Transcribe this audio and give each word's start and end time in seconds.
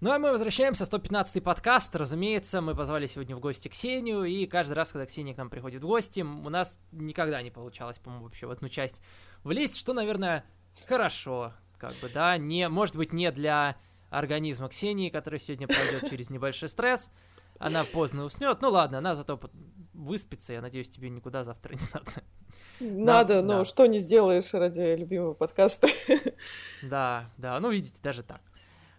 Ну 0.00 0.12
а 0.12 0.20
мы 0.20 0.30
возвращаемся, 0.30 0.84
115-й 0.84 1.40
подкаст. 1.40 1.96
Разумеется, 1.96 2.60
мы 2.60 2.76
позвали 2.76 3.06
сегодня 3.06 3.34
в 3.34 3.40
гости 3.40 3.66
Ксению, 3.66 4.22
и 4.22 4.46
каждый 4.46 4.74
раз, 4.74 4.92
когда 4.92 5.06
Ксения 5.06 5.34
к 5.34 5.38
нам 5.38 5.50
приходит 5.50 5.82
в 5.82 5.88
гости, 5.88 6.20
у 6.20 6.48
нас 6.48 6.78
никогда 6.92 7.42
не 7.42 7.50
получалось, 7.50 7.98
по-моему, 7.98 8.26
вообще 8.26 8.46
в 8.46 8.52
одну 8.52 8.68
часть 8.68 9.02
влезть, 9.42 9.76
что, 9.76 9.94
наверное, 9.94 10.44
хорошо, 10.86 11.52
как 11.78 11.94
бы, 11.94 12.08
да, 12.14 12.36
не, 12.38 12.68
может 12.68 12.94
быть, 12.94 13.12
не 13.12 13.32
для 13.32 13.76
организма 14.08 14.68
Ксении, 14.68 15.10
который 15.10 15.40
сегодня 15.40 15.66
пройдет 15.66 16.08
через 16.08 16.30
небольшой 16.30 16.68
стресс, 16.68 17.10
она 17.58 17.82
поздно 17.82 18.22
уснет, 18.22 18.60
ну 18.60 18.70
ладно, 18.70 18.98
она 18.98 19.16
зато 19.16 19.40
выспится, 19.94 20.52
я 20.52 20.60
надеюсь, 20.60 20.88
тебе 20.88 21.10
никуда 21.10 21.42
завтра 21.42 21.74
не 21.74 21.88
надо. 21.92 22.12
Надо, 22.78 23.42
но 23.42 23.58
да. 23.58 23.64
что 23.64 23.86
не 23.86 23.98
сделаешь 23.98 24.54
ради 24.54 24.94
любимого 24.94 25.34
подкаста. 25.34 25.88
Да, 26.84 27.32
да, 27.36 27.58
ну 27.58 27.70
видите, 27.72 27.98
даже 28.00 28.22
так. 28.22 28.40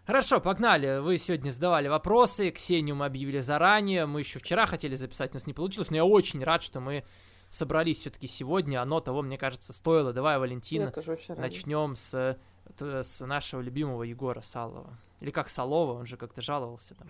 Хорошо, 0.10 0.41
погнали. 0.41 0.98
Вы 0.98 1.20
сегодня 1.20 1.52
задавали 1.52 1.88
вопросы, 1.88 2.50
Ксению 2.50 2.96
мы 2.96 3.06
объявили 3.06 3.42
заранее, 3.42 4.07
мы 4.07 4.21
еще 4.21 4.39
вчера 4.39 4.66
хотели 4.66 4.96
записать, 4.96 5.29
у 5.29 5.33
нас 5.36 5.46
не 5.46 5.54
получилось, 5.54 5.92
но 5.92 5.97
я 5.97 6.04
очень 6.04 6.43
рад, 6.43 6.64
что 6.64 6.79
мы 6.79 7.04
собрались 7.52 8.00
все-таки 8.00 8.25
сегодня, 8.25 8.82
оно 8.82 9.02
того, 9.02 9.21
мне 9.21 9.38
кажется, 9.38 9.71
стоило. 9.71 10.11
Давай, 10.11 10.39
Валентина, 10.39 10.92
начнем 11.38 11.96
с, 11.96 12.39
с 12.80 13.24
нашего 13.24 13.61
любимого 13.61 14.02
Егора 14.02 14.42
Салова. 14.42 14.97
Или 15.19 15.30
как 15.30 15.47
Салова, 15.47 16.00
он 16.00 16.07
же 16.07 16.18
как-то 16.18 16.41
жаловался 16.41 16.96
там. 16.96 17.07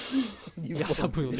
Я 0.56 0.86
забыл. 0.88 1.34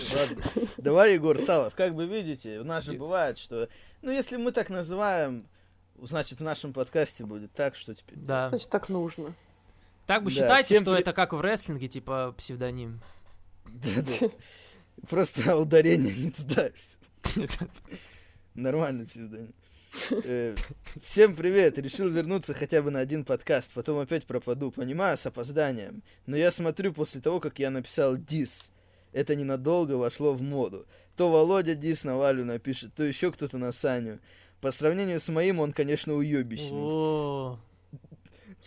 Давай, 0.77 1.15
Егор 1.15 1.39
Салов, 1.39 1.75
как 1.75 1.95
бы 1.95 2.05
видите, 2.05 2.61
у 2.61 2.65
нас 2.65 2.85
же 2.85 2.93
бывает, 2.93 3.39
что, 3.39 3.71
ну, 4.03 4.11
если 4.11 4.37
мы 4.37 4.53
так 4.53 4.69
называем, 4.69 5.49
значит, 6.03 6.41
в 6.41 6.43
нашем 6.43 6.75
подкасте 6.75 7.25
будет 7.25 7.55
так, 7.55 7.77
что 7.77 7.95
теперь... 7.95 8.19
Да. 8.19 8.51
Значит, 8.51 8.69
так 8.69 8.91
нужно. 8.91 9.33
Так 10.07 10.25
бы 10.25 10.31
да, 10.31 10.37
считайте, 10.37 10.81
что 10.81 10.93
при... 10.93 11.01
это 11.01 11.13
как 11.13 11.33
в 11.33 11.41
рестлинге, 11.41 11.89
типа 11.89 12.35
псевдоним. 12.37 13.01
Да-да. 13.67 14.31
Просто 15.09 15.57
ударение 15.57 16.15
не 16.15 16.31
туда. 16.31 16.71
Нормальный 18.55 19.07
псевдоним. 19.07 19.55
Э, 20.25 20.57
всем 21.03 21.37
привет! 21.37 21.79
Решил 21.79 22.09
вернуться 22.09 22.55
хотя 22.55 22.83
бы 22.83 22.91
на 22.91 23.01
один 23.01 23.25
подкаст, 23.25 23.71
потом 23.75 23.99
опять 23.99 24.27
пропаду. 24.27 24.71
Понимаю, 24.71 25.19
с 25.19 25.27
опозданием. 25.27 26.03
Но 26.27 26.37
я 26.37 26.51
смотрю 26.51 26.93
после 26.93 27.21
того, 27.21 27.41
как 27.41 27.59
я 27.59 27.71
написал 27.71 28.17
дис. 28.17 28.71
Это 29.13 29.37
ненадолго 29.37 29.93
вошло 29.93 30.33
в 30.33 30.43
моду. 30.43 30.87
То 31.17 31.31
Володя 31.31 31.75
дис 31.75 32.05
на 32.05 32.17
Валю 32.17 32.45
напишет, 32.45 32.95
то 32.95 33.05
еще 33.05 33.31
кто-то 33.33 33.59
на 33.59 33.73
Саню. 33.73 34.19
По 34.61 34.71
сравнению 34.71 35.21
с 35.21 35.29
моим, 35.29 35.61
он, 35.61 35.73
конечно, 35.73 36.15
уебищный. 36.15 37.59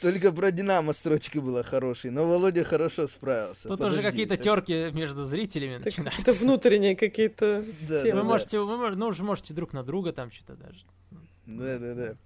Только 0.01 0.31
про 0.31 0.51
Динамо 0.51 0.93
строчка 0.93 1.41
была 1.41 1.63
хорошей, 1.63 2.11
но 2.11 2.27
Володя 2.27 2.63
хорошо 2.63 3.07
справился. 3.07 3.67
Тут 3.67 3.79
Подожди, 3.79 3.99
уже 3.99 4.09
какие-то 4.09 4.37
терки 4.37 4.91
между 4.91 5.23
зрителями 5.23 5.77
так 5.77 5.85
начинаются. 5.85 6.21
Это 6.21 6.33
внутренние 6.33 6.95
какие-то 6.95 7.63
да, 7.87 8.03
темы. 8.03 8.11
Да, 8.11 8.15
вы 8.15 8.21
да. 8.21 8.23
можете, 8.23 8.59
вы, 8.59 8.95
ну, 8.95 9.07
уже 9.07 9.23
можете 9.23 9.53
друг 9.53 9.73
на 9.73 9.83
друга 9.83 10.11
там 10.11 10.31
что-то 10.31 10.55
даже. 10.55 10.85
Да-да-да. 11.45 12.17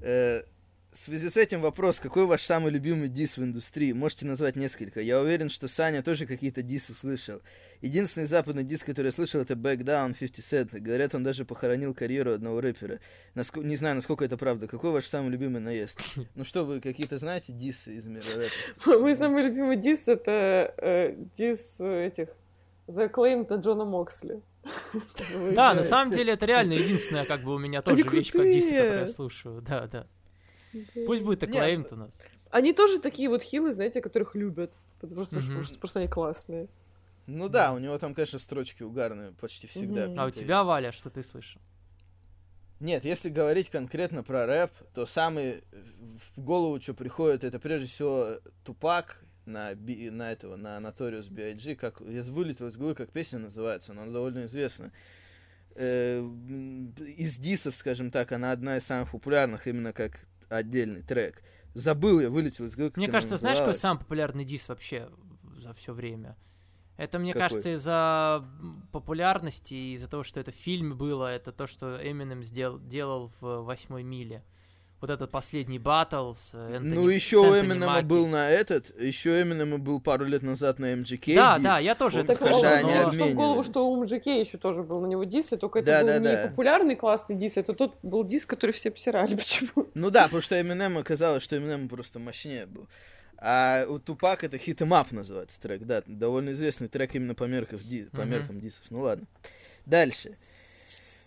Э, 0.00 0.42
в 0.90 0.96
связи 0.96 1.28
с 1.28 1.36
этим 1.36 1.60
вопрос, 1.60 2.00
какой 2.00 2.24
ваш 2.24 2.42
самый 2.42 2.70
любимый 2.70 3.08
дис 3.08 3.36
в 3.36 3.42
индустрии? 3.42 3.92
Можете 3.92 4.24
назвать 4.24 4.56
несколько. 4.56 5.00
Я 5.00 5.20
уверен, 5.20 5.50
что 5.50 5.68
Саня 5.68 6.02
тоже 6.02 6.26
какие-то 6.26 6.62
дисы 6.62 6.94
слышал. 6.94 7.40
Единственный 7.82 8.26
западный 8.26 8.64
диск, 8.64 8.86
который 8.86 9.06
я 9.06 9.12
слышал, 9.12 9.40
это 9.40 9.54
Back 9.54 9.78
Down 9.78 10.14
50 10.18 10.38
Cent. 10.38 10.80
Говорят, 10.80 11.14
он 11.14 11.24
даже 11.24 11.44
похоронил 11.44 11.94
карьеру 11.94 12.32
одного 12.32 12.60
рэпера. 12.60 13.00
Наск... 13.34 13.58
Не 13.58 13.76
знаю, 13.76 13.96
насколько 13.96 14.24
это 14.24 14.38
правда. 14.38 14.66
Какой 14.66 14.90
ваш 14.90 15.04
самый 15.04 15.30
любимый 15.30 15.60
наезд? 15.60 16.00
Ну 16.34 16.44
что, 16.44 16.64
вы 16.64 16.80
какие-то 16.80 17.18
знаете 17.18 17.52
дисы 17.52 17.96
из 17.96 18.06
мира 18.06 18.24
рэпа? 18.36 18.98
Мой 18.98 19.14
самый 19.14 19.42
любимый 19.42 19.76
дис 19.76 20.08
это 20.08 20.72
э, 20.78 21.16
дис 21.36 21.80
этих 21.80 22.28
The 22.86 23.10
Claim 23.10 23.46
на 23.48 23.60
Джона 23.60 23.84
Моксли. 23.84 24.40
Да, 25.52 25.74
на 25.74 25.84
самом 25.84 26.12
деле 26.12 26.32
это 26.32 26.46
реально 26.46 26.72
единственная, 26.72 27.24
как 27.24 27.42
бы 27.42 27.54
у 27.54 27.58
меня 27.58 27.82
тоже 27.82 28.02
вещь, 28.02 28.32
как 28.32 28.44
дисы, 28.44 28.70
которую 28.70 29.00
я 29.00 29.06
слушаю. 29.06 29.62
Да, 29.62 29.86
да. 29.86 30.06
Пусть 31.06 31.22
будет 31.22 31.42
Acclaimed 31.42 31.92
у 31.92 31.96
нас. 31.96 32.10
Они 32.50 32.72
тоже 32.72 32.98
такие 32.98 33.28
вот 33.28 33.42
хилы, 33.42 33.72
знаете, 33.72 34.00
которых 34.00 34.34
любят. 34.34 34.72
Потому 35.00 35.24
что 35.24 35.78
просто 35.78 36.00
они 36.00 36.08
классные. 36.08 36.68
Ну 37.26 37.48
да, 37.48 37.74
у 37.74 37.78
него 37.78 37.98
там, 37.98 38.14
конечно, 38.14 38.38
строчки 38.38 38.82
угарные 38.82 39.32
почти 39.32 39.66
всегда. 39.66 40.12
А 40.16 40.26
у 40.26 40.30
тебя, 40.30 40.64
Валя, 40.64 40.92
что 40.92 41.10
ты 41.10 41.22
слышал? 41.22 41.60
Нет, 42.80 43.04
если 43.04 43.28
говорить 43.28 43.70
конкретно 43.70 44.22
про 44.22 44.46
рэп, 44.46 44.70
то 44.94 45.04
самый 45.04 45.64
в 45.72 46.40
голову, 46.40 46.80
что 46.80 46.94
приходит, 46.94 47.42
это 47.42 47.58
прежде 47.58 47.88
всего 47.88 48.38
Тупак 48.64 49.20
на, 49.46 49.74
би, 49.74 50.10
на 50.10 50.30
этого, 50.30 50.54
на 50.56 50.78
Notorious 50.78 51.28
B.I.G., 51.28 51.74
как, 51.74 52.00
я 52.02 52.22
вылетел 52.22 52.68
из 52.68 52.76
головы, 52.76 52.94
как 52.94 53.10
песня 53.10 53.40
называется, 53.40 53.94
но 53.94 54.02
она 54.02 54.12
довольно 54.12 54.46
известна. 54.46 54.92
Э, 55.74 56.20
из 56.20 57.36
дисов, 57.36 57.74
скажем 57.74 58.12
так, 58.12 58.30
она 58.30 58.52
одна 58.52 58.76
из 58.76 58.84
самых 58.84 59.10
популярных, 59.10 59.66
именно 59.66 59.92
как 59.92 60.27
отдельный 60.48 61.02
трек. 61.02 61.42
Забыл, 61.74 62.20
я 62.20 62.30
вылетел 62.30 62.66
из 62.66 62.76
головы. 62.76 62.92
Мне 62.96 63.08
кажется, 63.08 63.36
знаешь, 63.36 63.58
какой 63.58 63.74
самый 63.74 64.00
популярный 64.00 64.44
дис 64.44 64.68
вообще 64.68 65.10
за 65.58 65.72
все 65.72 65.92
время? 65.92 66.36
Это, 66.96 67.20
мне 67.20 67.32
Какой? 67.32 67.48
кажется, 67.48 67.74
из-за 67.74 68.44
популярности, 68.90 69.94
из-за 69.94 70.10
того, 70.10 70.24
что 70.24 70.40
это 70.40 70.50
фильм 70.50 70.96
было, 70.98 71.32
это 71.32 71.52
то, 71.52 71.68
что 71.68 71.96
Эминем 72.02 72.42
сделал, 72.42 72.80
делал 72.80 73.30
в 73.40 73.62
«Восьмой 73.62 74.02
миле». 74.02 74.42
Вот 75.00 75.10
этот 75.10 75.30
последний 75.30 75.78
батл 75.78 76.32
с 76.32 76.54
Энтони, 76.54 76.94
Ну, 76.94 77.08
еще 77.08 77.38
у 77.38 77.54
Эминема 77.54 78.02
был 78.02 78.26
на 78.26 78.50
этот, 78.50 79.00
еще 79.00 79.42
Эминема 79.42 79.78
был 79.78 80.00
пару 80.00 80.24
лет 80.24 80.42
назад 80.42 80.80
на 80.80 80.92
MGK 80.92 81.36
Да, 81.36 81.54
дис. 81.56 81.64
да, 81.64 81.78
я 81.78 81.94
тоже 81.94 82.20
это 82.20 82.34
слышал. 82.34 82.62
Но... 82.62 83.08
Они 83.08 83.32
в 83.32 83.34
голову, 83.34 83.62
что 83.62 83.88
у 83.88 84.02
MGK 84.02 84.40
еще 84.40 84.58
тоже 84.58 84.82
был 84.82 85.00
на 85.00 85.06
него 85.06 85.22
дис, 85.22 85.52
и 85.52 85.56
только 85.56 85.78
это 85.78 85.86
да, 85.86 86.00
был 86.00 86.06
да, 86.08 86.18
не 86.18 86.24
да. 86.24 86.48
популярный 86.48 86.96
классный 86.96 87.36
дис, 87.36 87.56
это 87.56 87.74
тот 87.74 87.96
был 88.02 88.24
дис, 88.24 88.44
который 88.44 88.72
все 88.72 88.88
обсирали 88.88 89.36
почему 89.36 89.86
Ну 89.94 90.10
да, 90.10 90.24
потому 90.24 90.42
что 90.42 90.60
Эминем 90.60 90.98
оказалось, 90.98 91.44
что 91.44 91.56
Эминем 91.56 91.88
просто 91.88 92.18
мощнее 92.18 92.66
был. 92.66 92.88
А 93.40 93.84
у 93.88 94.00
Тупак 94.00 94.42
это 94.42 94.56
Hit 94.56 94.78
em 94.78 94.88
Up 94.88 95.06
называется 95.12 95.60
трек, 95.60 95.82
да, 95.82 96.02
довольно 96.06 96.50
известный 96.50 96.88
трек 96.88 97.14
именно 97.14 97.36
по, 97.36 97.44
меркам, 97.44 97.78
ди, 97.78 98.08
по 98.10 98.22
меркам 98.22 98.58
дисов. 98.60 98.82
Ну 98.90 99.02
ладно. 99.02 99.26
Дальше. 99.86 100.32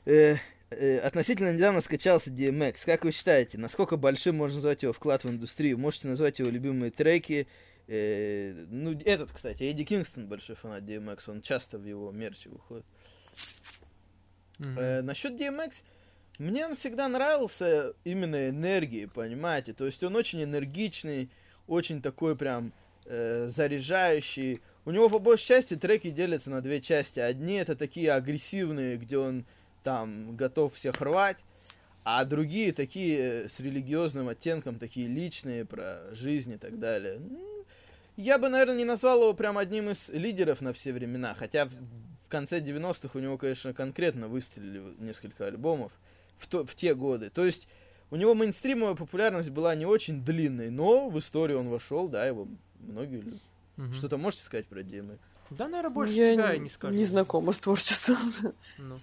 Э, 0.05 0.33
э, 0.33 0.37
относительно 0.71 1.53
недавно 1.53 1.81
скачался 1.81 2.29
DMX. 2.29 2.85
Как 2.85 3.03
вы 3.03 3.11
считаете, 3.11 3.57
насколько 3.57 3.97
большим 3.97 4.37
можно 4.37 4.55
назвать 4.55 4.83
его 4.83 4.93
вклад 4.93 5.23
в 5.23 5.29
индустрию? 5.29 5.77
Можете 5.77 6.07
назвать 6.07 6.39
его 6.39 6.49
любимые 6.49 6.91
треки? 6.91 7.47
Э, 7.87 8.53
ну, 8.69 8.97
этот, 9.03 9.31
кстати, 9.31 9.63
Эдди 9.63 9.83
Кингстон 9.83 10.27
большой 10.27 10.55
фанат 10.55 10.83
DMX, 10.83 11.29
он 11.29 11.41
часто 11.41 11.77
в 11.77 11.85
его 11.85 12.11
мерче 12.11 12.49
выходит. 12.49 12.85
Mm-hmm. 14.59 14.79
Э, 14.79 15.01
насчет 15.01 15.33
DMX, 15.33 15.83
мне 16.37 16.65
он 16.65 16.75
всегда 16.75 17.09
нравился 17.09 17.93
именно 18.05 18.49
энергией, 18.49 19.07
понимаете? 19.07 19.73
То 19.73 19.85
есть 19.85 20.01
он 20.03 20.15
очень 20.15 20.41
энергичный, 20.41 21.29
очень 21.67 22.01
такой 22.01 22.37
прям 22.37 22.71
э, 23.05 23.47
заряжающий. 23.49 24.61
У 24.85 24.91
него 24.91 25.09
по 25.09 25.19
большей 25.19 25.47
части 25.47 25.75
треки 25.75 26.11
делятся 26.11 26.49
на 26.49 26.61
две 26.61 26.79
части. 26.79 27.19
Одни 27.19 27.55
это 27.55 27.75
такие 27.75 28.13
агрессивные, 28.13 28.95
где 28.95 29.17
он 29.17 29.45
там 29.83 30.35
готов 30.35 30.73
всех 30.75 31.01
рвать, 31.01 31.43
а 32.03 32.25
другие 32.25 32.73
такие 32.73 33.47
с 33.47 33.59
религиозным 33.59 34.29
оттенком, 34.29 34.79
такие 34.79 35.07
личные, 35.07 35.65
про 35.65 36.01
жизнь 36.13 36.53
и 36.53 36.57
так 36.57 36.79
далее. 36.79 37.19
Ну, 37.19 37.65
я 38.17 38.37
бы, 38.37 38.49
наверное, 38.49 38.77
не 38.77 38.85
назвал 38.85 39.21
его 39.21 39.33
прям 39.33 39.57
одним 39.57 39.89
из 39.89 40.09
лидеров 40.09 40.61
на 40.61 40.73
все 40.73 40.93
времена, 40.93 41.33
хотя 41.33 41.65
в, 41.65 41.71
в 42.25 42.29
конце 42.29 42.59
90-х 42.59 43.17
у 43.17 43.21
него, 43.21 43.37
конечно, 43.37 43.73
конкретно 43.73 44.27
выстрелили 44.27 44.81
несколько 44.99 45.47
альбомов 45.47 45.91
в, 46.37 46.47
то, 46.47 46.65
в 46.65 46.75
те 46.75 46.95
годы. 46.95 47.29
То 47.29 47.45
есть 47.45 47.67
у 48.09 48.15
него 48.15 48.33
мейнстримовая 48.33 48.95
популярность 48.95 49.49
была 49.51 49.73
не 49.75 49.85
очень 49.85 50.23
длинной, 50.23 50.69
но 50.69 51.09
в 51.09 51.17
историю 51.19 51.59
он 51.59 51.69
вошел, 51.69 52.07
да, 52.07 52.25
его 52.25 52.47
многие 52.79 53.21
любят. 53.21 53.41
Угу. 53.77 53.93
Что-то 53.93 54.17
можете 54.17 54.43
сказать 54.43 54.65
про 54.67 54.81
DMX? 54.81 55.19
Да, 55.51 55.67
наверное, 55.67 55.89
больше 55.91 56.13
я 56.13 56.33
тебя 56.33 56.53
не, 56.53 56.63
не 56.63 56.69
скажу. 56.69 56.93
Не 56.93 57.05
знакома 57.05 57.53
с 57.53 57.59
творчеством. 57.59 58.31
Ну. 58.77 58.99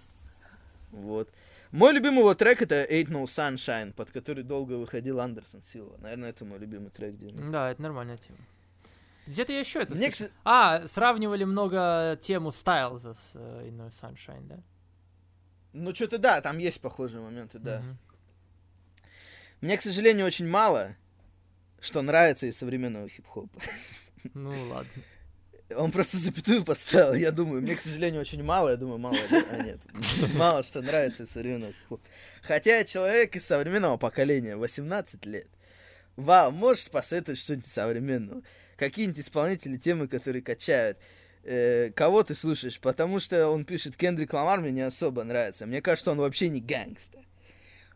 Вот. 0.90 1.30
Мой 1.70 1.92
любимый 1.92 2.20
его 2.20 2.34
трек 2.34 2.62
это 2.62 2.84
Ain't 2.84 3.08
No 3.08 3.24
Sunshine, 3.24 3.92
под 3.92 4.10
который 4.10 4.42
долго 4.42 4.74
выходил 4.74 5.20
Андерсон 5.20 5.62
Силва. 5.62 5.96
Наверное, 5.98 6.30
это 6.30 6.44
мой 6.44 6.58
любимый 6.58 6.90
трек 6.90 7.14
DMX. 7.14 7.50
Да, 7.50 7.70
это 7.70 7.82
нормальная 7.82 8.16
тема. 8.16 8.38
Где-то 9.26 9.52
я 9.52 9.60
еще 9.60 9.82
это 9.82 9.94
Мне. 9.94 10.10
А, 10.44 10.86
сравнивали 10.86 11.44
много 11.44 12.18
тему 12.22 12.50
Стайлза 12.50 13.12
с 13.12 13.34
uh, 13.34 13.66
Ain't 13.66 13.76
No 13.76 13.88
Sunshine, 13.90 14.46
да? 14.46 14.62
Ну, 15.74 15.94
что-то 15.94 16.16
да, 16.18 16.40
там 16.40 16.56
есть 16.56 16.80
похожие 16.80 17.20
моменты, 17.20 17.58
да. 17.58 17.80
Uh-huh. 17.80 17.94
Мне, 19.60 19.76
к 19.76 19.82
сожалению, 19.82 20.24
очень 20.24 20.48
мало, 20.48 20.96
что 21.80 22.00
нравится 22.00 22.46
из 22.46 22.56
современного 22.56 23.08
хип-хопа. 23.08 23.60
Ну 24.34 24.50
ладно. 24.68 24.90
Он 25.76 25.90
просто 25.90 26.16
запятую 26.16 26.64
поставил, 26.64 27.14
я 27.14 27.30
думаю, 27.30 27.60
мне, 27.60 27.74
к 27.74 27.80
сожалению, 27.80 28.22
очень 28.22 28.42
мало, 28.42 28.70
я 28.70 28.76
думаю, 28.76 28.98
мало, 28.98 29.18
а 29.50 29.62
нет, 29.62 29.80
мало 30.34 30.62
что 30.62 30.80
нравится 30.80 31.24
из 31.24 31.30
современного. 31.30 31.74
Хотя 32.42 32.84
человек 32.84 33.36
из 33.36 33.44
современного 33.44 33.98
поколения, 33.98 34.56
18 34.56 35.26
лет. 35.26 35.46
Вау, 36.16 36.52
можешь 36.52 36.88
посоветовать 36.90 37.38
что-нибудь 37.38 37.66
современного? 37.66 38.42
какие-нибудь 38.78 39.20
исполнители 39.20 39.76
темы, 39.76 40.08
которые 40.08 40.40
качают. 40.40 40.96
Э, 41.44 41.90
кого 41.90 42.22
ты 42.22 42.34
слушаешь? 42.34 42.80
Потому 42.80 43.20
что 43.20 43.48
он 43.48 43.64
пишет, 43.64 43.96
Кендрик 43.96 44.32
Ламар 44.32 44.60
мне 44.60 44.70
не 44.70 44.80
особо 44.80 45.24
нравится. 45.24 45.66
Мне 45.66 45.82
кажется, 45.82 46.12
он 46.12 46.18
вообще 46.18 46.48
не 46.48 46.60
гангстер. 46.60 47.20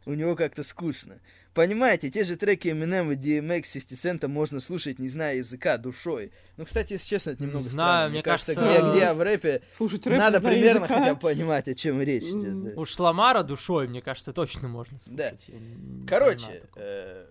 У 0.05 0.13
него 0.13 0.35
как-то 0.35 0.65
скучно. 0.65 1.21
Понимаете, 1.55 2.09
те 2.11 2.25
же 2.25 2.37
треки 2.37 2.69
Eminem 2.69 3.13
и 3.13 3.17
DMX 3.17 3.75
50 3.75 3.93
Cent 3.93 4.29
можно 4.29 4.59
слушать, 4.59 4.99
не 4.99 5.11
зная 5.11 5.37
языка, 5.37 5.77
душой. 5.77 6.33
Ну, 6.57 6.65
кстати, 6.65 6.95
если 6.95 7.07
честно, 7.07 7.31
это 7.31 7.43
немного 7.43 7.65
не 7.65 7.69
знаю, 7.71 7.91
странно. 7.91 8.09
мне, 8.09 8.15
мне 8.15 8.23
кажется, 8.23 8.55
где, 8.55 8.91
где 8.91 9.13
в 9.13 9.23
рэпе 9.23 9.63
Слушать 9.71 10.07
рэп 10.07 10.19
надо 10.19 10.41
примерно 10.41 10.85
языка. 10.85 10.99
хотя 10.99 11.15
бы 11.15 11.21
понимать, 11.21 11.69
о 11.69 11.75
чем 11.75 12.01
речь 12.01 12.23
идет. 12.25 12.65
Да. 12.65 12.81
Уж 12.81 12.99
Ламара 12.99 13.43
душой, 13.43 13.87
мне 13.87 14.01
кажется, 14.01 14.33
точно 14.33 14.69
можно 14.69 14.99
слушать. 14.99 15.15
Да. 15.15 15.33
Я 15.47 16.07
Короче, 16.07 16.63
э, 16.77 17.27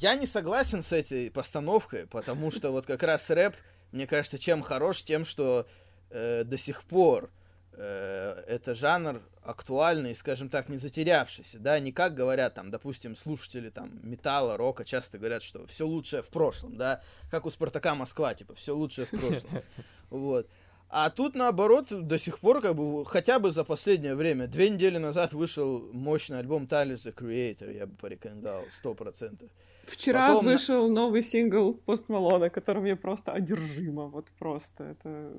я 0.00 0.14
не 0.14 0.26
согласен 0.26 0.84
с 0.84 0.92
этой 0.92 1.30
постановкой, 1.30 2.06
потому 2.06 2.52
что 2.52 2.70
вот 2.70 2.86
как 2.86 3.02
раз 3.02 3.28
рэп, 3.30 3.54
мне 3.90 4.06
кажется, 4.06 4.38
чем 4.38 4.62
хорош, 4.62 5.02
тем, 5.02 5.24
что 5.24 5.66
э, 6.10 6.44
до 6.44 6.56
сих 6.56 6.84
пор 6.84 7.24
э, 7.24 7.28
это 7.76 8.74
жанр 8.74 9.22
актуальный, 9.42 10.14
скажем 10.14 10.48
так, 10.48 10.68
не 10.68 10.76
затерявшийся, 10.76 11.58
да, 11.58 11.78
не 11.80 11.92
как 11.92 12.14
говорят 12.14 12.54
там, 12.54 12.70
допустим, 12.70 13.16
слушатели 13.16 13.70
там 13.70 13.90
металла, 14.02 14.56
рока 14.56 14.84
часто 14.84 15.18
говорят, 15.18 15.42
что 15.42 15.66
все 15.66 15.86
лучшее 15.86 16.22
в 16.22 16.28
прошлом, 16.28 16.76
да, 16.76 17.00
как 17.30 17.46
у 17.46 17.50
Спартака 17.50 17.94
Москва, 17.94 18.34
типа, 18.34 18.54
все 18.54 18.74
лучшее 18.74 19.06
в 19.06 19.10
прошлом, 19.10 19.62
вот. 20.10 20.46
А 20.92 21.08
тут, 21.08 21.36
наоборот, 21.36 21.86
до 21.90 22.18
сих 22.18 22.40
пор, 22.40 22.60
как 22.60 22.74
бы, 22.74 23.06
хотя 23.06 23.38
бы 23.38 23.52
за 23.52 23.62
последнее 23.62 24.16
время, 24.16 24.48
две 24.48 24.70
недели 24.70 24.98
назад 24.98 25.32
вышел 25.32 25.88
мощный 25.92 26.40
альбом 26.40 26.64
Tyler, 26.64 26.94
The 26.94 27.14
Creator, 27.14 27.72
я 27.72 27.86
бы 27.86 27.94
порекомендовал, 27.94 28.64
сто 28.70 28.94
процентов. 28.94 29.48
Вчера 29.84 30.28
Потом... 30.28 30.46
вышел 30.46 30.88
новый 30.88 31.22
сингл 31.22 31.74
Пост 31.74 32.08
Малона, 32.08 32.50
которым 32.50 32.84
я 32.86 32.96
просто 32.96 33.32
одержима, 33.32 34.06
вот 34.06 34.26
просто, 34.38 34.84
это 34.84 35.32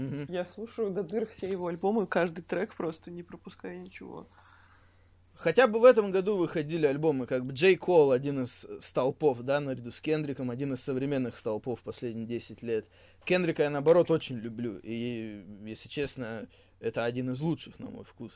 Угу. 0.00 0.32
Я 0.32 0.44
слушаю 0.44 0.90
до 0.90 1.02
дыр 1.02 1.26
все 1.26 1.48
его 1.48 1.66
альбомы, 1.68 2.06
каждый 2.06 2.42
трек 2.42 2.74
просто 2.74 3.10
не 3.10 3.22
пропуская 3.22 3.76
ничего. 3.78 4.26
Хотя 5.36 5.66
бы 5.66 5.80
в 5.80 5.84
этом 5.84 6.10
году 6.10 6.36
выходили 6.36 6.84
альбомы, 6.86 7.26
как 7.26 7.46
бы 7.46 7.54
Джей 7.54 7.76
Кол, 7.76 8.12
один 8.12 8.44
из 8.44 8.66
столпов, 8.80 9.40
да, 9.40 9.58
наряду 9.60 9.90
с 9.90 10.00
Кендриком, 10.00 10.50
один 10.50 10.74
из 10.74 10.82
современных 10.82 11.36
столпов 11.36 11.80
последние 11.80 12.26
10 12.26 12.62
лет. 12.62 12.86
Кендрика 13.24 13.62
я, 13.62 13.70
наоборот, 13.70 14.10
очень 14.10 14.36
люблю, 14.36 14.78
и, 14.82 15.42
если 15.64 15.88
честно, 15.88 16.46
это 16.78 17.04
один 17.06 17.30
из 17.30 17.40
лучших, 17.40 17.78
на 17.78 17.88
мой 17.88 18.04
вкус. 18.04 18.32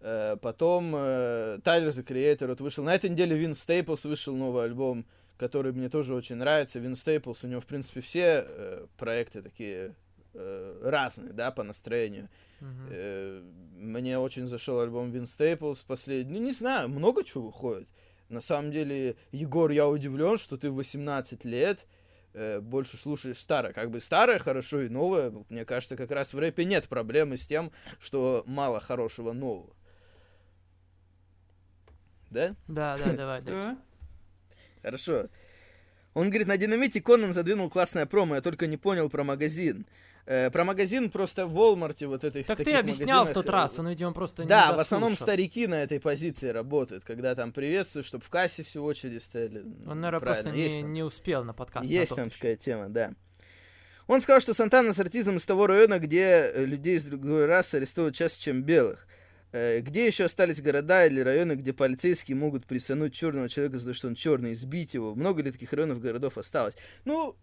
Э, 0.00 0.36
потом 0.40 0.92
э, 0.94 1.60
Tyler, 1.64 1.88
The 1.88 2.04
Creator 2.04 2.46
вот 2.46 2.60
вышел. 2.60 2.84
На 2.84 2.94
этой 2.94 3.08
неделе 3.08 3.36
Vince 3.36 3.54
Staples 3.54 4.04
вышел 4.04 4.36
новый 4.36 4.64
альбом, 4.64 5.06
который 5.38 5.72
мне 5.72 5.88
тоже 5.88 6.14
очень 6.14 6.36
нравится. 6.36 6.78
Vince 6.78 6.94
Staples, 6.94 7.44
у 7.44 7.48
него, 7.48 7.62
в 7.62 7.66
принципе, 7.66 8.02
все 8.02 8.44
э, 8.46 8.86
проекты 8.98 9.40
такие 9.40 9.94
э, 10.38 10.80
разные, 10.84 11.32
да, 11.32 11.50
по 11.50 11.62
настроению. 11.62 12.28
Uh-huh. 12.60 12.88
Э, 12.90 13.42
мне 13.74 14.18
очень 14.18 14.48
зашел 14.48 14.80
альбом 14.80 15.10
Vince 15.10 15.26
Staples 15.26 15.82
последний. 15.82 16.38
Ну, 16.38 16.46
не 16.46 16.52
знаю, 16.52 16.88
много 16.88 17.24
чего 17.24 17.46
выходит. 17.46 17.88
На 18.28 18.40
самом 18.40 18.72
деле, 18.72 19.16
Егор, 19.32 19.70
я 19.70 19.88
удивлен, 19.88 20.38
что 20.38 20.56
ты 20.56 20.70
в 20.70 20.74
18 20.74 21.44
лет 21.44 21.86
э, 22.34 22.60
больше 22.60 22.96
слушаешь 22.96 23.38
старое. 23.38 23.72
Как 23.72 23.90
бы 23.90 24.00
старое 24.00 24.38
хорошо 24.38 24.82
и 24.82 24.88
новое. 24.88 25.32
Мне 25.48 25.64
кажется, 25.64 25.96
как 25.96 26.10
раз 26.10 26.34
в 26.34 26.38
рэпе 26.38 26.64
нет 26.64 26.88
проблемы 26.88 27.38
с 27.38 27.46
тем, 27.46 27.72
что 28.00 28.44
мало 28.46 28.80
хорошего 28.80 29.32
нового. 29.32 29.74
Да? 32.30 32.54
Да, 32.66 32.98
да, 32.98 33.12
давай. 33.16 33.42
Да. 33.42 33.78
Хорошо. 34.82 35.28
Он 36.14 36.28
говорит, 36.28 36.48
на 36.48 36.56
динамите 36.56 37.00
Конан 37.00 37.32
задвинул 37.32 37.70
классное 37.70 38.04
промо, 38.04 38.34
я 38.34 38.40
только 38.40 38.66
не 38.66 38.76
понял 38.76 39.08
про 39.08 39.24
магазин. 39.24 39.86
Э, 40.30 40.50
про 40.50 40.62
магазин 40.62 41.08
просто 41.08 41.46
в 41.46 41.56
Walmart 41.56 42.06
вот 42.06 42.22
этой 42.22 42.44
Так 42.44 42.58
ты 42.58 42.74
объяснял 42.74 43.24
в 43.24 43.32
тот 43.32 43.48
раз, 43.48 43.78
он, 43.78 43.88
видимо, 43.88 44.12
просто 44.12 44.42
не 44.42 44.48
Да, 44.48 44.76
в 44.76 44.78
основном 44.78 45.16
старики 45.16 45.66
на 45.66 45.82
этой 45.82 46.00
позиции 46.00 46.48
работают, 46.48 47.02
когда 47.02 47.34
там 47.34 47.50
приветствуют, 47.50 48.06
чтобы 48.06 48.24
в 48.24 48.28
кассе 48.28 48.62
все 48.62 48.82
очереди 48.82 49.18
стояли. 49.18 49.64
Он, 49.86 50.02
наверное, 50.02 50.20
просто 50.20 50.50
не, 50.50 50.82
не 50.82 51.02
успел 51.02 51.44
на 51.44 51.54
подкаст. 51.54 51.86
Есть 51.86 52.14
там 52.14 52.28
такая 52.28 52.56
тема, 52.56 52.90
да. 52.90 53.12
Он 54.06 54.20
сказал, 54.20 54.42
что 54.42 54.52
Сантана 54.52 54.92
с 54.92 54.98
артизом 54.98 55.38
из 55.38 55.46
того 55.46 55.66
района, 55.66 55.98
где 55.98 56.52
э, 56.54 56.64
людей 56.66 56.96
из 56.98 57.04
другой 57.04 57.46
расы 57.46 57.76
арестуют 57.76 58.14
чаще, 58.14 58.38
чем 58.38 58.62
белых. 58.62 59.06
Э, 59.50 59.80
где 59.80 60.06
еще 60.06 60.24
остались 60.24 60.60
города 60.60 61.06
или 61.06 61.20
районы, 61.20 61.52
где 61.54 61.72
полицейские 61.72 62.36
могут 62.36 62.66
присануть 62.66 63.14
черного 63.14 63.48
человека 63.48 63.78
за 63.78 63.88
то, 63.88 63.94
что 63.94 64.08
он 64.08 64.14
черный, 64.14 64.52
избить 64.52 64.92
его? 64.92 65.14
Много 65.14 65.42
ли 65.42 65.50
таких 65.50 65.72
районов, 65.72 66.00
городов 66.00 66.36
осталось? 66.36 66.76
Ну, 67.06 67.34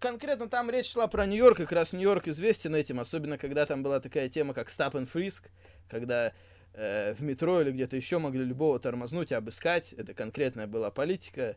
конкретно 0.00 0.48
там 0.48 0.68
речь 0.68 0.90
шла 0.90 1.06
про 1.06 1.26
Нью-Йорк, 1.26 1.58
как 1.58 1.72
раз 1.72 1.92
Нью-Йорк 1.92 2.26
известен 2.28 2.74
этим, 2.74 2.98
особенно 2.98 3.38
когда 3.38 3.66
там 3.66 3.84
была 3.84 4.00
такая 4.00 4.28
тема, 4.28 4.52
как 4.52 4.68
Stop 4.68 4.92
and 4.94 5.08
Frisk, 5.12 5.44
когда 5.88 6.32
э, 6.74 7.14
в 7.14 7.22
метро 7.22 7.60
или 7.60 7.70
где-то 7.70 7.94
еще 7.94 8.18
могли 8.18 8.44
любого 8.44 8.80
тормознуть 8.80 9.30
и 9.30 9.34
обыскать. 9.34 9.92
Это 9.92 10.14
конкретная 10.14 10.66
была 10.66 10.90
политика 10.90 11.56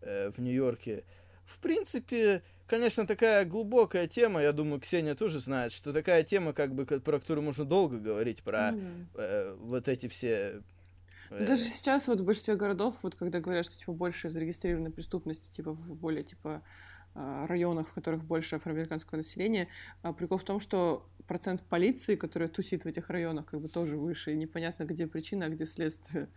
э, 0.00 0.30
в 0.30 0.38
Нью-Йорке. 0.38 1.04
В 1.46 1.60
принципе, 1.60 2.42
конечно, 2.72 3.06
такая 3.06 3.44
глубокая 3.44 4.08
тема, 4.08 4.40
я 4.40 4.52
думаю, 4.52 4.80
Ксения 4.80 5.14
тоже 5.14 5.40
знает, 5.40 5.72
что 5.72 5.92
такая 5.92 6.22
тема, 6.22 6.54
как 6.54 6.74
бы, 6.74 6.86
про 6.86 7.18
которую 7.18 7.44
можно 7.44 7.66
долго 7.66 7.98
говорить, 7.98 8.42
про 8.42 8.70
mm-hmm. 8.70 9.06
э, 9.16 9.54
вот 9.56 9.88
эти 9.88 10.08
все 10.08 10.62
э, 11.28 11.46
даже 11.46 11.64
сейчас 11.64 12.08
вот 12.08 12.20
в 12.20 12.24
большинстве 12.24 12.56
городов, 12.56 12.96
вот 13.02 13.14
когда 13.14 13.40
говорят, 13.40 13.66
что 13.66 13.78
типа 13.78 13.92
больше 13.92 14.30
зарегистрированной 14.30 14.90
преступности, 14.90 15.54
типа 15.54 15.72
в 15.72 15.94
более 15.96 16.24
типа 16.24 16.62
а, 17.14 17.46
районах, 17.46 17.88
в 17.88 17.92
которых 17.92 18.24
больше 18.24 18.56
афроамериканского 18.56 19.18
населения. 19.18 19.68
А 20.00 20.14
прикол 20.14 20.38
в 20.38 20.44
том, 20.44 20.58
что 20.58 21.06
процент 21.26 21.60
полиции, 21.60 22.16
которая 22.16 22.48
тусит 22.48 22.84
в 22.84 22.86
этих 22.86 23.10
районах, 23.10 23.44
как 23.44 23.60
бы 23.60 23.68
тоже 23.68 23.98
выше, 23.98 24.32
и 24.32 24.36
непонятно, 24.36 24.84
где 24.84 25.06
причина, 25.06 25.44
а 25.44 25.48
где 25.50 25.66
следствие. 25.66 26.28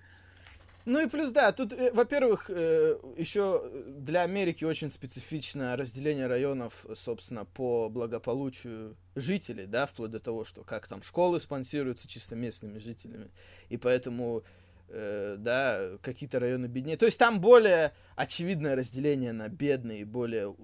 Ну 0.85 1.01
и 1.01 1.07
плюс, 1.07 1.31
да, 1.31 1.51
тут, 1.51 1.73
э, 1.73 1.91
во-первых, 1.93 2.45
э, 2.49 2.97
еще 3.17 3.69
для 3.87 4.21
Америки 4.21 4.63
очень 4.63 4.91
специфичное 4.91 5.75
разделение 5.75 6.27
районов, 6.27 6.85
собственно, 6.93 7.45
по 7.45 7.89
благополучию 7.89 8.95
жителей, 9.15 9.65
да, 9.65 9.87
вплоть 9.87 10.11
до 10.11 10.19
того, 10.19 10.45
что 10.45 10.63
как 10.63 10.87
там 10.87 11.01
школы 11.01 11.39
спонсируются 11.39 12.07
чисто 12.07 12.35
местными 12.35 12.77
жителями. 12.77 13.31
И 13.69 13.77
поэтому 13.77 14.43
э, 14.89 15.37
да, 15.39 15.97
какие-то 16.03 16.39
районы 16.39 16.67
беднее. 16.67 16.97
То 16.97 17.07
есть 17.07 17.17
там 17.17 17.41
более 17.41 17.91
очевидное 18.15 18.75
разделение 18.75 19.31
на 19.31 19.49
бедные 19.49 20.01
и 20.01 20.03
более 20.03 20.55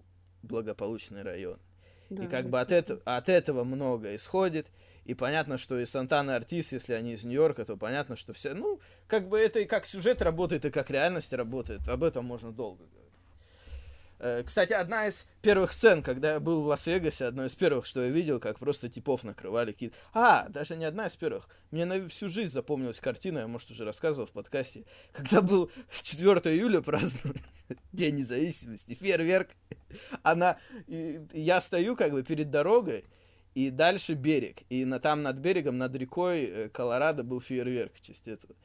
благополучный 0.43 1.23
район. 1.23 1.57
Да, 2.11 2.25
и 2.25 2.27
как 2.27 2.49
бы 2.49 2.59
от, 2.59 2.71
это, 2.71 3.01
от 3.05 3.27
этого 3.27 3.63
много 3.63 4.15
исходит. 4.15 4.67
И 5.05 5.13
понятно, 5.13 5.57
что 5.57 5.79
и 5.79 5.85
Сантана 5.85 6.35
Артис, 6.35 6.71
если 6.71 6.93
они 6.93 7.13
из 7.13 7.23
Нью-Йорка, 7.23 7.65
то 7.65 7.75
понятно, 7.75 8.15
что 8.15 8.33
все... 8.33 8.53
Ну, 8.53 8.79
как 9.07 9.27
бы 9.27 9.39
это 9.39 9.59
и 9.59 9.65
как 9.65 9.85
сюжет 9.85 10.21
работает, 10.21 10.65
и 10.65 10.71
как 10.71 10.89
реальность 10.89 11.33
работает. 11.33 11.87
Об 11.87 12.03
этом 12.03 12.25
можно 12.25 12.51
долго 12.51 12.85
говорить. 12.85 13.01
Э, 14.23 14.43
кстати, 14.43 14.73
одна 14.73 15.07
из 15.07 15.25
первых 15.41 15.73
сцен, 15.73 16.03
когда 16.03 16.33
я 16.33 16.39
был 16.39 16.61
в 16.61 16.67
Лас-Вегасе, 16.67 17.25
одно 17.25 17.45
из 17.45 17.55
первых, 17.55 17.87
что 17.87 18.03
я 18.03 18.09
видел, 18.09 18.39
как 18.39 18.59
просто 18.59 18.87
типов 18.87 19.23
накрывали 19.23 19.71
какие 19.71 19.91
А, 20.13 20.47
даже 20.49 20.75
не 20.75 20.85
одна 20.85 21.07
из 21.07 21.15
первых. 21.15 21.49
Мне 21.71 21.85
на 21.85 22.07
всю 22.07 22.29
жизнь 22.29 22.53
запомнилась 22.53 22.99
картина, 22.99 23.39
я, 23.39 23.47
может, 23.47 23.71
уже 23.71 23.83
рассказывал 23.83 24.27
в 24.27 24.31
подкасте, 24.31 24.85
когда 25.11 25.41
был 25.41 25.71
4 26.03 26.55
июля 26.55 26.81
праздновали 26.81 27.41
День 27.91 28.17
независимости, 28.17 28.93
фейерверк. 28.93 29.49
Она, 30.21 30.59
и, 30.85 31.19
я 31.33 31.59
стою 31.59 31.95
как 31.95 32.11
бы 32.11 32.21
перед 32.21 32.51
дорогой, 32.51 33.05
и 33.53 33.69
дальше 33.69 34.13
берег. 34.13 34.61
И 34.69 34.85
на, 34.85 34.99
там 34.99 35.23
над 35.23 35.37
берегом, 35.37 35.77
над 35.77 35.95
рекой 35.95 36.43
э, 36.45 36.69
Колорадо 36.69 37.23
был 37.23 37.41
фейерверк 37.41 37.93
в 37.95 38.01
честь 38.01 38.27
этого. 38.27 38.55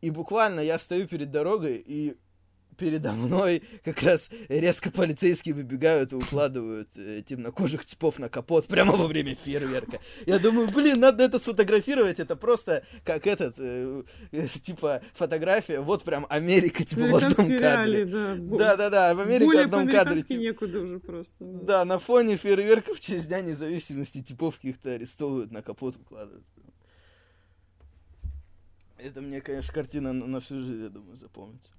И 0.00 0.10
буквально 0.10 0.60
я 0.60 0.78
стою 0.78 1.08
перед 1.08 1.30
дорогой, 1.30 1.82
и 1.84 2.16
передо 2.76 3.12
мной 3.12 3.62
как 3.84 4.02
раз 4.02 4.30
резко 4.48 4.90
полицейские 4.90 5.54
выбегают 5.54 6.12
и 6.12 6.16
укладывают 6.16 6.88
э, 6.96 7.22
темнокожих 7.26 7.84
типов 7.84 8.18
на 8.18 8.28
капот 8.28 8.66
прямо 8.66 8.94
во 8.94 9.06
время 9.06 9.34
фейерверка. 9.34 9.98
Я 10.26 10.38
думаю, 10.38 10.68
блин, 10.68 11.00
надо 11.00 11.24
это 11.24 11.38
сфотографировать, 11.38 12.20
это 12.20 12.36
просто 12.36 12.84
как 13.04 13.26
этот, 13.26 13.56
э, 13.58 14.02
э, 14.32 14.48
типа, 14.48 15.02
фотография, 15.14 15.80
вот 15.80 16.04
прям 16.04 16.26
Америка, 16.28 16.84
типа, 16.84 17.02
в 17.02 17.16
одном 17.16 17.58
кадре. 17.58 18.04
да. 18.04 18.36
Да-да-да, 18.36 19.14
в 19.14 19.20
Америке 19.20 19.56
в 19.56 19.64
одном 19.64 19.88
кадре. 19.88 20.22
Типа... 20.22 20.40
некуда 20.40 20.80
уже 20.80 20.98
просто. 20.98 21.34
Да. 21.40 21.84
на 21.84 21.98
фоне 21.98 22.36
фейерверка 22.36 22.94
в 22.94 23.00
честь 23.00 23.28
Дня 23.28 23.40
независимости 23.40 24.22
типов 24.22 24.56
каких-то 24.56 24.90
арестовывают, 24.92 25.50
на 25.52 25.62
капот 25.62 25.96
укладывают. 25.96 26.44
Это 28.98 29.20
мне, 29.20 29.40
конечно, 29.40 29.72
картина 29.72 30.12
на, 30.12 30.26
на 30.26 30.40
всю 30.40 30.62
жизнь, 30.62 30.82
я 30.82 30.88
думаю, 30.88 31.16
запомнится. 31.16 31.70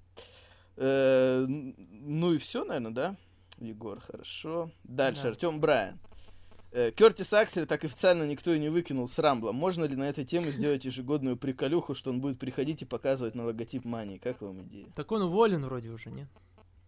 Э, 0.80 1.44
ну 1.48 2.32
и 2.32 2.38
все, 2.38 2.64
наверное, 2.64 2.92
да? 2.92 3.16
Егор, 3.58 4.00
хорошо. 4.00 4.70
Дальше, 4.84 5.22
да. 5.24 5.28
Артем 5.30 5.60
Брайан. 5.60 5.98
Э, 6.70 6.90
Кертис 6.92 7.32
Аксель 7.32 7.66
так 7.66 7.84
официально 7.84 8.24
никто 8.24 8.52
и 8.52 8.58
не 8.58 8.68
выкинул 8.68 9.08
с 9.08 9.18
Рамбла. 9.18 9.52
Можно 9.52 9.84
ли 9.84 9.96
на 9.96 10.08
эту 10.08 10.22
тему 10.24 10.50
сделать 10.52 10.84
ежегодную 10.84 11.36
приколюху, 11.36 11.94
что 11.94 12.10
он 12.10 12.20
будет 12.20 12.38
приходить 12.38 12.82
и 12.82 12.84
показывать 12.84 13.34
на 13.34 13.44
логотип 13.46 13.84
Мании? 13.84 14.18
Как 14.18 14.40
вам 14.42 14.62
идея? 14.62 14.86
Так 14.94 15.10
он 15.10 15.22
уволен 15.22 15.64
вроде 15.64 15.90
уже, 15.90 16.10
нет? 16.10 16.28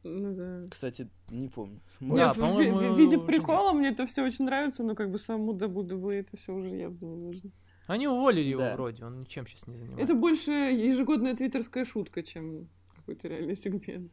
Ну 0.02 0.35
да. 0.35 0.68
Кстати, 0.70 1.09
не 1.28 1.49
помню. 1.49 1.80
Да, 2.00 2.06
Может, 2.06 2.26
Нет, 2.26 2.37
в- 2.37 2.40
по-моему, 2.40 2.76
в, 2.78 2.94
в 2.94 2.99
виде 2.99 3.18
прикола 3.18 3.73
мне 3.73 3.88
это 3.88 4.06
все 4.06 4.23
очень 4.25 4.44
нравится, 4.44 4.82
но 4.82 4.94
как 4.94 5.11
бы 5.11 5.18
саму 5.18 5.52
Дабу 5.52 5.82
Дабу 5.82 6.11
это 6.11 6.37
все 6.37 6.54
уже 6.54 6.68
явно 6.68 7.04
не 7.06 7.16
нужно. 7.16 7.50
Они 7.87 8.06
уволили 8.06 8.49
его 8.49 8.61
Да. 8.61 8.75
вроде, 8.76 9.04
он 9.04 9.20
ничем 9.20 9.47
сейчас 9.47 9.66
не 9.66 9.76
занимается. 9.76 10.04
Это 10.04 10.14
больше 10.14 10.52
ежегодная 10.52 11.35
твиттерская 11.35 11.85
шутка, 11.85 12.23
чем 12.23 12.68
какой-то 13.00 13.28
реальный 13.28 13.57
сегмент. 13.57 14.12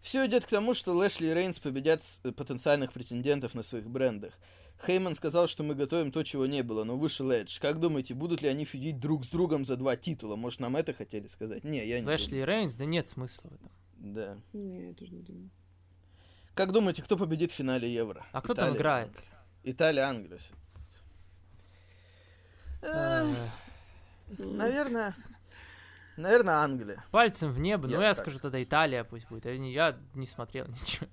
Все 0.00 0.24
идет 0.26 0.44
к 0.46 0.48
тому, 0.48 0.74
что 0.74 0.92
Лэшли 0.92 1.26
и 1.28 1.34
Рейнс 1.34 1.58
победят 1.58 2.02
с- 2.04 2.20
э, 2.22 2.30
потенциальных 2.30 2.92
претендентов 2.92 3.54
на 3.54 3.62
своих 3.64 3.88
брендах. 3.90 4.34
Хейман 4.86 5.16
сказал, 5.16 5.48
что 5.48 5.64
мы 5.64 5.74
готовим 5.74 6.12
то, 6.12 6.22
чего 6.22 6.46
не 6.46 6.62
было, 6.62 6.84
но 6.84 6.96
вышел 6.96 7.28
Эдж. 7.30 7.58
Как 7.60 7.80
думаете, 7.80 8.14
будут 8.14 8.40
ли 8.42 8.48
они 8.48 8.64
фидить 8.64 9.00
друг 9.00 9.24
с 9.24 9.30
другом 9.30 9.64
за 9.64 9.76
два 9.76 9.96
титула? 9.96 10.36
Может, 10.36 10.60
нам 10.60 10.76
это 10.76 10.92
хотели 10.92 11.26
сказать? 11.26 11.64
Не, 11.64 11.84
я 11.84 11.98
не 12.00 12.06
Лэшли 12.06 12.36
и 12.38 12.44
Рейнс, 12.44 12.74
да 12.76 12.84
нет 12.84 13.06
смысла 13.08 13.48
в 13.50 13.54
этом. 13.54 13.70
Да. 13.96 14.36
Не, 14.52 14.88
я 14.88 14.94
тоже 14.94 15.12
не 15.12 15.22
думаю. 15.22 15.50
Как 16.54 16.70
думаете, 16.72 17.02
кто 17.02 17.16
победит 17.16 17.50
в 17.50 17.54
финале 17.54 17.92
Евро? 17.92 18.24
А 18.32 18.40
кто 18.42 18.54
там 18.54 18.66
Италия, 18.68 18.76
играет? 18.78 19.08
Англия. 19.08 19.24
Италия, 19.64 20.02
Англия. 20.02 20.38
Э, 22.82 23.34
Наверное, 24.38 25.14
наверное, 26.16 26.54
Англия. 26.54 27.04
Пальцем 27.10 27.50
в 27.52 27.60
небо, 27.60 27.88
Я 27.88 27.96
ну 27.96 28.02
я 28.02 28.14
так 28.14 28.22
скажу 28.24 28.38
тогда 28.40 28.62
Италия 28.62 29.04
пусть 29.04 29.28
будет. 29.28 29.44
Я 29.46 29.56
не, 29.58 29.72
я 29.72 29.96
не 30.14 30.26
смотрел 30.26 30.66
ничего. 30.82 31.06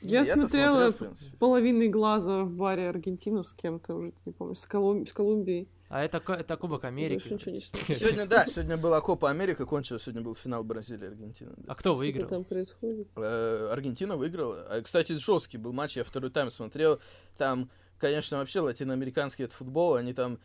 Я 0.00 0.20
Я-то 0.22 0.42
смотрела 0.42 0.92
смотрел, 0.92 1.14
половиной 1.40 1.88
глаза 1.88 2.44
в 2.44 2.52
баре 2.52 2.88
Аргентину 2.88 3.42
с 3.42 3.52
кем-то, 3.52 3.96
уже 3.96 4.12
не 4.24 4.32
помню, 4.32 4.54
с, 4.54 4.64
Колум- 4.64 5.04
с 5.06 5.12
Колумбией. 5.12 5.68
А 5.88 6.04
это, 6.04 6.22
это 6.32 6.56
Кубок 6.56 6.84
Америки. 6.84 7.36
Сегодня, 7.38 8.26
да, 8.26 8.46
сегодня 8.48 8.76
была 8.76 9.00
Копа 9.00 9.28
Америка, 9.30 9.66
кончилась, 9.66 10.02
сегодня 10.04 10.22
был 10.22 10.36
финал 10.36 10.62
Бразилии 10.62 11.04
и 11.04 11.08
Аргентины. 11.08 11.50
да. 11.56 11.72
А 11.72 11.74
кто 11.74 11.90
Что 11.90 11.96
выиграл? 11.96 12.28
там 12.28 12.44
происходит? 12.44 13.08
Э, 13.16 13.70
Аргентина 13.72 14.14
выиграла. 14.16 14.66
А, 14.68 14.80
кстати, 14.82 15.14
жесткий 15.16 15.58
был 15.58 15.72
матч, 15.72 15.96
я 15.96 16.04
второй 16.04 16.30
тайм 16.30 16.52
смотрел. 16.52 17.00
Там, 17.36 17.68
конечно, 17.98 18.38
вообще 18.38 18.60
латиноамериканский 18.60 19.46
это 19.46 19.54
футбол, 19.54 19.94
они 19.96 20.12
там... 20.12 20.38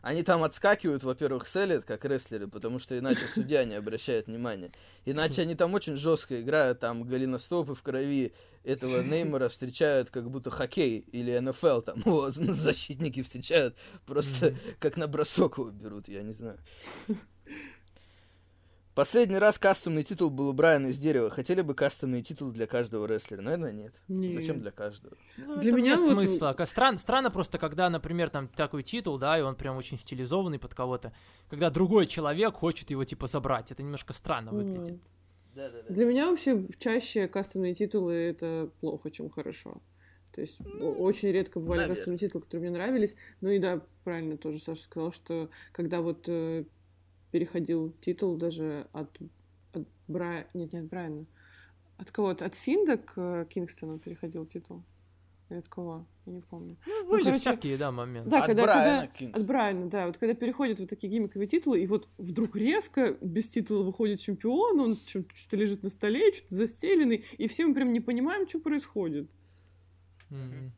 Они 0.00 0.22
там 0.22 0.42
отскакивают, 0.42 1.02
во-первых, 1.02 1.46
селят, 1.46 1.84
как 1.84 2.04
рестлеры, 2.04 2.48
потому 2.48 2.78
что 2.78 2.98
иначе 2.98 3.26
судья 3.28 3.64
не 3.64 3.74
обращает 3.74 4.28
внимания. 4.28 4.70
Иначе 5.04 5.42
они 5.42 5.54
там 5.54 5.74
очень 5.74 5.96
жестко 5.96 6.40
играют, 6.40 6.80
там 6.80 7.02
голеностопы 7.02 7.74
в 7.74 7.82
крови 7.82 8.32
этого 8.64 9.02
Неймара 9.02 9.48
встречают 9.48 10.10
как 10.10 10.30
будто 10.30 10.50
хоккей 10.50 10.98
или 10.98 11.38
НФЛ, 11.38 11.80
там 11.80 11.98
его 12.04 12.30
защитники 12.30 13.22
встречают 13.22 13.76
просто 14.06 14.54
как 14.78 14.96
на 14.96 15.08
бросок 15.08 15.58
его 15.58 15.70
берут, 15.70 16.08
я 16.08 16.22
не 16.22 16.34
знаю. 16.34 16.58
Последний 18.98 19.38
раз 19.38 19.60
кастомный 19.60 20.02
титул 20.02 20.28
был 20.28 20.48
у 20.48 20.52
Брайана 20.52 20.88
из 20.88 20.98
дерева. 20.98 21.30
Хотели 21.30 21.62
бы 21.62 21.76
кастомный 21.76 22.20
титул 22.20 22.50
для 22.50 22.66
каждого 22.66 23.06
рестлера? 23.06 23.40
Наверное, 23.42 23.72
нет. 23.72 23.94
Нет. 24.08 24.34
Зачем 24.34 24.60
для 24.60 24.72
каждого? 24.72 25.16
Ну, 25.36 25.60
Для 25.60 25.70
меня 25.70 25.94
нет 25.94 26.00
вот- 26.00 26.18
смысла. 26.18 26.56
Стран, 26.64 26.98
странно 26.98 27.30
просто, 27.30 27.58
когда, 27.58 27.88
например, 27.90 28.28
там 28.28 28.48
такой 28.48 28.82
титул, 28.82 29.16
да, 29.16 29.38
и 29.38 29.42
он 29.42 29.54
прям 29.54 29.76
очень 29.76 30.00
стилизованный 30.00 30.58
под 30.58 30.74
кого-то, 30.74 31.12
когда 31.48 31.70
другой 31.70 32.06
человек 32.06 32.54
хочет 32.54 32.90
его 32.90 33.04
типа 33.04 33.28
забрать. 33.28 33.70
Это 33.70 33.84
немножко 33.84 34.12
странно 34.12 34.50
выглядит. 34.50 34.98
Да, 35.54 35.68
да, 35.68 35.82
да. 35.88 35.94
Для 35.94 36.04
меня 36.04 36.28
вообще 36.28 36.66
чаще 36.80 37.28
кастомные 37.28 37.76
титулы 37.76 38.14
это 38.14 38.68
плохо, 38.80 39.12
чем 39.12 39.30
хорошо. 39.30 39.80
То 40.32 40.40
есть 40.40 40.60
о- 40.60 40.92
очень 40.94 41.30
редко 41.30 41.60
бывали 41.60 41.86
кастомные 41.86 42.18
титулы, 42.18 42.42
которые 42.42 42.68
мне 42.68 42.76
нравились. 42.76 43.14
Ну 43.42 43.48
и 43.50 43.60
да, 43.60 43.80
правильно 44.02 44.36
тоже 44.36 44.58
Саша 44.58 44.82
сказал, 44.82 45.12
что 45.12 45.50
когда 45.70 46.00
вот 46.00 46.24
э, 46.26 46.64
переходил 47.30 47.92
титул 48.00 48.36
даже 48.36 48.86
от, 48.92 49.16
от 49.72 49.86
Брайана... 50.06 50.46
Нет, 50.54 50.72
не 50.72 50.78
от 50.80 50.86
Брайана. 50.86 51.24
От 51.96 52.10
кого-то? 52.10 52.44
От 52.46 52.54
Финда 52.54 52.96
к 52.96 53.12
э, 53.16 53.46
Кингстону 53.50 53.98
переходил 53.98 54.46
титул? 54.46 54.82
Или 55.50 55.58
от 55.58 55.68
кого? 55.68 56.06
Я 56.26 56.32
не 56.32 56.40
помню. 56.42 56.76
Ну, 56.86 57.08
были 57.08 57.24
короче, 57.24 57.40
всякие, 57.40 57.76
да, 57.78 57.90
моменты. 57.90 58.28
Да, 58.30 58.40
От 58.40 58.46
когда, 58.46 58.62
Брайана 58.64 59.08
когда- 59.18 59.38
от 59.38 59.46
Брайана, 59.46 59.86
да. 59.88 60.06
Вот 60.06 60.18
когда 60.18 60.34
переходят 60.34 60.78
вот 60.78 60.90
такие 60.90 61.10
гиммиковые 61.12 61.48
титулы, 61.48 61.80
и 61.82 61.86
вот 61.86 62.08
вдруг 62.18 62.54
резко 62.54 63.16
без 63.20 63.48
титула 63.48 63.82
выходит 63.82 64.20
чемпион, 64.20 64.78
он 64.78 64.96
что-то 64.96 65.56
лежит 65.56 65.82
на 65.82 65.88
столе, 65.88 66.34
что-то 66.34 66.54
застеленный, 66.54 67.24
и 67.38 67.48
все 67.48 67.66
мы 67.66 67.74
прям 67.74 67.92
не 67.92 68.00
понимаем, 68.00 68.46
что 68.48 68.60
происходит. 68.60 69.28
Мгм. 70.30 70.72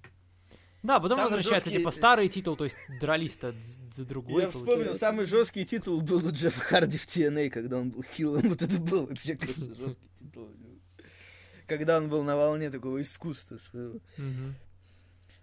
Да, 0.82 0.98
потом 0.98 1.18
Самый 1.18 1.30
возвращается, 1.32 1.66
жесткий- 1.66 1.78
типа, 1.78 1.90
старый 1.90 2.28
титул, 2.28 2.56
то 2.56 2.64
есть 2.64 2.76
дрались-то 3.00 3.54
за 3.92 4.04
другой. 4.04 4.42
Я 4.42 4.48
получается. 4.48 4.58
вспомнил, 4.58 4.94
самый 4.94 5.26
жесткий 5.26 5.64
титул 5.66 6.00
был 6.00 6.26
у 6.26 6.30
Джеффа 6.30 6.60
Харди 6.60 6.96
в 6.96 7.06
TNA, 7.06 7.50
когда 7.50 7.78
он 7.78 7.90
был 7.90 8.02
хилом. 8.02 8.42
Вот 8.48 8.62
это 8.62 8.78
был 8.78 9.06
вообще 9.06 9.36
какой-то 9.36 9.74
жесткий 9.74 10.08
титул. 10.18 10.48
Когда 11.66 11.98
он 11.98 12.08
был 12.08 12.22
на 12.22 12.36
волне 12.36 12.70
такого 12.70 13.00
искусства 13.02 13.56
своего. 13.58 14.00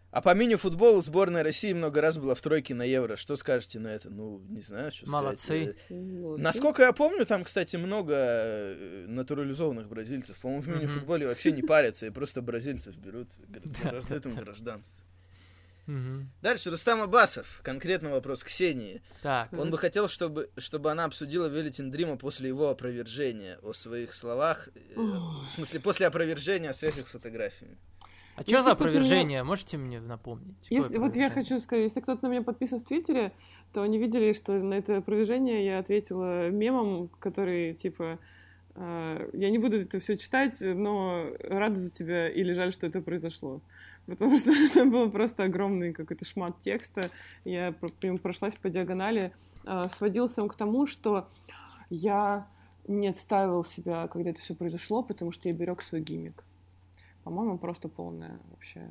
А 0.09 0.21
по 0.21 0.33
мини-футболу 0.33 1.01
сборная 1.01 1.43
России 1.43 1.73
много 1.73 2.01
раз 2.01 2.17
была 2.17 2.33
в 2.33 2.41
тройке 2.41 2.73
на 2.73 2.83
Евро. 2.83 3.17
Что 3.17 3.35
скажете 3.35 3.77
на 3.77 3.89
это? 3.89 4.09
Ну, 4.09 4.39
не 4.47 4.61
знаю, 4.61 4.89
что 4.91 5.07
Молодцы. 5.11 5.43
сказать. 5.45 5.75
Вот. 5.89 6.39
Насколько 6.39 6.83
я 6.83 6.93
помню, 6.93 7.25
там, 7.25 7.43
кстати, 7.43 7.75
много 7.75 8.13
э, 8.15 9.05
натурализованных 9.07 9.87
бразильцев. 9.89 10.37
По-моему, 10.39 10.63
в 10.63 10.67
мини-футболе 10.69 11.27
вообще 11.27 11.51
не 11.51 11.61
парятся 11.61 12.07
и 12.07 12.09
просто 12.09 12.41
бразильцев 12.41 12.95
берут, 12.95 13.27
говорят, 13.47 14.03
да. 14.23 14.41
гражданство. 14.41 15.05
Мгм. 15.87 16.29
Дальше, 16.41 16.69
Рустам 16.69 17.01
Абасов. 17.01 17.61
Конкретно 17.63 18.09
вопрос 18.11 18.43
Ксении. 18.43 19.01
Так, 19.23 19.51
Он 19.53 19.71
бы 19.71 19.77
хотел, 19.77 20.07
чтобы, 20.09 20.49
чтобы 20.57 20.91
она 20.91 21.05
обсудила 21.05 21.47
Велитин 21.47 21.89
Дрима 21.91 22.17
после 22.17 22.49
его 22.49 22.69
опровержения 22.69 23.57
о 23.63 23.73
своих 23.73 24.13
словах. 24.13 24.67
э, 24.75 24.99
В 24.99 25.49
смысле, 25.49 25.79
после 25.79 26.07
опровержения 26.07 26.69
о 26.71 26.73
связях 26.73 27.07
с 27.07 27.11
фотографиями. 27.11 27.77
а 28.35 28.41
что 28.43 28.51
за 28.51 28.57
кто-то 28.57 28.63
меня- 28.63 28.73
опровержение? 28.99 29.43
Можете 29.43 29.77
мне 29.77 29.99
напомнить? 30.01 30.67
Если, 30.69 30.97
вот 30.97 31.15
я 31.15 31.27
опровержение? 31.27 31.29
хочу 31.31 31.59
сказать, 31.59 31.83
если 31.85 32.01
кто-то 32.01 32.25
на 32.25 32.31
меня 32.31 32.41
подписан 32.43 32.79
в 32.79 32.83
Твиттере, 32.83 33.31
то 33.73 33.81
они 33.81 33.97
видели, 33.97 34.33
что 34.33 34.51
на 34.53 34.75
это 34.75 34.97
опровержение 34.97 35.65
я 35.65 35.79
ответила 35.79 36.49
мемом, 36.49 37.07
который 37.19 37.73
типа 37.73 38.19
э, 38.75 39.29
я 39.33 39.49
не 39.49 39.57
буду 39.57 39.77
это 39.81 39.99
все 39.99 40.17
читать, 40.17 40.57
но 40.61 41.31
рада 41.39 41.77
за 41.77 41.89
тебя 41.91 42.29
или 42.29 42.53
жаль, 42.53 42.71
что 42.73 42.85
это 42.87 43.01
произошло. 43.01 43.61
Потому 44.07 44.37
что 44.39 44.51
это 44.65 44.85
был 44.85 45.11
просто 45.11 45.43
огромный 45.43 45.93
какой-то 45.93 46.25
шмат 46.25 46.59
текста. 46.61 47.11
Я 47.45 47.73
прям 47.99 48.17
прошлась 48.17 48.55
по 48.55 48.69
диагонали. 48.69 49.33
Э, 49.65 49.87
сводился 49.95 50.41
он 50.41 50.49
к 50.49 50.55
тому, 50.55 50.87
что 50.87 51.27
я 51.89 52.47
не 52.87 53.09
отстаивал 53.09 53.65
себя, 53.65 54.07
когда 54.07 54.31
это 54.31 54.41
все 54.41 54.55
произошло, 54.55 55.03
потому 55.03 55.31
что 55.31 55.49
я 55.49 55.55
берег 55.55 55.81
свой 55.81 56.01
гиммик. 56.01 56.43
По-моему, 57.23 57.57
просто 57.57 57.89
полная 57.89 58.39
вообще 58.49 58.89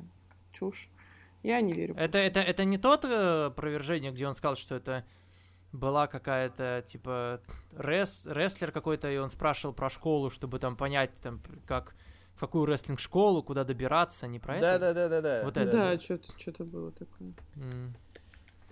чушь. 0.53 0.89
Я 1.43 1.61
не 1.61 1.73
верю. 1.73 1.95
Это, 1.97 2.17
это, 2.17 2.39
это 2.39 2.63
не 2.65 2.77
тот 2.77 3.05
э, 3.05 3.45
опровержение, 3.45 4.11
где 4.11 4.27
он 4.27 4.35
сказал, 4.35 4.55
что 4.55 4.75
это 4.75 5.03
была 5.71 6.07
какая-то, 6.07 6.83
типа, 6.87 7.41
рес, 7.75 8.25
рестлер 8.25 8.71
какой-то, 8.71 9.11
и 9.11 9.17
он 9.17 9.29
спрашивал 9.29 9.73
про 9.73 9.89
школу, 9.89 10.29
чтобы 10.29 10.59
там 10.59 10.75
понять, 10.75 11.11
там, 11.21 11.41
как, 11.65 11.95
в 12.37 12.39
какую 12.39 12.65
рестлинг-школу, 12.65 13.41
куда 13.41 13.63
добираться, 13.63 14.27
не 14.27 14.39
про 14.39 14.59
Да, 14.61 14.75
это? 14.75 14.93
да, 14.93 14.93
да, 14.93 15.09
да, 15.09 15.21
да. 15.21 15.41
Вот 15.43 15.53
да, 15.55 15.61
это. 15.63 15.71
Да, 15.71 15.99
что-то 15.99 16.31
что 16.39 16.63
было 16.63 16.91
такое. 16.91 17.33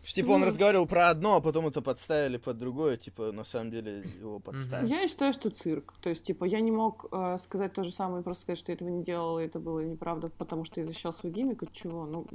Что, 0.04 0.16
Типа 0.22 0.32
он 0.34 0.42
Ну. 0.42 0.46
разговаривал 0.46 0.86
про 0.86 1.10
одно, 1.10 1.38
а 1.38 1.42
потом 1.42 1.66
это 1.66 1.82
подставили 1.82 2.38
под 2.38 2.60
другое, 2.60 2.96
типа 2.96 3.32
на 3.32 3.44
самом 3.44 3.72
деле 3.72 4.04
его 4.20 4.38
подставили. 4.40 4.88
Я 4.88 5.08
считаю, 5.08 5.34
что 5.34 5.50
цирк. 5.50 5.96
То 6.00 6.10
есть, 6.12 6.24
типа, 6.24 6.46
я 6.46 6.60
не 6.60 6.70
мог 6.72 7.08
э, 7.12 7.40
сказать 7.42 7.74
то 7.74 7.84
же 7.84 7.92
самое 7.92 8.22
и 8.22 8.24
просто 8.24 8.44
сказать, 8.44 8.60
что 8.60 8.72
я 8.72 8.76
этого 8.76 8.90
не 8.90 9.04
делала, 9.04 9.40
и 9.40 9.48
это 9.48 9.60
было 9.60 9.80
неправда, 9.80 10.30
потому 10.30 10.64
что 10.64 10.80
я 10.80 10.86
защищал 10.86 11.12
свой 11.12 11.32
гиммик 11.34 11.64
от 11.64 11.72
чего. 11.74 12.06
Ну, 12.06 12.28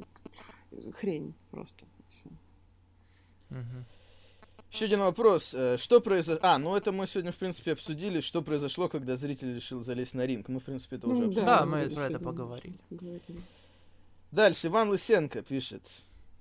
хрень 0.97 1.33
просто. 1.53 1.87
Всё. 2.09 2.31
Мгм. 3.51 3.85
Еще 4.73 4.85
один 4.85 5.01
вопрос. 5.01 5.53
э, 5.55 5.77
Что 5.79 6.01
произошло? 6.01 6.39
А, 6.43 6.59
ну 6.59 6.77
это 6.77 6.93
мы 6.93 7.07
сегодня, 7.07 7.33
в 7.33 7.37
принципе, 7.37 7.73
обсудили, 7.73 8.21
что 8.21 8.41
произошло, 8.43 8.89
когда 8.89 9.17
зритель 9.17 9.55
решил 9.55 9.83
залезть 9.83 10.15
на 10.15 10.25
ринг. 10.27 10.49
Мы, 10.49 10.61
в 10.61 10.65
принципе, 10.65 10.97
это 10.97 11.09
уже 11.09 11.17
Ну, 11.17 11.23
обсудили. 11.29 11.45
Да, 11.45 11.67
мы 11.67 11.91
про 11.91 12.07
это 12.07 12.19
поговорили. 12.21 12.79
говорили. 12.91 13.43
Дальше, 14.31 14.69
Иван 14.69 14.91
Лысенко 14.91 15.43
пишет. 15.43 15.83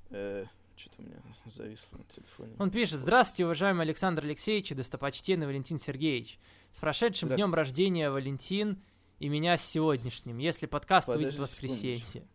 Что-то 0.09 0.95
у 1.00 1.01
меня 1.01 1.17
зависло 1.45 1.98
на 1.98 2.03
телефоне. 2.05 2.55
Он 2.59 2.69
пишет, 2.71 3.00
здравствуйте, 3.00 3.45
уважаемый 3.45 3.81
Александр 3.81 4.24
Алексеевич 4.24 4.71
и 4.71 4.75
достопочтенный 4.75 5.45
Валентин 5.48 5.79
Сергеевич. 5.79 6.39
С 6.71 6.79
прошедшим 6.79 7.29
днем 7.29 7.53
рождения, 7.53 8.09
Валентин, 8.12 8.79
и 9.17 9.27
меня 9.27 9.57
с 9.57 9.65
сегодняшним, 9.65 10.38
если 10.38 10.67
подкаст 10.67 11.07
выйдет 11.07 11.33
в 11.33 11.38
Подожди 11.38 11.41
воскресенье. 11.41 11.95
секундочку. 11.98 12.27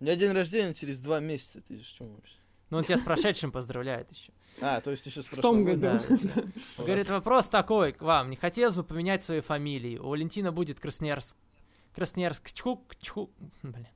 У 0.00 0.04
меня 0.04 0.16
день 0.16 0.32
рождения 0.32 0.74
через 0.74 0.98
два 0.98 1.20
месяца. 1.20 1.60
Ты 1.60 1.76
же 1.78 1.84
что 1.84 2.04
вообще? 2.04 2.34
Ну, 2.74 2.78
он 2.78 2.84
тебя 2.84 2.98
с 2.98 3.02
прошедшим 3.02 3.52
поздравляет 3.52 4.10
еще. 4.10 4.32
А, 4.60 4.80
то 4.80 4.90
есть 4.90 5.06
еще 5.06 5.22
с 5.22 5.26
В 5.26 5.40
том 5.40 5.64
году. 5.64 5.80
Да. 5.82 6.02
Говорит, 6.78 7.08
вопрос 7.08 7.48
такой 7.48 7.92
к 7.92 8.02
вам. 8.02 8.30
Не 8.30 8.36
хотелось 8.36 8.74
бы 8.74 8.82
поменять 8.82 9.22
свою 9.22 9.42
фамилию. 9.42 10.04
У 10.04 10.08
Валентина 10.08 10.50
будет 10.50 10.80
Красноярск... 10.80 11.36
Красноярск 11.94 12.52
Чук... 12.52 12.96
Чук... 13.00 13.30
Блин. 13.62 13.86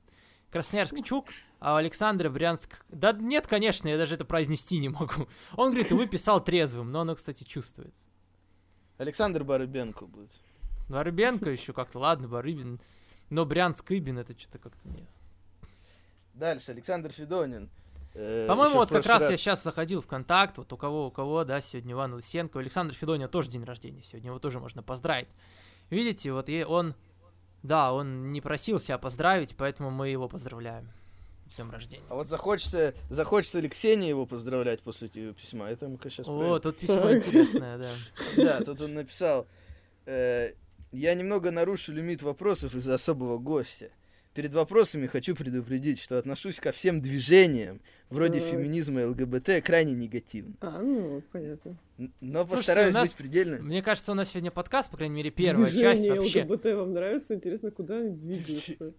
Красноярск 0.49 1.03
Чук, 1.03 1.25
а 1.59 1.73
у 1.73 1.75
Александра 1.75 2.29
Брянск... 2.29 2.85
Да 2.87 3.11
нет, 3.11 3.47
конечно, 3.47 3.89
я 3.89 3.97
даже 3.97 4.15
это 4.15 4.23
произнести 4.23 4.79
не 4.79 4.87
могу. 4.87 5.27
Он 5.57 5.71
говорит, 5.71 5.91
вы 5.91 6.07
писал 6.07 6.41
трезвым, 6.41 6.89
но 6.89 7.01
оно, 7.01 7.15
кстати, 7.15 7.43
чувствуется. 7.43 8.07
Александр 8.97 9.43
Барыбенко 9.43 10.05
будет. 10.05 10.31
Барыбенко 10.87 11.49
еще 11.49 11.73
как-то, 11.73 11.99
ладно, 11.99 12.29
Барыбин. 12.29 12.79
Но 13.29 13.43
Брянск 13.43 13.91
Ибин 13.91 14.19
это 14.19 14.39
что-то 14.39 14.57
как-то 14.57 14.87
нет. 14.87 15.09
Дальше, 16.33 16.71
Александр 16.71 17.11
Федонин. 17.11 17.69
Э, 18.21 18.47
По-моему, 18.47 18.75
вот 18.75 18.89
как 18.89 19.05
раз, 19.05 19.21
раз 19.21 19.31
я 19.31 19.37
сейчас 19.37 19.63
заходил 19.63 20.01
в 20.01 20.07
контакт, 20.07 20.57
вот 20.57 20.73
у 20.73 20.77
кого, 20.77 21.07
у 21.07 21.11
кого, 21.11 21.45
да, 21.45 21.61
сегодня 21.61 21.93
Иван 21.93 22.13
Лысенко, 22.15 22.59
Александр 22.59 22.93
Федонин 22.93 23.29
тоже 23.29 23.49
день 23.49 23.63
рождения 23.63 24.03
сегодня, 24.03 24.27
его 24.27 24.39
тоже 24.39 24.59
можно 24.59 24.83
поздравить. 24.83 25.29
Видите, 25.89 26.33
вот 26.33 26.49
он, 26.67 26.95
да, 27.63 27.93
он 27.93 28.33
не 28.33 28.41
просил 28.41 28.81
себя 28.81 28.97
поздравить, 28.97 29.55
поэтому 29.55 29.89
мы 29.89 30.09
его 30.09 30.27
поздравляем. 30.27 30.91
С 31.49 31.55
днем 31.55 31.71
рождения. 31.71 32.03
А 32.09 32.15
вот 32.15 32.27
захочется, 32.27 32.93
захочется 33.09 33.61
ли 33.61 33.69
Ксении 33.69 34.09
его 34.09 34.25
поздравлять 34.25 34.81
после 34.81 35.07
этого 35.07 35.33
письма? 35.33 35.69
Это 35.69 35.87
мы 35.87 35.97
сейчас 36.03 36.27
О, 36.27 36.59
тут 36.59 36.77
письмо 36.77 37.13
интересное, 37.13 37.77
да. 37.77 37.91
Да, 38.35 38.59
тут 38.65 38.81
он 38.81 38.95
написал, 38.95 39.47
э, 40.05 40.49
я 40.91 41.13
немного 41.15 41.51
нарушу 41.51 41.93
лимит 41.93 42.21
вопросов 42.21 42.75
из-за 42.75 42.95
особого 42.95 43.37
гостя. 43.37 43.91
Перед 44.33 44.53
вопросами 44.53 45.07
хочу 45.07 45.35
предупредить, 45.35 45.99
что 45.99 46.17
отношусь 46.17 46.59
ко 46.59 46.71
всем 46.71 47.01
движениям, 47.01 47.81
вроде 48.09 48.39
Ой. 48.41 48.51
феминизма 48.51 49.01
и 49.01 49.05
ЛГБТ, 49.05 49.63
крайне 49.63 49.93
негативно. 49.93 50.53
А, 50.61 50.81
ну, 50.81 51.23
понятно. 51.31 51.77
Но 51.97 52.09
Слушайте, 52.45 52.55
постараюсь 52.55 52.93
нас, 52.93 53.09
быть 53.09 53.17
предельно... 53.17 53.57
Мне 53.57 53.81
кажется, 53.81 54.11
у 54.11 54.15
нас 54.15 54.29
сегодня 54.29 54.51
подкаст, 54.51 54.91
по 54.91 54.97
крайней 54.97 55.15
мере, 55.15 55.31
первая 55.31 55.69
Движение 55.69 55.95
часть 55.95 56.09
вообще... 56.09 56.43
ЛГБТ 56.43 56.65
вам 56.65 56.93
нравится? 56.93 57.33
Интересно, 57.33 57.71
куда 57.71 57.97
они 57.97 58.11
двигаются? 58.15 58.93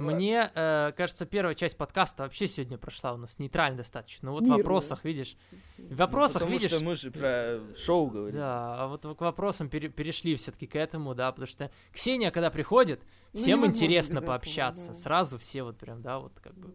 Мне 0.00 0.50
э, 0.54 0.92
кажется, 0.96 1.26
первая 1.26 1.54
часть 1.54 1.76
подкаста 1.76 2.22
вообще 2.22 2.48
сегодня 2.48 2.78
прошла 2.78 3.12
у 3.12 3.16
нас 3.16 3.38
нейтрально 3.38 3.78
достаточно. 3.78 4.30
Ну 4.30 4.32
вот 4.32 4.44
в 4.44 4.48
вопросах, 4.48 5.04
видишь, 5.04 5.36
в 5.78 5.96
вопросах, 5.96 6.42
ну, 6.42 6.48
видишь... 6.48 6.70
что 6.70 6.82
мы 6.82 6.96
же 6.96 7.10
про 7.10 7.58
шоу 7.76 8.08
говорим. 8.08 8.36
Да, 8.36 8.76
а 8.78 8.86
вот 8.88 9.02
к 9.02 9.20
вопросам 9.20 9.68
пере- 9.68 9.88
перешли 9.88 10.34
все-таки 10.36 10.66
к 10.66 10.76
этому, 10.76 11.14
да, 11.14 11.30
потому 11.30 11.46
что 11.46 11.70
Ксения, 11.92 12.30
когда 12.30 12.50
приходит, 12.50 13.00
ну, 13.32 13.40
всем 13.40 13.66
интересно 13.66 14.22
пообщаться. 14.22 14.84
Этого, 14.84 14.96
да. 14.96 15.02
Сразу 15.02 15.38
все 15.38 15.62
вот 15.62 15.78
прям, 15.78 16.02
да, 16.02 16.18
вот 16.18 16.32
как 16.40 16.54
бы... 16.54 16.72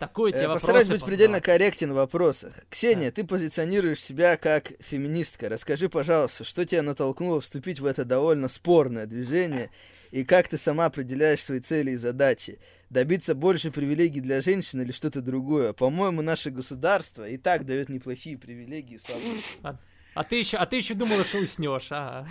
Такой 0.00 0.32
тебе 0.32 0.44
э, 0.44 0.48
вопрос. 0.48 0.62
Постараюсь 0.62 0.88
быть 0.88 1.04
предельно 1.04 1.42
корректен 1.42 1.92
в 1.92 1.96
вопросах. 1.96 2.54
Ксения, 2.70 3.10
да. 3.10 3.16
ты 3.16 3.26
позиционируешь 3.26 4.02
себя 4.02 4.38
как 4.38 4.72
феминистка. 4.80 5.50
Расскажи, 5.50 5.90
пожалуйста, 5.90 6.42
что 6.42 6.64
тебя 6.64 6.82
натолкнуло 6.82 7.42
вступить 7.42 7.80
в 7.80 7.84
это 7.84 8.06
довольно 8.06 8.48
спорное 8.48 9.04
движение 9.04 9.70
и 10.10 10.24
как 10.24 10.48
ты 10.48 10.58
сама 10.58 10.86
определяешь 10.86 11.44
свои 11.44 11.60
цели 11.60 11.92
и 11.92 11.96
задачи? 11.96 12.58
Добиться 12.90 13.34
больше 13.34 13.70
привилегий 13.70 14.20
для 14.20 14.42
женщин 14.42 14.80
или 14.80 14.90
что-то 14.90 15.22
другое? 15.22 15.72
По-моему, 15.72 16.22
наше 16.22 16.50
государство 16.50 17.28
и 17.28 17.36
так 17.36 17.64
дает 17.64 17.88
неплохие 17.88 18.36
привилегии 18.36 18.96
слабым. 18.96 19.38
А, 19.62 19.78
а 20.14 20.24
ты 20.24 20.36
еще, 20.36 20.56
а 20.56 20.66
ты 20.66 20.76
еще 20.76 20.94
думала, 20.94 21.22
что 21.22 21.38
уснешь, 21.38 21.92
а? 21.92 22.26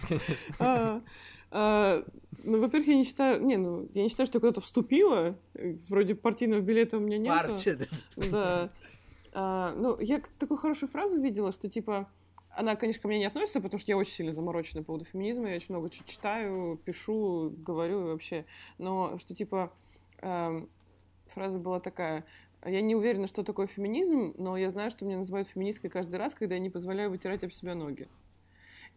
а, 0.60 1.02
а 1.52 2.04
ну, 2.44 2.60
во-первых, 2.60 2.88
я 2.90 2.96
не 2.96 3.06
считаю, 3.06 3.42
не, 3.42 3.56
ну, 3.56 3.90
я 3.94 4.04
не 4.04 4.10
считаю, 4.10 4.28
что 4.28 4.40
куда-то 4.40 4.60
вступила. 4.60 5.38
Вроде 5.88 6.16
партийного 6.16 6.62
билета 6.62 6.98
у 6.98 7.00
меня 7.00 7.18
нет. 7.18 7.34
Партия, 7.34 7.76
да. 7.76 7.86
Да. 8.30 8.70
А, 9.32 9.74
ну, 9.76 9.98
я 10.00 10.22
такую 10.38 10.58
хорошую 10.58 10.90
фразу 10.90 11.22
видела, 11.22 11.52
что 11.52 11.70
типа 11.70 12.10
она, 12.60 12.76
конечно, 12.76 13.02
ко 13.02 13.08
мне 13.08 13.20
не 13.20 13.26
относится, 13.26 13.62
потому 13.62 13.80
что 13.80 13.90
я 13.90 13.98
очень 13.98 14.12
сильно 14.12 14.34
заморочена 14.34 14.82
по 14.82 14.88
поводу 14.88 15.06
феминизма, 15.06 15.50
я 15.50 15.56
очень 15.56 15.74
много 15.74 15.90
читаю, 15.90 16.78
пишу, 16.84 17.54
говорю 17.58 18.08
вообще. 18.08 18.46
Но 18.78 19.18
что 19.18 19.34
типа 19.34 19.72
э, 20.22 20.66
фраза 21.28 21.58
была 21.58 21.80
такая: 21.80 22.26
я 22.66 22.82
не 22.82 22.96
уверена, 22.96 23.28
что 23.28 23.44
такое 23.44 23.68
феминизм, 23.68 24.34
но 24.38 24.58
я 24.58 24.72
знаю, 24.72 24.92
что 24.92 25.06
меня 25.06 25.18
называют 25.18 25.48
феминисткой 25.48 25.90
каждый 25.90 26.18
раз, 26.18 26.34
когда 26.34 26.56
я 26.56 26.60
не 26.60 26.70
позволяю 26.70 27.10
вытирать 27.12 27.46
об 27.46 27.54
себя 27.54 27.76
ноги. 27.76 28.10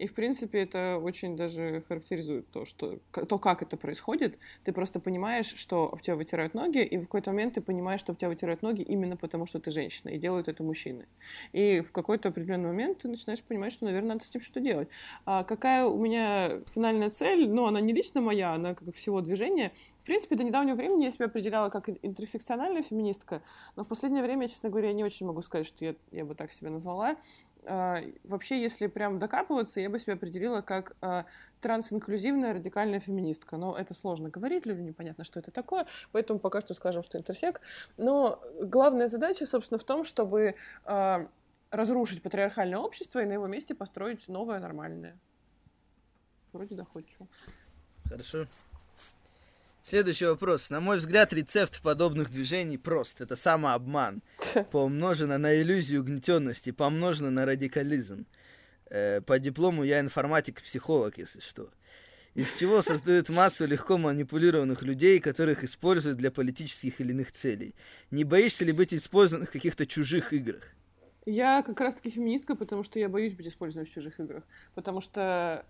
И, 0.02 0.09
в 0.09 0.14
принципе, 0.14 0.62
это 0.62 0.99
очень 1.00 1.37
даже 1.37 1.85
характеризует 1.87 2.50
то, 2.50 2.64
что, 2.64 2.99
то, 3.12 3.38
как 3.38 3.62
это 3.62 3.76
происходит. 3.76 4.37
Ты 4.64 4.73
просто 4.73 4.99
понимаешь, 4.99 5.54
что 5.54 5.92
об 5.92 6.02
тебя 6.02 6.16
вытирают 6.16 6.54
ноги, 6.54 6.82
и 6.82 6.99
в 6.99 7.02
какой-то 7.02 7.30
момент 7.30 7.54
ты 7.54 7.60
понимаешь, 7.60 8.00
что 8.00 8.10
об 8.10 8.19
тебя 8.19 8.28
вытирают 8.28 8.62
ноги 8.62 8.82
именно 8.82 9.17
потому, 9.17 9.47
что 9.47 9.60
ты 9.60 9.71
женщина, 9.71 10.08
и 10.08 10.19
делают 10.19 10.49
это 10.49 10.65
мужчины. 10.65 11.06
И 11.52 11.82
в 11.82 11.93
какой-то 11.93 12.30
определенный 12.30 12.71
момент 12.71 12.99
ты 12.99 13.08
начинаешь 13.08 13.45
понимать, 13.45 13.73
что, 13.73 13.84
наверное, 13.84 14.15
надо 14.15 14.25
с 14.25 14.30
этим 14.30 14.41
что-то 14.41 14.58
делать. 14.58 14.88
А 15.25 15.45
какая 15.45 15.84
у 15.84 15.97
меня 15.97 16.62
финальная 16.75 17.10
цель? 17.10 17.49
Ну, 17.49 17.67
она 17.67 17.80
не 17.80 17.93
лично 17.93 18.21
моя, 18.21 18.54
она 18.54 18.75
как 18.75 18.93
всего 18.97 19.21
движения. 19.21 19.71
В 20.02 20.04
принципе, 20.04 20.34
до 20.34 20.43
недавнего 20.43 20.75
времени 20.75 21.04
я 21.04 21.12
себя 21.12 21.26
определяла 21.26 21.69
как 21.71 21.88
интерсекциональная 21.88 22.82
феминистка, 22.82 23.41
но 23.76 23.84
в 23.84 23.86
последнее 23.86 24.25
время, 24.25 24.49
честно 24.49 24.69
говоря, 24.69 24.88
я 24.88 24.95
не 24.95 25.04
очень 25.04 25.26
могу 25.26 25.43
сказать, 25.43 25.65
что 25.65 25.84
я, 25.84 25.95
я 26.10 26.25
бы 26.25 26.34
так 26.34 26.52
себя 26.52 26.71
назвала. 26.71 27.15
А, 27.64 28.00
вообще, 28.25 28.60
если 28.60 28.86
прям 28.86 29.18
докапываться, 29.18 29.80
я 29.80 29.88
бы 29.88 29.98
себя 29.98 30.14
определила 30.14 30.62
как 30.62 30.96
а, 31.00 31.26
трансинклюзивная 31.60 32.54
радикальная 32.54 33.00
феминистка. 33.00 33.56
Но 33.56 33.76
это 33.76 33.94
сложно 33.94 34.28
говорить, 34.28 34.66
людям 34.66 34.86
непонятно, 34.86 35.25
что 35.25 35.40
это 35.40 35.50
такое, 35.50 35.86
поэтому 36.10 36.38
пока 36.38 36.60
что 36.60 36.75
скажем, 36.75 37.02
что 37.02 37.18
интерсек. 37.18 37.60
Но 37.96 38.42
главная 38.60 39.08
задача, 39.08 39.46
собственно, 39.46 39.78
в 39.78 39.84
том, 39.84 40.04
чтобы 40.04 40.56
а, 40.84 41.28
разрушить 41.70 42.22
патриархальное 42.22 42.78
общество 42.78 43.20
и 43.20 43.26
на 43.26 43.32
его 43.32 43.46
месте 43.46 43.75
построить 43.75 44.28
новое 44.28 44.58
нормальное. 44.58 45.18
Вроде 46.52 46.75
доходчиво. 46.75 47.28
Хорошо. 48.08 48.44
Следующий 49.82 50.26
вопрос. 50.26 50.71
На 50.71 50.80
мой 50.80 50.99
взгляд, 50.99 51.32
рецепт 51.32 51.82
подобных 51.82 52.30
движений 52.30 52.78
прост. 52.78 53.21
Это 53.21 53.34
самообман. 53.34 54.23
Помножено 54.71 55.38
на 55.38 55.60
иллюзию 55.60 56.02
угнетенности, 56.02 56.71
помножено 56.71 57.32
на 57.32 57.47
радикализм. 57.47 58.25
Э, 58.90 59.21
по 59.21 59.40
диплому 59.40 59.82
я 59.82 59.99
информатик-психолог, 59.99 61.18
если 61.18 61.40
что. 61.40 61.68
Из 62.34 62.54
чего 62.54 62.80
создают 62.82 63.28
массу 63.28 63.66
легко 63.66 63.99
манипулированных 63.99 64.82
людей, 64.82 65.18
которых 65.18 65.64
используют 65.64 66.16
для 66.16 66.30
политических 66.30 67.00
или 67.00 67.10
иных 67.10 67.32
целей. 67.32 67.75
Не 68.12 68.23
боишься 68.23 68.64
ли 68.64 68.73
быть 68.73 68.95
использованным 68.95 69.49
в 69.49 69.50
каких-то 69.50 69.84
чужих 69.84 70.32
играх? 70.32 70.62
Я 71.26 71.62
как 71.62 71.80
раз-таки 71.80 72.10
феминистка, 72.10 72.54
потому 72.54 72.84
что 72.84 73.00
я 73.00 73.08
боюсь 73.08 73.34
быть 73.34 73.49
использованной 73.49 73.88
в 73.88 73.92
чужих 73.92 74.21
играх. 74.21 74.45
Потому 74.75 75.00
что 75.00 75.66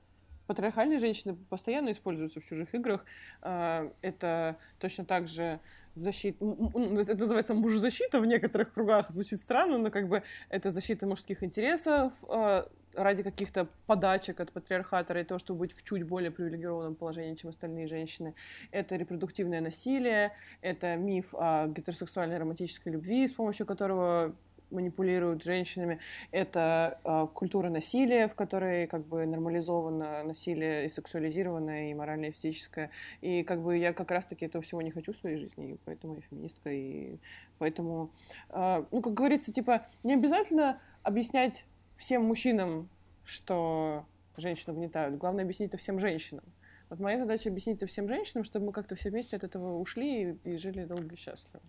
патриархальные 0.46 0.98
женщины 0.98 1.37
постоянно 1.48 1.92
используются 1.92 2.40
в 2.40 2.44
чужих 2.44 2.74
играх. 2.74 3.05
А, 3.40 3.92
это 4.02 4.57
точно 4.78 5.05
так 5.05 5.28
же 5.28 5.61
защита, 5.94 6.44
это 6.44 7.16
называется 7.16 7.55
мужезащита 7.55 8.20
в 8.20 8.26
некоторых 8.26 8.72
кругах, 8.72 9.11
звучит 9.11 9.40
странно, 9.40 9.78
но 9.78 9.90
как 9.90 10.09
бы 10.09 10.22
это 10.48 10.70
защита 10.70 11.07
мужских 11.07 11.42
интересов 11.42 12.12
а, 12.28 12.68
ради 12.94 13.22
каких-то 13.22 13.68
подачек 13.87 14.40
от 14.40 14.52
патриархата, 14.52 15.14
ради 15.14 15.28
того, 15.28 15.38
чтобы 15.38 15.61
быть 15.61 15.72
в 15.72 15.83
чуть 15.83 16.02
более 16.05 16.31
привилегированном 16.31 16.94
положении, 16.94 17.35
чем 17.35 17.50
остальные 17.50 17.87
женщины. 17.87 18.35
Это 18.70 18.96
репродуктивное 18.96 19.61
насилие, 19.61 20.33
это 20.61 20.96
миф 20.96 21.35
о 21.35 21.68
гетеросексуальной 21.68 22.38
романтической 22.38 22.92
любви, 22.92 23.28
с 23.28 23.33
помощью 23.33 23.66
которого 23.66 24.35
манипулируют 24.73 25.45
женщинами, 25.45 26.01
это 26.31 26.99
э, 27.05 27.27
культура 27.33 27.71
насилия, 27.71 28.29
в 28.29 28.35
которой 28.35 28.87
как 28.87 29.07
бы 29.07 29.27
нормализовано 29.27 30.25
насилие 30.25 30.87
и 30.87 30.89
сексуализированное, 30.89 31.91
и 31.91 31.95
моральное, 31.95 32.31
и 32.31 32.33
физическое. 32.33 32.91
И 33.21 33.43
как 33.43 33.63
бы 33.63 33.77
я 33.77 33.93
как 33.93 34.11
раз-таки 34.11 34.47
этого 34.47 34.63
всего 34.63 34.83
не 34.83 34.91
хочу 34.91 35.13
в 35.13 35.17
своей 35.17 35.37
жизни, 35.37 35.73
и 35.73 35.79
поэтому 35.85 36.15
я 36.15 36.21
феминистка, 36.23 36.71
и 36.71 37.19
поэтому, 37.59 38.11
э, 38.51 38.85
ну, 38.91 39.03
как 39.03 39.15
говорится, 39.15 39.53
типа, 39.53 39.87
не 40.03 40.15
обязательно 40.15 40.81
объяснять 41.03 41.65
всем 41.97 42.25
мужчинам, 42.25 42.89
что 43.25 44.05
женщину 44.37 44.75
угнетают. 44.75 45.17
Главное 45.19 45.45
объяснить 45.45 45.69
это 45.69 45.79
всем 45.79 45.99
женщинам. 45.99 46.45
Вот 46.91 47.01
моя 47.01 47.19
задача 47.19 47.49
объяснить 47.49 47.79
это 47.79 47.87
всем 47.87 48.09
женщинам, 48.09 48.45
чтобы 48.45 48.67
мы 48.67 48.73
как-то 48.73 48.95
все 48.97 49.11
вместе 49.11 49.37
от 49.37 49.45
этого 49.45 49.79
ушли 49.79 50.37
и, 50.45 50.51
и 50.51 50.57
жили 50.57 50.85
долго 50.85 51.15
и 51.15 51.17
счастливо. 51.17 51.63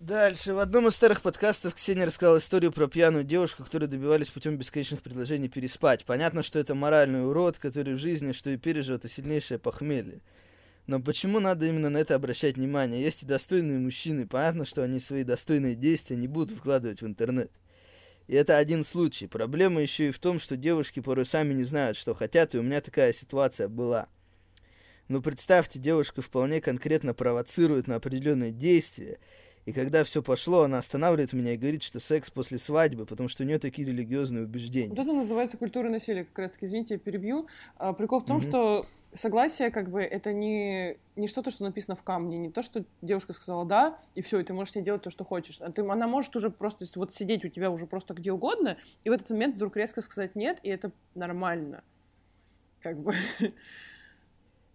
Дальше. 0.00 0.54
В 0.54 0.60
одном 0.60 0.86
из 0.86 0.94
старых 0.94 1.22
подкастов 1.22 1.74
Ксения 1.74 2.06
рассказала 2.06 2.38
историю 2.38 2.70
про 2.70 2.86
пьяную 2.86 3.24
девушку, 3.24 3.64
которую 3.64 3.88
добивались 3.88 4.30
путем 4.30 4.56
бесконечных 4.56 5.02
предложений 5.02 5.48
переспать. 5.48 6.04
Понятно, 6.04 6.44
что 6.44 6.60
это 6.60 6.76
моральный 6.76 7.26
урод, 7.26 7.58
который 7.58 7.94
в 7.94 7.98
жизни, 7.98 8.30
что 8.30 8.48
и 8.50 8.56
пережил, 8.56 8.94
это 8.94 9.08
сильнейшее 9.08 9.58
похмелье. 9.58 10.20
Но 10.86 11.00
почему 11.00 11.40
надо 11.40 11.66
именно 11.66 11.90
на 11.90 11.98
это 11.98 12.14
обращать 12.14 12.56
внимание? 12.56 13.02
Есть 13.02 13.24
и 13.24 13.26
достойные 13.26 13.80
мужчины. 13.80 14.28
Понятно, 14.28 14.64
что 14.64 14.84
они 14.84 15.00
свои 15.00 15.24
достойные 15.24 15.74
действия 15.74 16.14
не 16.14 16.28
будут 16.28 16.56
вкладывать 16.56 17.02
в 17.02 17.06
интернет. 17.06 17.50
И 18.28 18.36
это 18.36 18.56
один 18.56 18.84
случай. 18.84 19.26
Проблема 19.26 19.82
еще 19.82 20.10
и 20.10 20.12
в 20.12 20.20
том, 20.20 20.38
что 20.38 20.56
девушки 20.56 21.00
порой 21.00 21.26
сами 21.26 21.54
не 21.54 21.64
знают, 21.64 21.96
что 21.96 22.14
хотят, 22.14 22.54
и 22.54 22.58
у 22.58 22.62
меня 22.62 22.80
такая 22.80 23.12
ситуация 23.12 23.66
была. 23.66 24.06
Но 25.08 25.20
представьте, 25.20 25.80
девушка 25.80 26.22
вполне 26.22 26.60
конкретно 26.60 27.14
провоцирует 27.14 27.88
на 27.88 27.96
определенные 27.96 28.52
действия, 28.52 29.18
и 29.68 29.72
когда 29.72 30.02
все 30.02 30.22
пошло, 30.22 30.62
она 30.62 30.78
останавливает 30.78 31.34
меня 31.34 31.52
и 31.52 31.58
говорит, 31.58 31.82
что 31.82 32.00
секс 32.00 32.30
после 32.30 32.58
свадьбы, 32.58 33.04
потому 33.04 33.28
что 33.28 33.42
у 33.42 33.46
нее 33.46 33.58
такие 33.58 33.86
религиозные 33.86 34.44
убеждения. 34.44 34.88
Вот 34.88 34.98
это 34.98 35.12
называется 35.12 35.58
культура 35.58 35.90
насилия, 35.90 36.24
как 36.24 36.38
раз 36.38 36.52
таки, 36.52 36.64
извините, 36.64 36.94
я 36.94 36.98
перебью. 36.98 37.48
А, 37.76 37.92
прикол 37.92 38.20
в 38.20 38.24
том, 38.24 38.38
mm-hmm. 38.38 38.48
что 38.48 38.86
согласие, 39.12 39.70
как 39.70 39.90
бы, 39.90 40.00
это 40.00 40.32
не, 40.32 40.96
не 41.16 41.28
что-то, 41.28 41.50
что 41.50 41.64
написано 41.64 41.96
в 41.96 42.02
камне, 42.02 42.38
не 42.38 42.50
то, 42.50 42.62
что 42.62 42.82
девушка 43.02 43.34
сказала 43.34 43.66
«да», 43.66 43.98
и 44.14 44.22
все, 44.22 44.40
и 44.40 44.42
ты 44.42 44.54
можешь 44.54 44.74
не 44.74 44.80
делать 44.80 45.02
то, 45.02 45.10
что 45.10 45.22
хочешь. 45.22 45.58
А 45.60 45.70
ты, 45.70 45.82
она 45.82 46.08
может 46.08 46.34
уже 46.34 46.48
просто 46.48 46.86
вот 46.94 47.12
сидеть 47.12 47.44
у 47.44 47.48
тебя 47.48 47.70
уже 47.70 47.86
просто 47.86 48.14
где 48.14 48.32
угодно, 48.32 48.78
и 49.04 49.10
в 49.10 49.12
этот 49.12 49.28
момент 49.28 49.56
вдруг 49.56 49.76
резко 49.76 50.00
сказать 50.00 50.34
«нет», 50.34 50.60
и 50.62 50.70
это 50.70 50.92
нормально. 51.14 51.84
Как 52.80 52.98
бы... 52.98 53.12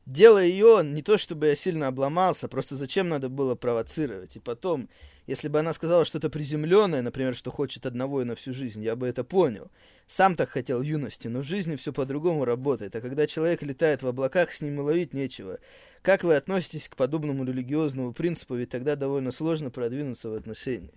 Дело 0.05 0.43
ее 0.43 0.81
не 0.83 1.01
то, 1.01 1.17
чтобы 1.17 1.47
я 1.47 1.55
сильно 1.55 1.87
обломался, 1.87 2.49
просто 2.49 2.75
зачем 2.75 3.07
надо 3.07 3.29
было 3.29 3.55
провоцировать. 3.55 4.35
И 4.35 4.39
потом, 4.39 4.89
если 5.27 5.47
бы 5.47 5.59
она 5.59 5.73
сказала 5.73 6.03
что-то 6.03 6.29
приземленное, 6.29 7.01
например, 7.01 7.35
что 7.35 7.51
хочет 7.51 7.85
одного 7.85 8.21
и 8.21 8.25
на 8.25 8.35
всю 8.35 8.53
жизнь, 8.53 8.83
я 8.83 8.97
бы 8.97 9.07
это 9.07 9.23
понял. 9.23 9.71
Сам 10.05 10.35
так 10.35 10.49
хотел 10.49 10.79
в 10.79 10.83
юности, 10.83 11.29
но 11.29 11.39
в 11.39 11.45
жизни 11.45 11.77
все 11.77 11.93
по-другому 11.93 12.43
работает, 12.43 12.93
а 12.95 13.01
когда 13.01 13.27
человек 13.27 13.63
летает 13.63 14.03
в 14.03 14.07
облаках, 14.07 14.51
с 14.51 14.59
ним 14.59 14.79
и 14.79 14.83
ловить 14.83 15.13
нечего. 15.13 15.59
Как 16.01 16.25
вы 16.25 16.35
относитесь 16.35 16.89
к 16.89 16.97
подобному 16.97 17.45
религиозному 17.45 18.11
принципу, 18.11 18.55
ведь 18.55 18.71
тогда 18.71 18.97
довольно 18.97 19.31
сложно 19.31 19.71
продвинуться 19.71 20.29
в 20.29 20.33
отношениях? 20.33 20.91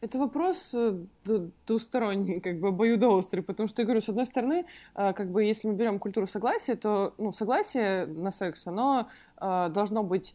Это 0.00 0.18
вопрос 0.18 0.70
э, 0.72 0.98
двусторонний, 1.66 2.40
как 2.40 2.58
бы 2.58 2.68
обоюдоострый, 2.68 3.42
потому 3.42 3.68
что, 3.68 3.82
я 3.82 3.86
говорю, 3.86 4.00
с 4.00 4.08
одной 4.08 4.24
стороны, 4.24 4.64
а, 4.94 5.12
как 5.12 5.30
бы, 5.30 5.44
если 5.44 5.68
мы 5.68 5.74
берем 5.74 5.98
культуру 5.98 6.26
согласия, 6.26 6.74
то, 6.74 7.12
ну, 7.18 7.32
согласие 7.32 8.06
на 8.06 8.30
секс, 8.30 8.66
оно 8.66 9.08
а, 9.36 9.68
должно 9.68 10.02
быть, 10.02 10.34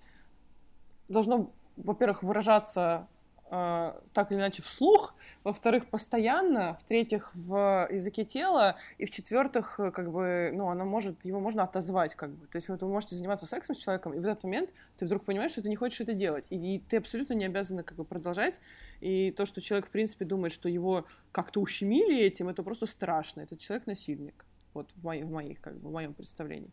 должно, 1.07 1.51
во-первых, 1.77 2.21
выражаться 2.21 3.07
э, 3.09 3.14
так 3.49 4.31
или 4.31 4.39
иначе 4.39 4.63
вслух, 4.63 5.13
во-вторых, 5.43 5.87
постоянно, 5.87 6.77
в-третьих, 6.81 7.31
в 7.35 7.87
языке 7.91 8.25
тела, 8.25 8.75
и 8.97 9.05
в-четвертых, 9.05 9.75
как 9.77 10.11
бы, 10.11 10.51
ну, 10.53 10.69
она 10.69 10.83
может, 10.83 11.23
его 11.23 11.39
можно 11.39 11.63
отозвать, 11.63 12.15
как 12.15 12.31
бы. 12.31 12.47
То 12.47 12.55
есть 12.55 12.69
вот 12.69 12.81
вы 12.81 12.89
можете 12.89 13.15
заниматься 13.15 13.45
сексом 13.45 13.75
с 13.75 13.79
человеком, 13.79 14.13
и 14.13 14.19
в 14.19 14.25
этот 14.25 14.43
момент 14.43 14.71
ты 14.97 15.05
вдруг 15.05 15.25
понимаешь, 15.25 15.51
что 15.51 15.61
ты 15.61 15.69
не 15.69 15.75
хочешь 15.75 16.01
это 16.01 16.13
делать, 16.13 16.45
и, 16.49 16.75
и 16.75 16.79
ты 16.79 16.97
абсолютно 16.97 17.33
не 17.33 17.45
обязана 17.45 17.83
как 17.83 17.97
бы 17.97 18.03
продолжать, 18.03 18.59
и 18.99 19.31
то, 19.31 19.45
что 19.45 19.61
человек, 19.61 19.87
в 19.87 19.91
принципе, 19.91 20.25
думает, 20.25 20.51
что 20.51 20.67
его 20.67 21.05
как-то 21.31 21.61
ущемили 21.61 22.17
этим, 22.17 22.49
это 22.49 22.63
просто 22.63 22.87
страшно, 22.87 23.41
этот 23.41 23.59
человек 23.59 23.85
насильник 23.85 24.45
вот 24.73 24.89
в, 24.95 25.03
моих, 25.03 25.25
в 25.25 25.31
моих, 25.31 25.61
как 25.61 25.77
бы, 25.79 25.89
в 25.89 25.91
моем 25.91 26.13
представлении. 26.13 26.71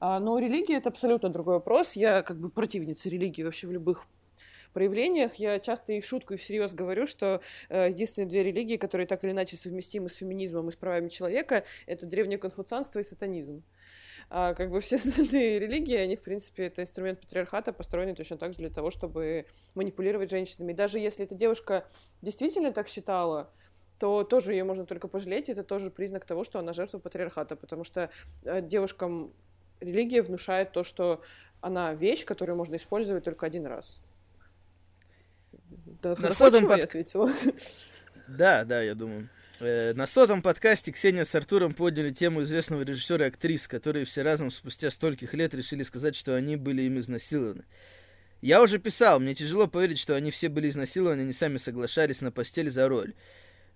А, 0.00 0.20
но 0.20 0.38
религия— 0.38 0.76
это 0.78 0.88
абсолютно 0.88 1.28
другой 1.28 1.56
вопрос. 1.56 1.92
Я 1.92 2.22
как 2.22 2.38
бы 2.38 2.48
противница 2.48 3.08
религии 3.10 3.42
вообще 3.42 3.66
в 3.66 3.72
любых 3.72 4.06
проявлениях. 4.72 5.34
Я 5.36 5.58
часто 5.60 5.92
и 5.92 6.00
в 6.00 6.06
шутку, 6.06 6.34
и 6.34 6.36
всерьез 6.36 6.74
говорю, 6.74 7.06
что 7.06 7.40
э, 7.68 7.88
единственные 7.90 8.28
две 8.28 8.42
религии, 8.42 8.76
которые 8.76 9.06
так 9.06 9.22
или 9.24 9.32
иначе 9.32 9.56
совместимы 9.56 10.10
с 10.10 10.16
феминизмом 10.16 10.68
и 10.68 10.72
с 10.72 10.76
правами 10.76 11.08
человека, 11.08 11.64
это 11.86 12.06
древнее 12.06 12.38
конфуцианство 12.38 12.98
и 12.98 13.02
сатанизм. 13.02 13.62
А 14.30 14.54
как 14.54 14.70
бы 14.70 14.80
все 14.80 14.96
остальные 14.96 15.58
религии, 15.58 15.96
они, 15.96 16.16
в 16.16 16.22
принципе, 16.22 16.66
это 16.66 16.82
инструмент 16.82 17.20
патриархата, 17.20 17.72
построенный 17.72 18.14
точно 18.14 18.38
так 18.38 18.52
же 18.52 18.58
для 18.58 18.70
того, 18.70 18.90
чтобы 18.90 19.46
манипулировать 19.74 20.30
женщинами. 20.30 20.72
даже 20.72 20.98
если 20.98 21.24
эта 21.24 21.34
девушка 21.34 21.86
действительно 22.22 22.72
так 22.72 22.88
считала, 22.88 23.50
то 23.98 24.24
тоже 24.24 24.52
ее 24.52 24.64
можно 24.64 24.84
только 24.84 25.06
пожалеть, 25.06 25.48
это 25.48 25.62
тоже 25.62 25.90
признак 25.90 26.24
того, 26.24 26.44
что 26.44 26.58
она 26.58 26.72
жертва 26.72 26.98
патриархата, 26.98 27.54
потому 27.56 27.84
что 27.84 28.10
э, 28.44 28.60
девушкам 28.60 29.32
религия 29.80 30.22
внушает 30.22 30.72
то, 30.72 30.82
что 30.82 31.20
она 31.60 31.94
вещь, 31.94 32.24
которую 32.24 32.56
можно 32.56 32.76
использовать 32.76 33.24
только 33.24 33.46
один 33.46 33.66
раз. 33.66 34.00
Да, 36.00 36.14
на 36.16 36.30
сотом 36.30 36.66
под... 36.66 36.80
ответила. 36.80 37.30
Да, 38.28 38.64
да, 38.64 38.82
я 38.82 38.94
думаю. 38.94 39.28
Э, 39.60 39.92
на 39.94 40.06
сотом 40.06 40.42
подкасте 40.42 40.90
Ксения 40.90 41.24
с 41.24 41.34
Артуром 41.34 41.74
подняли 41.74 42.10
тему 42.10 42.42
известного 42.42 42.82
режиссера 42.82 43.26
и 43.26 43.28
актрис, 43.28 43.68
которые 43.68 44.04
все 44.04 44.22
разом 44.22 44.50
спустя 44.50 44.90
стольких 44.90 45.34
лет 45.34 45.54
решили 45.54 45.82
сказать, 45.82 46.16
что 46.16 46.34
они 46.34 46.56
были 46.56 46.82
им 46.82 46.98
изнасилованы. 46.98 47.64
Я 48.40 48.62
уже 48.62 48.78
писал, 48.78 49.20
мне 49.20 49.34
тяжело 49.34 49.68
поверить, 49.68 50.00
что 50.00 50.16
они 50.16 50.32
все 50.32 50.48
были 50.48 50.68
изнасилованы, 50.68 51.22
они 51.22 51.32
сами 51.32 51.58
соглашались 51.58 52.22
на 52.22 52.32
постель 52.32 52.70
за 52.70 52.88
роль. 52.88 53.14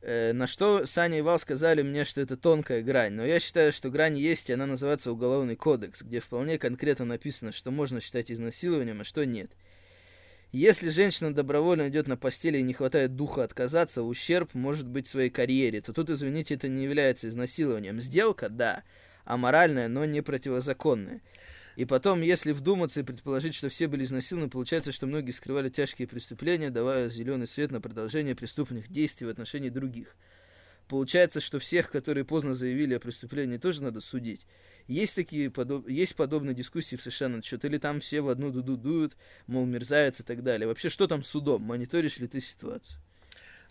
Э, 0.03 0.33
на 0.33 0.47
что 0.47 0.87
Саня 0.87 1.19
и 1.19 1.23
Вал 1.23 1.39
сказали 1.39 1.83
мне, 1.83 2.05
что 2.05 2.21
это 2.21 2.37
тонкая 2.37 2.83
грань, 2.83 3.13
но 3.13 3.25
я 3.25 3.39
считаю, 3.39 3.73
что 3.73 3.91
грань 3.91 4.17
есть, 4.19 4.51
и 4.51 4.53
она 4.53 4.67
называется 4.67 5.13
Уголовный 5.13 5.57
кодекс, 5.57 6.03
где 6.03 6.21
вполне 6.21 6.59
конкретно 6.59 7.05
написано, 7.05 7.53
что 7.53 7.71
можно 7.71 8.01
считать 8.01 8.31
изнасилованием, 8.33 9.01
а 9.01 9.05
что 9.05 9.25
нет. 9.25 9.51
Если 10.53 10.91
женщина 10.91 11.35
добровольно 11.35 11.89
идет 11.89 12.07
на 12.07 12.17
постели 12.17 12.59
и 12.59 12.63
не 12.63 12.73
хватает 12.73 13.17
духа 13.17 13.43
отказаться, 13.43 14.03
ущерб 14.03 14.55
может 14.55 14.87
быть 14.87 15.07
своей 15.07 15.29
карьере, 15.29 15.81
то 15.81 15.93
тут, 15.93 16.09
извините, 16.09 16.55
это 16.55 16.69
не 16.69 16.85
является 16.85 17.29
изнасилованием. 17.29 18.01
Сделка, 18.01 18.49
да, 18.49 18.85
аморальная, 19.25 19.89
но 19.89 20.05
не 20.05 20.23
противозаконная. 20.23 21.21
И 21.75 21.85
потом, 21.85 22.23
если 22.23 22.53
вдуматься 22.53 23.01
и 23.01 23.03
предположить, 23.03 23.55
что 23.55 23.69
все 23.69 23.87
были 23.87 24.05
изнасилованы, 24.05 24.49
получается, 24.49 24.93
что 24.93 25.07
многие 25.07 25.33
скрывали 25.33 25.69
тяжкие 25.69 26.09
преступления, 26.09 26.71
давая 26.71 27.11
зеленый 27.11 27.47
свет 27.47 27.71
на 27.71 27.83
продолжение 27.83 28.35
преступных 28.35 28.89
действий 28.89 29.27
в 29.27 29.31
отношении 29.31 29.69
других. 29.69 30.17
Получается, 30.89 31.41
что 31.41 31.59
всех, 31.59 31.91
которые 31.91 32.25
поздно 32.25 32.55
заявили 32.55 32.95
о 32.95 33.01
преступлении, 33.01 33.59
тоже 33.59 33.83
надо 33.83 34.01
судить. 34.01 34.47
Есть 34.89 35.17
такие 35.17 35.51
подоб... 35.51 35.89
есть 35.89 36.15
подобные 36.15 36.55
дискуссии 36.55 36.97
в 36.97 37.03
США 37.03 37.29
на 37.29 37.43
счет, 37.43 37.65
или 37.65 37.79
там 37.79 38.01
все 38.01 38.21
в 38.21 38.29
одну 38.29 38.51
дуду 38.51 38.77
дуют, 38.77 39.17
мол, 39.47 39.65
мерзавец 39.65 40.21
и 40.21 40.23
так 40.23 40.43
далее. 40.43 40.69
Вообще, 40.69 40.89
что 40.89 41.07
там 41.07 41.23
с 41.23 41.29
судом? 41.29 41.63
Мониторишь 41.63 42.19
ли 42.19 42.29
ты 42.29 42.41
ситуацию? 42.41 42.99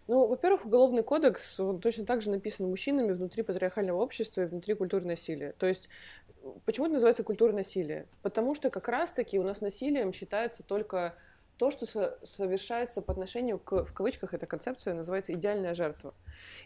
Ну, 0.08 0.28
во-первых, 0.28 0.65
уголовный 0.65 1.04
кодекс 1.04 1.60
он 1.60 1.80
точно 1.80 2.06
так 2.06 2.21
же 2.21 2.30
написан 2.30 2.69
мужчинами 2.69 3.13
внутри 3.13 3.41
патриархального 3.41 4.01
общества 4.01 4.41
и 4.41 4.45
внутри 4.45 4.75
культуры 4.75 5.06
насилия. 5.06 5.54
То 5.58 5.65
есть, 5.65 5.89
почему 6.65 6.86
это 6.86 6.93
называется 6.93 7.23
культура 7.23 7.54
насилия? 7.54 8.06
Потому 8.21 8.54
что 8.54 8.69
как 8.69 8.88
раз-таки 8.88 9.39
у 9.39 9.43
нас 9.43 9.62
насилием 9.62 10.13
считается 10.13 10.62
только 10.62 11.15
то, 11.58 11.71
что 11.71 11.86
совершается 12.23 13.01
по 13.01 13.13
отношению 13.13 13.60
к, 13.60 13.86
в 13.86 13.93
кавычках, 13.93 14.34
эта 14.34 14.45
концепция 14.45 14.93
называется 14.93 15.34
идеальная 15.34 15.73
жертва. 15.73 16.13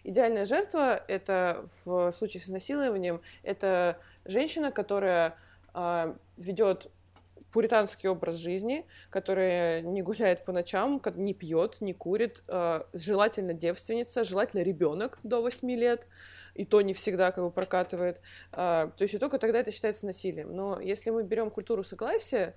Идеальная 0.03 0.45
жертва— 0.45 1.03
это 1.07 1.65
в 1.85 2.11
случае 2.11 2.41
с 2.41 2.45
изнасилованием, 2.45 3.21
это 3.43 3.99
женщина, 4.25 4.71
которая 4.71 5.35
э, 5.73 6.15
ведет 6.37 6.91
пуританский 7.51 8.09
образ 8.09 8.35
жизни, 8.35 8.85
которая 9.09 9.81
не 9.81 10.01
гуляет 10.01 10.45
по 10.45 10.51
ночам, 10.51 11.01
не 11.15 11.33
пьет, 11.33 11.81
не 11.81 11.93
курит, 11.93 12.43
э, 12.47 12.81
желательно 12.93 13.53
девственница, 13.53 14.23
желательно 14.23 14.61
ребенок 14.61 15.19
до 15.23 15.41
8 15.41 15.69
лет, 15.71 16.07
и 16.53 16.65
то 16.65 16.81
не 16.81 16.93
всегда 16.93 17.31
как 17.31 17.43
бы 17.43 17.51
прокатывает. 17.51 18.21
Э, 18.51 18.89
то 18.95 19.01
есть 19.01 19.13
и 19.13 19.17
только 19.17 19.39
тогда 19.39 19.59
это 19.59 19.71
считается 19.71 20.05
насилием. 20.05 20.55
Но 20.55 20.79
если 20.79 21.09
мы 21.09 21.23
берем 21.23 21.49
культуру 21.49 21.83
согласия, 21.83 22.55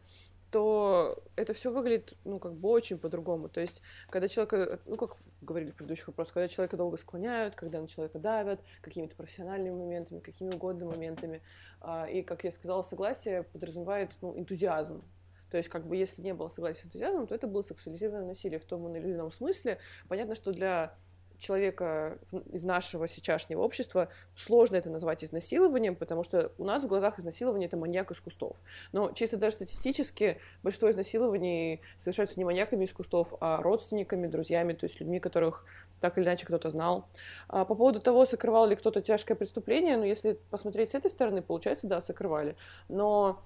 то 0.53 1.19
это 1.35 1.55
все 1.55 1.73
выглядит, 1.73 2.12
ну, 2.25 2.38
как 2.38 2.55
бы 2.55 2.69
очень 2.69 2.99
по-другому. 2.99 3.49
То 3.49 3.62
есть, 3.62 3.81
когда 4.11 4.29
человека, 4.29 4.81
ну, 4.85 4.97
как 4.99 5.17
говорили 5.41 5.71
в 5.71 5.75
предыдущих 5.75 6.09
вопросах, 6.09 6.35
когда 6.35 6.47
человека 6.47 6.77
долго 6.77 6.99
склоняют, 6.99 7.55
когда 7.57 7.81
на 7.81 7.88
человека 7.88 8.19
давят 8.19 8.61
какими-то 8.83 9.17
профессиональными 9.17 9.75
моментами, 9.75 10.21
какими 10.21 10.51
угодно 10.51 10.85
моментами. 10.85 11.41
А, 11.81 12.07
и, 12.07 12.21
как 12.23 12.45
я 12.45 12.53
сказала, 12.53 12.83
согласие 12.83 13.45
подразумевает, 13.45 14.11
ну, 14.21 14.38
энтузиазм. 14.38 15.03
То 15.51 15.57
есть, 15.57 15.71
как 15.71 15.87
бы, 15.87 15.97
если 15.97 16.21
не 16.21 16.35
было 16.35 16.49
согласия 16.49 16.83
с 16.83 16.85
энтузиазмом, 16.85 17.27
то 17.27 17.35
это 17.35 17.47
было 17.47 17.62
сексуализированное 17.62 18.27
насилие 18.27 18.59
в 18.59 18.67
том 18.67 18.95
или 18.95 19.11
ином 19.11 19.33
смысле. 19.33 19.79
Понятно, 20.07 20.35
что 20.35 20.53
для 20.53 20.95
человека 21.42 22.18
из 22.52 22.64
нашего 22.64 23.09
сейчасшнего 23.09 23.61
общества 23.61 24.09
сложно 24.35 24.76
это 24.76 24.88
назвать 24.90 25.24
изнасилованием, 25.24 25.96
потому 25.96 26.22
что 26.22 26.52
у 26.57 26.64
нас 26.64 26.85
в 26.85 26.87
глазах 26.87 27.18
изнасилование— 27.18 27.66
это 27.68 27.76
маньяк 27.76 28.11
из 28.11 28.20
кустов. 28.20 28.57
Но 28.92 29.11
чисто 29.12 29.37
даже 29.37 29.57
статистически 29.57 30.40
большинство 30.62 30.90
изнасилований 30.90 31.83
совершаются 31.98 32.38
не 32.38 32.44
маньяками 32.44 32.85
из 32.85 32.92
кустов, 32.92 33.35
а 33.40 33.61
родственниками, 33.61 34.28
друзьями, 34.28 34.72
то 34.72 34.85
есть 34.85 35.00
людьми, 35.00 35.20
которых 35.20 35.66
так 36.00 36.16
или 36.16 36.24
иначе 36.24 36.46
кто-то 36.46 36.70
знал. 36.70 37.09
А 37.48 37.64
по 37.64 37.74
поводу 37.74 38.00
того, 38.00 38.24
сокрывал 38.24 38.66
ли 38.66 38.76
кто-то 38.76 39.02
тяжкое 39.02 39.37
преступление, 39.37 39.96
ну, 39.96 40.05
если 40.05 40.38
посмотреть 40.50 40.90
с 40.90 40.94
этой 40.94 41.11
стороны, 41.11 41.42
получается, 41.42 41.87
да, 41.87 42.00
сокрывали. 42.00 42.57
Но 42.88 43.42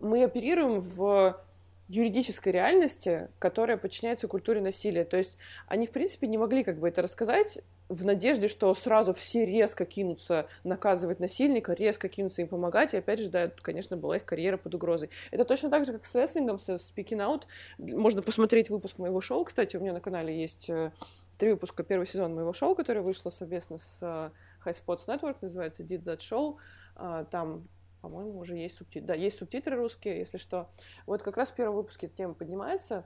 мы 0.00 0.24
оперируем 0.24 0.80
в 0.80 1.40
юридической 1.88 2.52
реальности, 2.52 3.28
которая 3.38 3.76
подчиняется 3.76 4.28
культуре 4.28 4.60
насилия. 4.60 5.04
То 5.04 5.16
есть 5.16 5.36
они, 5.66 5.86
в 5.86 5.90
принципе, 5.90 6.26
не 6.26 6.38
могли 6.38 6.62
как 6.62 6.78
бы 6.78 6.88
это 6.88 7.02
рассказать 7.02 7.60
в 7.88 8.04
надежде, 8.04 8.48
что 8.48 8.74
сразу 8.74 9.14
все 9.14 9.46
резко 9.46 9.86
кинутся 9.86 10.46
наказывать 10.62 11.20
насильника, 11.20 11.72
резко 11.72 12.08
кинутся 12.08 12.42
им 12.42 12.48
помогать, 12.48 12.92
и 12.92 12.98
опять 12.98 13.18
же, 13.18 13.30
да, 13.30 13.50
конечно, 13.62 13.96
была 13.96 14.18
их 14.18 14.26
карьера 14.26 14.58
под 14.58 14.74
угрозой. 14.74 15.08
Это 15.30 15.46
точно 15.46 15.70
так 15.70 15.86
же, 15.86 15.92
как 15.92 16.04
с 16.04 16.14
рестлингом, 16.14 16.58
со 16.58 16.74
Speaking 16.74 17.18
Out. 17.18 17.44
Можно 17.78 18.20
посмотреть 18.20 18.68
выпуск 18.68 18.98
моего 18.98 19.22
шоу, 19.22 19.44
кстати, 19.44 19.76
у 19.76 19.80
меня 19.80 19.94
на 19.94 20.00
канале 20.00 20.38
есть 20.38 20.68
э, 20.68 20.92
три 21.38 21.52
выпуска 21.52 21.82
первый 21.82 22.06
сезон 22.06 22.34
моего 22.34 22.52
шоу, 22.52 22.74
которое 22.74 23.00
вышло 23.00 23.30
совместно 23.30 23.78
с 23.78 23.98
э, 24.02 24.30
High 24.66 24.76
Spots 24.84 25.06
Network, 25.06 25.36
называется 25.40 25.82
Did 25.82 26.04
That 26.04 26.18
Show. 26.18 26.56
А, 26.98 27.24
там 27.24 27.62
по-моему, 28.00 28.38
уже 28.38 28.56
есть 28.56 28.76
субтитры. 28.76 29.06
Да, 29.06 29.14
есть 29.14 29.38
субтитры 29.38 29.76
русские, 29.76 30.18
если 30.18 30.38
что. 30.38 30.70
Вот 31.06 31.22
как 31.22 31.36
раз 31.36 31.50
в 31.50 31.54
первом 31.54 31.76
выпуске 31.76 32.06
эта 32.06 32.16
тема 32.16 32.34
поднимается, 32.34 33.04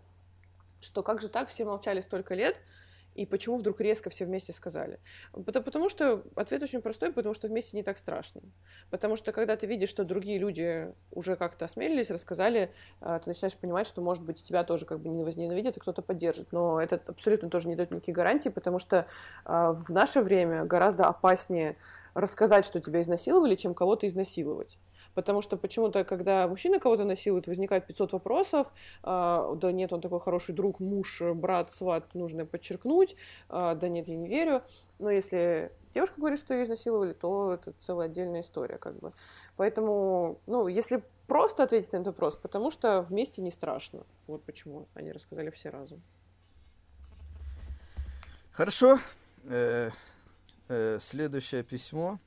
что 0.81 1.02
как 1.02 1.20
же 1.20 1.28
так, 1.28 1.48
все 1.48 1.64
молчали 1.64 2.00
столько 2.00 2.35
лет, 2.35 2.61
И 3.14 3.26
почему 3.26 3.59
вдруг 3.59 3.81
резко 3.81 4.09
все 4.09 4.24
вместе 4.24 4.52
сказали? 4.52 4.98
Потому, 5.33 5.64
потому 5.64 5.88
что 5.90 6.24
ответ 6.35 6.62
очень 6.62 6.81
простой, 6.81 7.12
потому 7.12 7.35
что 7.35 7.48
вместе 7.48 7.76
не 7.76 7.83
так 7.83 7.98
страшно. 7.98 8.40
Потому 8.90 9.16
что 9.16 9.33
когда 9.33 9.55
ты 9.57 9.66
видишь, 9.66 9.90
что 9.90 10.05
другие 10.05 10.38
люди 10.38 10.92
уже 11.11 11.37
как-то 11.37 11.66
осмелились, 11.66 12.11
рассказали, 12.11 12.72
а, 13.00 13.18
ты 13.18 13.28
начинаешь 13.28 13.57
понимать, 13.57 13.87
что, 13.87 14.00
может 14.00 14.24
быть, 14.24 14.42
тебя 14.42 14.64
тоже 14.64 14.87
как 14.87 15.00
бы 15.00 15.11
не 15.11 15.24
возненавидят, 15.24 15.76
и 15.76 15.81
кто-то 15.81 16.00
поддержит. 16.00 16.52
Но 16.52 16.81
это 16.81 17.00
абсолютно 17.07 17.50
тоже 17.50 17.68
не 17.68 17.76
дает 17.76 17.90
никаких 17.90 18.14
гарантий, 18.14 18.48
потому 18.48 18.78
что 18.78 19.07
а, 19.44 19.72
в 19.72 19.90
наше 19.90 20.22
время 20.22 20.64
гораздо 20.64 21.07
опаснее 21.07 21.76
рассказать, 22.14 22.64
что 22.64 22.81
тебя 22.81 23.01
изнасиловали, 23.01 23.55
чем 23.55 23.75
кого-то 23.75 24.07
изнасиловать. 24.07 24.79
Потому 25.14 25.42
что 25.42 25.57
почему-то, 25.57 26.05
когда 26.05 26.48
мужчина 26.48 26.81
кого-то 26.81 27.05
насилует, 27.05 27.46
возникает 27.46 27.87
500 27.87 28.12
вопросов. 28.12 28.72
А, 29.03 29.55
да 29.57 29.70
нет, 29.72 29.92
он 29.92 30.01
такой 30.01 30.20
хороший 30.20 30.55
друг, 30.55 30.81
муж, 30.81 31.22
брат, 31.35 31.70
сват, 31.70 32.14
нужно 32.14 32.46
подчеркнуть. 32.46 33.16
А, 33.48 33.75
да 33.75 33.88
нет, 33.88 34.09
я 34.09 34.16
не 34.16 34.29
верю. 34.29 34.62
Но 34.98 35.11
если 35.11 35.72
девушка 35.94 36.14
говорит, 36.18 36.38
что 36.38 36.55
ее 36.55 36.64
изнасиловали, 36.64 37.12
то 37.12 37.53
это 37.53 37.72
целая 37.79 38.07
отдельная 38.07 38.40
история, 38.40 38.79
как 38.79 38.98
бы. 38.98 39.12
Поэтому, 39.57 40.38
ну, 40.46 40.68
если 40.68 41.03
просто 41.27 41.62
ответить 41.62 41.92
на 41.92 41.98
этот 41.98 42.09
вопрос, 42.09 42.37
потому 42.37 42.70
что 42.70 43.03
вместе 43.03 43.42
не 43.42 43.51
страшно. 43.51 44.05
Вот 44.27 44.44
почему 44.44 44.87
они 44.94 45.12
рассказали 45.12 45.51
все 45.51 45.70
разом. 45.70 46.03
Хорошо. 48.53 48.98
Э, 50.72 50.98
следующее 51.00 51.62
письмо. 51.62 52.18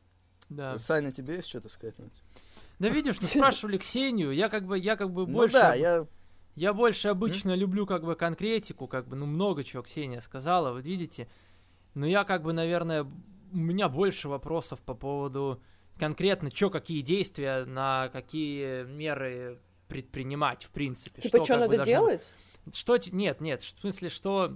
Да. 0.50 0.78
Саня, 0.78 1.12
тебе 1.12 1.38
есть 1.38 1.48
что-то 1.48 1.68
сказать? 1.68 1.96
Да 2.78 2.90
видишь, 2.90 3.20
ну 3.20 3.28
спрашивали 3.28 3.80
Ксению, 3.80 4.32
я 4.32 4.50
как 4.50 4.68
бы, 4.68 4.78
я 4.78 4.96
как 4.96 5.12
бы 5.12 5.26
Ну 5.26 5.34
больше... 5.34 5.54
да, 5.54 5.74
я... 5.74 6.06
Я 6.54 6.74
больше 6.74 7.10
обычно 7.10 7.54
люблю 7.54 7.86
как 7.86 8.06
бы 8.06 8.16
конкретику, 8.16 8.88
как 8.88 9.08
бы, 9.08 9.16
ну 9.18 9.26
много 9.26 9.64
чего 9.64 9.82
Ксения 9.84 10.22
сказала, 10.22 10.72
вот 10.72 10.86
видите. 10.86 11.28
Но 11.96 12.06
я 12.06 12.24
как 12.24 12.44
бы, 12.44 12.54
наверное, 12.54 13.04
у 13.04 13.58
меня 13.58 13.90
больше 13.90 14.30
вопросов 14.30 14.80
по 14.82 14.94
поводу 14.94 15.62
конкретно, 16.00 16.52
что, 16.54 16.70
какие 16.70 17.02
действия, 17.02 17.66
на 17.66 18.10
какие 18.10 18.84
меры 18.84 19.60
предпринимать, 19.88 20.64
в 20.64 20.70
принципе. 20.70 21.22
Типа, 21.22 21.44
что 21.44 21.56
бы 21.56 21.60
надо 21.62 21.76
должно- 21.78 21.86
делать? 21.86 22.34
Что, 22.74 22.98
нет, 23.12 23.42
нет, 23.42 23.62
в 23.62 23.80
смысле, 23.80 24.10
что 24.10 24.56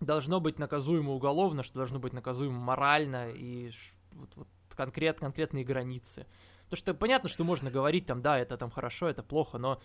должно 0.00 0.40
быть 0.40 0.58
наказуемо 0.58 1.12
уголовно, 1.12 1.62
что 1.62 1.76
должно 1.76 1.98
быть 1.98 2.12
наказуемо 2.12 2.58
морально 2.58 3.30
и 3.30 3.70
вот, 4.12 4.36
вот 4.36 4.48
конкрет, 4.74 5.20
конкретные 5.20 5.64
границы. 5.64 6.26
Потому 6.64 6.78
что 6.78 6.94
понятно, 6.94 7.28
что 7.28 7.44
можно 7.44 7.70
говорить 7.70 8.06
там, 8.06 8.22
да, 8.22 8.38
это 8.38 8.56
там 8.56 8.70
хорошо, 8.70 9.08
это 9.08 9.22
плохо, 9.22 9.58
но 9.58 9.80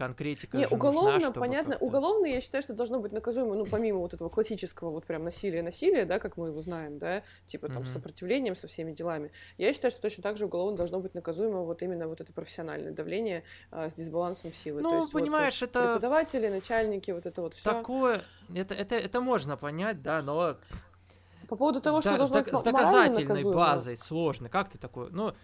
конкретика 0.00 0.56
Не, 0.56 0.62
нужна, 0.64 0.76
уголовно, 0.76 1.20
чтобы 1.20 1.40
понятно, 1.40 1.76
уголовно, 1.76 2.24
я 2.24 2.40
считаю, 2.40 2.62
что 2.62 2.72
должно 2.72 3.00
быть 3.00 3.12
наказуемо, 3.12 3.54
ну, 3.54 3.66
помимо 3.66 3.98
вот 3.98 4.14
этого 4.14 4.30
классического 4.30 4.88
вот 4.90 5.04
прям 5.04 5.24
насилия-насилия, 5.24 6.06
да, 6.06 6.18
как 6.18 6.38
мы 6.38 6.48
его 6.48 6.62
знаем, 6.62 6.98
да, 6.98 7.22
типа 7.46 7.68
там 7.68 7.84
с 7.84 7.88
Мгм. 7.90 7.92
сопротивлением, 7.92 8.56
со 8.56 8.66
всеми 8.66 8.92
делами. 8.92 9.30
Я 9.58 9.74
считаю, 9.74 9.90
что 9.90 10.00
точно 10.00 10.22
так 10.22 10.38
же 10.38 10.46
уголовно 10.46 10.78
должно 10.78 11.00
быть 11.00 11.14
наказуемо 11.14 11.60
вот 11.64 11.82
именно 11.82 12.08
вот 12.08 12.22
это 12.22 12.32
профессиональное 12.32 12.92
давление 12.92 13.42
а, 13.70 13.90
с 13.90 13.94
дисбалансом 13.94 14.54
силы. 14.54 14.80
То 14.82 14.88
Ну, 14.88 14.96
есть 14.96 15.12
вот, 15.12 15.20
э, 15.20 15.22
понимаешь, 15.22 15.62
это 15.62 15.80
преподаватели, 15.80 16.48
начальники, 16.48 17.10
вот 17.10 17.26
это 17.26 17.42
вот 17.42 17.52
все. 17.52 17.74
такое, 17.74 18.22
это, 18.54 18.74
это, 18.74 18.94
это 18.94 19.20
можно 19.20 19.58
понять, 19.58 20.00
да, 20.00 20.22
но 20.22 20.56
По 21.46 21.56
поводу 21.56 21.82
того, 21.82 22.00
с, 22.00 22.04
что 22.06 22.14
с 22.14 22.30
должно 22.30 22.38
с 22.38 22.64
морально 22.64 22.64
доказательной 22.64 23.44
базой 23.44 23.96
сложно. 23.98 24.48
Как 24.48 24.70
ты 24.70 24.78
такой? 24.78 25.10
Ну, 25.10 25.34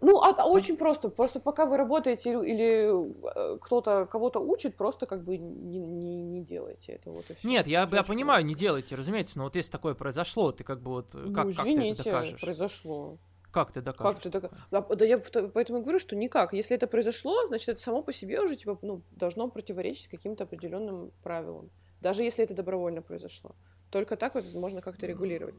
Ну, 0.00 0.22
а, 0.22 0.46
очень 0.46 0.76
просто. 0.76 1.08
Просто 1.08 1.40
пока 1.40 1.64
вы 1.64 1.76
работаете 1.76 2.32
или, 2.32 3.54
э, 3.54 3.58
кто-то 3.60 4.06
кого-то 4.06 4.40
учит, 4.40 4.76
просто 4.76 5.06
как 5.06 5.24
бы 5.24 5.38
не, 5.38 5.78
не, 5.78 6.22
не 6.22 6.42
делайте 6.42 6.92
это. 6.92 7.10
Вот 7.10 7.24
и 7.30 7.34
всё. 7.34 7.48
нет, 7.48 7.66
я, 7.66 7.88
я 7.90 8.02
понимаю, 8.02 8.42
просто. 8.42 8.48
не 8.48 8.54
делайте, 8.54 8.94
разумеется, 8.94 9.38
но 9.38 9.44
вот 9.44 9.56
если 9.56 9.72
такое 9.72 9.94
произошло, 9.94 10.52
ты 10.52 10.64
как 10.64 10.82
бы 10.82 10.90
вот, 10.90 11.14
э, 11.14 11.18
Ну, 11.18 11.32
как, 11.32 11.46
как 11.46 11.54
ты 11.54 11.60
это 11.60 11.62
извините, 11.62 12.02
докажешь? 12.02 12.40
произошло. 12.40 13.18
Как 13.50 13.72
ты 13.72 13.80
докажешь? 13.80 14.22
Как 14.22 14.22
ты 14.22 14.30
так... 14.30 14.52
Да, 14.70 14.82
да 14.82 15.04
я 15.06 15.18
поэтому 15.54 15.80
говорю, 15.80 15.98
что 15.98 16.14
никак. 16.14 16.52
Если 16.52 16.76
это 16.76 16.86
произошло, 16.86 17.46
значит, 17.46 17.70
это 17.70 17.80
само 17.80 18.02
по 18.02 18.12
себе 18.12 18.42
уже 18.42 18.54
типа, 18.54 18.78
ну, 18.82 19.00
должно 19.12 19.48
противоречить 19.48 20.08
каким-то 20.08 20.44
определенным 20.44 21.10
правилам. 21.22 21.70
Даже 22.02 22.22
если 22.22 22.44
это 22.44 22.52
добровольно 22.52 23.00
произошло. 23.00 23.56
Только 23.90 24.16
так 24.16 24.34
вот 24.34 24.52
можно 24.52 24.82
как-то 24.82 25.06
регулировать. 25.06 25.54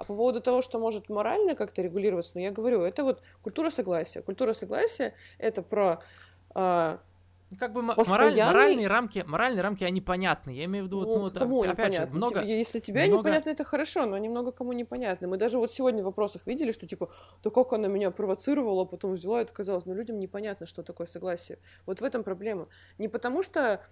А 0.00 0.04
по 0.04 0.14
поводу 0.14 0.40
того, 0.40 0.62
что 0.62 0.78
может 0.78 1.10
морально 1.10 1.54
как-то 1.54 1.82
регулироваться, 1.82 2.32
ну, 2.34 2.40
я 2.40 2.50
говорю, 2.50 2.80
это 2.84 3.04
вот 3.04 3.20
культура 3.42 3.68
согласия. 3.68 4.22
Культура 4.22 4.54
согласия— 4.54 5.12
это 5.38 5.60
про 5.60 6.00
а, 6.54 7.00
Как 7.58 7.74
бы 7.74 7.82
Постоянный- 7.94 8.36
мораль- 8.40 8.46
моральные 8.46 8.86
рамки, 8.86 9.24
моральные 9.26 9.60
рамки, 9.62 9.84
они 9.84 10.00
понятны. 10.00 10.52
Я 10.52 10.64
имею 10.64 10.84
в 10.84 10.86
виду, 10.86 11.00
вот, 11.00 11.06
Ну, 11.08 11.14
ну, 11.16 11.20
вот, 11.24 11.38
кому 11.38 11.62
опять 11.64 11.94
же, 11.94 12.06
много... 12.06 12.40
Если 12.40 12.78
тебе 12.80 13.04
много- 13.08 13.18
непонятно, 13.18 13.50
это 13.50 13.62
хорошо, 13.64 14.06
но 14.06 14.16
немного 14.16 14.52
кому 14.52 14.72
непонятно. 14.72 15.28
Мы 15.28 15.36
даже 15.36 15.58
вот 15.58 15.70
сегодня 15.70 16.00
в 16.02 16.06
вопросах 16.06 16.46
видели, 16.46 16.72
что 16.72 16.86
типа, 16.86 17.10
да 17.44 17.50
как 17.50 17.74
она 17.74 17.88
меня 17.88 18.10
провоцировала, 18.10 18.82
а 18.82 18.86
потом 18.86 19.12
взяла 19.12 19.40
и 19.40 19.42
отказалась. 19.42 19.84
Но 19.84 19.92
людям 19.92 20.18
непонятно, 20.18 20.64
что 20.64 20.82
такое 20.82 21.06
согласие. 21.06 21.58
Вот 21.84 22.00
в 22.00 22.04
этом 22.04 22.24
проблема. 22.24 22.68
Не 22.96 23.08
потому 23.08 23.42
что 23.42 23.82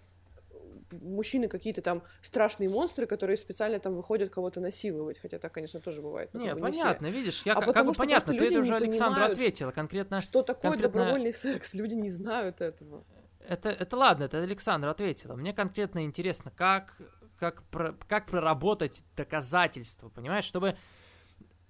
мужчины 0.93 1.49
какие-то 1.49 1.83
там 1.83 2.03
страшные 2.23 2.69
монстры, 2.69 3.07
которые 3.07 3.37
специально 3.37 3.79
там 3.79 3.95
выходят 3.95 4.31
кого-то 4.31 4.61
насиловать, 4.61 5.19
хотя 5.19 5.39
так, 5.39 5.53
конечно, 5.53 5.81
тоже 5.81 6.03
бывает. 6.03 6.31
но 6.33 6.41
Не, 6.41 6.49
как 6.51 6.61
бы 6.61 6.67
не 6.67 6.73
все. 6.73 6.83
понятно, 6.83 7.07
видишь, 7.07 7.43
я 7.45 7.53
А 7.53 7.57
как, 7.57 7.65
как 7.65 7.75
потому 7.75 7.91
бы 7.91 7.95
что 7.95 8.03
понятно, 8.03 8.35
ты 8.35 8.47
это 8.47 8.59
уже 8.61 8.75
Александру 8.77 9.15
понимают, 9.15 9.33
ответила, 9.33 9.71
конкретно... 9.71 10.21
Что 10.21 10.43
такое 10.43 10.73
конкретно- 10.73 10.83
добровольный 11.01 11.35
секс? 11.35 11.75
Люди 11.75 11.95
не 11.95 12.11
знают 12.11 12.61
этого. 12.61 13.05
Это, 13.47 13.71
это 13.71 13.97
ладно, 13.97 14.25
это 14.25 14.43
Александра 14.43 14.91
ответила. 14.91 15.35
Мне 15.35 15.53
конкретно 15.53 16.05
интересно, 16.05 16.51
как, 16.55 16.97
как, 17.39 17.63
про- 17.65 17.95
как 18.09 18.27
проработать 18.27 19.05
доказательства, 19.17 20.09
понимаешь, 20.09 20.45
чтобы... 20.45 20.77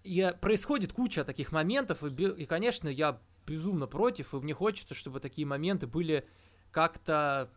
И 0.05 0.33
происходит 0.41 0.93
куча 0.93 1.25
таких 1.25 1.53
моментов, 1.53 2.03
и, 2.03 2.09
и, 2.09 2.47
конечно, 2.47 2.89
я 2.89 3.21
безумно 3.47 3.87
против, 3.87 4.33
и 4.33 4.37
мне 4.39 4.55
хочется, 4.55 4.95
чтобы 4.95 5.21
такие 5.21 5.47
моменты 5.47 5.87
были 5.87 6.27
как-то... 6.71 7.51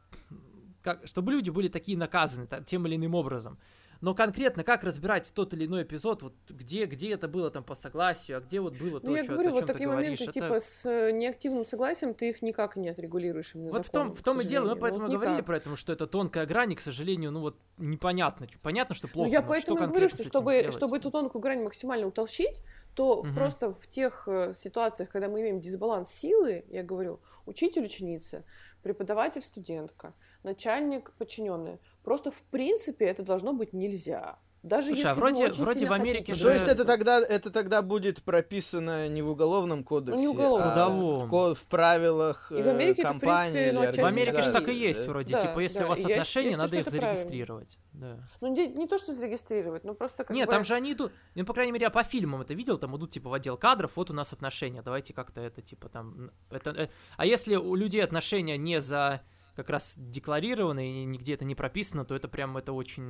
Как, 0.81 1.05
чтобы 1.07 1.31
люди 1.31 1.49
были 1.49 1.67
такие 1.67 1.97
наказаны 1.97 2.47
та- 2.47 2.61
тем 2.61 2.87
или 2.87 2.95
иным 2.95 3.15
образом. 3.15 3.59
Но 4.01 4.15
конкретно, 4.15 4.63
как 4.63 4.83
разбирать 4.83 5.31
тот 5.35 5.53
или 5.53 5.67
иной 5.67 5.83
эпизод, 5.83 6.23
вот 6.23 6.33
где, 6.49 6.85
где 6.87 7.13
это 7.13 7.27
было 7.27 7.51
там 7.51 7.63
по 7.63 7.75
согласию, 7.75 8.37
а 8.37 8.39
где 8.39 8.59
вот 8.59 8.73
было 8.73 8.99
то, 8.99 9.05
Ну, 9.05 9.15
я 9.15 9.23
чё- 9.23 9.33
говорю, 9.33 9.49
о 9.49 9.51
вот 9.53 9.67
такие 9.67 9.87
говоришь, 9.87 10.19
моменты, 10.19 10.23
это- 10.23 10.31
типа, 10.31 10.59
с 10.59 10.85
э, 10.89 11.11
неактивным 11.11 11.65
согласием 11.65 12.15
ты 12.15 12.29
их 12.29 12.41
никак 12.41 12.75
не 12.77 12.89
отрегулируешь 12.89 13.53
именно 13.53 13.69
Вот 13.69 13.83
в 13.83 13.85
законом, 13.85 14.07
том, 14.07 14.15
в 14.15 14.21
том 14.23 14.41
и 14.41 14.43
дело, 14.43 14.69
мы 14.73 14.75
поэтому 14.75 15.03
Вот 15.05 15.11
говорили 15.11 15.35
никак. 15.35 15.45
про 15.45 15.57
это, 15.57 15.75
что 15.75 15.93
это 15.93 16.07
тонкая 16.07 16.47
грань, 16.47 16.71
и, 16.71 16.75
к 16.75 16.79
сожалению, 16.79 17.29
ну 17.31 17.41
вот 17.41 17.57
непонятно. 17.77 18.47
Понятно, 18.63 18.95
что 18.95 19.07
плохо, 19.07 19.27
ну, 19.27 19.33
я 19.33 19.41
но 19.43 19.47
поэтому 19.47 19.77
что 19.77 19.87
говорю, 19.87 20.09
что 20.09 20.23
чтобы, 20.23 20.53
сделать? 20.57 20.73
чтобы 20.75 20.97
эту 20.97 21.11
тонкую 21.11 21.39
грань 21.39 21.61
максимально 21.61 22.07
утолщить, 22.07 22.63
то 22.95 23.21
в- 23.21 23.27
Мгм. 23.27 23.35
просто 23.35 23.71
в 23.71 23.85
тех 23.87 24.23
э, 24.27 24.53
ситуациях, 24.55 25.09
когда 25.09 25.29
мы 25.29 25.41
имеем 25.41 25.61
дисбаланс 25.61 26.09
силы, 26.09 26.65
я 26.69 26.81
говорю, 26.81 27.19
учитель 27.45 27.85
ученица, 27.85 28.43
преподаватель 28.81 29.43
студентка, 29.43 30.15
начальник 30.43 31.11
подчиненная, 31.17 31.79
просто 32.03 32.31
в 32.31 32.41
принципе 32.51 33.05
это 33.05 33.23
должно 33.23 33.53
быть 33.53 33.73
нельзя. 33.73 34.37
Даже 34.63 34.89
Слушай, 34.89 34.97
если 34.99 35.07
а 35.09 35.15
вроде- 35.15 35.47
вроде 35.53 35.87
в 35.87 35.91
Америке 35.91 36.35
же- 36.35 36.43
То 36.43 36.53
есть 36.53 36.67
это 36.67 36.85
тогда, 36.85 37.19
это 37.19 37.49
тогда 37.49 37.81
будет 37.81 38.21
прописано 38.21 39.07
не 39.07 39.23
в 39.23 39.29
уголовном 39.29 39.83
кодексе, 39.83 40.27
уголовном. 40.27 40.67
а 40.67 40.71
Трудовом. 40.75 41.19
в, 41.25 41.29
ко- 41.31 41.55
в 41.55 41.63
правилах 41.63 42.51
И 42.51 42.61
в 42.61 42.67
Америке 42.67 43.01
э, 43.01 43.05
это, 43.05 43.09
в 43.09 43.11
компании 43.13 43.51
принципе, 43.71 43.89
или 43.89 44.01
В 44.01 44.05
Америке 44.05 44.41
же 44.43 44.51
так 44.51 44.67
и 44.67 44.73
есть 44.75 45.03
да? 45.03 45.09
вроде, 45.11 45.33
Да, 45.33 45.41
типа, 45.41 45.59
если 45.61 45.79
да, 45.79 45.85
у 45.85 45.87
вас 45.89 45.97
я 45.97 46.03
считаю, 46.03 46.19
отношения, 46.19 46.51
что 46.51 46.59
надо 46.59 46.75
их 46.77 46.83
правильно. 46.85 47.07
зарегистрировать. 47.15 47.77
Да. 47.93 48.17
Ну, 48.39 48.47
не, 48.53 48.67
не 48.67 48.87
то, 48.87 48.99
что 48.99 49.15
зарегистрировать, 49.15 49.83
но 49.83 49.95
просто 49.95 50.23
как 50.25 50.35
Нет, 50.35 50.45
бы... 50.45 50.51
там 50.51 50.63
же 50.63 50.75
они 50.75 50.93
идут, 50.93 51.11
ну, 51.33 51.43
по 51.43 51.53
крайней 51.55 51.71
мере, 51.71 51.85
я 51.85 51.89
по 51.89 52.03
фильмам 52.03 52.41
это 52.41 52.53
видел, 52.53 52.77
там 52.77 52.95
идут, 52.95 53.09
типа, 53.09 53.29
в 53.31 53.33
отдел 53.33 53.57
кадров, 53.57 53.93
вот 53.95 54.11
у 54.11 54.13
нас 54.13 54.31
отношения, 54.31 54.83
давайте 54.83 55.11
как-то 55.15 55.41
это, 55.41 55.63
типа, 55.63 55.89
там, 55.89 56.29
это, 56.51 56.69
э, 56.69 56.87
а 57.17 57.25
если 57.25 57.55
у 57.55 57.73
людей 57.73 58.03
отношения 58.03 58.57
не 58.59 58.79
за 58.79 59.21
как 59.55 59.69
раз 59.69 59.93
декларированы 59.97 61.01
и 61.01 61.05
нигде 61.05 61.33
это 61.33 61.45
не 61.45 61.55
прописано, 61.55 62.05
то 62.05 62.15
это 62.15 62.27
прям, 62.27 62.57
это 62.57 62.73
очень 62.73 63.03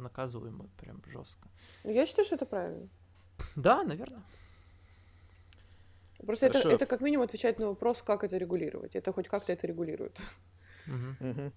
наказуемо, 0.00 0.68
прям 0.78 1.02
жестко. 1.06 1.48
Я 1.84 2.06
считаю, 2.06 2.24
что 2.26 2.34
это 2.36 2.46
правильно. 2.46 2.88
Да, 3.56 3.82
наверное. 3.82 4.22
Просто 6.24 6.46
это, 6.46 6.58
Хорошо. 6.58 6.74
это 6.74 6.86
как 6.86 7.00
минимум 7.00 7.24
отвечает 7.24 7.58
на 7.58 7.66
вопрос, 7.66 8.02
как 8.02 8.24
это 8.24 8.36
регулировать. 8.38 8.96
Это 8.96 9.12
хоть 9.12 9.28
как-то 9.28 9.52
это 9.52 9.66
регулирует. 9.66 10.20
Мгм. 10.86 11.16
Мгм. 11.20 11.52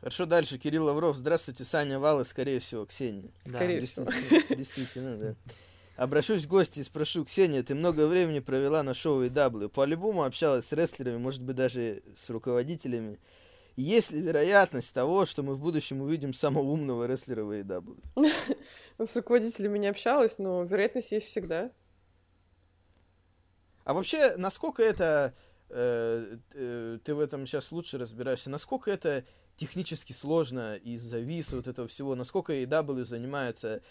Хорошо, 0.00 0.26
дальше. 0.26 0.58
Кирилл 0.58 0.84
Лавров. 0.84 1.16
Здравствуйте, 1.16 1.64
Саня 1.64 1.98
Валы, 1.98 2.24
скорее 2.24 2.58
всего, 2.58 2.84
Ксения. 2.86 3.30
Да. 3.44 3.58
Скорее 3.58 3.80
всего. 3.80 4.04
Действительно, 4.04 4.56
действительно, 4.56 5.16
да. 5.16 5.34
Обращусь 5.96 6.44
в 6.44 6.48
гости 6.48 6.80
и 6.80 6.84
спрошу, 6.84 7.24
Ксения, 7.24 7.62
ты 7.62 7.74
много 7.74 8.06
времени 8.06 8.40
провела 8.40 8.82
на 8.82 8.94
шоу 8.94 9.24
EW, 9.24 9.68
по-любому 9.68 10.24
общалась 10.24 10.66
с 10.66 10.72
рестлерами, 10.72 11.18
может 11.18 11.42
быть, 11.42 11.56
даже 11.56 12.02
с 12.14 12.30
руководителями. 12.30 13.20
Есть 13.76 14.10
ли 14.10 14.20
вероятность 14.20 14.92
того, 14.92 15.26
что 15.26 15.42
мы 15.42 15.54
в 15.54 15.60
будущем 15.60 16.00
увидим 16.00 16.34
самого 16.34 16.64
умного 16.64 17.06
рестлера 17.06 17.44
в 17.44 17.50
AEW? 17.50 17.98
С 19.06 19.16
руководителями 19.16 19.78
не 19.78 19.86
общалась, 19.88 20.38
но 20.38 20.62
вероятность 20.62 21.12
есть 21.12 21.26
всегда. 21.26 21.70
А 23.84 23.94
вообще, 23.94 24.36
насколько 24.36 24.82
это 24.82 25.34
э, 25.70 26.36
э, 26.52 26.98
ты 27.02 27.14
в 27.14 27.20
этом 27.20 27.46
сейчас 27.46 27.72
лучше 27.72 27.98
разбираешься. 27.98 28.50
Насколько 28.50 28.90
это 28.90 29.24
технически 29.56 30.12
сложно 30.12 30.76
из-за 30.76 31.18
виса 31.18 31.56
вот 31.56 31.66
этого 31.66 31.88
всего, 31.88 32.14
насколько 32.14 32.52
AEW 32.52 33.04
занимается 33.04 33.82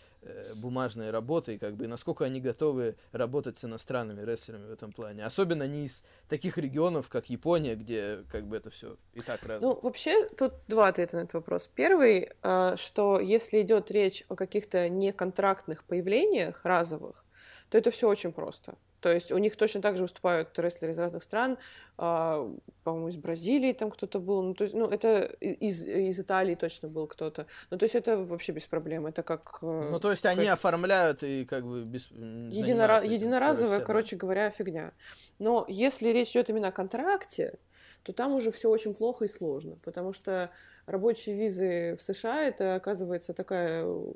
бумажной 0.55 1.11
работой, 1.11 1.57
как 1.57 1.75
бы, 1.75 1.85
и 1.85 1.87
насколько 1.87 2.25
они 2.25 2.39
готовы 2.39 2.95
работать 3.11 3.57
с 3.57 3.65
иностранными 3.65 4.23
рестлерами 4.23 4.67
в 4.67 4.71
этом 4.71 4.91
плане. 4.91 5.25
Особенно 5.25 5.67
не 5.67 5.85
из 5.85 6.03
таких 6.29 6.57
регионов, 6.57 7.09
как 7.09 7.29
Япония, 7.29 7.75
где 7.75 8.19
как 8.31 8.45
бы 8.45 8.57
это 8.57 8.69
все 8.69 8.97
и 9.13 9.19
так 9.21 9.41
развито. 9.43 9.61
Ну, 9.61 9.79
вообще, 9.81 10.27
тут 10.29 10.53
два 10.67 10.87
ответа 10.87 11.15
на 11.15 11.21
этот 11.21 11.33
вопрос. 11.33 11.67
Первый, 11.73 12.29
э, 12.41 12.75
что 12.77 13.19
если 13.19 13.61
идет 13.61 13.89
речь 13.91 14.23
о 14.29 14.35
каких-то 14.35 14.89
неконтрактных 14.89 15.83
появлениях 15.83 16.63
разовых, 16.65 17.25
то 17.69 17.77
это 17.77 17.89
все 17.89 18.07
очень 18.07 18.31
просто. 18.31 18.75
То 19.01 19.11
есть 19.11 19.31
у 19.31 19.37
них 19.39 19.55
точно 19.55 19.81
так 19.81 19.97
же 19.97 20.03
выступают 20.03 20.57
рестлеры 20.59 20.93
из 20.93 20.97
разных 20.99 21.23
стран, 21.23 21.57
а, 21.97 22.47
по-моему, 22.83 23.09
из 23.09 23.17
Бразилии 23.17 23.73
там 23.73 23.89
кто-то 23.89 24.19
был, 24.19 24.43
ну, 24.43 24.53
то 24.53 24.63
есть, 24.63 24.75
ну, 24.75 24.87
это 24.87 25.23
из, 25.39 25.83
из 25.83 26.19
Италии 26.19 26.53
точно 26.55 26.87
был 26.87 27.07
кто-то. 27.07 27.47
Ну, 27.71 27.77
то 27.77 27.83
есть 27.83 27.95
это 27.95 28.17
вообще 28.17 28.51
без 28.51 28.67
проблем, 28.67 29.07
это 29.07 29.23
как... 29.23 29.57
Э, 29.63 29.89
ну, 29.91 29.99
то 29.99 30.11
есть 30.11 30.25
они 30.25 30.45
как... 30.45 30.53
оформляют 30.53 31.23
и 31.23 31.45
как 31.45 31.65
бы 31.65 31.83
без... 31.83 32.11
Единора... 32.11 33.03
Единоразовая, 33.03 33.79
короче 33.79 34.15
говоря, 34.15 34.51
фигня. 34.51 34.93
Но 35.39 35.65
если 35.67 36.09
речь 36.09 36.31
идет 36.31 36.49
именно 36.49 36.67
о 36.67 36.71
контракте, 36.71 37.57
то 38.03 38.13
там 38.13 38.33
уже 38.33 38.51
все 38.51 38.69
очень 38.69 38.93
плохо 38.93 39.25
и 39.25 39.29
сложно, 39.29 39.77
потому 39.83 40.13
что 40.13 40.51
рабочие 40.85 41.35
визы 41.35 41.97
в 41.99 42.03
США 42.03 42.43
это 42.43 42.75
оказывается 42.75 43.33
такая 43.33 43.83
ну 43.83 44.15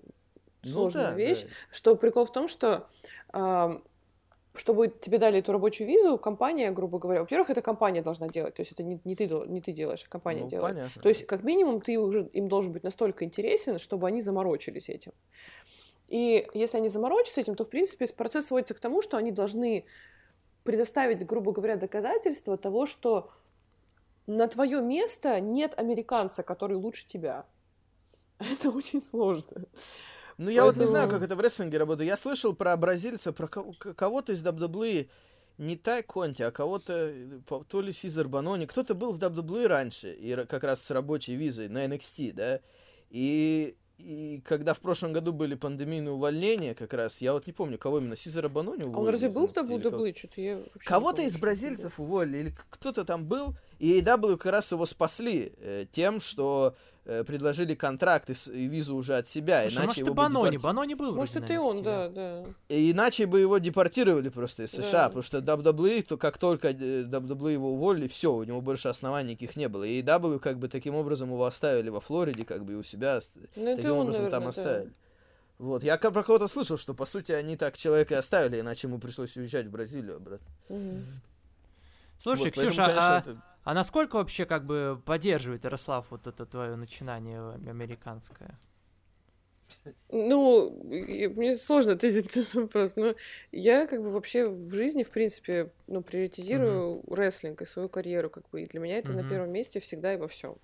сложная 0.64 1.06
ну, 1.06 1.12
да, 1.12 1.16
вещь, 1.16 1.44
да. 1.44 1.50
что 1.72 1.96
прикол 1.96 2.26
в 2.26 2.32
том, 2.32 2.48
что 2.48 2.88
чтобы 4.58 4.88
тебе 4.88 5.18
дали 5.18 5.40
эту 5.40 5.52
рабочую 5.52 5.88
визу, 5.88 6.18
компания, 6.18 6.72
грубо 6.72 7.00
говоря, 7.00 7.22
во-первых, 7.22 7.50
это 7.50 7.62
компания 7.62 8.02
должна 8.02 8.28
делать, 8.28 8.56
то 8.56 8.62
есть 8.62 8.72
это 8.72 8.84
не, 8.84 9.00
не, 9.04 9.16
ты, 9.16 9.28
не 9.28 9.62
ты 9.62 9.72
делаешь, 9.72 10.04
а 10.06 10.10
компания 10.10 10.44
ну, 10.44 10.50
делает. 10.50 10.76
Понятно. 10.76 11.02
То 11.02 11.10
есть, 11.10 11.26
как 11.26 11.44
минимум, 11.44 11.82
ты 11.82 11.98
уже 11.98 12.30
им 12.34 12.48
должен 12.48 12.72
быть 12.72 12.84
настолько 12.84 13.26
интересен, 13.26 13.80
чтобы 13.80 14.08
они 14.08 14.22
заморочились 14.22 14.90
этим. 14.90 15.12
И 16.08 16.48
если 16.54 16.78
они 16.78 16.90
заморочатся 16.90 17.42
этим, 17.42 17.56
то, 17.56 17.64
в 17.66 17.70
принципе, 17.70 18.08
процесс 18.08 18.48
сводится 18.48 18.74
к 18.74 18.80
тому, 18.80 19.02
что 19.02 19.18
они 19.18 19.32
должны 19.32 19.86
предоставить, 20.64 21.26
грубо 21.26 21.52
говоря, 21.52 21.76
доказательства 21.76 22.58
того, 22.58 22.86
что 22.86 23.30
на 24.28 24.48
твое 24.48 24.82
место 24.82 25.40
нет 25.40 25.78
американца, 25.78 26.44
который 26.44 26.78
лучше 26.78 27.08
тебя. 27.08 27.46
Это 28.40 28.70
очень 28.70 29.02
сложно. 29.02 29.66
Ну, 30.38 30.50
я 30.50 30.64
Поэтому... 30.64 30.80
вот 30.80 30.82
не 30.82 30.88
знаю, 30.88 31.10
как 31.10 31.22
это 31.22 31.36
в 31.36 31.40
рестлинге 31.40 31.78
работает. 31.78 32.10
Я 32.10 32.18
слышал 32.18 32.54
про 32.54 32.76
бразильца, 32.76 33.32
про 33.32 33.48
кого-то 33.48 34.34
из 34.34 34.44
WWE, 34.44 35.10
не 35.58 35.78
Тай 35.78 36.04
Конти, 36.04 36.44
а 36.44 36.52
кого-то, 36.52 37.14
то 37.68 37.82
ли 37.82 37.94
Сизер 37.94 38.28
Банони, 38.28 38.66
кто-то 38.66 38.94
был 38.96 39.14
в 39.14 39.20
WWE 39.20 39.68
раньше, 39.68 40.14
и 40.14 40.36
как 40.46 40.64
раз 40.64 40.82
с 40.82 40.92
рабочей 40.92 41.36
визой 41.36 41.70
на 41.70 41.86
NXT, 41.86 42.34
да, 42.34 42.60
и 43.10 43.78
и 43.98 44.42
когда 44.46 44.74
в 44.74 44.80
прошлом 44.80 45.14
году 45.14 45.32
были 45.32 45.56
пандемийные 45.56 46.12
увольнения, 46.12 46.76
как 46.76 46.94
раз, 46.94 47.22
я 47.22 47.32
вот 47.32 47.48
не 47.48 47.54
помню, 47.54 47.78
кого 47.78 48.00
именно, 48.00 48.18
Сизера 48.18 48.50
Банони 48.50 48.84
уволили. 48.84 48.96
А 48.96 49.00
он 49.00 49.10
разве 49.10 49.30
был 49.30 49.48
в 49.48 49.54
WWE? 49.54 50.18
Что-то 50.18 50.42
я 50.42 50.60
Кого-то 50.80 51.22
из 51.22 51.38
бразильцев 51.38 51.98
уволили, 52.00 52.40
или 52.40 52.56
кто-то 52.70 53.06
там 53.06 53.26
был, 53.26 53.56
и 53.80 54.02
AEW 54.02 54.38
как 54.38 54.52
раз 54.52 54.72
его 54.74 54.86
спасли 54.86 55.54
э, 55.58 55.86
тем, 55.92 56.20
что 56.20 56.76
э, 56.76 56.95
предложили 57.06 57.76
контракт 57.76 58.30
и, 58.30 58.34
и 58.52 58.68
визу 58.68 58.96
уже 58.96 59.18
от 59.18 59.28
себя. 59.28 59.62
Слушай, 59.62 59.76
иначе 59.76 59.88
может, 59.88 60.06
его 60.06 60.14
Банони, 60.16 60.52
депорти... 60.52 60.64
Банони 60.64 60.94
был. 60.96 61.16
Может, 61.16 61.36
это 61.36 61.54
и 61.54 61.58
он, 61.58 61.84
да, 61.84 62.10
да. 62.10 62.46
И 62.68 62.92
иначе 62.92 63.28
бы 63.28 63.40
его 63.40 63.60
депортировали 63.60 64.30
просто 64.30 64.64
из 64.64 64.72
США, 64.72 65.04
да. 65.04 65.08
потому 65.10 65.24
что 65.24 65.38
WWE, 65.38 66.02
то 66.04 66.18
как 66.18 66.38
только 66.38 66.70
WWE 66.70 67.54
его 67.54 67.74
уволили, 67.74 68.08
все, 68.08 68.34
у 68.34 68.44
него 68.44 68.62
больше 68.62 68.88
оснований 68.88 69.32
никаких 69.32 69.56
не 69.56 69.70
было. 69.70 69.84
И 69.84 70.02
AEW 70.02 70.40
как 70.40 70.58
бы 70.58 70.68
таким 70.68 70.96
образом 70.96 71.30
его 71.30 71.46
оставили 71.46 71.90
во 71.90 72.00
Флориде, 72.00 72.44
как 72.44 72.66
бы 72.66 72.74
и 72.74 72.76
у 72.76 72.84
себя, 72.84 73.22
ну, 73.56 73.76
таким 73.76 73.92
он, 73.92 74.00
образом 74.00 74.24
наверное, 74.24 74.32
там 74.32 74.48
оставили. 74.48 74.90
Да. 74.90 74.96
Вот, 75.58 75.84
я 75.84 75.98
про 75.98 76.24
кого-то 76.24 76.48
слышал, 76.48 76.78
что, 76.78 76.94
по 76.94 77.06
сути, 77.06 77.32
они 77.32 77.56
так 77.56 77.78
человека 77.78 78.16
и 78.16 78.18
оставили, 78.18 78.60
иначе 78.60 78.88
ему 78.88 79.00
пришлось 79.00 79.38
уезжать 79.38 79.68
в 79.68 79.72
Бразилию 79.72 80.18
обратно. 80.18 80.48
Угу. 80.68 81.02
Слушай, 82.22 82.46
вот, 82.46 82.54
Ксюша, 82.54 82.78
поэтому, 82.78 82.86
конечно, 82.86 83.16
а... 83.16 83.20
это 83.20 83.42
а 83.66 83.74
насколько 83.74 84.16
вообще 84.18 84.46
как 84.46 84.64
бы 84.64 85.02
поддерживает 85.06 85.64
Ярослав 85.64 86.06
вот 86.12 86.28
это 86.28 86.46
твое 86.46 86.76
начинание 86.76 87.42
американское? 87.68 88.60
Ну, 90.10 90.70
мне 91.36 91.58
сложно 91.58 91.94
ответить 91.94 92.36
на 92.36 92.42
этот 92.42 92.54
вопрос, 92.54 92.96
но 92.96 93.16
я 93.52 93.88
как 93.88 94.04
бы 94.04 94.12
вообще 94.12 94.48
в 94.48 94.72
жизни, 94.72 95.02
в 95.02 95.10
принципе, 95.10 95.72
ну, 95.88 96.04
приоритизирую 96.04 97.00
uh-huh. 97.00 97.16
рестлинг 97.16 97.64
и 97.64 97.66
свою 97.66 97.90
карьеру, 97.90 98.30
как 98.30 98.48
бы, 98.50 98.62
и 98.62 98.68
для 98.68 98.80
меня 98.80 99.00
это 99.00 99.12
uh-huh. 99.12 99.24
на 99.24 99.30
первом 99.30 99.52
месте 99.52 99.80
всегда 99.80 100.14
и 100.14 100.18
во 100.18 100.28
всем. 100.28 100.60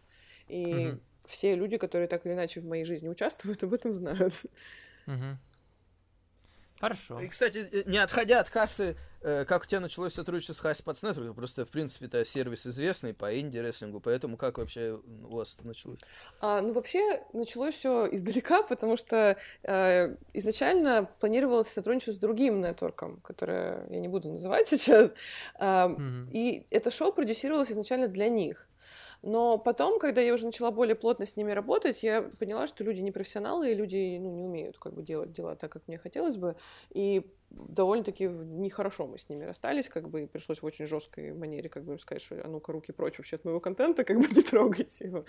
И 0.47 0.63
uh-huh. 0.63 0.99
все 1.25 1.55
люди, 1.55 1.77
которые 1.77 2.07
так 2.07 2.23
или 2.27 2.33
иначе 2.33 2.59
в 2.59 2.65
моей 2.65 2.85
жизни 2.85 3.09
участвуют, 3.09 3.63
об 3.63 3.73
этом 3.73 3.95
знают. 3.95 4.33
Uh-huh. 5.07 5.37
Хорошо. 6.81 7.19
И, 7.19 7.27
кстати, 7.27 7.69
э, 7.71 7.83
не 7.85 7.99
отходя 7.99 8.39
от 8.39 8.49
кассы, 8.49 8.97
э, 9.21 9.45
как 9.45 9.63
у 9.63 9.65
тебя 9.67 9.79
началось 9.79 10.13
сотрудничество 10.13 10.53
с 10.53 10.59
Хаспатс 10.59 11.03
Network? 11.03 11.35
Просто, 11.35 11.63
в 11.63 11.69
принципе, 11.69 12.07
это 12.07 12.25
сервис 12.25 12.65
известный 12.65 13.13
по 13.13 13.39
инди-рестлингу, 13.39 13.99
поэтому 13.99 14.35
как 14.35 14.57
вообще 14.57 14.99
у 15.23 15.35
вас 15.35 15.55
это 15.57 15.67
началось? 15.67 15.99
А, 16.39 16.59
ну, 16.61 16.73
вообще, 16.73 17.21
началось 17.33 17.75
все 17.75 18.07
издалека, 18.11 18.63
потому 18.69 18.97
что 18.97 19.37
э, 19.61 20.15
изначально 20.33 21.07
планировалось 21.19 21.67
сотрудничество 21.67 22.13
с 22.13 22.17
другим 22.17 22.61
нетворком, 22.61 23.21
которое 23.21 23.85
я 23.89 23.99
не 23.99 24.07
буду 24.07 24.29
называть 24.29 24.67
сейчас. 24.67 25.13
Э, 25.59 25.87
mm-hmm. 25.87 26.31
И 26.31 26.65
это 26.71 26.89
шоу 26.89 27.13
продюсировалось 27.13 27.71
изначально 27.71 28.07
для 28.07 28.27
них. 28.27 28.67
Но 29.21 29.57
потом, 29.57 29.99
когда 29.99 30.21
я 30.21 30.33
уже 30.33 30.45
начала 30.45 30.71
более 30.71 30.95
плотно 30.95 31.25
с 31.25 31.35
ними 31.35 31.51
работать, 31.51 32.01
я 32.01 32.23
поняла, 32.23 32.65
что 32.65 32.83
люди 32.83 33.01
не 33.01 33.11
профессионалы, 33.11 33.71
и 33.71 33.75
люди 33.75 34.17
ну, 34.19 34.31
не 34.31 34.43
умеют 34.43 34.77
как 34.79 34.93
бы 34.93 35.03
делать 35.03 35.31
дела 35.31 35.55
так, 35.55 35.71
как 35.71 35.87
мне 35.87 35.97
хотелось 35.97 36.37
бы. 36.37 36.55
И 36.89 37.31
довольно-таки 37.51 38.27
нехорошо 38.27 39.07
мы 39.07 39.17
с 39.17 39.29
ними 39.29 39.43
расстались, 39.43 39.89
как 39.89 40.09
бы, 40.09 40.23
и 40.23 40.25
пришлось 40.25 40.61
в 40.61 40.65
очень 40.65 40.85
жесткой 40.85 41.33
манере, 41.33 41.69
как 41.69 41.83
бы, 41.83 41.93
им 41.93 41.99
сказать, 41.99 42.21
что 42.21 42.41
а 42.43 42.47
ну-ка, 42.47 42.71
руки 42.71 42.91
прочь 42.91 43.17
вообще 43.17 43.35
от 43.35 43.45
моего 43.45 43.59
контента, 43.59 44.03
как 44.03 44.17
бы 44.19 44.27
не 44.35 44.41
трогайте 44.41 45.05
его. 45.05 45.25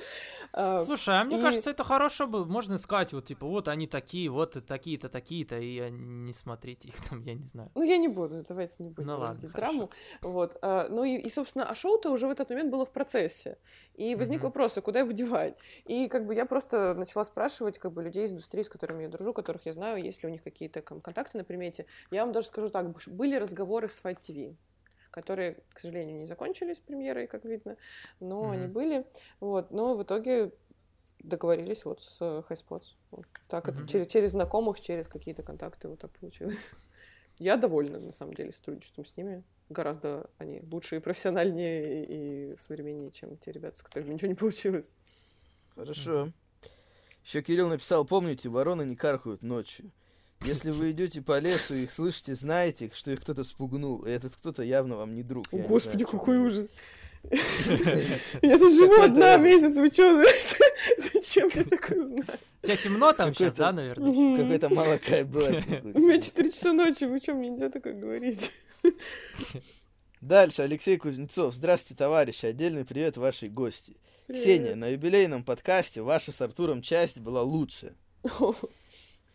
А, 0.52 0.82
Слушай, 0.84 1.20
а 1.20 1.24
мне 1.24 1.38
и... 1.38 1.40
кажется, 1.40 1.70
это 1.70 1.84
хорошо 1.84 2.26
было, 2.26 2.44
можно 2.44 2.78
сказать, 2.78 3.12
вот, 3.12 3.26
типа, 3.26 3.46
вот 3.46 3.68
они 3.68 3.86
такие, 3.86 4.30
вот 4.30 4.56
такие-то, 4.66 5.08
такие-то, 5.08 5.58
и 5.58 5.90
не 5.90 6.32
смотрите 6.32 6.88
их 6.88 7.08
там, 7.08 7.22
я 7.22 7.34
не 7.34 7.46
знаю. 7.46 7.70
Ну, 7.74 7.82
я 7.82 7.96
не 7.96 8.08
буду, 8.08 8.44
давайте 8.48 8.74
не 8.80 8.90
будем 8.90 9.08
ну, 9.08 9.18
ладно, 9.18 9.48
драму. 9.48 9.90
Вот, 10.20 10.56
а, 10.62 10.88
ну, 10.88 11.04
и, 11.04 11.16
и, 11.16 11.28
собственно, 11.28 11.68
а 11.68 11.74
шоу-то 11.74 12.10
уже 12.10 12.26
в 12.26 12.30
этот 12.30 12.50
момент 12.50 12.70
было 12.70 12.84
в 12.84 12.92
процессе, 12.92 13.58
и 13.94 14.14
возник 14.14 14.40
mm-hmm. 14.40 14.44
вопрос, 14.44 14.78
а 14.78 14.80
куда 14.80 15.00
его 15.00 15.12
девать? 15.12 15.56
И, 15.86 16.08
как 16.08 16.26
бы, 16.26 16.34
я 16.34 16.46
просто 16.46 16.94
начала 16.94 17.24
спрашивать, 17.24 17.78
как 17.78 17.92
бы, 17.92 18.02
людей 18.02 18.26
из 18.26 18.32
индустрии, 18.32 18.62
с 18.62 18.68
которыми 18.68 19.02
я 19.02 19.08
дружу, 19.08 19.32
которых 19.32 19.66
я 19.66 19.72
знаю, 19.72 20.02
есть 20.02 20.22
ли 20.22 20.28
у 20.28 20.32
них 20.32 20.42
какие-то 20.42 20.82
контакты 20.82 21.38
на 21.38 21.44
примете, 21.44 21.86
я 22.12 22.24
вам 22.24 22.32
даже 22.32 22.48
скажу 22.48 22.70
так, 22.70 22.92
были 23.08 23.36
разговоры 23.36 23.88
с 23.88 24.00
Fight 24.02 24.18
TV, 24.20 24.56
которые, 25.10 25.58
к 25.72 25.80
сожалению, 25.80 26.18
не 26.18 26.26
закончились 26.26 26.78
премьерой, 26.78 27.26
как 27.26 27.44
видно, 27.44 27.76
но 28.20 28.44
mm-hmm. 28.44 28.52
они 28.52 28.66
были. 28.66 29.06
Вот, 29.40 29.70
но 29.70 29.96
в 29.96 30.02
итоге 30.02 30.52
договорились 31.20 31.84
вот 31.84 32.02
с 32.02 32.20
HighSpots. 32.20 32.84
Вот 33.10 33.26
так 33.48 33.68
mm-hmm. 33.68 33.72
это 33.74 33.88
через, 33.88 34.06
через 34.08 34.30
знакомых, 34.32 34.80
через 34.80 35.08
какие-то 35.08 35.42
контакты 35.42 35.88
вот 35.88 36.00
так 36.00 36.10
получилось. 36.12 36.58
Я 37.38 37.56
довольна, 37.56 37.98
на 37.98 38.12
самом 38.12 38.34
деле, 38.34 38.52
сотрудничеством 38.52 39.04
с 39.04 39.16
ними. 39.16 39.42
Гораздо 39.68 40.28
они 40.38 40.60
лучше 40.70 40.96
и 40.96 41.00
профессиональнее 41.00 42.04
и 42.04 42.56
современнее, 42.58 43.10
чем 43.10 43.36
те 43.38 43.52
ребята, 43.52 43.78
с 43.78 43.82
которыми 43.82 44.14
ничего 44.14 44.28
не 44.28 44.34
получилось. 44.34 44.94
Хорошо. 45.74 46.28
Еще 47.24 47.40
Кирилл 47.42 47.68
написал, 47.68 48.04
помните, 48.04 48.48
вороны 48.48 48.84
не 48.84 48.96
каркают 48.96 49.42
ночью. 49.42 49.90
Если 50.44 50.72
вы 50.72 50.90
идете 50.90 51.22
по 51.22 51.38
лесу 51.38 51.74
и 51.74 51.84
их 51.84 51.92
слышите, 51.92 52.34
знаете, 52.34 52.90
что 52.94 53.12
их 53.12 53.20
кто-то 53.20 53.44
спугнул. 53.44 54.04
И 54.04 54.10
этот 54.10 54.34
кто-то 54.34 54.62
явно 54.62 54.96
вам 54.96 55.14
не 55.14 55.22
друг. 55.22 55.46
О, 55.52 55.58
Господи, 55.58 56.04
какой 56.04 56.38
ужас. 56.38 56.72
Я 57.30 58.58
тут 58.58 58.74
живу 58.74 59.00
одна 59.00 59.36
месяц, 59.36 59.76
вы 59.76 59.88
что, 59.88 60.24
зачем 60.98 61.48
я 61.54 61.62
такое 61.62 62.04
знаю? 62.04 62.38
У 62.62 62.66
тебя 62.66 62.76
темно 62.76 63.12
там 63.12 63.32
сейчас, 63.32 63.54
да, 63.54 63.72
наверное? 63.72 64.36
Какой-то 64.36 64.74
молокай 64.74 65.24
было. 65.24 65.48
У 65.94 65.98
меня 66.00 66.20
4 66.20 66.50
часа 66.50 66.72
ночи, 66.72 67.04
вы 67.04 67.20
что, 67.20 67.34
мне 67.34 67.50
нельзя 67.50 67.70
такое 67.70 67.94
говорить? 67.94 68.50
Дальше, 70.20 70.62
Алексей 70.62 70.96
Кузнецов. 70.96 71.54
Здравствуйте, 71.54 71.98
товарищи. 71.98 72.46
Отдельный 72.46 72.84
привет 72.84 73.16
вашей 73.16 73.48
гости. 73.48 73.96
Ксения, 74.28 74.74
на 74.74 74.88
юбилейном 74.88 75.44
подкасте 75.44 76.02
ваша 76.02 76.32
с 76.32 76.40
Артуром 76.40 76.82
часть 76.82 77.18
была 77.18 77.42
лучше. 77.42 77.94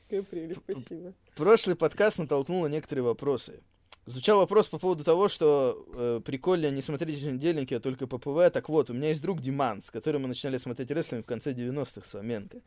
Какая 0.07 0.23
прелесть, 0.23 0.61
спасибо. 0.63 1.13
Прошлый 1.35 1.75
подкаст 1.75 2.17
натолкнул 2.17 2.63
на 2.63 2.67
некоторые 2.67 3.03
вопросы. 3.03 3.59
Звучал 4.05 4.37
вопрос 4.37 4.67
по 4.67 4.79
поводу 4.79 5.03
того, 5.03 5.27
что 5.27 5.85
э, 5.93 6.21
прикольно 6.23 6.71
не 6.71 6.81
смотреть 6.81 7.17
еженедельники, 7.17 7.73
а 7.73 7.81
только 7.81 8.07
PPV. 8.07 8.49
Так 8.53 8.69
вот, 8.69 8.89
у 8.89 8.93
меня 8.93 9.09
есть 9.09 9.21
друг 9.21 9.41
Диман, 9.41 9.81
с 9.81 9.91
которым 9.91 10.21
мы 10.21 10.29
начинали 10.29 10.57
смотреть 10.57 10.91
рестлинг 10.91 11.25
в 11.25 11.27
конце 11.27 11.51
90-х 11.51 12.07
с 12.07 12.11
Фоменко. 12.11 12.61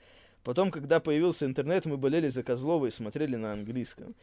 Потом, 0.44 0.70
когда 0.70 1.00
появился 1.00 1.46
интернет, 1.46 1.86
мы 1.86 1.96
болели 1.96 2.28
за 2.28 2.42
Козлова 2.42 2.86
и 2.86 2.90
смотрели 2.90 3.36
на 3.36 3.54
английском. 3.54 4.14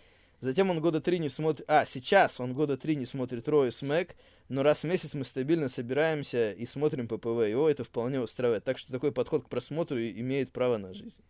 Затем 0.41 0.69
он 0.69 0.79
года 0.79 1.01
три 1.01 1.17
не 1.17 1.29
смотрит... 1.29 1.67
А, 1.67 1.87
сейчас 1.87 2.39
он 2.39 2.53
года 2.53 2.77
три 2.77 2.95
не 2.95 3.07
смотрит 3.07 3.49
Raw 3.49 3.71
и 3.71 3.78
Smack, 3.78 4.15
но 4.47 4.61
раз 4.61 4.83
в 4.83 4.87
месяц 4.87 5.15
мы 5.15 5.23
стабильно 5.23 5.69
собираемся 5.69 6.51
и 6.51 6.67
смотрим 6.67 7.07
PPV. 7.07 7.47
Его 7.47 7.67
это 7.67 7.83
вполне 7.83 8.21
устраивает. 8.21 8.63
Так 8.63 8.77
что 8.77 8.93
такой 8.93 9.11
подход 9.11 9.43
к 9.43 9.49
просмотру 9.49 9.97
имеет 9.97 10.51
право 10.51 10.77
на 10.77 10.93
жизнь. 10.93 11.23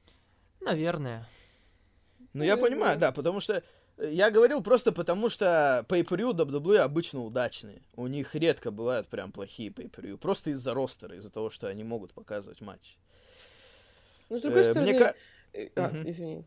Наверное. 0.59 1.25
Ну, 2.37 2.43
я 2.43 2.57
понимаю, 2.57 2.99
да, 2.99 3.11
потому 3.11 3.41
что 3.41 3.63
э, 3.97 4.09
я 4.11 4.29
говорил 4.31 4.61
просто 4.61 4.91
потому, 4.91 5.29
что 5.29 5.85
pay-per-view 5.89 6.31
WWE 6.33 6.77
обычно 6.77 7.21
удачные. 7.23 7.81
У 7.95 8.07
них 8.07 8.35
редко 8.35 8.71
бывают 8.71 9.07
прям 9.07 9.31
плохие 9.31 9.69
pay-per-view. 9.69 10.17
Просто 10.17 10.51
из-за 10.51 10.73
ростера, 10.73 11.15
из-за 11.15 11.31
того, 11.31 11.49
что 11.49 11.67
они 11.67 11.83
могут 11.83 12.13
показывать 12.13 12.61
матч. 12.61 12.97
Ну, 14.29 14.37
с 14.39 14.41
другой 14.41 14.61
Э, 14.61 14.71
стороны... 14.71 14.91
мне 14.93 15.13
э, 15.53 15.69
А, 15.75 15.87
Мгм. 15.89 16.09
извини. 16.09 16.43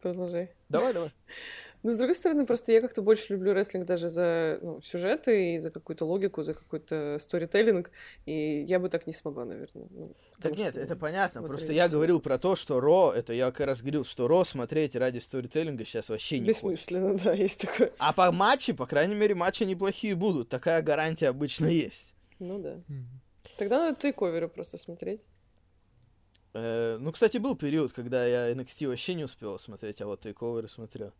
Продолжай. 0.00 0.50
Давай, 0.68 0.92
давай. 0.94 1.10
Но, 1.82 1.94
с 1.94 1.98
другой 1.98 2.16
стороны, 2.16 2.44
просто 2.44 2.72
я 2.72 2.80
как-то 2.80 3.02
больше 3.02 3.32
люблю 3.32 3.52
рестлинг 3.52 3.86
даже 3.86 4.08
за 4.08 4.58
ну, 4.62 4.80
сюжеты 4.80 5.54
и 5.54 5.58
за 5.58 5.70
какую-то 5.70 6.04
логику, 6.04 6.42
за 6.42 6.54
какой-то 6.54 7.18
сторителлинг, 7.20 7.90
и 8.26 8.64
я 8.68 8.80
бы 8.80 8.88
так 8.88 9.06
не 9.06 9.12
смогла, 9.12 9.44
наверное. 9.44 9.86
ну, 9.90 10.16
Так 10.40 10.56
нет, 10.56 10.72
что, 10.72 10.80
это 10.80 10.96
понятно. 10.96 11.42
Просто 11.42 11.72
я 11.72 11.88
говорил 11.88 12.20
про 12.20 12.38
то, 12.38 12.56
что 12.56 12.80
Ро, 12.80 13.12
это 13.14 13.32
я 13.32 13.50
как 13.52 13.66
раз 13.66 13.80
говорил, 13.80 14.04
что 14.04 14.26
Ро 14.26 14.44
смотреть 14.44 14.96
ради 14.96 15.18
сторителлинга 15.18 15.84
сейчас 15.84 16.08
вообще 16.08 16.40
не 16.40 16.52
хочется. 16.52 16.66
Бессмысленно, 16.68 17.18
да, 17.18 17.32
есть 17.32 17.60
такое. 17.60 17.92
А 17.98 18.12
по 18.12 18.32
матче, 18.32 18.74
по 18.74 18.86
крайней 18.86 19.14
мере, 19.14 19.34
матчи 19.34 19.62
неплохие 19.62 20.14
будут. 20.14 20.48
Такая 20.48 20.82
гарантия 20.82 21.28
обычно 21.28 21.66
есть. 21.66 22.14
Ну 22.40 22.58
да. 22.58 22.80
Тогда 23.56 23.78
надо 23.78 24.00
тейковеры 24.00 24.48
просто 24.48 24.78
смотреть. 24.78 25.24
Э, 26.54 26.96
ну, 26.98 27.12
кстати, 27.12 27.38
был 27.38 27.56
период, 27.56 27.92
когда 27.92 28.26
я 28.26 28.52
NXT 28.52 28.88
вообще 28.88 29.14
не 29.14 29.24
успел 29.24 29.58
смотреть, 29.58 30.00
а 30.00 30.06
вот 30.06 30.20
тейковеры 30.20 30.68
смотрел. 30.68 31.12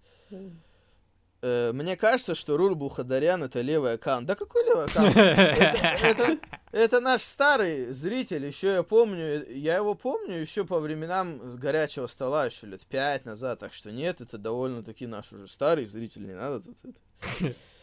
Э, 1.41 1.73
мне 1.73 1.97
кажется, 1.97 2.35
что 2.35 2.57
Рурбул 2.57 2.89
Хадарян 2.89 3.43
это 3.43 3.61
левый 3.61 3.95
аккаунт. 3.95 4.27
Да 4.27 4.35
какой 4.35 4.65
левый 4.65 4.87
аккаунт? 4.87 6.43
Это, 6.73 7.01
наш 7.01 7.23
старый 7.23 7.93
зритель, 7.93 8.45
еще 8.45 8.69
я 8.69 8.83
помню, 8.83 9.47
я 9.49 9.77
его 9.77 9.95
помню 9.95 10.37
еще 10.37 10.65
по 10.65 10.81
временам 10.81 11.49
с 11.49 11.57
горячего 11.57 12.07
стола, 12.09 12.47
еще 12.47 12.67
лет 12.67 12.85
пять 12.87 13.25
назад, 13.25 13.61
так 13.61 13.73
что 13.73 13.91
нет, 13.91 14.21
это 14.21 14.37
довольно-таки 14.37 15.07
наш 15.07 15.33
уже 15.33 15.49
старый 15.49 15.87
зритель, 15.87 16.27
не 16.27 16.35
надо 16.35 16.61
тут 16.61 16.77
это. 16.85 17.55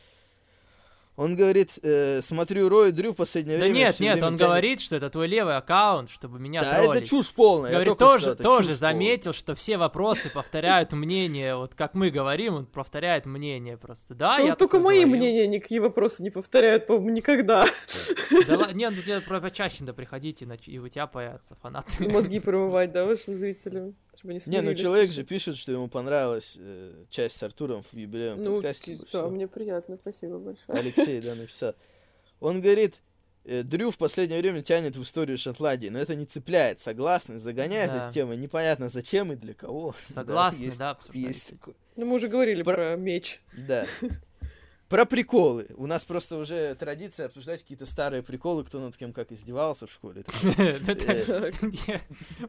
Он 1.17 1.35
говорит, 1.37 1.71
э, 1.81 2.21
смотрю 2.21 2.67
Рой 2.67 2.91
Дрю 2.91 3.13
в 3.13 3.15
последнее 3.15 3.57
Да 3.57 3.63
время. 3.65 3.75
нет, 3.77 3.95
всё 3.95 4.03
нет, 4.03 4.13
время 4.15 4.27
он 4.27 4.37
тянет- 4.37 4.47
говорит, 4.49 4.79
что 4.81 4.95
это 4.97 5.09
твой 5.09 5.27
левый 5.27 5.55
аккаунт, 5.55 6.09
чтобы 6.09 6.39
меня 6.39 6.61
Да, 6.61 6.73
троллить. 6.83 7.03
это 7.03 7.09
чушь 7.09 7.31
полная. 7.31 7.71
я 7.71 7.75
Говорит, 7.77 7.97
только 7.97 8.19
что, 8.19 8.25
тоже, 8.25 8.33
это 8.33 8.43
тоже 8.43 8.69
чушь 8.71 8.77
заметил, 8.77 9.31
что 9.33 9.55
все 9.55 9.77
вопросы 9.77 10.29
повторяют 10.29 10.91
мнение, 10.91 11.55
вот 11.55 11.73
как 11.73 11.93
мы 11.93 12.09
говорим, 12.09 12.55
он 12.55 12.65
повторяет 12.65 13.25
мнение 13.25 13.77
просто. 13.77 14.13
Да, 14.13 14.39
я 14.39 14.55
только 14.55 14.79
мои 14.79 15.05
мнения 15.05 15.47
никакие 15.47 15.79
вопросы 15.79 16.21
не 16.21 16.31
повторяют, 16.31 16.85
по-моему, 16.87 17.11
никогда. 17.11 17.65
Да 18.47 18.71
нет, 18.73 18.93
ну 18.95 19.01
тебе 19.01 19.21
почаще 19.21 19.77
надо 19.81 19.93
приходить, 19.93 20.43
иначе 20.43 20.71
и 20.71 20.79
у 20.79 20.87
тебя 20.89 21.07
появятся 21.07 21.55
фанаты. 21.61 22.09
Мозги 22.09 22.39
промывать, 22.41 22.91
да, 22.91 23.05
вашим 23.05 23.37
зрителям, 23.37 23.95
чтобы 24.17 24.31
они 24.33 24.41
Не, 24.47 24.61
ну 24.61 24.73
человек 24.75 25.11
же 25.11 25.23
пишет, 25.23 25.55
что 25.57 25.71
ему 25.71 25.87
понравилась 25.87 26.55
э, 26.59 27.05
часть 27.09 27.37
с 27.37 27.43
Артуром 27.43 27.83
в 27.83 27.93
юбилейном 27.95 28.43
Ну, 28.43 28.53
подкасте. 28.55 28.97
да, 29.13 29.27
мне 29.27 29.47
приятно, 29.47 29.97
спасибо 30.01 30.39
большое. 30.39 30.77
Алексей, 30.79 31.04
да, 31.21 31.35
написал. 31.35 31.75
Он 32.39 32.61
говорит, 32.61 33.01
э, 33.45 33.63
Дрю 33.63 33.91
в 33.91 33.97
последнее 33.97 34.39
время 34.41 34.61
тянет 34.61 34.95
в 34.95 35.01
историю 35.03 35.37
Шотландии, 35.37 35.89
но 35.89 35.99
это 35.99 36.15
не 36.15 36.25
цепляет, 36.25 36.81
согласны, 36.81 37.39
загоняет 37.39 37.91
Да. 37.91 38.05
эта 38.05 38.13
тема, 38.13 38.35
непонятно 38.35 38.89
зачем 38.89 39.31
и 39.31 39.35
для 39.35 39.53
кого. 39.53 39.95
Да, 40.09 40.13
Согласны, 40.15 40.63
есть- 40.65 40.77
да. 40.77 40.97
Есть 41.13 41.49
такое. 41.49 41.75
Ну, 41.95 42.05
мы 42.05 42.15
уже 42.15 42.27
говорили 42.27 42.61
Про- 42.63 42.75
про 42.75 42.95
меч. 42.97 43.39
Да. 43.55 43.85
Про 44.89 45.05
приколы. 45.05 45.65
У 45.77 45.87
нас 45.87 46.03
просто 46.05 46.37
уже 46.37 46.75
традиция 46.75 47.25
обсуждать 47.25 47.61
какие-то 47.63 47.87
старые 47.87 48.21
приколы, 48.21 48.63
кто 48.63 48.79
над 48.79 48.95
кем 48.95 49.13
как 49.13 49.31
издевался 49.31 49.87
в 49.87 49.91
школе. 49.91 50.23
Не, 50.43 51.99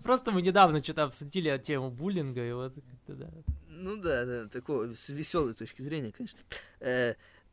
Просто 0.02 0.32
мы 0.32 0.42
недавно 0.42 0.82
что-то 0.82 1.04
обсудили 1.04 1.56
тему 1.58 1.90
буллинга, 1.90 2.46
и 2.46 2.52
вот 2.52 2.74
как-то, 2.74 3.14
да. 3.14 3.30
Ну 3.68 3.96
да, 3.96 4.24
да, 4.26 4.48
такого, 4.48 4.92
с 4.94 5.08
веселой 5.08 5.54
точки 5.54 5.80
зрения, 5.82 6.12
конечно. 6.12 6.38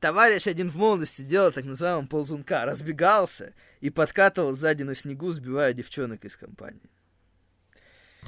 Товарищ 0.03 0.47
один 0.47 0.69
в 0.69 0.75
молодости 0.75 1.21
делал 1.21 1.53
так 1.53 1.63
называемого 1.63 2.07
ползунка, 2.07 2.65
разбегался 2.65 3.53
и 3.79 3.89
подкатывал 3.89 4.53
сзади 4.53 4.83
на 4.83 4.95
снегу, 4.95 5.31
сбивая 5.31 5.71
девчонок 5.71 6.25
из 6.25 6.35
компании. 6.35 6.89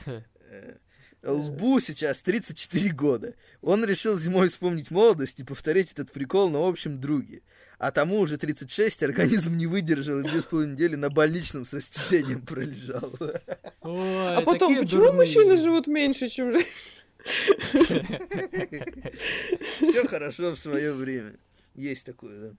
Э, 0.05 0.75
Лбу 1.23 1.81
сейчас 1.81 2.21
34 2.21 2.91
года. 2.91 3.33
Он 3.61 3.83
решил 3.83 4.15
зимой 4.15 4.47
вспомнить 4.47 4.89
молодость 4.89 5.41
и 5.41 5.43
повторить 5.43 5.91
этот 5.91 6.13
прикол 6.13 6.49
на 6.49 6.65
общем 6.65 7.01
друге. 7.01 7.41
А 7.77 7.91
тому 7.91 8.19
уже 8.19 8.37
36, 8.37 9.03
организм 9.03 9.57
не 9.57 9.67
выдержал 9.67 10.19
и 10.19 10.23
две 10.23 10.39
с 10.41 10.45
половиной 10.45 10.75
недели 10.75 10.95
на 10.95 11.09
больничном 11.09 11.65
с 11.65 11.73
растяжением 11.73 12.45
пролежал. 12.45 13.13
Ой, 13.19 14.37
А 14.37 14.41
потом, 14.45 14.77
почему 14.79 15.01
дурные 15.01 15.25
мужчины 15.25 15.57
живут 15.57 15.87
меньше, 15.87 16.29
чем 16.29 16.53
женщины? 16.53 16.71
Все 19.81 20.07
хорошо 20.07 20.55
в 20.55 20.59
свое 20.59 20.93
время. 20.93 21.33
Есть 21.75 22.05
такое, 22.05 22.39
да. 22.51 22.55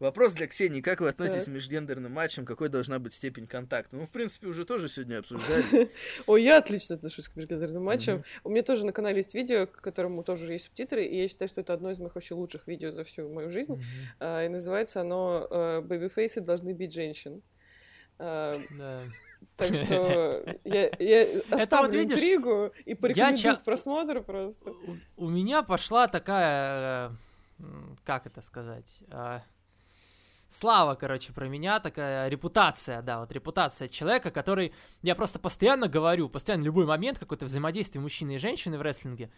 Вопрос 0.00 0.34
для 0.34 0.48
Ксении. 0.48 0.80
Как 0.80 1.00
вы 1.00 1.08
относитесь 1.08 1.44
Так. 1.44 1.52
к 1.52 1.54
межгендерным 1.56 2.10
матчам? 2.12 2.44
Какой 2.44 2.68
должна 2.68 2.98
быть 2.98 3.14
степень 3.14 3.46
контакта? 3.46 3.94
Ну, 3.94 4.06
в 4.06 4.10
принципе, 4.10 4.48
уже 4.48 4.64
тоже 4.64 4.88
сегодня 4.88 5.18
обсуждали. 5.20 5.88
Ой, 6.26 6.42
я 6.42 6.58
отлично 6.58 6.96
отношусь 6.96 7.28
к 7.28 7.36
межгендерным 7.36 7.84
матчам. 7.84 8.24
У 8.42 8.50
меня 8.50 8.62
тоже 8.64 8.84
на 8.84 8.92
канале 8.92 9.18
есть 9.18 9.34
видео, 9.34 9.66
к 9.68 9.80
которому 9.80 10.24
тоже 10.24 10.52
есть 10.52 10.64
субтитры, 10.66 11.04
и 11.04 11.22
я 11.22 11.28
считаю, 11.28 11.48
что 11.48 11.60
это 11.60 11.72
одно 11.74 11.92
из 11.92 11.98
моих 12.00 12.16
вообще 12.16 12.34
лучших 12.34 12.66
видео 12.66 12.90
за 12.90 13.04
всю 13.04 13.28
мою 13.32 13.50
жизнь. 13.50 13.80
А, 14.18 14.44
И 14.44 14.48
называется 14.48 15.00
оно 15.00 15.46
э, 15.48 15.80
«Бэбифейсы 15.82 16.40
должны 16.40 16.72
бить 16.72 16.92
женщин». 16.92 17.40
А, 18.18 18.52
Да. 18.76 19.00
Так 19.56 19.68
что 19.76 20.44
я, 20.64 20.90
я 20.98 21.26
оставлю 21.50 22.00
видишь, 22.00 22.16
интригу 22.16 22.72
и 22.84 22.94
порекомендую 22.94 23.36
ча- 23.42 23.56
к 23.56 23.62
просмотру 23.64 24.24
просто. 24.24 24.70
У, 25.16 25.26
у 25.26 25.30
меня 25.30 25.62
пошла 25.62 26.08
такая, 26.08 27.10
э, 27.10 27.14
как 28.04 28.26
это 28.26 28.42
сказать, 28.42 29.02
а, 29.10 29.42
слава, 30.48 30.94
короче, 30.94 31.32
про 31.32 31.48
меня, 31.48 31.80
такая 31.80 32.28
репутация, 32.28 33.02
да, 33.02 33.20
вот 33.20 33.32
репутация 33.32 33.88
человека, 33.88 34.30
который, 34.30 34.72
я 35.02 35.14
просто 35.14 35.38
постоянно 35.38 35.88
говорю, 35.88 36.28
постоянно 36.28 36.64
любой 36.64 36.86
момент, 36.86 37.18
какое-то 37.18 37.44
взаимодействие 37.46 38.02
мужчины 38.02 38.36
и 38.36 38.38
женщины 38.38 38.78
в 38.78 38.82
рестлинге, 38.82 39.30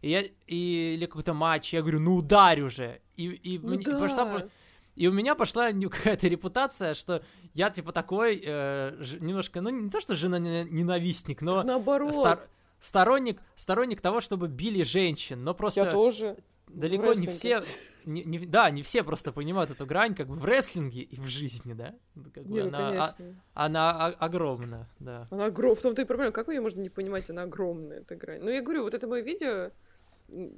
и 0.00 0.10
я, 0.10 0.22
и, 0.46 0.94
или 0.94 1.06
какой-то 1.06 1.34
матч, 1.34 1.72
я 1.72 1.80
говорю, 1.80 2.00
ну 2.00 2.16
ударь 2.16 2.60
уже, 2.60 3.00
и, 3.16 3.26
и, 3.28 3.58
Ну 3.58 3.68
мне- 3.74 3.84
да. 3.84 3.98
пошла, 3.98 4.46
и 4.94 5.06
у 5.06 5.12
меня 5.12 5.34
пошла 5.34 5.70
какая-то 5.90 6.28
репутация, 6.28 6.94
что 6.94 7.22
я 7.54 7.70
типа 7.70 7.92
такой 7.92 8.40
э, 8.44 9.02
немножко, 9.20 9.60
ну 9.60 9.70
не 9.70 9.90
то 9.90 10.00
что 10.00 10.14
жена 10.16 10.38
ненавистник, 10.38 11.40
но 11.42 11.62
Наоборот, 11.62 12.14
стар- 12.14 12.42
сторонник, 12.78 13.40
сторонник 13.54 14.00
того, 14.00 14.20
чтобы 14.20 14.48
били 14.48 14.82
женщин, 14.82 15.42
но 15.44 15.54
просто 15.54 15.84
я 15.84 15.92
тоже. 15.92 16.36
Далеко 16.70 17.12
не 17.14 17.26
все, 17.26 17.62
не- 18.04 18.24
не- 18.24 18.38
да, 18.46 18.70
не 18.70 18.82
все 18.82 19.02
просто 19.02 19.32
понимают 19.32 19.70
эту 19.70 19.86
грань, 19.86 20.14
как 20.14 20.28
бы 20.28 20.34
в 20.36 20.44
рестлинге 20.44 21.02
и 21.02 21.16
в 21.20 21.26
жизни, 21.26 21.72
да, 21.74 21.94
Ну, 22.14 22.24
как 22.34 22.44
бы 22.44 22.52
Не, 22.52 22.62
ну, 22.62 22.68
она, 22.68 22.88
а- 22.88 22.90
конечно. 22.92 23.42
она 23.54 24.06
о- 24.06 24.12
огромна, 24.24 24.88
да. 24.98 25.28
Она 25.30 25.46
огромная. 25.46 25.76
В 25.76 25.82
том-то 25.82 26.02
и 26.02 26.04
проблема. 26.04 26.32
Как 26.32 26.48
ее 26.48 26.60
можно 26.60 26.80
не 26.80 26.90
понимать? 26.90 27.30
Она 27.30 27.42
огромная, 27.42 28.00
эта 28.00 28.16
грань. 28.16 28.40
Ну, 28.42 28.50
я 28.50 28.62
говорю, 28.62 28.82
вот 28.82 28.94
это 28.94 29.06
мое 29.06 29.22
видео, 29.22 29.70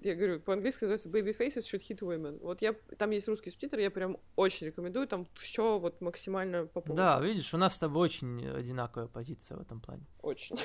я 0.02 0.14
говорю, 0.16 0.40
по-английски 0.40 0.84
называется 0.84 1.08
Baby 1.08 1.36
Faces 1.36 1.62
Should 1.62 1.82
Hit 1.88 1.98
Women. 2.00 2.40
Вот 2.42 2.60
я, 2.60 2.74
там 2.98 3.10
есть 3.10 3.28
русский 3.28 3.50
субтитр, 3.50 3.78
я 3.78 3.90
прям 3.90 4.16
очень 4.36 4.66
рекомендую, 4.66 5.06
там 5.06 5.28
все 5.38 5.78
вот 5.78 6.00
максимально 6.00 6.66
по 6.66 6.80
полной. 6.80 6.96
Да, 6.96 7.20
видишь, 7.20 7.54
у 7.54 7.56
нас 7.56 7.76
с 7.76 7.78
тобой 7.78 8.02
очень 8.06 8.48
одинаковая 8.48 9.06
позиция 9.08 9.56
в 9.56 9.60
этом 9.60 9.80
плане. 9.80 10.04
Очень. 10.22 10.56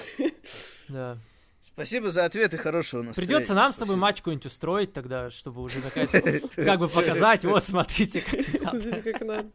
Да. 0.90 1.18
Спасибо 1.66 2.12
за 2.12 2.26
ответы 2.26 2.58
хорошего 2.58 3.02
настроения. 3.02 3.34
Придется 3.34 3.56
нам 3.56 3.74
с 3.74 3.78
тобой 3.78 3.94
Спасибо. 3.94 4.02
матч 4.02 4.18
какой-нибудь 4.18 4.46
устроить 4.46 4.94
тогда, 4.94 5.32
чтобы 5.32 5.64
уже 5.64 5.82
какая-то, 5.82 6.48
как 6.56 6.80
бы 6.80 6.88
показать, 6.88 7.44
вот 7.44 7.64
смотрите, 7.64 8.22
как 8.22 9.22
надо. 9.22 9.52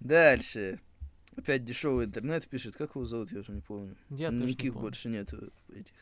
Дальше. 0.00 0.80
Опять 1.36 1.64
дешевый 1.64 2.06
интернет 2.06 2.46
пишет. 2.48 2.74
Как 2.76 2.96
его 2.96 3.04
зовут, 3.04 3.30
я 3.30 3.38
уже 3.38 3.52
не 3.52 3.60
помню. 3.60 3.96
Я 4.10 4.30
Никаких 4.30 4.74
больше 4.74 5.08
нет 5.08 5.32
этих 5.72 5.94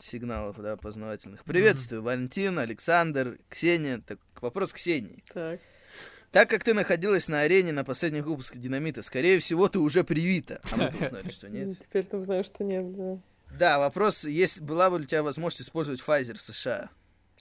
сигналов, 0.00 0.60
да, 0.60 0.76
познавательных. 0.76 1.44
Приветствую, 1.44 2.02
Валентин, 2.02 2.58
Александр, 2.58 3.38
Ксения. 3.48 4.02
Так, 4.04 4.18
вопрос 4.40 4.72
Ксении. 4.72 5.22
Так. 5.32 5.60
Так 6.34 6.50
как 6.50 6.64
ты 6.64 6.74
находилась 6.74 7.28
на 7.28 7.42
арене 7.42 7.70
на 7.70 7.84
последних 7.84 8.26
выпусках 8.26 8.60
Динамита, 8.60 9.02
скорее 9.02 9.38
всего, 9.38 9.68
ты 9.68 9.78
уже 9.78 10.02
привита. 10.02 10.60
А 10.72 10.76
мы 10.76 10.90
тут 10.90 11.02
узнали, 11.02 11.30
что 11.30 11.48
нет. 11.48 11.78
Теперь 11.80 12.04
там 12.06 12.24
знаю, 12.24 12.42
что 12.42 12.64
нет, 12.64 12.92
да. 12.92 13.18
Да, 13.56 13.78
вопрос, 13.78 14.24
есть, 14.24 14.60
была 14.60 14.90
бы 14.90 14.96
у 14.96 15.04
тебя 15.04 15.22
возможность 15.22 15.62
использовать 15.62 16.00
Pfizer 16.00 16.36
в 16.36 16.42
США? 16.42 16.90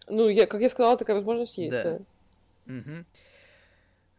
Ну, 0.07 0.29
я, 0.29 0.45
как 0.45 0.61
я 0.61 0.69
сказала, 0.69 0.95
такая 0.95 1.15
возможность 1.15 1.57
есть, 1.57 1.71
Да. 1.71 1.83
да. 1.83 1.99
Мгм. 2.67 3.05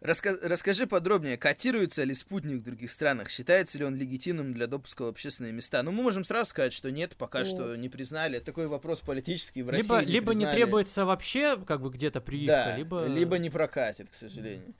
Раска- 0.04 0.38
расскажи 0.42 0.86
подробнее, 0.86 1.38
котируется 1.38 2.04
ли 2.04 2.12
спутник 2.12 2.60
в 2.60 2.62
других 2.62 2.90
странах? 2.90 3.30
Считается 3.30 3.78
ли 3.78 3.84
он 3.86 3.96
легитимным 3.96 4.52
для 4.52 4.66
допуска 4.66 5.02
в 5.04 5.06
общественные 5.08 5.54
места? 5.54 5.82
Ну, 5.82 5.92
мы 5.92 6.02
можем 6.02 6.24
сразу 6.24 6.50
сказать, 6.50 6.74
что 6.74 6.90
нет, 6.90 7.16
пока 7.16 7.38
Нет. 7.38 7.48
что 7.48 7.74
не 7.74 7.88
признали. 7.88 8.38
Такой 8.38 8.66
вопрос 8.66 9.00
политический 9.00 9.62
в 9.62 9.70
Либо, 9.70 9.96
России. 9.96 10.10
либо 10.10 10.34
не 10.34 10.40
признали. 10.44 10.56
требуется 10.56 11.04
вообще, 11.06 11.56
как 11.56 11.80
бы 11.80 11.88
где-то 11.88 12.20
прививка, 12.20 12.52
Да, 12.52 12.76
либо... 12.76 13.06
либо 13.06 13.38
не 13.38 13.48
прокатит, 13.48 14.10
к 14.10 14.14
сожалению. 14.14 14.68
Э, 14.68 14.72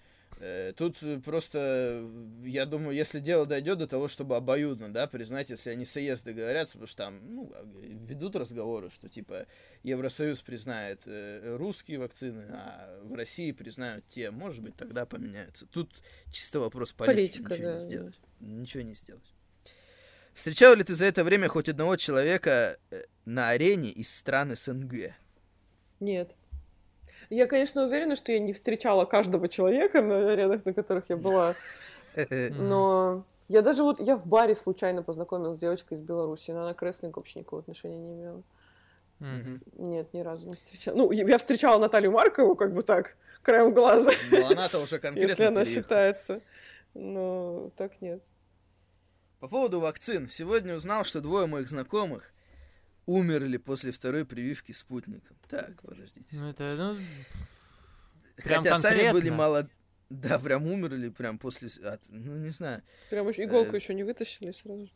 Тут 0.76 1.02
э, 1.02 1.20
просто, 1.24 1.58
э, 2.02 2.46
я 2.46 2.66
думаю, 2.66 2.96
если 2.96 3.20
дело 3.20 3.46
дойдет 3.46 3.78
до 3.78 3.86
того, 3.86 4.08
чтобы 4.08 4.36
обоюдно, 4.36 4.92
да, 4.92 5.06
признать, 5.06 5.50
если 5.50 5.70
они 5.70 5.84
соезды 5.84 6.32
говорят, 6.32 6.68
потому 6.68 6.86
что 6.86 7.04
там, 7.04 7.20
ну, 7.34 7.52
ведут 7.72 8.36
разговоры, 8.36 8.90
что, 8.90 9.08
типа, 9.08 9.46
Евросоюз 9.84 10.40
признает 10.40 11.02
э, 11.06 11.56
русские 11.56 11.98
вакцины, 11.98 12.46
а 12.50 13.00
в 13.04 13.14
России 13.14 13.52
признают 13.52 14.04
те, 14.08 14.30
может 14.30 14.62
быть, 14.62 14.76
тогда 14.76 15.06
поменяются. 15.06 15.66
Тут 15.66 15.90
чисто 16.32 16.60
вопрос 16.60 16.92
политики, 16.92 17.42
Политика, 17.42 17.54
ничего 17.54 17.68
да, 17.68 17.74
не 17.74 17.80
сделать. 17.80 18.20
Ничего 18.40 18.82
не 18.82 18.94
сделать. 18.94 19.34
Встречал 20.34 20.74
ли 20.74 20.82
ты 20.82 20.96
за 20.96 21.04
это 21.04 21.22
время 21.22 21.48
хоть 21.48 21.68
одного 21.68 21.96
человека 21.96 22.76
э, 22.90 23.04
на 23.24 23.50
арене 23.50 23.90
из 23.90 24.12
стран 24.12 24.56
СНГ? 24.56 25.14
Нет. 26.00 26.36
Я, 27.34 27.46
конечно, 27.46 27.84
уверена, 27.84 28.14
что 28.14 28.30
я 28.30 28.38
не 28.38 28.52
встречала 28.52 29.04
каждого 29.04 29.48
человека 29.48 30.00
на 30.02 30.32
аренах, 30.32 30.64
на 30.64 30.72
которых 30.72 31.10
я 31.10 31.16
была, 31.16 31.54
но 32.50 33.24
я 33.48 33.60
даже 33.62 33.82
вот, 33.82 34.00
я 34.00 34.16
в 34.16 34.26
баре 34.26 34.54
случайно 34.54 35.02
познакомилась 35.02 35.56
с 35.58 35.60
девочкой 35.60 35.98
из 35.98 36.02
Беларуси, 36.02 36.52
но 36.52 36.62
она 36.62 36.74
к 36.74 36.82
рестлингу 36.82 37.20
вообще 37.20 37.40
никакого 37.40 37.62
отношения 37.62 37.98
не 37.98 38.14
имела. 38.14 38.42
Мгм. 39.18 39.62
Нет, 39.78 40.12
ни 40.12 40.20
разу 40.20 40.48
не 40.48 40.54
встречала. 40.54 40.96
Ну, 40.96 41.10
я 41.10 41.38
встречала 41.38 41.78
Наталью 41.78 42.12
Маркову, 42.12 42.54
как 42.54 42.72
бы 42.72 42.82
так, 42.82 43.16
краем 43.42 43.72
глаза, 43.74 44.12
Но 44.30 44.46
она-то 44.46 44.78
уже 44.78 44.98
конкретно 44.98 45.28
если 45.30 45.42
она 45.44 45.60
переехала. 45.62 45.82
считается. 45.82 46.40
Но 46.94 47.70
так 47.76 48.00
нет. 48.00 48.22
По 49.40 49.48
поводу 49.48 49.80
вакцин. 49.80 50.28
Сегодня 50.28 50.74
узнал, 50.74 51.04
что 51.04 51.20
двое 51.20 51.46
моих 51.46 51.68
знакомых 51.68 52.32
умерли 53.06 53.56
после 53.58 53.92
второй 53.92 54.24
прививки 54.24 54.72
спутником. 54.72 55.36
Так, 55.48 55.80
подождите. 55.82 56.26
Ну, 56.32 56.50
это, 56.50 56.74
ну, 56.76 56.98
Хотя 58.38 58.78
сами 58.78 58.96
были 58.98 59.06
конкретно? 59.12 59.36
мало... 59.36 59.68
Да, 60.10 60.38
прям 60.38 60.66
умерли 60.66 61.08
прям 61.08 61.38
после... 61.38 61.68
от- 61.84 62.02
Ну, 62.08 62.36
не 62.36 62.50
знаю. 62.50 62.82
Прям 63.10 63.28
еще 63.28 63.44
иголку 63.44 63.72
Э, 63.74 63.78
еще 63.78 63.94
не 63.94 64.04
вытащили 64.04 64.50
сразу. 64.52 64.88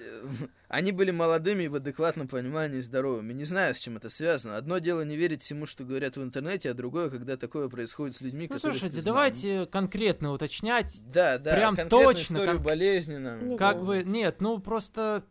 Э, 0.00 0.22
Они 0.68 0.92
были 0.92 1.10
молодыми 1.10 1.64
и 1.64 1.68
в 1.68 1.74
адекватном 1.76 2.28
понимании 2.28 2.80
здоровыми. 2.80 3.32
Не 3.32 3.44
знаю, 3.44 3.74
с 3.74 3.78
чем 3.78 3.96
это 3.96 4.10
связано. 4.10 4.56
Одно 4.56 4.78
дело 4.78 5.02
не 5.02 5.16
верить 5.16 5.42
всему, 5.42 5.66
что 5.66 5.84
говорят 5.84 6.16
в 6.16 6.22
интернете, 6.22 6.70
а 6.70 6.74
другое, 6.74 7.10
когда 7.10 7.36
такое 7.36 7.68
происходит 7.68 8.16
с 8.16 8.20
людьми, 8.20 8.46
ну 8.48 8.54
которых 8.56 8.76
слушайте, 8.76 8.98
ты 8.98 9.04
давайте 9.04 9.66
конкретно 9.66 10.30
уточнять. 10.32 11.00
Да, 11.12 11.38
да, 11.38 11.56
прям 11.56 11.88
точно, 11.88 12.34
историю 12.34 12.54
кон- 12.56 12.62
болезненно. 12.62 13.38
Ну, 13.38 13.56
Как 13.56 13.78
да. 13.78 13.84
бы, 13.84 14.02
нет, 14.04 14.40
ну 14.40 14.58
просто 14.60 15.24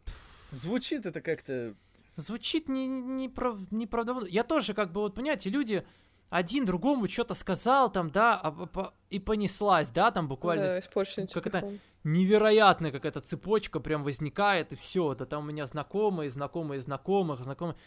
Звучит 0.51 1.05
это 1.05 1.21
как-то... 1.21 1.75
звучит 2.17 2.67
не, 2.67 2.87
не, 2.87 3.29
прав, 3.29 3.57
неправдоподобно. 3.71 4.29
Я 4.31 4.43
тоже, 4.43 4.73
как 4.73 4.91
бы, 4.91 5.01
вот, 5.01 5.15
понимаете, 5.15 5.49
люди 5.49 5.85
один 6.29 6.65
другому 6.65 7.07
что-то 7.07 7.33
сказал 7.35 7.89
там, 7.89 8.09
да, 8.09 8.35
а 8.35 8.51
по- 8.51 8.65
по- 8.65 8.93
и 9.09 9.17
понеслась, 9.19 9.89
да, 9.91 10.11
там 10.11 10.27
буквально 10.27 10.63
Да, 10.65 10.79
испорченный 10.79 11.27
как 11.27 11.47
это- 11.47 11.71
невероятная 12.03 12.91
какая-то 12.91 13.21
цепочка 13.21 13.79
прям 13.79 14.03
возникает, 14.03 14.73
и 14.73 14.75
все, 14.75 15.15
да 15.15 15.25
там 15.25 15.43
у 15.43 15.47
меня 15.47 15.65
знакомые, 15.67 16.29
знакомые 16.29 16.81
знакомых, 16.81 17.41
знакомые. 17.43 17.77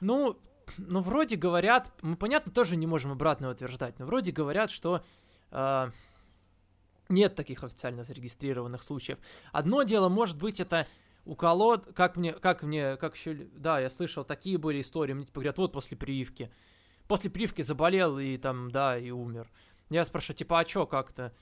Ну, 0.00 0.36
ну, 0.78 1.00
вроде 1.00 1.36
говорят, 1.36 1.92
мы, 2.02 2.16
понятно, 2.16 2.50
тоже 2.50 2.74
не 2.76 2.86
можем 2.86 3.12
обратно 3.12 3.50
утверждать, 3.50 3.98
но 4.00 4.06
вроде 4.06 4.32
говорят, 4.32 4.70
что 4.70 5.04
а, 5.50 5.90
нет 7.08 7.36
таких 7.36 7.62
официально 7.62 8.02
зарегистрированных 8.02 8.82
случаев. 8.82 9.18
Одно 9.52 9.82
дело, 9.84 10.08
может 10.08 10.36
быть, 10.38 10.58
это 10.58 10.86
уколот, 11.24 11.92
как 11.94 12.16
мне, 12.16 12.32
как 12.32 12.62
мне, 12.62 12.96
как 12.96 13.16
еще, 13.16 13.34
да, 13.34 13.80
я 13.80 13.90
слышал, 13.90 14.24
такие 14.24 14.58
были 14.58 14.80
истории, 14.80 15.12
мне 15.12 15.24
типа 15.24 15.40
говорят, 15.40 15.58
вот 15.58 15.72
после 15.72 15.96
прививки, 15.96 16.50
после 17.08 17.30
прививки 17.30 17.62
заболел 17.62 18.18
и 18.18 18.36
там, 18.36 18.70
да, 18.70 18.98
и 18.98 19.10
умер. 19.10 19.50
Я 19.90 20.04
спрашиваю, 20.04 20.36
типа, 20.36 20.60
а 20.60 20.64
чё, 20.64 20.86
как-то, 20.86 21.32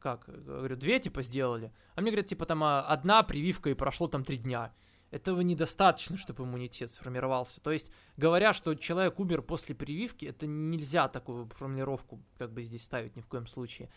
как? 0.00 0.24
Говорю, 0.26 0.76
две, 0.76 0.98
типа, 0.98 1.22
сделали. 1.22 1.72
А 1.94 2.00
мне 2.00 2.10
говорят, 2.10 2.26
типа, 2.26 2.46
там, 2.46 2.62
а, 2.64 2.82
одна 2.82 3.22
прививка 3.22 3.70
и 3.70 3.74
прошло 3.74 4.08
там 4.08 4.24
три 4.24 4.36
дня. 4.38 4.72
Этого 5.10 5.42
недостаточно, 5.42 6.16
чтобы 6.16 6.44
иммунитет 6.44 6.90
сформировался. 6.90 7.60
То 7.60 7.70
есть, 7.70 7.92
говоря, 8.16 8.52
что 8.54 8.74
человек 8.74 9.20
умер 9.20 9.42
после 9.42 9.74
прививки, 9.74 10.24
это 10.24 10.46
нельзя 10.46 11.08
такую 11.08 11.48
формулировку 11.50 12.22
как 12.38 12.50
бы 12.50 12.62
здесь 12.62 12.84
ставить 12.84 13.14
ни 13.14 13.20
в 13.20 13.28
коем 13.28 13.46
случае. 13.46 13.90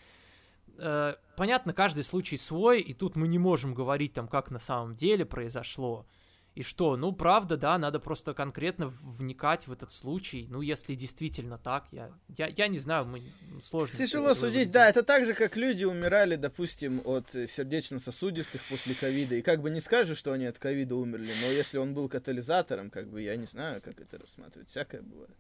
Э, 0.78 1.16
Понятно, 1.36 1.74
каждый 1.74 2.04
случай 2.04 2.38
свой, 2.38 2.82
и 2.82 2.94
тут 2.94 3.16
мы 3.16 3.28
не 3.28 3.40
можем 3.40 3.74
говорить 3.74 4.14
там, 4.14 4.28
как 4.28 4.52
на 4.52 4.60
самом 4.60 4.96
деле 4.96 5.26
произошло. 5.26 6.06
И 6.54 6.64
что, 6.64 6.96
ну, 6.96 7.12
правда, 7.12 7.58
да, 7.58 7.78
надо 7.78 8.00
просто 8.00 8.34
конкретно 8.34 8.88
вникать 8.88 9.68
в 9.68 9.74
этот 9.74 9.92
случай. 9.92 10.48
Ну, 10.50 10.62
если 10.62 10.96
действительно 10.96 11.58
так, 11.58 11.88
я, 11.92 12.12
я, 12.30 12.48
я 12.48 12.70
не 12.70 12.80
знаю, 12.80 13.06
мы, 13.06 13.22
сложно. 13.62 13.98
Тяжело 13.98 14.34
судить, 14.34 14.72
да, 14.72 14.88
это 14.88 15.04
так 15.04 15.26
же, 15.26 15.34
как 15.34 15.58
люди 15.58 15.84
умирали, 15.84 16.38
допустим, 16.38 17.02
от 17.04 17.36
э, 17.36 17.48
сердечно-сосудистых 17.48 18.62
после 18.70 18.96
ковида, 18.96 19.36
и 19.36 19.42
как 19.42 19.62
бы 19.62 19.70
не 19.70 19.82
скажешь, 19.82 20.18
что 20.18 20.32
они 20.32 20.46
от 20.46 20.58
ковида 20.58 20.96
умерли, 20.96 21.34
но 21.42 21.48
если 21.48 21.78
он 21.78 21.94
был 21.94 22.08
катализатором, 22.08 22.90
как 22.90 23.10
бы 23.10 23.22
я 23.22 23.36
не 23.36 23.48
знаю, 23.48 23.82
как 23.82 24.00
это 24.00 24.18
рассматривать, 24.18 24.70
всякое 24.70 25.02
бывает. 25.02 25.36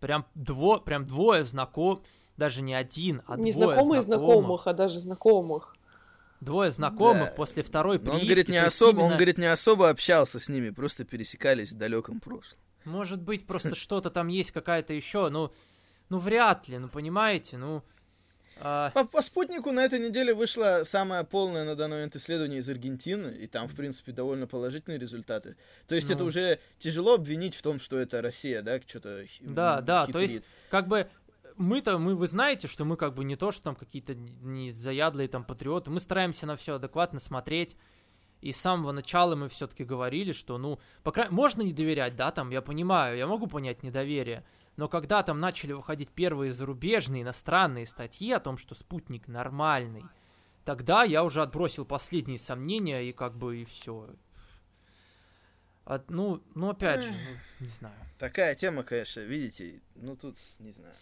Прям, 0.00 0.26
дво, 0.34 0.80
прям 0.80 1.04
двое 1.04 1.44
знаком, 1.44 2.02
даже 2.36 2.62
не 2.62 2.74
один, 2.74 3.22
а 3.26 3.36
Не 3.36 3.52
двое 3.52 3.74
знакомые 3.74 4.02
знакомых. 4.02 4.28
знакомых, 4.36 4.66
а 4.66 4.72
даже 4.72 5.00
знакомых. 5.00 5.76
Двое 6.40 6.70
знакомых 6.70 7.26
Да. 7.28 7.34
после 7.36 7.62
второй 7.62 7.98
Но 7.98 8.04
прививки. 8.04 8.20
он 8.22 8.26
говорит, 8.26 8.48
не 8.48 8.56
особо, 8.56 8.98
он 8.98 9.04
именно- 9.06 9.16
говорит, 9.16 9.38
не 9.38 9.46
особо 9.46 9.88
общался 9.90 10.40
с 10.40 10.48
ними, 10.48 10.70
просто 10.70 11.04
пересекались 11.04 11.70
в 11.72 11.76
далеком 11.78 12.18
прошлом. 12.20 12.58
Может 12.84 13.22
быть, 13.22 13.46
просто 13.46 13.74
что-то 13.76 14.10
там 14.10 14.26
есть 14.28 14.50
какая-то 14.50 14.92
еще, 14.92 15.28
ну, 15.28 15.52
ну 16.08 16.18
вряд 16.18 16.66
ли, 16.68 16.78
ну 16.78 16.88
понимаете, 16.88 17.58
ну. 17.58 17.82
а, 18.60 18.90
По, 18.90 19.04
по 19.04 19.22
спутнику 19.22 19.70
на 19.72 19.84
этой 19.84 19.98
неделе 20.00 20.34
вышло 20.34 20.82
самое 20.84 21.22
полное 21.24 21.64
на 21.64 21.74
данный 21.76 21.96
момент 21.98 22.16
исследование 22.16 22.58
из 22.58 22.68
Аргентины, 22.68 23.28
и 23.28 23.46
там, 23.46 23.66
в 23.68 23.74
принципе, 23.76 24.10
довольно 24.12 24.46
положительные 24.48 24.98
результаты. 24.98 25.56
То 25.86 25.94
есть 25.94 26.08
Ну. 26.08 26.14
это 26.14 26.24
уже 26.24 26.58
тяжело 26.80 27.14
обвинить 27.14 27.54
в 27.54 27.62
том, 27.62 27.78
что 27.80 27.98
это 27.98 28.20
Россия, 28.20 28.62
да, 28.62 28.80
что-то 28.84 29.24
Да, 29.40 29.80
да, 29.80 30.06
то 30.08 30.18
есть 30.18 30.42
как 30.70 30.86
бы 30.88 31.08
мы-то, 31.56 31.98
мы, 31.98 32.14
вы 32.14 32.26
знаете, 32.26 32.68
что 32.68 32.84
мы 32.84 32.96
как 32.96 33.14
бы 33.14 33.24
не 33.24 33.36
то, 33.36 33.52
что 33.52 33.64
там 33.64 33.76
какие-то 33.76 34.14
не 34.14 34.70
заядлые 34.70 35.28
там 35.28 35.44
патриоты, 35.44 35.90
мы 35.90 36.00
стараемся 36.00 36.46
на 36.46 36.56
все 36.56 36.74
адекватно 36.76 37.20
смотреть. 37.20 37.76
И 38.40 38.50
с 38.50 38.60
самого 38.60 38.90
начала 38.90 39.36
мы 39.36 39.48
все-таки 39.48 39.84
говорили, 39.84 40.32
что, 40.32 40.58
ну, 40.58 40.80
по 41.04 41.12
крайней 41.12 41.32
можно 41.32 41.62
не 41.62 41.72
доверять, 41.72 42.16
да, 42.16 42.32
там, 42.32 42.50
я 42.50 42.60
понимаю, 42.60 43.16
я 43.16 43.28
могу 43.28 43.46
понять 43.46 43.84
недоверие, 43.84 44.44
но 44.76 44.88
когда 44.88 45.22
там 45.22 45.38
начали 45.38 45.72
выходить 45.72 46.10
первые 46.10 46.50
зарубежные 46.50 47.22
иностранные 47.22 47.86
статьи 47.86 48.32
о 48.32 48.40
том, 48.40 48.56
что 48.56 48.74
спутник 48.74 49.28
нормальный, 49.28 50.04
тогда 50.64 51.04
я 51.04 51.22
уже 51.22 51.40
отбросил 51.40 51.84
последние 51.84 52.38
сомнения 52.38 53.02
и 53.02 53.12
как 53.12 53.36
бы 53.36 53.58
и 53.58 53.64
все. 53.64 54.10
ну, 56.08 56.42
ну, 56.56 56.70
опять 56.70 57.02
же, 57.02 57.12
ну, 57.12 57.38
не 57.60 57.68
знаю. 57.68 57.94
Такая 58.18 58.56
тема, 58.56 58.82
конечно, 58.82 59.20
видите, 59.20 59.82
ну 59.94 60.16
тут, 60.16 60.36
не 60.58 60.72
знаю. 60.72 60.94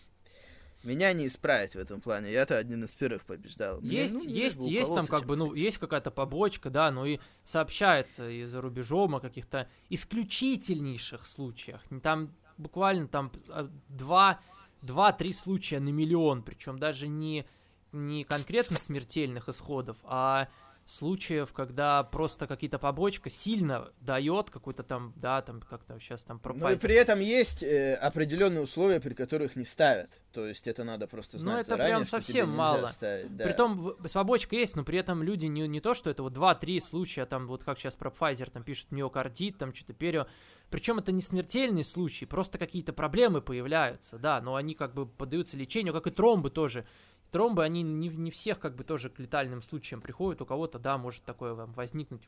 Меня 0.83 1.13
не 1.13 1.27
исправить 1.27 1.75
в 1.75 1.79
этом 1.79 2.01
плане. 2.01 2.33
Я-то 2.33 2.57
один 2.57 2.85
из 2.85 2.93
первых 2.93 3.25
побеждал. 3.25 3.81
Мне, 3.81 4.03
Есть, 4.03 4.15
ну, 4.15 4.23
есть, 4.23 4.59
есть 4.61 4.95
там 4.95 5.07
как 5.07 5.27
бы, 5.27 5.37
ну, 5.37 5.53
есть 5.53 5.79
какая-то 5.79 6.11
побочка, 6.11 6.71
да, 6.71 6.91
ну 6.91 7.05
и 7.05 7.19
сообщается 7.45 8.29
и 8.29 8.45
за 8.45 8.61
рубежом 8.61 9.15
о 9.15 9.21
каких-то 9.21 9.69
исключительнейших 9.91 11.27
случаях. 11.27 11.83
Там 12.03 12.35
буквально 12.57 13.09
там 13.09 13.31
а, 13.51 13.69
два, 13.89 14.41
два-три 14.81 15.33
случая 15.33 15.81
на 15.81 15.91
миллион, 15.91 16.43
причем 16.43 16.79
даже 16.79 17.09
не, 17.09 17.45
не 17.93 18.25
конкретно 18.25 18.79
смертельных 18.79 19.49
исходов, 19.49 19.99
а 20.05 20.49
случаев, 20.91 21.53
когда 21.53 22.03
просто 22.03 22.47
какие-то 22.47 22.79
побочка 22.79 23.31
сильно 23.31 23.89
дает 24.01 24.51
какой-то 24.51 24.83
там, 24.83 25.13
да, 25.17 25.41
там 25.43 25.61
как-то 25.61 25.99
сейчас 26.01 26.25
там 26.25 26.39
про 26.39 26.53
Но 26.53 26.69
Ну 26.69 26.75
и 26.75 26.77
при 26.77 26.95
этом 26.95 27.21
есть 27.21 27.63
э, 27.63 27.95
определенные 27.95 28.63
условия, 28.63 29.01
при 29.01 29.15
которых 29.15 29.57
не 29.57 29.65
ставят. 29.65 30.11
То 30.33 30.47
есть 30.47 30.67
это 30.67 30.85
надо 30.85 31.07
просто 31.07 31.37
Ну, 31.37 31.43
знать 31.43 31.61
это 31.63 31.71
заранее, 31.71 31.97
прям 31.97 32.05
совсем 32.05 32.51
мало. 32.51 32.89
ставить, 32.89 33.37
да. 33.37 33.45
Притом 33.45 33.97
побочкой 34.13 34.61
есть, 34.61 34.77
но 34.77 34.85
при 34.85 34.99
этом 34.99 35.23
люди 35.23 35.47
не, 35.47 35.67
не 35.69 35.81
то, 35.81 35.95
что 35.95 36.11
это 36.11 36.23
вот 36.23 36.35
2-3 36.35 36.81
случая, 36.81 37.27
там 37.27 37.47
вот 37.47 37.63
как 37.65 37.79
сейчас 37.79 37.95
про 37.95 38.11
Pfizer, 38.11 38.51
там 38.51 38.63
пишут 38.65 38.91
миокардит, 38.91 39.59
там 39.59 39.73
что-то 39.73 39.93
перио. 39.93 40.27
Причем 40.71 40.99
это 40.99 41.11
не 41.11 41.21
смертельные 41.21 41.85
случаи, 41.85 42.25
просто 42.27 42.59
какие-то 42.59 42.93
проблемы 42.93 43.43
появляются, 43.43 44.19
да, 44.19 44.41
но 44.41 44.55
они 44.55 44.75
как 44.75 44.95
бы 44.95 45.07
поддаются 45.07 45.57
лечению, 45.57 45.93
как 45.93 46.07
и 46.07 46.11
тромбы 46.11 46.51
тоже. 46.51 46.87
Тромбы, 47.31 47.63
они 47.65 47.83
не, 47.83 48.09
не 48.09 48.31
всех 48.31 48.59
как 48.59 48.75
бы 48.75 48.85
тоже 48.85 49.09
к 49.11 49.19
летальным 49.19 49.63
случаям 49.63 50.01
приходят, 50.01 50.41
у 50.43 50.47
кого-то, 50.47 50.79
да, 50.79 50.99
может 50.99 51.23
такое 51.25 51.55
вам 51.55 51.73
возникнуть 51.73 52.23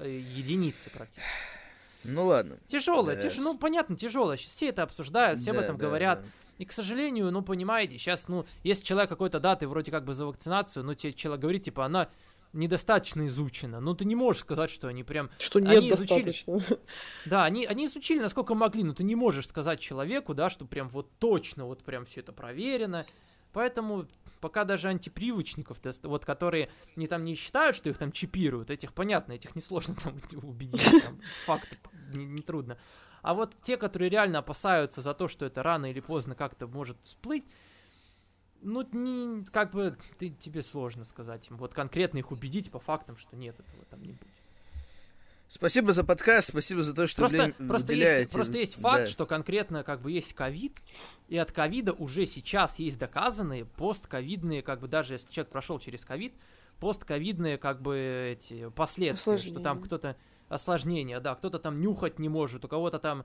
э, 0.00 0.08
единицы 0.36 0.90
практически. 0.90 1.22
Ну 2.04 2.26
ладно. 2.26 2.58
Тяжелое, 2.66 3.16
Да, 3.16 3.22
тяж... 3.22 3.34
с- 3.34 3.38
ну 3.38 3.56
понятно, 3.58 3.96
тяжелое. 3.96 4.36
Сейчас 4.36 4.52
все 4.52 4.68
это 4.68 4.82
обсуждают, 4.82 5.40
все 5.40 5.50
об 5.52 5.56
Да, 5.56 5.62
этом 5.64 5.76
да, 5.78 5.86
говорят. 5.86 6.20
да. 6.22 6.28
И, 6.58 6.64
к 6.66 6.72
сожалению, 6.72 7.32
ну, 7.32 7.42
понимаете, 7.42 7.98
сейчас, 7.98 8.28
ну, 8.28 8.46
если 8.62 8.84
человек 8.84 9.08
какой-то, 9.10 9.40
да, 9.40 9.56
ты 9.56 9.66
вроде 9.66 9.90
как 9.90 10.04
бы 10.04 10.14
за 10.14 10.24
вакцинацию, 10.26 10.84
но 10.84 10.94
тебе 10.94 11.12
человек 11.12 11.40
говорит, 11.42 11.64
типа, 11.64 11.84
она 11.86 12.08
недостаточно 12.52 13.26
изучена. 13.26 13.80
Ну, 13.80 13.94
ты 13.94 14.04
не 14.04 14.14
можешь 14.14 14.42
сказать, 14.42 14.70
что 14.70 14.86
они 14.86 15.02
прям... 15.02 15.30
Что 15.38 15.58
нет 15.58 15.78
они 15.78 15.90
достаточно. 15.90 16.52
Изучили... 16.52 16.78
Да, 17.26 17.44
они, 17.44 17.64
они 17.66 17.86
изучили, 17.86 18.20
насколько 18.20 18.54
могли, 18.54 18.84
но 18.84 18.94
ты 18.94 19.02
не 19.02 19.16
можешь 19.16 19.48
сказать 19.48 19.80
человеку, 19.80 20.34
да, 20.34 20.48
что 20.50 20.64
прям 20.64 20.88
вот 20.90 21.10
точно 21.18 21.64
вот 21.66 21.82
прям 21.82 22.04
все 22.06 22.20
это 22.20 22.32
проверено. 22.32 23.06
Поэтому 23.54 24.06
пока 24.40 24.64
даже 24.64 24.88
антипривычников, 24.88 25.78
вот 26.02 26.26
которые 26.26 26.68
не 26.96 27.06
там 27.06 27.24
не 27.24 27.34
считают, 27.34 27.74
что 27.74 27.88
их 27.88 27.96
там 27.96 28.12
чипируют, 28.12 28.68
этих 28.68 28.92
понятно, 28.92 29.32
этих 29.32 29.56
несложно 29.56 29.94
там 30.04 30.18
убедить, 30.42 31.02
там, 31.04 31.18
факты 31.46 31.78
нетрудно. 32.12 32.74
Не 32.74 32.78
а 33.24 33.32
вот 33.32 33.56
те, 33.62 33.78
которые 33.78 34.10
реально 34.10 34.40
опасаются 34.40 35.00
за 35.00 35.14
то, 35.14 35.28
что 35.28 35.46
это 35.46 35.62
рано 35.62 35.86
или 35.86 36.00
поздно 36.00 36.34
как-то 36.34 36.66
может 36.66 36.98
всплыть, 37.02 37.46
ну, 38.60 38.86
не, 38.92 39.46
как 39.46 39.72
бы 39.72 39.96
ты, 40.18 40.28
тебе 40.28 40.62
сложно 40.62 41.04
сказать 41.04 41.48
им. 41.48 41.56
Вот 41.56 41.72
конкретно 41.72 42.18
их 42.18 42.30
убедить 42.32 42.70
по 42.70 42.80
фактам, 42.80 43.16
что 43.16 43.34
нет, 43.34 43.58
этого 43.58 43.86
там 43.86 44.02
не 44.02 44.12
будет. 44.12 44.43
Спасибо 45.48 45.92
за 45.92 46.04
подкаст, 46.04 46.48
спасибо 46.48 46.82
за 46.82 46.94
то, 46.94 47.06
что 47.06 47.22
просто, 47.22 47.54
просто 47.68 47.92
есть, 47.92 48.32
просто 48.32 48.58
есть 48.58 48.74
факт, 48.74 49.04
да. 49.04 49.06
что 49.06 49.26
конкретно 49.26 49.84
как 49.84 50.00
бы 50.00 50.10
есть 50.10 50.32
ковид, 50.32 50.80
и 51.28 51.36
от 51.36 51.52
ковида 51.52 51.92
уже 51.92 52.26
сейчас 52.26 52.78
есть 52.78 52.98
доказанные 52.98 53.64
постковидные, 53.64 54.62
как 54.62 54.80
бы 54.80 54.88
даже 54.88 55.14
если 55.14 55.30
человек 55.30 55.52
прошел 55.52 55.78
через 55.78 56.04
ковид, 56.04 56.34
постковидные 56.80 57.58
как 57.58 57.82
бы 57.82 58.32
эти 58.32 58.68
последствия, 58.70 59.34
Осложнение. 59.34 59.54
что 59.54 59.62
там 59.62 59.82
кто-то 59.82 60.16
осложнения, 60.48 61.20
да, 61.20 61.34
кто-то 61.34 61.58
там 61.58 61.80
нюхать 61.80 62.18
не 62.18 62.28
может, 62.28 62.64
у 62.64 62.68
кого-то 62.68 62.98
там 62.98 63.24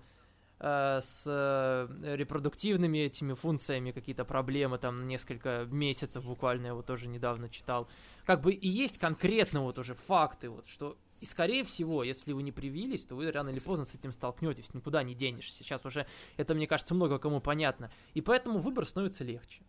э, 0.60 1.00
с 1.02 1.24
э, 1.26 2.16
репродуктивными 2.16 3.00
этими 3.00 3.34
функциями 3.34 3.92
какие-то 3.92 4.26
проблемы, 4.26 4.78
там 4.78 5.08
несколько 5.08 5.66
месяцев 5.72 6.26
буквально, 6.26 6.68
я 6.68 6.74
вот 6.74 6.86
тоже 6.86 7.08
недавно 7.08 7.50
читал. 7.50 7.90
Как 8.26 8.42
бы 8.42 8.52
и 8.52 8.68
есть 8.68 9.00
конкретно 9.00 9.62
вот 9.62 9.80
уже 9.80 9.96
факты, 9.96 10.50
вот, 10.50 10.68
что 10.68 10.98
и 11.22 11.26
скорее 11.26 11.64
всего, 11.64 12.04
если 12.04 12.34
вы 12.34 12.44
не 12.44 12.52
привились, 12.52 13.06
то 13.06 13.16
вы 13.16 13.32
рано 13.32 13.50
или 13.50 13.60
поздно 13.60 13.86
с 13.86 13.96
этим 13.96 14.12
столкнетесь, 14.12 14.74
никуда 14.74 15.04
не 15.04 15.16
денешься. 15.16 15.64
Сейчас 15.64 15.86
уже 15.86 16.06
это, 16.38 16.54
мне 16.54 16.68
кажется, 16.68 16.96
много 16.96 17.20
кому 17.20 17.42
понятно. 17.42 17.92
И 18.14 18.22
поэтому 18.22 18.60
выбор 18.60 18.86
становится 18.86 19.24
легче. 19.24 19.62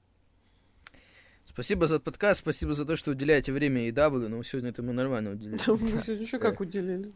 Спасибо 1.44 1.86
за 1.86 1.98
подкаст, 1.98 2.40
спасибо 2.40 2.74
за 2.74 2.84
то, 2.84 2.94
что 2.94 3.11
уделяете 3.11 3.53
время 3.53 3.88
и 3.88 3.90
даблы, 3.90 4.28
но 4.28 4.40
сегодня 4.42 4.70
это 4.70 4.82
мы 4.82 4.92
нормально 4.92 5.32
уделили. 5.32 5.59
Да, 5.66 5.74
мы 5.74 5.88
еще 5.88 6.38
как 6.38 6.61
уделили. 6.61 7.12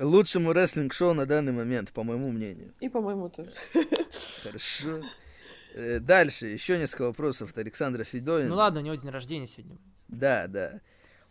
Лучшему 0.00 0.52
рестлинг-шоу 0.52 1.14
на 1.14 1.26
данный 1.26 1.52
момент, 1.52 1.90
по 1.90 2.04
моему 2.04 2.30
мнению. 2.30 2.72
И 2.80 2.88
по 2.88 3.00
моему 3.00 3.28
тоже. 3.28 3.52
Хорошо. 4.42 5.02
Э, 5.74 5.98
дальше, 5.98 6.46
еще 6.46 6.78
несколько 6.78 7.02
вопросов 7.02 7.50
от 7.50 7.58
Александра 7.58 8.04
Федорина. 8.04 8.48
Ну 8.48 8.56
ладно, 8.56 8.80
у 8.80 8.82
него 8.82 8.94
день 8.94 9.10
рождения 9.10 9.46
сегодня. 9.46 9.76
Да, 10.08 10.46
да. 10.46 10.80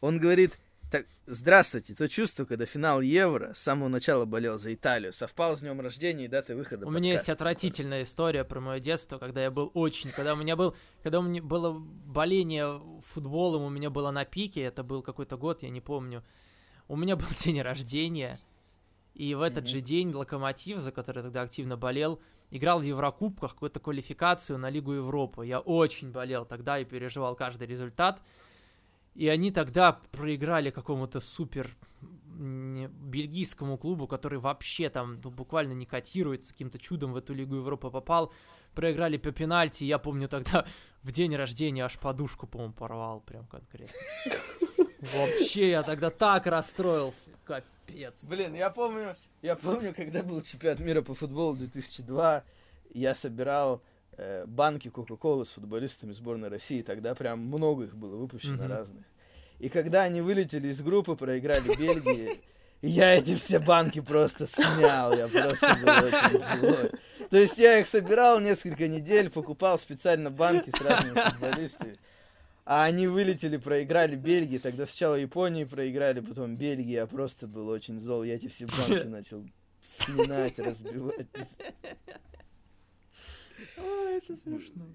Он 0.02 0.20
говорит, 0.20 0.60
так, 0.92 1.06
здравствуйте, 1.26 1.96
то 1.96 2.08
чувство, 2.08 2.46
когда 2.46 2.66
финал 2.66 3.02
Евро 3.02 3.54
с 3.54 3.60
самого 3.60 3.88
начала 3.88 4.26
болел 4.26 4.60
за 4.60 4.74
Италию, 4.74 5.14
совпал 5.14 5.58
с 5.58 5.62
днем 5.62 5.82
рождения 5.82 6.26
и 6.26 6.28
датой 6.28 6.56
выхода 6.56 6.86
У 6.86 6.86
подкаста. 6.86 7.02
меня 7.02 7.14
есть 7.14 7.30
отвратительная 7.30 8.04
история 8.04 8.44
про 8.44 8.60
мое 8.60 8.80
детство, 8.80 9.18
когда 9.18 9.42
я 9.42 9.52
был 9.52 9.72
очень, 9.74 10.12
когда 10.12 10.34
у 10.34 10.38
меня 10.38 10.56
был, 10.56 10.76
когда 11.04 11.20
у 11.20 11.24
меня 11.24 11.42
было 11.42 11.74
боление 11.74 12.82
футболом, 13.06 13.64
у 13.64 13.70
меня 13.70 13.90
было 13.90 14.12
на 14.12 14.26
пике, 14.26 14.62
это 14.62 14.84
был 14.84 15.02
какой-то 15.02 15.38
год, 15.38 15.64
я 15.64 15.70
не 15.70 15.82
помню. 15.82 16.24
У 16.88 16.96
меня 16.96 17.16
был 17.16 17.28
день 17.44 17.62
рождения, 17.62 18.40
и 19.16 19.34
в 19.34 19.42
этот 19.42 19.64
mm-hmm. 19.64 19.68
же 19.68 19.82
день 19.82 20.14
Локомотив, 20.14 20.80
за 20.80 20.92
который 20.92 21.18
я 21.20 21.24
тогда 21.24 21.42
активно 21.42 21.78
болел, 21.78 22.22
играл 22.52 22.80
в 22.80 22.84
Еврокубках 22.84 23.54
какую-то 23.54 23.80
квалификацию 23.80 24.60
на 24.60 24.70
Лигу 24.70 24.94
Европы. 24.94 25.46
Я 25.46 25.60
очень 25.60 26.12
болел 26.12 26.46
тогда 26.46 26.80
и 26.80 26.86
переживал 26.86 27.36
каждый 27.36 27.68
результат. 27.68 28.22
И 29.16 29.28
они 29.30 29.52
тогда 29.52 29.94
проиграли 30.12 30.70
какому-то 30.70 31.22
супер 31.22 31.76
бельгийскому 32.38 33.78
клубу, 33.78 34.08
который 34.08 34.40
вообще 34.40 34.90
там 34.90 35.22
ну, 35.24 35.32
буквально 35.32 35.74
не 35.74 35.86
котируется, 35.86 36.52
каким-то 36.52 36.80
чудом 36.80 37.14
в 37.14 37.18
эту 37.18 37.34
Лигу 37.34 37.56
Европы 37.56 37.90
попал. 37.90 38.34
Проиграли 38.74 39.16
по 39.16 39.32
пенальти, 39.32 39.86
я 39.86 40.00
помню 40.00 40.28
тогда 40.28 40.66
в 41.04 41.12
день 41.12 41.34
рождения 41.36 41.86
аж 41.86 41.98
подушку, 41.98 42.46
по-моему, 42.46 42.74
порвал 42.74 43.22
прям 43.22 43.48
конкретно. 43.48 43.98
Вообще, 45.14 45.70
я 45.70 45.84
тогда 45.84 46.10
так 46.10 46.46
расстроился. 46.48 47.30
Капец. 47.46 48.24
Блин, 48.24 48.54
я 48.54 48.70
помню, 48.70 49.16
я 49.42 49.56
помню, 49.56 49.94
когда 49.96 50.24
был 50.24 50.42
чемпионат 50.42 50.80
мира 50.80 51.02
по 51.02 51.14
футболу 51.14 51.56
2002, 51.56 52.44
я 52.94 53.16
собирал 53.16 53.82
э, 54.18 54.46
банки 54.46 54.90
Кока-Колы 54.90 55.46
с 55.46 55.50
футболистами 55.50 56.12
сборной 56.12 56.50
России. 56.50 56.82
Тогда 56.82 57.16
прям 57.16 57.40
много 57.40 57.86
их 57.86 57.96
было 57.96 58.16
выпущено 58.16 58.64
mm-hmm. 58.64 58.68
разных. 58.68 59.06
И 59.60 59.70
когда 59.70 60.04
они 60.04 60.22
вылетели 60.22 60.68
из 60.68 60.82
группы, 60.82 61.16
проиграли 61.16 61.68
Бельгии, 61.78 62.42
я 62.82 63.16
эти 63.16 63.36
все 63.36 63.60
банки 63.60 64.02
просто 64.02 64.46
смял. 64.46 65.16
Я 65.16 65.28
просто 65.28 65.78
был 65.82 66.08
очень 66.08 66.60
злой. 66.60 66.92
То 67.30 67.38
есть 67.38 67.58
я 67.58 67.80
их 67.80 67.88
собирал 67.88 68.40
несколько 68.40 68.88
недель, 68.88 69.30
покупал 69.30 69.80
специально 69.80 70.30
банки 70.30 70.70
с 70.70 70.82
разными 70.82 71.20
футболистами. 71.30 71.98
А 72.66 72.84
они 72.84 73.08
вылетели, 73.08 73.58
проиграли 73.58 74.16
Бельгии. 74.16 74.58
Тогда 74.58 74.86
сначала 74.86 75.16
Японии 75.16 75.66
проиграли, 75.66 76.20
потом 76.20 76.56
Бельгии. 76.56 76.94
Я 76.94 77.06
просто 77.06 77.48
был 77.48 77.70
очень 77.70 78.00
зол. 78.00 78.24
Я 78.24 78.36
эти 78.36 78.48
все 78.48 78.66
банки 78.66 79.08
начал 79.08 79.46
сминать, 79.84 80.58
разбивать. 80.58 81.28
Ой, 83.78 84.18
это 84.18 84.36
смешно. 84.36 84.86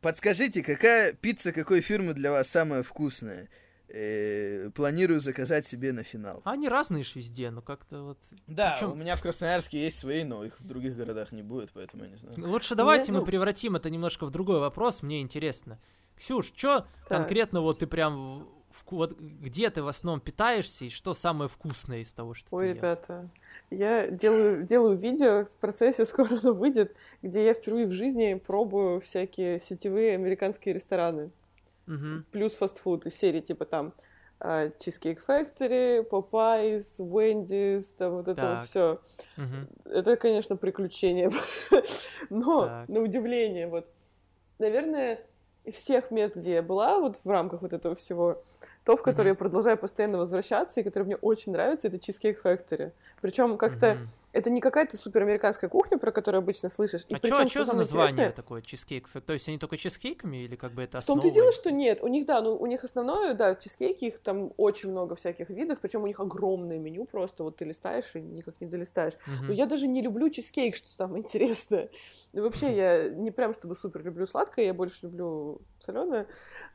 Подскажите, 0.00 0.62
какая 0.62 1.12
пицца 1.12 1.52
какой 1.52 1.80
фирмы 1.80 2.14
для 2.14 2.30
вас 2.30 2.48
самая 2.48 2.82
вкусная? 2.82 3.48
Э, 3.90 4.68
планирую 4.74 5.18
заказать 5.18 5.66
себе 5.66 5.92
на 5.92 6.04
финал. 6.04 6.42
Они 6.44 6.68
разные 6.68 7.02
ж 7.02 7.14
везде, 7.16 7.50
но 7.50 7.62
как-то 7.62 8.02
вот... 8.02 8.18
Да, 8.46 8.72
Причем... 8.72 8.92
у 8.92 8.94
меня 8.94 9.16
в 9.16 9.22
Красноярске 9.22 9.82
есть 9.82 9.98
свои, 9.98 10.24
но 10.24 10.44
их 10.44 10.60
в 10.60 10.66
других 10.66 10.94
городах 10.94 11.32
не 11.32 11.42
будет, 11.42 11.70
поэтому 11.72 12.04
я 12.04 12.10
не 12.10 12.18
знаю. 12.18 12.36
Лучше 12.46 12.74
давайте 12.74 13.12
ну, 13.12 13.20
мы 13.20 13.24
превратим 13.24 13.76
это 13.76 13.88
немножко 13.88 14.26
в 14.26 14.30
другой 14.30 14.60
вопрос, 14.60 15.00
мне 15.00 15.22
интересно. 15.22 15.80
Ксюш, 16.16 16.52
что 16.54 16.86
конкретно 17.08 17.62
вот 17.62 17.78
ты 17.78 17.86
прям... 17.86 18.46
Вот 18.90 19.18
где 19.18 19.70
ты 19.70 19.82
в 19.82 19.88
основном 19.88 20.20
питаешься 20.20 20.84
и 20.84 20.90
что 20.90 21.14
самое 21.14 21.48
вкусное 21.48 22.00
из 22.00 22.12
того, 22.12 22.34
что 22.34 22.54
Ой, 22.54 22.68
ты 22.68 22.74
ребята, 22.74 23.30
я 23.70 24.08
делаю, 24.08 24.64
делаю 24.64 24.96
видео, 24.96 25.44
в 25.44 25.60
процессе 25.60 26.04
скоро 26.06 26.38
оно 26.40 26.54
выйдет, 26.54 26.94
где 27.22 27.44
я 27.44 27.54
впервые 27.54 27.86
в 27.86 27.92
жизни 27.92 28.34
пробую 28.34 29.00
всякие 29.00 29.60
сетевые 29.60 30.14
американские 30.14 30.74
рестораны. 30.74 31.30
Угу. 31.86 32.24
Плюс 32.32 32.54
фастфуд 32.54 33.06
из 33.06 33.14
серии 33.14 33.40
типа 33.40 33.64
там 33.64 33.94
uh, 34.40 34.72
Cheesecake 34.76 35.18
Factory, 35.26 36.06
Popeyes, 36.08 36.98
Wendy's, 36.98 37.94
там 37.96 38.12
вот 38.12 38.28
это 38.28 38.40
так. 38.40 38.58
вот 38.58 38.68
все. 38.68 39.00
Угу. 39.36 39.90
Это, 39.92 40.16
конечно, 40.16 40.56
приключение. 40.56 41.30
Но, 42.30 42.66
так. 42.66 42.88
на 42.88 43.00
удивление, 43.00 43.68
вот, 43.68 43.88
наверное, 44.58 45.20
из 45.68 45.74
всех 45.74 46.10
мест, 46.10 46.34
где 46.34 46.54
я 46.54 46.62
была, 46.62 46.98
вот 46.98 47.20
в 47.22 47.30
рамках 47.30 47.62
вот 47.62 47.72
этого 47.72 47.94
всего, 47.94 48.42
то, 48.84 48.96
в 48.96 49.02
которое 49.02 49.28
mm-hmm. 49.28 49.32
я 49.32 49.34
продолжаю 49.34 49.76
постоянно 49.76 50.18
возвращаться 50.18 50.80
и 50.80 50.82
которое 50.82 51.04
мне 51.04 51.16
очень 51.16 51.52
нравится, 51.52 51.88
это 51.88 51.96
Cheesecake 51.96 52.38
Factory. 52.42 52.92
Причем 53.20 53.58
как-то 53.58 53.86
mm-hmm. 53.86 54.06
Это 54.38 54.50
не 54.50 54.60
какая-то 54.60 54.96
суперамериканская 54.96 55.68
кухня, 55.68 55.98
про 55.98 56.12
которую 56.12 56.40
обычно 56.40 56.68
слышишь. 56.68 57.04
И 57.08 57.14
а 57.14 57.18
причем, 57.18 57.36
что, 57.36 57.48
что 57.48 57.64
за 57.64 57.76
название 57.76 58.12
интересное, 58.12 58.32
такое 58.32 58.62
Factory? 58.62 59.20
То 59.20 59.32
есть 59.32 59.48
они 59.48 59.58
только 59.58 59.76
чизкейками 59.76 60.38
или 60.38 60.56
как 60.56 60.72
бы 60.72 60.82
это 60.82 60.98
основа? 60.98 61.20
В 61.20 61.22
том-то 61.22 61.34
дело, 61.34 61.52
что 61.52 61.70
нет. 61.70 62.00
У 62.02 62.06
них, 62.08 62.24
да, 62.26 62.40
ну 62.40 62.56
у 62.56 62.66
них 62.66 62.84
основное, 62.84 63.34
да, 63.34 63.54
чизкейки, 63.54 64.06
их 64.06 64.20
там 64.20 64.52
очень 64.56 64.90
много 64.90 65.16
всяких 65.16 65.50
видов, 65.50 65.78
причем 65.80 66.04
у 66.04 66.06
них 66.06 66.20
огромное 66.20 66.78
меню 66.78 67.04
просто, 67.04 67.42
вот 67.42 67.56
ты 67.56 67.64
листаешь 67.64 68.14
и 68.14 68.20
никак 68.20 68.60
не 68.60 68.66
долистаешь. 68.66 69.14
Mm-hmm. 69.14 69.46
Но 69.48 69.52
я 69.52 69.66
даже 69.66 69.86
не 69.86 70.02
люблю 70.02 70.30
чизкейк, 70.30 70.76
что 70.76 70.88
самое 70.88 71.22
интересное. 71.22 71.90
И 72.32 72.40
вообще 72.40 72.74
я 72.74 73.08
не 73.08 73.30
прям 73.30 73.52
чтобы 73.52 73.74
супер 73.74 74.04
люблю 74.04 74.26
сладкое, 74.26 74.66
я 74.66 74.74
больше 74.74 75.06
люблю 75.06 75.60
соленое. 75.80 76.26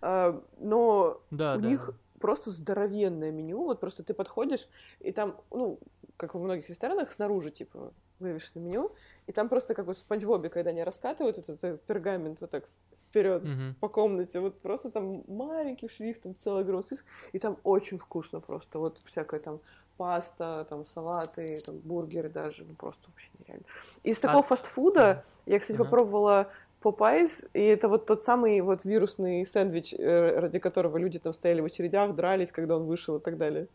А, 0.01 0.41
но 0.59 1.21
да, 1.31 1.55
у 1.55 1.61
да. 1.61 1.67
них 1.67 1.91
просто 2.23 2.51
здоровенное 2.51 3.31
меню. 3.31 3.65
Вот 3.65 3.81
просто 3.81 4.01
ты 4.01 4.13
подходишь, 4.13 4.69
и 5.01 5.11
там, 5.11 5.41
ну, 5.51 5.77
как 6.17 6.33
во 6.33 6.39
многих 6.39 6.69
ресторанах, 6.69 7.11
снаружи, 7.11 7.51
типа, 7.51 7.93
вывешено 8.19 8.61
меню, 8.61 8.91
и 9.27 9.31
там 9.31 9.49
просто 9.49 9.73
как 9.73 9.85
вот 9.85 9.95
в 9.97 9.99
Спанч 9.99 10.23
Бобе, 10.23 10.49
когда 10.49 10.69
они 10.69 10.83
раскатывают 10.83 11.37
вот 11.37 11.49
этот 11.49 11.81
пергамент 11.83 12.41
вот 12.41 12.49
так 12.49 12.69
вперед 13.09 13.45
mm-hmm. 13.45 13.75
по 13.79 13.89
комнате, 13.89 14.39
вот 14.39 14.59
просто 14.59 14.89
там 14.89 15.23
маленьким 15.27 15.89
шрифтом 15.89 16.35
целый 16.35 16.63
огромный 16.63 16.83
список, 16.83 17.05
и 17.31 17.39
там 17.39 17.57
очень 17.63 17.99
вкусно 17.99 18.39
просто, 18.39 18.79
вот 18.79 18.99
всякая 19.05 19.39
там 19.39 19.59
паста, 19.97 20.65
там 20.69 20.85
салаты, 20.87 21.61
там 21.65 21.77
бургеры 21.77 22.29
даже, 22.29 22.63
ну 22.63 22.73
просто 22.73 23.01
вообще 23.07 23.29
нереально. 23.39 23.65
Из 24.03 24.19
такого 24.19 24.39
а... 24.39 24.43
фастфуда 24.43 25.23
я, 25.45 25.59
кстати, 25.59 25.77
uh-huh. 25.77 25.83
попробовала 25.83 26.49
Попайс, 26.81 27.43
и 27.53 27.61
это 27.61 27.87
вот 27.87 28.05
тот 28.05 28.21
самый 28.21 28.59
вот 28.61 28.83
вирусный 28.83 29.45
сэндвич, 29.45 29.93
э, 29.93 30.39
ради 30.39 30.59
которого 30.59 30.97
люди 30.97 31.19
там 31.19 31.33
стояли 31.33 31.61
в 31.61 31.65
очередях, 31.65 32.13
дрались, 32.15 32.51
когда 32.51 32.75
он 32.75 32.83
вышел 32.83 33.17
и 33.17 33.21
так 33.21 33.37
далее. 33.37 33.67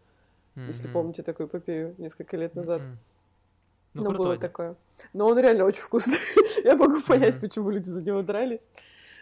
Mm-hmm. 0.59 0.67
Если 0.67 0.89
помните 0.89 1.23
такую 1.23 1.49
эпопею 1.49 1.95
несколько 1.99 2.37
лет 2.37 2.55
назад. 2.55 2.83
Mm-hmm. 2.83 2.97
Ну, 3.95 4.03
Но 4.05 4.11
было 4.13 4.37
такое. 4.37 4.77
Но 5.13 5.27
он 5.27 5.39
реально 5.39 5.65
очень 5.65 5.81
вкусный. 5.81 6.19
Я 6.65 6.77
могу 6.77 7.01
понять, 7.03 7.41
почему 7.41 7.71
люди 7.71 7.89
за 7.89 8.03
него 8.03 8.23
дрались. 8.23 8.67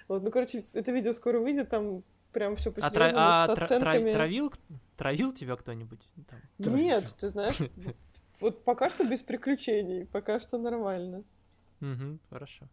Вот, 0.09 0.23
ну, 0.23 0.31
короче, 0.31 0.61
это 0.75 0.93
видео 0.93 1.13
скоро 1.13 1.39
выйдет, 1.41 1.69
там 1.69 2.03
прям 2.33 2.57
все 2.57 2.71
по 2.71 2.85
а, 2.85 2.91
тра- 2.91 3.13
а 3.15 3.55
тра- 3.55 3.67
тра- 3.67 4.13
травил, 4.13 4.53
травил 4.97 5.33
тебя 5.33 5.57
кто-нибудь? 5.57 6.01
Там? 6.29 6.75
Нет, 6.75 7.15
ты 7.19 7.29
знаешь, 7.29 7.59
вот 8.41 8.65
пока 8.65 8.89
что 8.89 9.09
без 9.09 9.21
приключений, 9.21 10.07
пока 10.07 10.41
что 10.41 10.59
нормально. 10.59 11.25
Угу, 11.81 12.19
хорошо. 12.31 12.69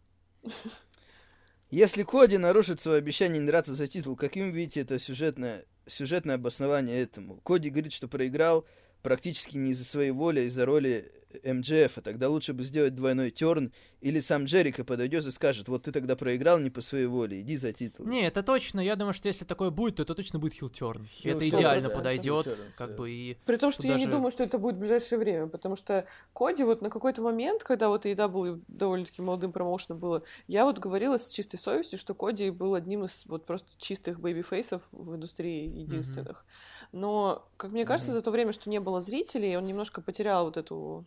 Если 1.70 2.04
Коди 2.04 2.38
нарушит 2.38 2.80
свое 2.80 2.98
обещание 2.98 3.40
не 3.40 3.46
драться 3.46 3.74
за 3.74 3.88
титул, 3.88 4.16
каким 4.16 4.52
видите 4.52 4.80
это 4.80 4.98
сюжетное, 4.98 5.64
сюжетное 5.86 6.36
обоснование 6.36 7.00
этому? 7.00 7.36
Коди 7.40 7.70
говорит, 7.70 7.92
что 7.92 8.08
проиграл 8.08 8.64
практически 9.02 9.56
не 9.56 9.72
из-за 9.72 9.84
своей 9.84 10.10
воли, 10.10 10.40
а 10.40 10.42
из-за 10.44 10.66
роли 10.66 11.12
МДФ, 11.42 11.98
а 11.98 12.00
тогда 12.00 12.28
лучше 12.28 12.52
бы 12.52 12.62
сделать 12.62 12.94
двойной 12.94 13.30
терн, 13.30 13.72
или 14.00 14.20
сам 14.20 14.44
Джерика 14.44 14.84
подойдет 14.84 15.24
и 15.24 15.30
скажет, 15.30 15.68
вот 15.68 15.84
ты 15.84 15.92
тогда 15.92 16.14
проиграл 16.14 16.58
не 16.58 16.70
по 16.70 16.82
своей 16.82 17.06
воле, 17.06 17.40
иди 17.40 17.56
за 17.56 17.72
титул. 17.72 18.06
Не, 18.06 18.26
это 18.26 18.42
точно, 18.42 18.80
я 18.80 18.96
думаю, 18.96 19.14
что 19.14 19.28
если 19.28 19.44
такое 19.44 19.70
будет, 19.70 19.96
то 19.96 20.02
это 20.02 20.14
точно 20.14 20.38
будет 20.38 20.54
хилтерн. 20.54 21.08
И 21.22 21.28
это 21.28 21.48
идеально 21.48 21.88
да, 21.88 21.94
подойдет, 21.94 22.58
как 22.76 22.96
бы 22.96 23.10
и... 23.10 23.36
При 23.46 23.56
том, 23.56 23.72
что 23.72 23.82
я 23.86 23.94
даже... 23.94 24.04
не 24.04 24.10
думаю, 24.10 24.30
что 24.30 24.44
это 24.44 24.58
будет 24.58 24.76
в 24.76 24.78
ближайшее 24.80 25.18
время, 25.18 25.46
потому 25.46 25.76
что 25.76 26.06
Коди 26.34 26.64
вот 26.64 26.82
на 26.82 26.90
какой-то 26.90 27.22
момент, 27.22 27.64
когда 27.64 27.88
вот 27.88 28.04
AEW 28.04 28.62
довольно-таки 28.68 29.22
молодым 29.22 29.52
промоушеном 29.52 29.98
было, 29.98 30.22
я 30.48 30.64
вот 30.64 30.78
говорила 30.78 31.18
с 31.18 31.30
чистой 31.30 31.56
совестью, 31.56 31.98
что 31.98 32.14
Коди 32.14 32.50
был 32.50 32.74
одним 32.74 33.04
из 33.04 33.24
вот 33.26 33.46
просто 33.46 33.72
чистых 33.78 34.20
babyface 34.20 34.70
ов 34.70 34.82
в 34.92 35.14
индустрии 35.14 35.66
единственных. 35.66 36.44
Mm-hmm. 36.44 36.88
Но, 36.92 37.48
как 37.56 37.72
мне 37.72 37.84
кажется, 37.84 38.12
mm-hmm. 38.12 38.16
за 38.16 38.22
то 38.22 38.30
время, 38.30 38.52
что 38.52 38.70
не 38.70 38.80
было 38.80 39.00
зрителей, 39.00 39.56
он 39.56 39.66
немножко 39.66 40.00
потерял 40.00 40.44
вот 40.44 40.56
эту 40.56 41.04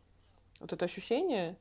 вот 0.60 0.74
это 0.74 0.86
ощущение. 0.86 1.58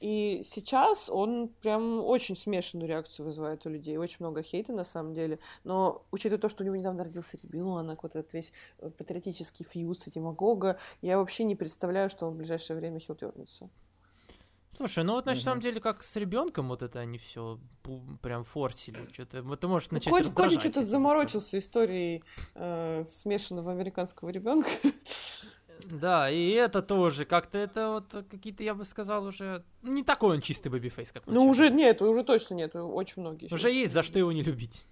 И 0.00 0.42
сейчас 0.44 1.08
он 1.08 1.48
прям 1.48 2.00
очень 2.00 2.36
смешанную 2.36 2.88
реакцию 2.88 3.26
вызывает 3.26 3.64
у 3.66 3.70
людей. 3.70 3.96
Очень 3.96 4.18
много 4.20 4.42
хейта 4.42 4.72
на 4.72 4.84
самом 4.84 5.14
деле. 5.14 5.38
Но 5.64 6.04
учитывая 6.10 6.40
то, 6.40 6.48
что 6.48 6.62
у 6.62 6.66
него 6.66 6.76
недавно 6.76 7.04
родился 7.04 7.38
ребенок, 7.42 8.02
вот 8.02 8.14
этот 8.14 8.32
весь 8.32 8.52
э, 8.78 8.90
патриотический 8.90 9.64
фьюз 9.64 10.00
с 10.00 10.06
этим 10.08 10.26
Агога, 10.28 10.78
я 11.02 11.18
вообще 11.18 11.44
не 11.44 11.56
представляю, 11.56 12.10
что 12.10 12.26
он 12.26 12.34
в 12.34 12.36
ближайшее 12.36 12.76
время 12.76 12.98
хилтернется. 12.98 13.70
Слушай, 14.76 15.04
ну 15.04 15.14
вот 15.14 15.24
на 15.24 15.32
угу. 15.32 15.40
самом 15.40 15.60
деле, 15.62 15.80
как 15.80 16.02
с 16.02 16.16
ребенком, 16.16 16.68
вот 16.68 16.82
это 16.82 17.00
они 17.00 17.16
все 17.16 17.58
прям 18.20 18.44
форсили. 18.44 19.08
Что-то 19.10 19.38
это 19.38 19.68
может 19.68 19.90
начать 19.90 20.12
ну, 20.12 20.18
Коди, 20.18 20.34
Коди 20.34 20.60
что-то 20.60 20.82
заморочился 20.82 21.58
историей 21.58 22.22
э, 22.54 23.04
смешанного 23.08 23.72
американского 23.72 24.28
ребенка. 24.28 24.68
Да, 25.84 26.30
и 26.30 26.50
это 26.50 26.82
тоже 26.82 27.24
как-то 27.24 27.58
это 27.58 27.90
вот 27.90 28.26
какие-то, 28.30 28.62
я 28.62 28.74
бы 28.74 28.84
сказал, 28.84 29.24
уже 29.26 29.64
не 29.82 30.02
такой 30.02 30.36
он 30.36 30.40
чистый 30.40 30.68
бэбифейс, 30.68 31.12
как 31.12 31.26
Ну 31.26 31.46
уже 31.46 31.70
нет, 31.70 32.02
уже 32.02 32.24
точно 32.24 32.54
нет, 32.54 32.74
очень 32.74 33.22
многие. 33.22 33.52
Уже 33.52 33.70
есть 33.70 33.92
за 33.92 34.02
что 34.02 34.18
его 34.18 34.32
не 34.32 34.42
любить. 34.42 34.86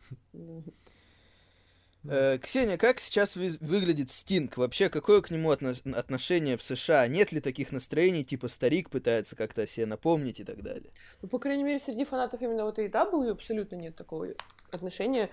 Э, 2.07 2.39
Ксения, 2.39 2.77
как 2.77 3.01
сейчас 3.01 3.37
вы, 3.37 3.57
выглядит 3.61 4.11
Стинг? 4.11 4.57
Вообще, 4.57 4.89
какое 4.89 5.23
к 5.23 5.31
нему 5.31 5.51
отно- 5.51 5.95
отношение 5.95 6.57
в 6.57 6.63
США? 6.63 7.07
Нет 7.09 7.33
ли 7.33 7.41
таких 7.41 7.73
настроений, 7.73 8.25
типа 8.25 8.49
старик 8.49 8.91
пытается 8.91 9.37
как-то 9.37 9.63
о 9.63 9.67
себе 9.67 9.87
напомнить 9.87 10.41
и 10.41 10.45
так 10.45 10.63
далее? 10.63 10.91
Ну, 11.23 11.29
по 11.29 11.39
крайней 11.39 11.65
мере, 11.65 11.79
среди 11.79 12.05
фанатов 12.05 12.43
именно 12.43 12.65
вот 12.65 12.79
AEW 12.79 13.31
абсолютно 13.31 13.77
нет 13.77 13.97
такого 13.97 14.29
отношения, 14.71 15.31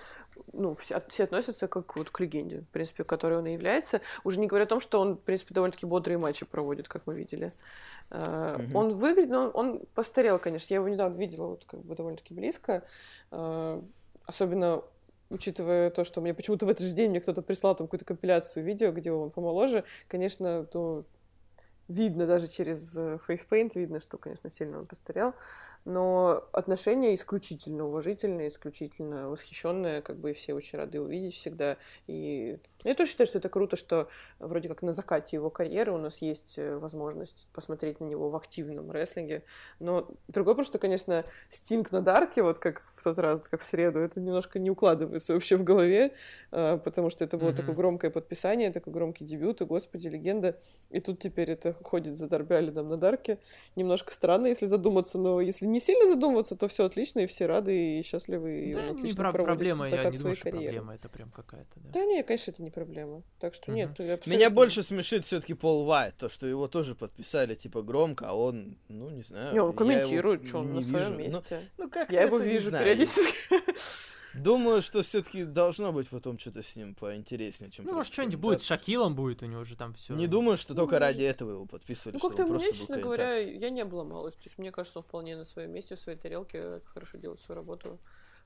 ну, 0.54 0.76
все, 0.76 1.04
все 1.10 1.24
относятся 1.24 1.68
как 1.68 1.98
вот 1.98 2.10
к 2.10 2.20
легенде, 2.20 2.60
в 2.62 2.70
принципе, 2.70 3.04
которой 3.04 3.40
он 3.40 3.48
и 3.48 3.54
является. 3.54 4.02
Уже 4.24 4.40
не 4.40 4.48
говоря 4.48 4.64
о 4.64 4.68
том, 4.68 4.80
что 4.80 5.02
он, 5.02 5.18
в 5.18 5.22
принципе, 5.22 5.54
довольно-таки 5.54 5.86
бодрые 5.86 6.18
матчи 6.18 6.46
проводит, 6.46 6.88
как 6.88 7.06
мы 7.06 7.16
видели. 7.16 7.52
Uh, 8.10 8.70
Он 8.74 8.94
выглядит, 8.96 9.30
ну, 9.30 9.48
он 9.48 9.86
постарел, 9.96 10.38
конечно. 10.38 10.74
Я 10.74 10.80
его 10.80 10.90
недавно 10.90 11.18
видела 11.18 11.48
вот 11.48 11.64
как 11.66 11.80
бы 11.82 11.96
довольно-таки 11.96 12.34
близко. 12.34 12.84
Uh, 13.32 13.84
особенно 14.26 14.84
учитывая 15.32 15.90
то, 15.90 16.04
что 16.04 16.22
мне 16.22 16.34
почему-то 16.34 16.66
в 16.66 16.70
этот 16.70 16.86
же 16.86 16.94
день 16.94 17.10
мне 17.10 17.22
кто-то 17.22 17.42
прислал 17.42 17.76
там 17.76 17.88
какую-то 17.88 18.06
компиляцию 18.06 18.64
видео, 18.64 18.92
где 18.92 19.12
он 19.12 19.32
помоложе, 19.32 19.84
конечно, 20.08 20.68
ну, 20.74 21.06
видно 21.88 22.28
даже 22.28 22.48
через 22.48 22.98
фейспейнт, 23.26 23.76
видно, 23.76 24.00
что, 24.00 24.18
конечно, 24.18 24.50
сильно 24.50 24.80
он 24.80 24.86
постарел 24.86 25.34
но 25.86 26.44
отношения 26.54 27.16
исключительно 27.16 27.88
уважительные, 27.88 28.50
исключительно 28.50 29.30
восхищенные, 29.30 30.02
как 30.02 30.18
бы 30.18 30.34
все 30.34 30.54
очень 30.54 30.78
рады 30.78 31.02
увидеть 31.02 31.36
всегда. 31.36 31.78
И 32.08 32.60
я 32.84 32.96
тоже 32.96 33.12
считаю, 33.12 33.28
что 33.28 33.38
это 33.38 33.50
круто, 33.50 33.76
что 33.76 34.08
вроде 34.40 34.68
как 34.68 34.82
на 34.82 34.94
закате 34.94 35.38
его 35.38 35.50
карьеры 35.50 35.92
у 35.92 35.98
нас 35.98 36.20
есть 36.20 36.58
э, 36.58 36.78
возможность 36.78 37.48
посмотреть 37.54 38.00
на 38.00 38.06
него 38.06 38.30
в 38.30 38.36
активном 38.36 38.92
рестлинге. 38.92 39.44
Но 39.80 40.08
другой 40.28 40.56
просто, 40.56 40.80
конечно, 40.80 41.24
Стинг 41.50 41.92
на 41.92 42.02
Дарке, 42.02 42.42
вот 42.42 42.60
как 42.60 42.82
в 42.96 43.04
тот 43.04 43.20
раз, 43.20 43.42
как 43.42 43.62
в 43.62 43.66
среду, 43.66 44.00
это 44.00 44.20
немножко 44.20 44.58
не 44.60 44.72
укладывается 44.72 45.34
вообще 45.34 45.58
в 45.58 45.64
голове, 45.64 46.14
э, 46.52 46.80
потому 46.84 47.10
что 47.10 47.24
это 47.24 47.38
было 47.38 47.50
mm-hmm. 47.50 47.56
такое 47.56 47.76
громкое 47.76 48.12
подписание, 48.12 48.72
такой 48.72 48.94
громкий 48.94 49.26
дебют, 49.26 49.62
и, 49.62 49.66
господи, 49.66 50.08
легенда. 50.08 50.58
И 50.90 51.00
тут 51.00 51.20
теперь 51.20 51.52
это 51.52 51.74
ходит 51.84 52.18
за 52.18 52.28
Дарби 52.28 52.72
там 52.72 52.88
на 52.88 52.98
Дарке. 52.98 53.38
Немножко 53.76 54.12
странно, 54.12 54.48
если 54.48 54.66
задуматься, 54.66 55.18
но 55.20 55.40
если 55.40 55.66
не 55.72 55.80
сильно 55.80 56.08
задумываться, 56.08 56.56
то 56.56 56.68
все 56.68 56.86
отлично, 56.86 57.20
и 57.22 57.26
все 57.26 57.46
рады 57.46 58.00
и 58.00 58.04
счастливы. 58.04 58.70
И 58.70 58.74
да, 58.74 58.90
он 58.90 59.02
не 59.02 59.14
про- 59.14 59.32
проблема, 59.32 59.88
я 59.88 60.10
не 60.10 60.18
думаю, 60.18 60.36
что 60.36 60.50
проблема, 60.50 60.96
это 60.96 61.10
прям 61.10 61.32
какая-то, 61.32 61.80
да. 61.80 61.90
Да 61.94 62.06
не, 62.06 62.24
конечно, 62.24 62.52
это 62.52 62.62
не 62.62 62.72
проблема. 62.72 63.24
Так 63.40 63.54
что 63.54 63.72
нет. 63.72 63.92
Абсолютно... 63.92 64.30
Меня 64.30 64.50
больше 64.50 64.84
смешит 64.84 65.26
все-таки 65.26 65.54
Пол 65.54 65.86
Вайт, 65.86 66.16
то, 66.18 66.30
что 66.30 66.46
его 66.46 66.68
тоже 66.68 66.96
подписали, 66.96 67.56
типа, 67.56 67.82
громко, 67.82 68.30
а 68.30 68.34
он, 68.34 68.78
ну, 68.88 69.10
не 69.10 69.24
знаю. 69.24 69.54
Не, 69.54 69.62
он 69.62 69.74
комментирует, 69.74 70.46
что 70.46 70.60
он 70.60 70.74
на 70.74 70.84
своем 70.84 71.12
ну, 71.12 71.18
месте. 71.18 71.70
Ну, 71.78 71.86
ну 71.86 71.90
как 71.90 72.12
Я 72.12 72.24
его 72.24 72.38
вижу 72.38 72.72
периодически. 72.72 73.34
Думаю, 74.34 74.82
что 74.82 75.04
все-таки 75.04 75.44
должно 75.44 75.92
быть 75.92 76.08
потом 76.08 76.40
что-то 76.40 76.64
с 76.64 76.76
ним 76.76 76.96
поинтереснее, 76.96 77.70
чем. 77.72 77.86
Ну, 77.86 77.94
может, 77.94 78.14
что-нибудь 78.14 78.36
будет 78.36 78.62
с 78.62 78.66
Шакилом 78.66 79.16
будет, 79.16 79.44
у 79.44 79.46
него 79.46 79.64
же 79.64 79.76
там 79.76 79.94
все. 79.94 80.16
Не 80.16 80.28
думаю, 80.28 80.58
что 80.58 80.74
только 80.74 80.96
ну, 80.96 81.00
ради 81.00 81.24
этого 81.24 81.52
его 81.52 81.66
подписывали. 81.66 82.18
Ну, 82.22 82.30
как-то 82.30 82.46
мне, 82.46 82.72
честно 82.72 82.98
говоря, 82.98 83.38
я 83.38 83.70
не 83.70 83.84
была 83.84 84.04
малость. 84.04 84.38
То 84.38 84.44
есть, 84.46 84.58
мне 84.58 84.72
кажется, 84.72 85.00
он 85.00 85.04
вполне 85.04 85.36
на 85.36 85.46
своем 85.46 85.72
месте, 85.72 85.96
в 85.96 86.00
своей 86.00 86.18
тарелке 86.18 86.82
хорошо 86.86 87.18
делает 87.18 87.42
свою 87.42 87.58
работу. 87.58 88.00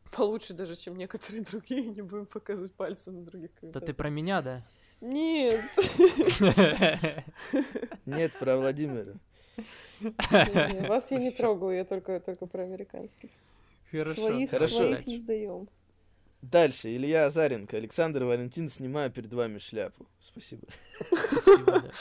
Получше 0.11 0.53
даже, 0.53 0.75
чем 0.75 0.95
некоторые 0.97 1.43
другие. 1.51 1.85
Не 1.85 2.01
будем 2.01 2.25
показывать 2.25 2.73
пальцем 2.73 3.15
на 3.15 3.25
других 3.25 3.51
Да 3.61 3.79
ты 3.79 3.93
про 3.93 4.09
меня, 4.09 4.41
да? 4.41 4.65
Нет. 5.01 5.61
Нет, 8.05 8.39
про 8.39 8.57
Владимира. 8.57 9.13
Вас 10.87 11.11
я 11.11 11.17
не 11.17 11.31
трогаю, 11.31 11.77
я 11.77 11.85
только, 11.85 12.19
только 12.19 12.45
про 12.45 12.63
американских. 12.63 13.29
Хорошо. 13.91 14.27
Своих, 14.27 14.49
Хорошо. 14.49 14.75
своих 14.77 15.07
не 15.07 15.17
сдаем. 15.17 15.69
Дальше. 16.41 16.95
Илья 16.95 17.25
Азаренко. 17.25 17.77
Александр 17.77 18.23
Валентин, 18.23 18.69
снимаю 18.69 19.11
перед 19.11 19.33
вами 19.33 19.59
шляпу. 19.59 20.07
Спасибо. 20.19 20.67
Спасибо, 20.99 21.81
да. 21.81 21.91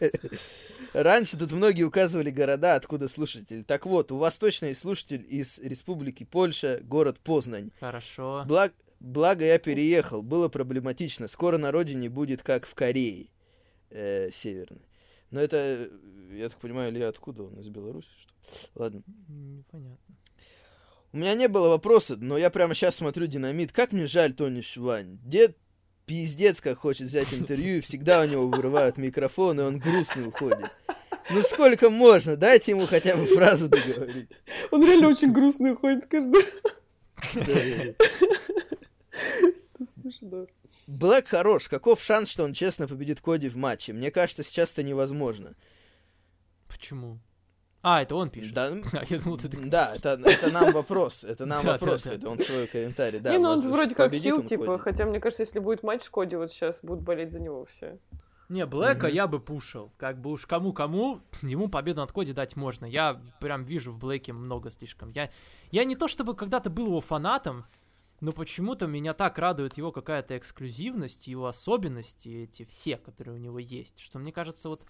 Раньше 0.92 1.36
тут 1.36 1.52
многие 1.52 1.82
указывали 1.82 2.30
города, 2.30 2.76
откуда 2.76 3.08
слушатель. 3.08 3.64
Так 3.64 3.86
вот, 3.86 4.12
у 4.12 4.18
вас 4.18 4.38
точно 4.38 4.66
есть 4.66 4.80
слушатель 4.80 5.26
из 5.28 5.58
Республики 5.58 6.24
Польша, 6.24 6.80
город 6.82 7.18
Познань. 7.20 7.70
Хорошо. 7.80 8.44
Благ... 8.46 8.72
Благо 9.00 9.44
я 9.44 9.58
переехал, 9.60 10.22
было 10.22 10.48
проблематично. 10.48 11.28
Скоро 11.28 11.56
на 11.56 11.70
родине 11.70 12.08
будет 12.10 12.42
как 12.42 12.66
в 12.66 12.74
Корее 12.74 13.28
э, 13.90 14.30
северной. 14.32 14.82
Но 15.30 15.40
это, 15.40 15.88
я 16.32 16.48
так 16.48 16.58
понимаю, 16.58 16.92
Илья 16.92 17.08
откуда 17.08 17.44
он? 17.44 17.60
Из 17.60 17.68
Беларуси? 17.68 18.08
Что? 18.16 18.82
Ладно. 18.82 19.02
Непонятно. 19.28 20.16
У 21.12 21.16
меня 21.16 21.34
не 21.34 21.48
было 21.48 21.68
вопроса, 21.68 22.16
но 22.18 22.36
я 22.36 22.50
прямо 22.50 22.74
сейчас 22.74 22.96
смотрю 22.96 23.26
«Динамит». 23.26 23.72
Как 23.72 23.92
мне 23.92 24.06
жаль 24.06 24.34
Тони 24.34 24.60
Швань. 24.60 25.18
Дед 25.24 25.56
пиздец 26.04 26.60
как 26.60 26.78
хочет 26.78 27.06
взять 27.06 27.32
интервью, 27.32 27.78
и 27.78 27.80
всегда 27.80 28.22
у 28.22 28.26
него 28.26 28.48
вырывают 28.48 28.96
микрофон, 28.96 29.60
и 29.60 29.62
он 29.62 29.78
грустно 29.78 30.28
уходит. 30.28 30.70
Ну 31.30 31.42
сколько 31.42 31.90
можно? 31.90 32.36
Дайте 32.36 32.72
ему 32.72 32.86
хотя 32.86 33.16
бы 33.16 33.26
фразу 33.26 33.68
договорить. 33.68 34.30
Он 34.70 34.84
реально 34.84 35.08
очень 35.08 35.32
грустно 35.32 35.72
уходит 35.72 36.06
каждый 36.06 36.42
раз. 36.42 36.52
Блэк 40.86 41.26
хорош. 41.28 41.68
Каков 41.68 42.02
шанс, 42.02 42.30
что 42.30 42.44
он 42.44 42.54
честно 42.54 42.88
победит 42.88 43.20
Коди 43.20 43.48
в 43.50 43.56
матче? 43.56 43.92
Мне 43.92 44.10
кажется, 44.10 44.42
сейчас 44.42 44.72
это 44.72 44.82
невозможно. 44.82 45.54
Почему? 46.66 47.18
А, 47.90 48.02
это 48.02 48.16
он 48.16 48.28
пишет. 48.28 48.52
Да, 48.52 48.66
а, 48.92 49.02
я 49.08 49.18
думал, 49.18 49.38
ты... 49.38 49.48
да 49.48 49.94
это, 49.94 50.20
это 50.22 50.52
нам 50.52 50.72
вопрос. 50.72 51.24
Это 51.24 51.46
нам 51.46 51.64
вопрос, 51.64 52.04
это 52.04 52.28
он 52.28 52.38
свой 52.38 52.66
комментарий. 52.66 53.18
Да, 53.18 53.32
не, 53.32 53.38
ну 53.38 53.48
он 53.48 53.70
вроде 53.70 53.94
как 53.94 54.12
хил, 54.12 54.42
типа, 54.42 54.78
хотя 54.78 55.06
мне 55.06 55.20
кажется, 55.20 55.42
если 55.42 55.58
будет 55.58 55.82
матч 55.82 56.04
с 56.04 56.10
Коди, 56.10 56.36
вот 56.36 56.52
сейчас 56.52 56.76
будут 56.82 57.02
болеть 57.02 57.32
за 57.32 57.40
него 57.40 57.64
все. 57.64 57.98
Не, 58.50 58.66
Блэка 58.66 59.08
mm-hmm. 59.08 59.12
я 59.12 59.26
бы 59.26 59.40
пушил. 59.40 59.90
Как 59.96 60.20
бы 60.20 60.30
уж 60.30 60.44
кому-кому, 60.44 61.20
ему 61.40 61.68
победу 61.68 62.00
над 62.00 62.12
Коди 62.12 62.34
дать 62.34 62.56
можно. 62.56 62.84
Я 62.84 63.18
прям 63.40 63.64
вижу 63.64 63.90
в 63.90 63.98
Блэке 63.98 64.34
много 64.34 64.70
слишком. 64.70 65.10
Я, 65.10 65.30
я 65.70 65.84
не 65.84 65.96
то 65.96 66.08
чтобы 66.08 66.34
когда-то 66.34 66.68
был 66.68 66.88
его 66.88 67.00
фанатом, 67.00 67.64
но 68.20 68.32
почему-то 68.32 68.86
меня 68.86 69.14
так 69.14 69.38
радует 69.38 69.78
его 69.78 69.92
какая-то 69.92 70.36
эксклюзивность, 70.36 71.26
его 71.26 71.46
особенности, 71.46 72.44
эти 72.44 72.64
все, 72.66 72.98
которые 72.98 73.36
у 73.36 73.40
него 73.40 73.58
есть, 73.58 74.00
что 74.00 74.18
мне 74.18 74.32
кажется, 74.32 74.68
вот 74.68 74.82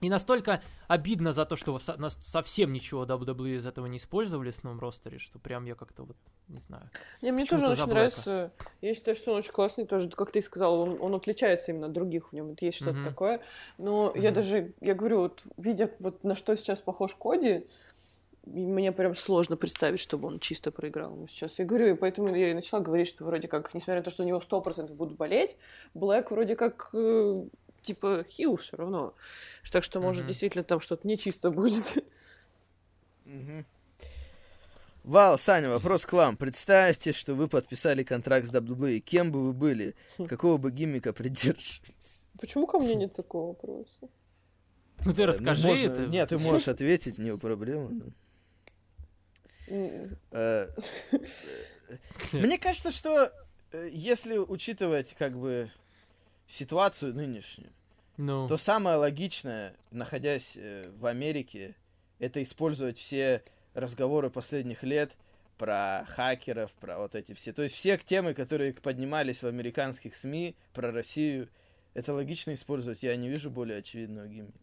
И 0.00 0.10
настолько 0.10 0.62
обидно 0.88 1.32
за 1.32 1.46
то, 1.46 1.56
что 1.56 1.78
со- 1.78 1.96
совсем 2.10 2.72
ничего 2.72 3.04
WWE 3.04 3.56
из 3.56 3.66
этого 3.66 3.86
не 3.86 3.96
использовали 3.96 4.50
с 4.50 4.62
новым 4.62 4.78
ростере, 4.78 5.18
что 5.18 5.38
прям 5.38 5.64
я 5.64 5.74
как-то 5.74 6.04
вот, 6.04 6.16
не 6.48 6.58
знаю. 6.58 6.84
Не, 7.22 7.32
мне 7.32 7.46
тоже 7.46 7.66
очень 7.66 7.86
нравится. 7.86 8.52
Я 8.82 8.94
считаю, 8.94 9.16
что 9.16 9.32
он 9.32 9.38
очень 9.38 9.52
классный 9.52 9.86
тоже, 9.86 10.10
как 10.10 10.32
ты 10.32 10.42
сказал, 10.42 10.80
он, 10.80 10.98
он 11.00 11.14
отличается 11.14 11.72
именно 11.72 11.86
от 11.86 11.92
других, 11.92 12.28
в 12.28 12.32
нем 12.34 12.54
есть 12.60 12.76
что-то 12.76 12.98
mm-hmm. 12.98 13.04
такое. 13.04 13.40
Но 13.78 14.08
mm-hmm. 14.08 14.20
я 14.20 14.30
даже, 14.32 14.72
я 14.80 14.94
говорю, 14.94 15.20
вот 15.20 15.42
видя, 15.56 15.90
вот 15.98 16.24
на 16.24 16.36
что 16.36 16.54
сейчас 16.56 16.80
похож 16.80 17.14
Коди, 17.14 17.66
мне 18.46 18.92
прям 18.92 19.14
сложно 19.14 19.56
представить, 19.56 19.98
чтобы 19.98 20.28
он 20.28 20.38
чисто 20.38 20.70
проиграл 20.70 21.12
ему 21.12 21.26
сейчас. 21.26 21.58
Я 21.58 21.64
говорю, 21.64 21.88
и 21.88 21.94
поэтому 21.94 22.34
я 22.34 22.50
и 22.50 22.54
начала 22.54 22.80
говорить, 22.80 23.08
что 23.08 23.24
вроде 23.24 23.48
как, 23.48 23.74
несмотря 23.74 23.96
на 23.96 24.02
то, 24.04 24.10
что 24.10 24.22
у 24.22 24.26
него 24.26 24.40
100% 24.40 24.92
будут 24.94 25.16
болеть, 25.16 25.56
Блэк 25.94 26.30
вроде 26.30 26.54
как 26.54 26.90
э, 26.92 27.44
типа 27.86 28.24
хил 28.28 28.56
все 28.56 28.76
равно. 28.76 29.14
Так 29.70 29.84
что, 29.84 30.00
может, 30.00 30.24
mm-hmm. 30.24 30.28
действительно 30.28 30.64
там 30.64 30.80
что-то 30.80 31.06
нечисто 31.06 31.50
будет. 31.50 31.84
Mm-hmm. 33.24 33.64
Вал, 35.04 35.38
Саня, 35.38 35.68
вопрос 35.68 36.04
к 36.04 36.12
вам. 36.12 36.36
Представьте, 36.36 37.12
что 37.12 37.34
вы 37.34 37.48
подписали 37.48 38.02
контракт 38.02 38.46
с 38.46 38.50
WWE. 38.52 38.98
Кем 38.98 39.30
бы 39.30 39.44
вы 39.44 39.52
были? 39.52 39.94
Хм. 40.18 40.26
Какого 40.26 40.58
бы 40.58 40.72
гиммика 40.72 41.12
придерживались? 41.12 42.26
Почему 42.40 42.66
ко 42.66 42.80
мне 42.80 42.96
нет 42.96 43.14
такого 43.14 43.48
вопроса? 43.48 44.08
Ну 45.04 45.14
ты 45.14 45.22
э, 45.22 45.26
расскажи 45.26 45.62
ну, 45.62 45.68
можно... 45.68 45.84
это. 45.84 46.06
Нет, 46.06 46.28
ты 46.28 46.38
можешь 46.38 46.66
ответить, 46.68 47.18
не 47.18 47.36
проблема. 47.36 47.90
Э, 50.30 50.68
мне 52.32 52.56
кажется, 52.56 52.92
что 52.92 53.32
э, 53.72 53.88
если 53.90 54.38
учитывать 54.38 55.16
как 55.18 55.36
бы 55.36 55.72
ситуацию 56.46 57.14
нынешнюю, 57.14 57.72
ну. 58.16 58.46
то 58.48 58.56
самое 58.56 58.96
логичное, 58.96 59.74
находясь 59.90 60.56
в 60.98 61.06
Америке, 61.06 61.74
это 62.18 62.42
использовать 62.42 62.98
все 62.98 63.42
разговоры 63.74 64.30
последних 64.30 64.82
лет 64.82 65.16
про 65.58 66.04
хакеров, 66.08 66.72
про 66.74 66.98
вот 66.98 67.14
эти 67.14 67.32
все. 67.32 67.52
То 67.52 67.62
есть 67.62 67.74
все 67.74 67.96
темы, 67.98 68.34
которые 68.34 68.72
поднимались 68.74 69.42
в 69.42 69.46
американских 69.46 70.14
СМИ 70.16 70.56
про 70.72 70.92
Россию, 70.92 71.48
это 71.94 72.12
логично 72.12 72.52
использовать. 72.54 73.02
Я 73.02 73.16
не 73.16 73.28
вижу 73.28 73.50
более 73.50 73.78
очевидного 73.78 74.26
гиммика. 74.26 74.58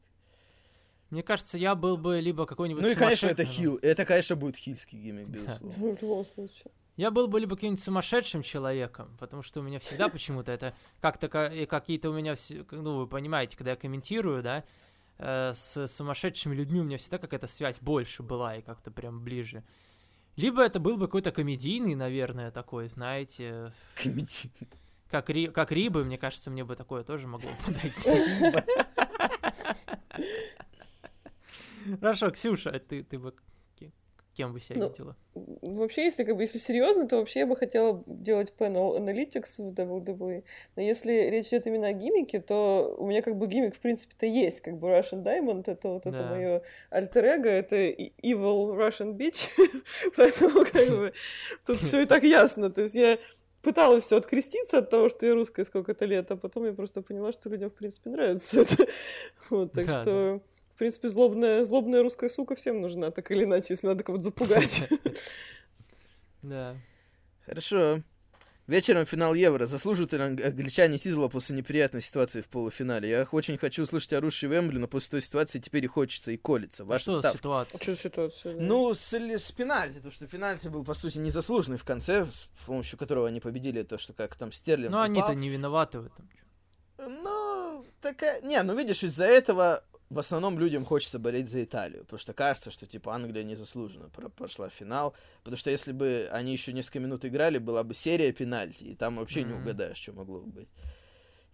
Мне 1.10 1.22
кажется, 1.22 1.58
я 1.58 1.76
был 1.76 1.98
бы 1.98 2.20
либо 2.20 2.46
какой-нибудь 2.46 2.82
Ну 2.82 2.90
и, 2.90 2.96
конечно, 2.96 3.28
это 3.28 3.46
хил. 3.46 3.78
Это, 3.84 4.04
конечно, 4.04 4.36
будет 4.36 4.56
хильский 4.56 5.00
гиммик, 5.00 5.28
безусловно. 5.28 5.70
В 5.78 6.02
любом 6.02 6.26
случае. 6.26 6.72
Я 6.96 7.10
был 7.10 7.28
бы 7.28 7.40
либо 7.40 7.56
каким-нибудь 7.56 7.84
сумасшедшим 7.84 8.44
человеком, 8.44 9.18
потому 9.20 9.42
что 9.42 9.62
у 9.62 9.64
меня 9.64 9.80
всегда 9.80 10.10
почему-то 10.10 10.52
это 10.52 10.76
как-то 11.02 11.28
какие-то 11.28 12.10
у 12.10 12.14
меня, 12.14 12.36
ну, 12.72 12.98
вы 13.00 13.08
понимаете, 13.08 13.58
когда 13.58 13.72
я 13.72 13.78
комментирую, 13.78 14.44
да, 14.44 14.64
э, 15.18 15.54
с 15.56 15.88
сумасшедшими 15.88 16.54
людьми 16.54 16.82
у 16.82 16.84
меня 16.84 16.98
всегда 16.98 17.18
какая-то 17.18 17.48
связь 17.48 17.80
больше 17.80 18.22
была 18.22 18.58
и 18.58 18.62
как-то 18.62 18.92
прям 18.92 19.24
ближе. 19.24 19.64
Либо 20.36 20.64
это 20.64 20.80
был 20.80 20.98
бы 20.98 21.08
какой-то 21.08 21.32
комедийный, 21.32 21.96
наверное, 21.96 22.52
такой, 22.52 22.90
знаете. 22.90 23.72
Комедийный. 23.96 24.70
Как, 25.10 25.30
ри, 25.30 25.48
как 25.48 25.72
Рибы, 25.72 26.04
мне 26.04 26.18
кажется, 26.18 26.50
мне 26.50 26.64
бы 26.64 26.76
такое 26.76 27.04
тоже 27.04 27.28
могло 27.28 27.52
подойти. 27.64 28.52
Хорошо, 32.00 32.32
Ксюша, 32.32 32.72
а 32.72 32.80
ты, 32.80 33.04
ты 33.04 33.20
бы 33.20 33.36
кем 34.34 34.54
бы 34.54 34.60
себя 34.60 34.80
ну, 34.80 34.90
видела? 34.90 35.16
Вообще, 35.34 36.06
если 36.06 36.24
как 36.24 36.36
бы 36.36 36.44
если 36.44 36.58
серьезно, 36.58 37.08
то 37.08 37.18
вообще 37.18 37.40
я 37.40 37.48
бы 37.48 37.56
хотела 37.56 38.04
делать 38.08 38.54
Panel 38.58 38.98
Analytics 38.98 39.58
в 39.58 39.74
WWE. 39.74 40.44
Но 40.76 40.82
если 40.82 41.30
речь 41.30 41.48
идет 41.48 41.68
именно 41.68 41.88
о 41.88 41.94
гиммике, 41.94 42.40
то 42.40 42.96
у 42.98 43.08
меня 43.08 43.22
как 43.22 43.38
бы 43.38 43.48
гиммик 43.48 43.76
в 43.76 43.80
принципе-то 43.80 44.26
есть. 44.26 44.62
Как 44.62 44.78
бы 44.78 44.90
Russian 44.90 45.24
Diamond 45.24 45.64
это 45.68 45.88
вот 45.90 46.04
да. 46.04 46.10
это 46.10 46.24
мое 46.28 46.62
альтер 46.90 47.26
эго, 47.26 47.50
это 47.50 47.76
Evil 47.76 48.76
Russian 48.76 49.16
Bitch. 49.16 49.48
Поэтому 50.16 50.66
как 50.66 50.88
бы 50.90 51.14
тут 51.66 51.78
все 51.78 52.02
и 52.02 52.06
так 52.06 52.24
ясно. 52.24 52.72
То 52.72 52.82
есть 52.82 52.96
я 52.96 53.18
пыталась 53.62 54.06
все 54.06 54.18
откреститься 54.18 54.80
от 54.80 54.90
того, 54.90 55.10
что 55.10 55.26
я 55.26 55.34
русская 55.34 55.64
сколько-то 55.64 56.06
лет, 56.06 56.30
а 56.32 56.36
потом 56.36 56.66
я 56.66 56.74
просто 56.74 57.02
поняла, 57.02 57.32
что 57.32 57.50
людям, 57.50 57.70
в 57.70 57.76
принципе, 57.76 58.10
нравится 58.10 58.62
это. 58.62 58.88
Вот, 59.50 59.72
так 59.72 59.86
да, 59.86 60.02
что... 60.02 60.42
Да 60.42 60.53
в 60.74 60.78
принципе, 60.78 61.08
злобная, 61.08 61.66
злобная 61.66 62.02
русская 62.02 62.30
сука 62.30 62.56
всем 62.56 62.82
нужна, 62.82 63.12
так 63.12 63.30
или 63.32 63.44
иначе, 63.44 63.68
если 63.70 63.88
надо 63.88 64.04
кого-то 64.04 64.24
запугать. 64.24 64.90
Да. 66.42 66.76
Хорошо. 67.46 68.00
Вечером 68.68 69.06
финал 69.06 69.34
Евро. 69.34 69.66
Заслуживают 69.66 70.12
ли 70.12 70.20
англичане 70.20 70.98
титула 70.98 71.30
после 71.30 71.56
неприятной 71.56 72.02
ситуации 72.02 72.42
в 72.42 72.50
полуфинале? 72.50 73.10
Я 73.10 73.28
очень 73.32 73.58
хочу 73.58 73.84
услышать 73.84 74.12
орущий 74.12 74.50
Вембли, 74.50 74.78
но 74.78 74.90
после 74.90 75.12
той 75.12 75.22
ситуации 75.22 75.60
теперь 75.60 75.86
и 75.86 75.88
хочется, 75.88 76.32
и 76.32 76.38
колется. 76.38 76.84
Ваша 76.84 77.04
что 77.04 77.20
ставка. 77.20 77.38
ситуация? 77.38 77.82
Что 77.82 77.96
ситуация? 77.96 78.56
Да? 78.56 78.62
Ну, 78.62 78.94
с, 78.94 79.14
с 79.14 79.52
пенальти, 79.54 79.96
потому 79.96 80.12
что 80.12 80.28
пенальти 80.28 80.68
был, 80.68 80.84
по 80.84 80.96
сути, 80.96 81.18
незаслуженный 81.18 81.78
в 81.78 81.86
конце, 81.86 82.26
с 82.26 82.66
помощью 82.66 83.00
которого 83.00 83.30
они 83.30 83.40
победили, 83.40 83.84
то, 83.84 83.98
что 83.98 84.12
как 84.12 84.36
там 84.36 84.52
Стерлинг 84.52 84.92
Ну, 84.92 85.00
они-то 85.00 85.34
не 85.34 85.48
виноваты 85.48 86.00
в 86.00 86.06
этом. 86.08 86.30
Ну, 86.98 87.86
такая... 88.02 88.42
Не, 88.42 88.62
ну, 88.64 88.78
видишь, 88.78 89.04
из-за 89.04 89.24
этого 89.24 89.84
в 90.14 90.20
основном 90.20 90.60
людям 90.60 90.86
хочется 90.86 91.20
болеть 91.20 91.50
за 91.50 91.64
Италию, 91.64 92.04
потому 92.04 92.20
что 92.20 92.34
кажется, 92.34 92.72
что 92.72 92.86
типа 92.86 93.14
Англия 93.14 93.44
незаслуженно 93.44 94.10
прошла 94.10 94.70
в 94.70 94.74
финал, 94.74 95.16
потому 95.44 95.58
что 95.58 95.72
если 95.72 95.92
бы 95.92 96.28
они 96.32 96.52
еще 96.52 96.72
несколько 96.74 97.00
минут 97.00 97.26
играли, 97.26 97.58
была 97.58 97.84
бы 97.84 97.94
серия 97.94 98.32
пенальти, 98.32 98.84
и 98.86 98.96
там 98.96 99.18
вообще 99.18 99.42
mm-hmm. 99.42 99.48
не 99.48 99.54
угадаешь, 99.54 99.98
что 99.98 100.14
могло 100.14 100.40
бы 100.40 100.52
быть. 100.52 100.70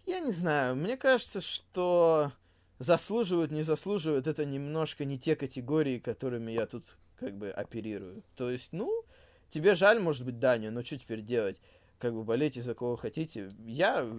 Я 0.06 0.20
не 0.20 0.32
знаю, 0.32 0.76
мне 0.76 0.96
кажется, 0.96 1.40
что 1.40 2.32
заслуживают, 2.78 3.52
не 3.52 3.62
заслуживают, 3.62 4.26
это 4.26 4.44
немножко 4.44 5.04
не 5.04 5.18
те 5.18 5.36
категории, 5.36 5.98
которыми 5.98 6.52
я 6.52 6.66
тут 6.66 6.84
как 7.16 7.36
бы 7.36 7.50
оперирую. 7.50 8.24
То 8.34 8.50
есть, 8.50 8.72
ну, 8.72 9.04
тебе 9.50 9.74
жаль, 9.74 10.00
может 10.00 10.24
быть, 10.24 10.38
Данию, 10.38 10.72
но 10.72 10.82
что 10.82 10.98
теперь 10.98 11.20
делать? 11.20 11.60
Как 11.98 12.14
бы 12.14 12.24
болейте 12.24 12.62
за 12.62 12.74
кого 12.74 12.96
хотите. 12.96 13.50
Я 13.66 14.10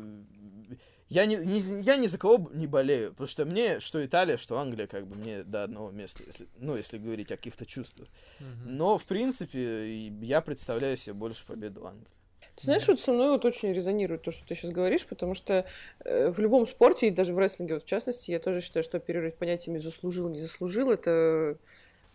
я, 1.11 1.25
не, 1.25 1.35
не, 1.35 1.59
я 1.81 1.97
ни 1.97 2.07
за 2.07 2.17
кого 2.17 2.49
не 2.53 2.67
болею, 2.67 3.11
потому 3.11 3.27
что 3.27 3.43
мне, 3.43 3.81
что 3.81 4.03
Италия, 4.05 4.37
что 4.37 4.57
Англия, 4.57 4.87
как 4.87 5.05
бы 5.05 5.17
мне 5.17 5.43
до 5.43 5.63
одного 5.63 5.91
места, 5.91 6.23
если, 6.25 6.47
ну, 6.57 6.77
если 6.77 6.97
говорить 6.97 7.33
о 7.33 7.35
каких-то 7.35 7.65
чувствах. 7.65 8.07
Mm-hmm. 8.07 8.67
Но, 8.67 8.97
в 8.97 9.03
принципе, 9.03 10.07
я 10.07 10.39
представляю 10.39 10.95
себе 10.95 11.13
больше 11.13 11.45
победу 11.45 11.85
Англии. 11.85 12.07
Ты 12.55 12.63
знаешь, 12.63 12.87
вот 12.87 13.01
со 13.01 13.11
мной 13.11 13.31
вот 13.31 13.43
очень 13.43 13.73
резонирует 13.73 14.21
то, 14.21 14.31
что 14.31 14.47
ты 14.47 14.55
сейчас 14.55 14.71
говоришь, 14.71 15.05
потому 15.05 15.33
что 15.33 15.65
э, 16.05 16.31
в 16.31 16.39
любом 16.39 16.65
спорте, 16.65 17.09
и 17.09 17.11
даже 17.11 17.33
в 17.33 17.39
рестлинге 17.39 17.73
вот 17.73 17.83
в 17.83 17.87
частности, 17.87 18.31
я 18.31 18.39
тоже 18.39 18.61
считаю, 18.61 18.83
что 18.85 18.95
оперировать 18.95 19.35
понятиями 19.35 19.79
«заслужил», 19.79 20.29
«не 20.29 20.39
заслужил»— 20.39 20.91
это 20.91 21.57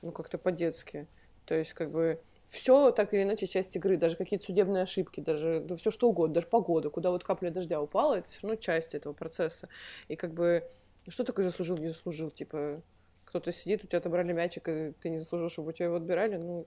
ну 0.00 0.10
как-то 0.10 0.38
по-детски. 0.38 1.06
То 1.44 1.54
есть 1.54 1.74
как 1.74 1.90
бы 1.90 2.18
все 2.48 2.90
так 2.92 3.12
или 3.12 3.22
иначе 3.22 3.46
часть 3.46 3.74
игры, 3.76 3.96
даже 3.96 4.16
какие-то 4.16 4.44
судебные 4.44 4.84
ошибки, 4.84 5.20
даже 5.20 5.60
да, 5.60 5.76
все 5.76 5.90
что 5.90 6.08
угодно, 6.08 6.34
даже 6.34 6.46
погода, 6.46 6.90
куда 6.90 7.10
вот 7.10 7.24
капля 7.24 7.50
дождя 7.50 7.80
упала, 7.80 8.14
это 8.14 8.30
все 8.30 8.40
равно 8.42 8.56
часть 8.56 8.94
этого 8.94 9.12
процесса. 9.12 9.68
И 10.08 10.16
как 10.16 10.32
бы, 10.32 10.64
что 11.08 11.24
такое 11.24 11.46
заслужил, 11.46 11.76
не 11.76 11.88
заслужил? 11.88 12.30
Типа, 12.30 12.82
кто-то 13.24 13.52
сидит, 13.52 13.84
у 13.84 13.86
тебя 13.86 13.98
отобрали 13.98 14.32
мячик, 14.32 14.68
и 14.68 14.92
ты 15.00 15.10
не 15.10 15.18
заслужил, 15.18 15.48
чтобы 15.48 15.70
у 15.70 15.72
тебя 15.72 15.86
его 15.86 15.96
отбирали, 15.96 16.36
ну, 16.36 16.66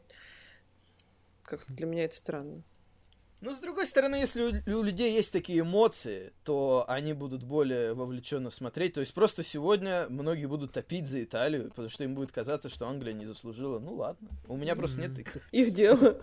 как-то 1.43 1.73
для 1.73 1.85
меня 1.85 2.05
это 2.05 2.15
странно. 2.15 2.61
Ну, 3.41 3.53
с 3.53 3.59
другой 3.59 3.85
стороны, 3.85 4.15
если 4.15 4.43
у, 4.43 4.79
у 4.79 4.83
людей 4.83 5.13
есть 5.13 5.31
такие 5.31 5.61
эмоции, 5.61 6.33
то 6.43 6.83
они 6.87 7.13
будут 7.13 7.43
более 7.43 7.93
вовлеченно 7.93 8.49
смотреть. 8.49 8.93
То 8.93 8.99
есть 8.99 9.13
просто 9.13 9.43
сегодня 9.43 10.07
многие 10.09 10.45
будут 10.45 10.73
топить 10.73 11.07
за 11.07 11.23
Италию, 11.23 11.69
потому 11.69 11.87
что 11.89 12.03
им 12.03 12.15
будет 12.15 12.31
казаться, 12.31 12.69
что 12.69 12.87
Англия 12.87 13.13
не 13.13 13.25
заслужила. 13.25 13.79
Ну 13.79 13.95
ладно, 13.95 14.27
у 14.47 14.57
меня 14.57 14.75
просто 14.75 15.01
нет 15.01 15.17
их. 15.17 15.37
Их 15.51 15.73
дело. 15.73 16.21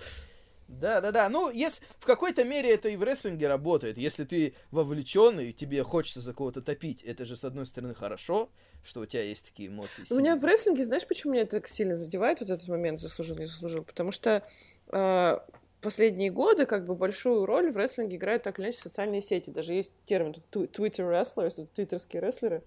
Да, 0.68 1.00
да, 1.00 1.12
да. 1.12 1.28
Ну, 1.28 1.48
если 1.48 1.82
в 1.98 2.06
какой-то 2.06 2.44
мере 2.44 2.74
это 2.74 2.88
и 2.88 2.96
в 2.96 3.02
рестлинге 3.02 3.48
работает. 3.48 3.98
Если 3.98 4.24
ты 4.24 4.54
вовлечен 4.70 5.38
и 5.40 5.52
тебе 5.52 5.82
хочется 5.84 6.20
за 6.20 6.34
кого-то 6.34 6.60
топить, 6.60 7.02
это 7.02 7.24
же 7.24 7.36
с 7.36 7.44
одной 7.44 7.66
стороны 7.66 7.94
хорошо, 7.94 8.50
что 8.84 9.00
у 9.00 9.06
тебя 9.06 9.22
есть 9.22 9.46
такие 9.46 9.68
эмоции. 9.68 10.04
У 10.10 10.16
меня 10.16 10.36
в 10.36 10.44
рестлинге, 10.44 10.84
знаешь, 10.84 11.06
почему 11.06 11.32
меня 11.32 11.42
это 11.42 11.52
так 11.52 11.68
сильно 11.68 11.96
задевает 11.96 12.40
вот 12.40 12.50
этот 12.50 12.66
момент 12.68 13.00
заслужил, 13.00 13.36
не 13.36 13.46
заслужил? 13.46 13.84
Потому 13.84 14.10
что 14.10 14.42
э, 14.88 15.38
последние 15.80 16.30
годы 16.30 16.66
как 16.66 16.86
бы 16.86 16.94
большую 16.94 17.46
роль 17.46 17.70
в 17.70 17.76
рестлинге 17.76 18.16
играют 18.16 18.42
так 18.42 18.58
или 18.58 18.66
иначе 18.66 18.78
социальные 18.78 19.22
сети. 19.22 19.50
Даже 19.50 19.72
есть 19.72 19.92
термин 20.06 20.34
Twitter 20.50 21.08
wrestlers, 21.08 21.66
твиттерские 21.74 22.22
рестлеры, 22.22 22.62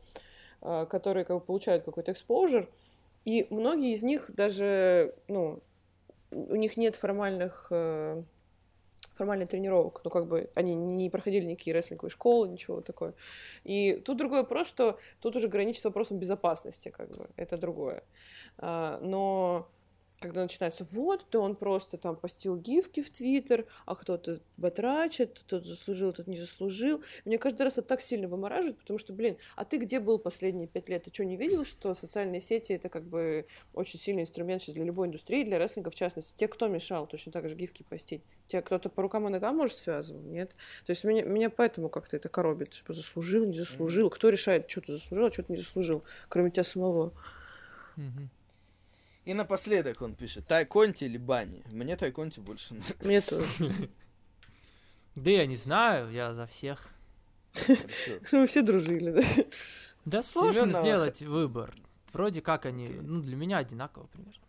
а, 0.61 0.85
которые 0.85 1.25
как 1.25 1.37
бы 1.37 1.43
получают 1.43 1.83
какой-то 1.83 2.11
экспозер. 2.11 2.69
И 3.25 3.47
многие 3.49 3.93
из 3.93 4.03
них 4.03 4.31
даже, 4.33 5.13
ну, 5.27 5.61
у 6.31 6.55
них 6.55 6.77
нет 6.77 6.95
формальных 6.95 7.67
э, 7.71 8.23
формальных 9.19 9.49
тренировок, 9.49 9.99
ну, 10.05 10.09
как 10.09 10.27
бы 10.27 10.49
они 10.55 10.73
не 10.73 11.09
проходили 11.09 11.45
никакие 11.45 11.75
рестлинговые 11.75 12.09
школы, 12.11 12.47
ничего 12.47 12.79
такое. 12.79 13.13
И 13.65 14.01
тут 14.05 14.17
другой 14.17 14.41
вопрос, 14.41 14.67
что 14.67 14.97
тут 15.19 15.35
уже 15.35 15.49
граничит 15.49 15.81
с 15.81 15.85
вопросом 15.85 16.19
безопасности, 16.19 16.89
как 16.89 17.09
бы, 17.09 17.29
это 17.35 17.57
другое. 17.57 18.03
А, 18.57 18.97
но 19.01 19.67
когда 20.19 20.41
начинается, 20.41 20.85
вот, 20.91 21.25
то 21.29 21.41
он 21.41 21.55
просто 21.55 21.97
там 21.97 22.15
постил 22.15 22.57
гифки 22.57 23.01
в 23.01 23.09
Твиттер, 23.09 23.65
а 23.85 23.95
кто-то 23.95 24.41
батрачит, 24.57 25.41
тот 25.47 25.65
заслужил, 25.65 26.13
тот 26.13 26.27
не 26.27 26.39
заслужил. 26.39 27.03
Мне 27.25 27.37
каждый 27.37 27.63
раз 27.63 27.73
это 27.73 27.83
так 27.83 28.01
сильно 28.01 28.27
вымораживает, 28.27 28.77
потому 28.77 28.99
что, 28.99 29.13
блин, 29.13 29.37
а 29.55 29.65
ты 29.65 29.77
где 29.77 29.99
был 29.99 30.19
последние 30.19 30.67
пять 30.67 30.89
лет? 30.89 31.03
Ты 31.03 31.13
что, 31.13 31.23
не 31.23 31.37
видел, 31.37 31.63
что 31.63 31.93
социальные 31.95 32.41
сети— 32.41 32.73
это 32.73 32.89
как 32.89 33.03
бы 33.03 33.45
очень 33.73 33.99
сильный 33.99 34.23
инструмент 34.23 34.61
сейчас 34.61 34.75
для 34.75 34.83
любой 34.83 35.07
индустрии, 35.07 35.43
для 35.43 35.57
рестлинга 35.57 35.89
в 35.89 35.95
частности? 35.95 36.33
Те, 36.35 36.47
кто 36.47 36.67
мешал 36.67 37.07
точно 37.07 37.31
так 37.31 37.47
же 37.47 37.55
гифки 37.55 37.83
постить? 37.83 38.21
Те, 38.47 38.61
кто-то 38.61 38.89
по 38.89 39.01
рукам 39.01 39.27
и 39.27 39.31
ногам, 39.31 39.55
может, 39.55 39.77
связывал? 39.77 40.21
Нет? 40.23 40.51
То 40.85 40.91
есть 40.91 41.03
меня, 41.03 41.23
меня 41.23 41.49
поэтому 41.49 41.89
как-то 41.89 42.17
это 42.17 42.29
коробит. 42.29 42.71
Типа, 42.71 42.93
заслужил, 42.93 43.45
не 43.45 43.57
заслужил? 43.57 44.09
Кто 44.09 44.29
решает, 44.29 44.69
что 44.69 44.81
ты 44.81 44.93
заслужил, 44.93 45.25
а 45.27 45.31
что 45.31 45.43
ты 45.43 45.53
не 45.53 45.59
заслужил, 45.59 46.03
кроме 46.27 46.51
тебя 46.51 46.63
самого? 46.63 47.13
Мгм. 47.95 48.29
И 49.29 49.33
напоследок 49.35 50.01
он 50.01 50.15
пишет, 50.15 50.47
Тайконти 50.47 51.03
или 51.03 51.19
Бани? 51.19 51.61
Мне 51.71 51.95
Тайконти 51.95 52.39
больше 52.39 52.73
нравится. 52.73 53.05
Мне 53.05 53.21
тоже. 53.21 53.89
Да 55.15 55.29
я 55.29 55.45
не 55.45 55.55
знаю, 55.55 56.11
я 56.11 56.33
за 56.33 56.47
всех. 56.47 56.87
Мы 58.31 58.47
все 58.47 58.63
дружили, 58.63 59.11
да? 59.11 59.23
Да 60.05 60.23
сложно 60.23 60.81
сделать 60.81 61.21
выбор. 61.21 61.71
Вроде 62.11 62.41
как 62.41 62.65
они, 62.65 62.87
ну, 62.87 63.21
для 63.21 63.35
меня 63.35 63.59
одинаково 63.59 64.07
примерно. 64.07 64.41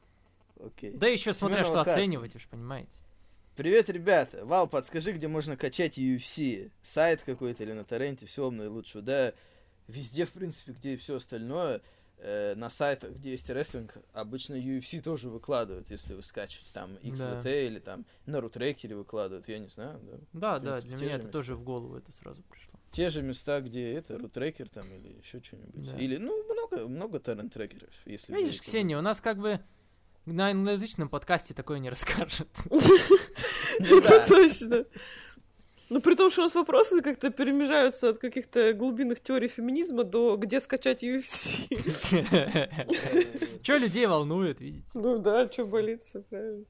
Окей. 0.64 0.92
Да 0.92 1.08
еще 1.08 1.34
смотря 1.34 1.62
что 1.64 1.82
оценивать, 1.82 2.34
уж 2.34 2.46
понимаете. 2.46 3.02
Привет, 3.56 3.90
ребята. 3.90 4.46
Вал, 4.46 4.66
подскажи, 4.66 5.12
где 5.12 5.28
можно 5.28 5.58
качать 5.58 5.98
UFC. 5.98 6.70
Сайт 6.80 7.22
какой-то 7.22 7.64
или 7.64 7.72
на 7.72 7.84
торренте, 7.84 8.24
все 8.24 8.50
наилучшего. 8.50 9.02
Да, 9.02 9.34
везде, 9.88 10.24
в 10.24 10.30
принципе, 10.30 10.72
где 10.72 10.94
и 10.94 10.96
все 10.96 11.16
остальное. 11.16 11.82
Э, 12.22 12.54
на 12.54 12.68
сайтах, 12.68 13.12
где 13.12 13.30
есть 13.30 13.48
рестлинг, 13.48 13.94
обычно 14.12 14.54
UFC 14.54 15.00
тоже 15.00 15.30
выкладывают, 15.30 15.90
если 15.90 16.12
вы 16.14 16.22
скачиваете 16.22 16.70
там 16.74 16.90
XVT 17.02 17.66
или 17.66 17.78
там 17.78 18.04
на 18.26 18.42
рутрекере 18.42 18.94
выкладывают, 18.94 19.48
я 19.48 19.58
не 19.58 19.68
знаю, 19.68 19.98
да. 20.02 20.18
Да, 20.32 20.58
В 20.58 20.62
да, 20.62 20.70
принципе, 20.72 20.88
для 20.96 20.96
меня 21.06 21.14
это 21.14 21.24
места. 21.24 21.32
тоже 21.32 21.54
в 21.56 21.62
голову 21.62 21.96
это 21.96 22.12
сразу 22.12 22.42
пришло. 22.42 22.78
Те 22.90 23.08
же 23.08 23.22
места, 23.22 23.60
где 23.62 23.92
это, 23.94 24.18
рутрекер 24.18 24.68
там 24.68 24.92
или 24.92 25.16
еще 25.16 25.40
что-нибудь. 25.42 25.92
Да. 25.92 25.96
Или, 25.96 26.18
ну, 26.18 26.44
много, 26.52 26.88
много 26.88 27.20
торрент-трекеров, 27.20 27.88
если... 28.04 28.34
Видишь, 28.36 28.60
Ксения, 28.60 28.98
у 28.98 29.02
нас 29.02 29.22
как 29.22 29.38
бы 29.38 29.60
на 30.26 30.48
англоязычном 30.50 31.08
подкасте 31.08 31.54
такое 31.54 31.78
не 31.78 31.88
расскажет. 31.90 32.48
Ну 32.68 32.78
Это 33.98 34.08
да. 34.08 34.26
точно. 34.26 34.84
Ну, 35.90 36.00
при 36.00 36.14
том, 36.14 36.30
что 36.30 36.42
у 36.42 36.44
нас 36.44 36.54
вопросы 36.54 37.02
как-то 37.02 37.30
перемежаются 37.30 38.10
от 38.10 38.18
каких-то 38.18 38.72
глубинных 38.74 39.20
теорий 39.20 39.48
феминизма 39.48 40.04
до 40.04 40.36
где 40.36 40.60
скачать 40.60 41.02
UFC. 41.02 41.66
Че 43.62 43.78
людей 43.78 44.06
волнует, 44.06 44.60
видите? 44.60 44.88
Ну 44.94 45.18
да, 45.18 45.50
что 45.50 45.66
болит, 45.66 46.04
все 46.04 46.22
правильно. 46.22 46.64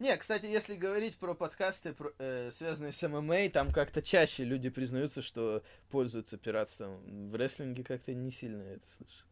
Не, 0.00 0.16
кстати, 0.16 0.46
если 0.46 0.74
говорить 0.74 1.16
про 1.16 1.34
подкасты, 1.34 1.92
про- 1.92 2.12
э, 2.18 2.50
связанные 2.50 2.90
с 2.90 3.08
ММА, 3.08 3.48
там 3.50 3.72
как-то 3.72 4.02
чаще 4.02 4.42
люди 4.42 4.68
признаются, 4.68 5.22
что 5.22 5.62
пользуются 5.90 6.36
пиратством. 6.36 7.28
В 7.28 7.36
рестлинге 7.36 7.84
как-то 7.84 8.12
не 8.12 8.32
сильно 8.32 8.64
это 8.64 8.84
слышу. 8.96 9.24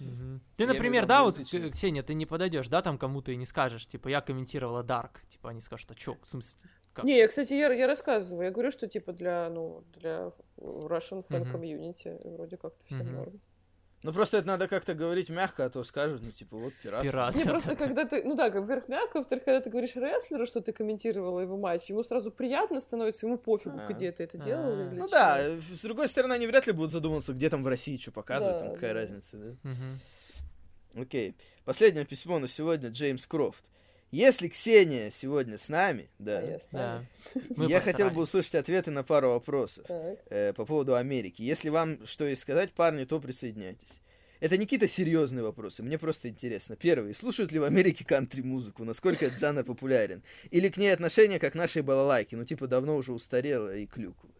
Мгм. 0.00 0.40
Ты, 0.56 0.66
например, 0.66 1.06
да, 1.06 1.22
вот. 1.22 1.36
К- 1.36 1.70
Ксения, 1.70 2.02
ты 2.02 2.14
не 2.14 2.26
подойдешь, 2.26 2.68
да, 2.68 2.82
там 2.82 2.98
кому-то 2.98 3.32
и 3.32 3.36
не 3.36 3.46
скажешь, 3.46 3.86
типа, 3.86 4.08
я 4.08 4.20
комментировала 4.20 4.82
Дарк, 4.82 5.22
типа, 5.28 5.50
они 5.50 5.60
скажут, 5.60 5.90
а 5.90 5.94
чё, 5.94 6.16
в 6.22 6.28
смысле? 6.28 6.58
Как? 6.92 7.04
Не, 7.04 7.18
я, 7.18 7.28
кстати, 7.28 7.52
я, 7.52 7.72
я 7.72 7.86
рассказываю. 7.86 8.46
Я 8.46 8.50
говорю, 8.50 8.70
что 8.72 8.88
типа 8.88 9.12
для, 9.12 9.48
ну, 9.50 9.84
для 9.94 10.32
Russian 10.58 11.22
fan 11.28 11.40
Мгм. 11.40 11.52
комьюнити 11.52 12.18
вроде 12.24 12.56
как-то 12.56 12.84
все 12.86 12.96
Мгм. 13.04 13.14
норм. 13.14 13.40
Ну 14.02 14.12
просто 14.14 14.38
это 14.38 14.46
надо 14.46 14.66
как-то 14.66 14.94
говорить 14.94 15.28
мягко, 15.28 15.66
а 15.66 15.68
то 15.70 15.84
скажут, 15.84 16.22
ну 16.22 16.30
типа 16.30 16.56
вот 16.56 16.72
пиратство. 16.82 17.10
Пират. 17.10 17.34
Не, 17.34 17.44
просто 17.44 17.68
да, 17.68 17.74
да. 17.74 17.84
когда 17.86 18.04
ты, 18.06 18.22
ну 18.24 18.34
да, 18.34 18.48
как, 18.50 18.62
во-первых, 18.62 18.88
мягко, 18.88 19.18
во-вторых, 19.18 19.44
когда 19.44 19.60
ты 19.60 19.68
говоришь 19.68 19.94
рестлеру, 19.94 20.46
что 20.46 20.62
ты 20.62 20.72
комментировала 20.72 21.40
его 21.40 21.58
матч, 21.58 21.90
ему 21.90 22.02
сразу 22.02 22.30
приятно 22.30 22.80
становится, 22.80 23.26
ему 23.26 23.36
пофигу, 23.36 23.78
А. 23.78 23.92
где 23.92 24.10
ты 24.10 24.22
это 24.24 24.38
делала 24.38 24.74
А. 24.74 24.86
или 24.88 24.98
Ну 24.98 25.04
чё. 25.04 25.10
да, 25.10 25.38
с 25.74 25.82
другой 25.82 26.08
стороны, 26.08 26.32
они 26.32 26.46
вряд 26.46 26.66
ли 26.66 26.72
будут 26.72 26.92
задумываться, 26.92 27.34
где 27.34 27.50
там 27.50 27.62
в 27.62 27.66
России 27.68 27.98
что 27.98 28.10
показывают, 28.10 28.58
Да, 28.60 28.64
там 28.66 28.74
какая 28.74 28.94
да. 28.94 29.00
разница, 29.00 29.36
да? 29.36 29.54
Мгм. 29.70 30.00
Окей. 30.94 31.36
Последнее 31.66 32.04
письмо 32.06 32.38
на 32.38 32.48
сегодня 32.48 32.88
Джеймс 32.88 33.26
Крофт. 33.26 33.64
Если 34.10 34.48
Ксения 34.48 35.10
сегодня 35.10 35.56
с 35.56 35.68
нами, 35.68 36.08
А, 36.18 36.22
да, 36.22 36.40
я 36.40 36.58
Да. 36.58 36.64
знаю. 36.70 37.06
Мы 37.56 37.66
я 37.66 37.80
хотел 37.80 38.10
бы 38.10 38.22
услышать 38.22 38.56
ответы 38.56 38.90
на 38.90 39.04
пару 39.04 39.30
вопросов. 39.30 39.86
Э, 40.30 40.52
по 40.52 40.66
поводу 40.66 40.96
Америки. 40.96 41.42
Если 41.42 41.68
вам 41.68 42.04
что 42.06 42.24
есть 42.24 42.42
сказать, 42.42 42.72
парни, 42.72 43.04
то 43.04 43.20
присоединяйтесь. 43.20 44.00
Это 44.40 44.56
не 44.56 44.64
какие-то 44.64 44.88
серьезные 44.88 45.44
вопросы, 45.44 45.82
мне 45.82 45.98
просто 45.98 46.28
интересно. 46.28 46.74
Первый, 46.74 47.14
слушают 47.14 47.52
ли 47.52 47.58
в 47.58 47.64
Америке 47.64 48.04
кантри-музыку? 48.06 48.84
Насколько 48.84 49.26
этот 49.26 49.38
жанр 49.38 49.64
популярен? 49.64 50.22
Или 50.50 50.70
к 50.70 50.78
ней 50.78 50.92
отношение, 50.92 51.38
как 51.38 51.52
к 51.52 51.56
нашей 51.56 51.82
балалайке? 51.82 52.36
Ну, 52.36 52.44
типа, 52.44 52.66
давно 52.66 52.96
уже 52.96 53.12
устарело 53.12 53.76
и 53.76 53.86
клюква. 53.86 54.30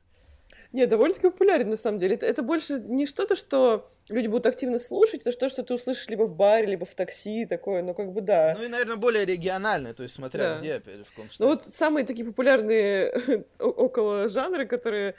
Не, 0.72 0.86
довольно-таки 0.86 1.28
популярен, 1.28 1.68
на 1.68 1.76
самом 1.76 1.98
деле. 1.98 2.14
Это, 2.14 2.26
это 2.26 2.42
больше 2.42 2.80
не 2.80 3.06
что-то, 3.06 3.36
что 3.36 3.92
люди 4.11 4.26
будут 4.26 4.46
активно 4.46 4.78
слушать, 4.78 5.20
это 5.22 5.32
что, 5.32 5.48
что 5.48 5.62
ты 5.62 5.74
услышишь 5.74 6.08
либо 6.08 6.24
в 6.24 6.34
баре, 6.34 6.66
либо 6.66 6.84
в 6.86 6.94
такси, 6.94 7.46
такое, 7.46 7.82
ну, 7.82 7.94
как 7.94 8.12
бы, 8.12 8.20
да. 8.20 8.54
Ну 8.58 8.64
и, 8.64 8.68
наверное, 8.68 8.96
более 8.96 9.24
региональное, 9.24 9.94
то 9.94 10.02
есть 10.02 10.14
смотря 10.14 10.54
Да. 10.54 10.58
где, 10.61 10.74
опять 10.74 10.96
же, 10.98 11.04
в 11.04 11.11
каком 11.11 11.28
Ну 11.38 11.46
вот 11.46 11.64
самые 11.72 12.04
такие 12.04 12.26
популярные 12.26 13.12
около 13.58 14.28
жанры, 14.28 14.66
которые 14.66 15.14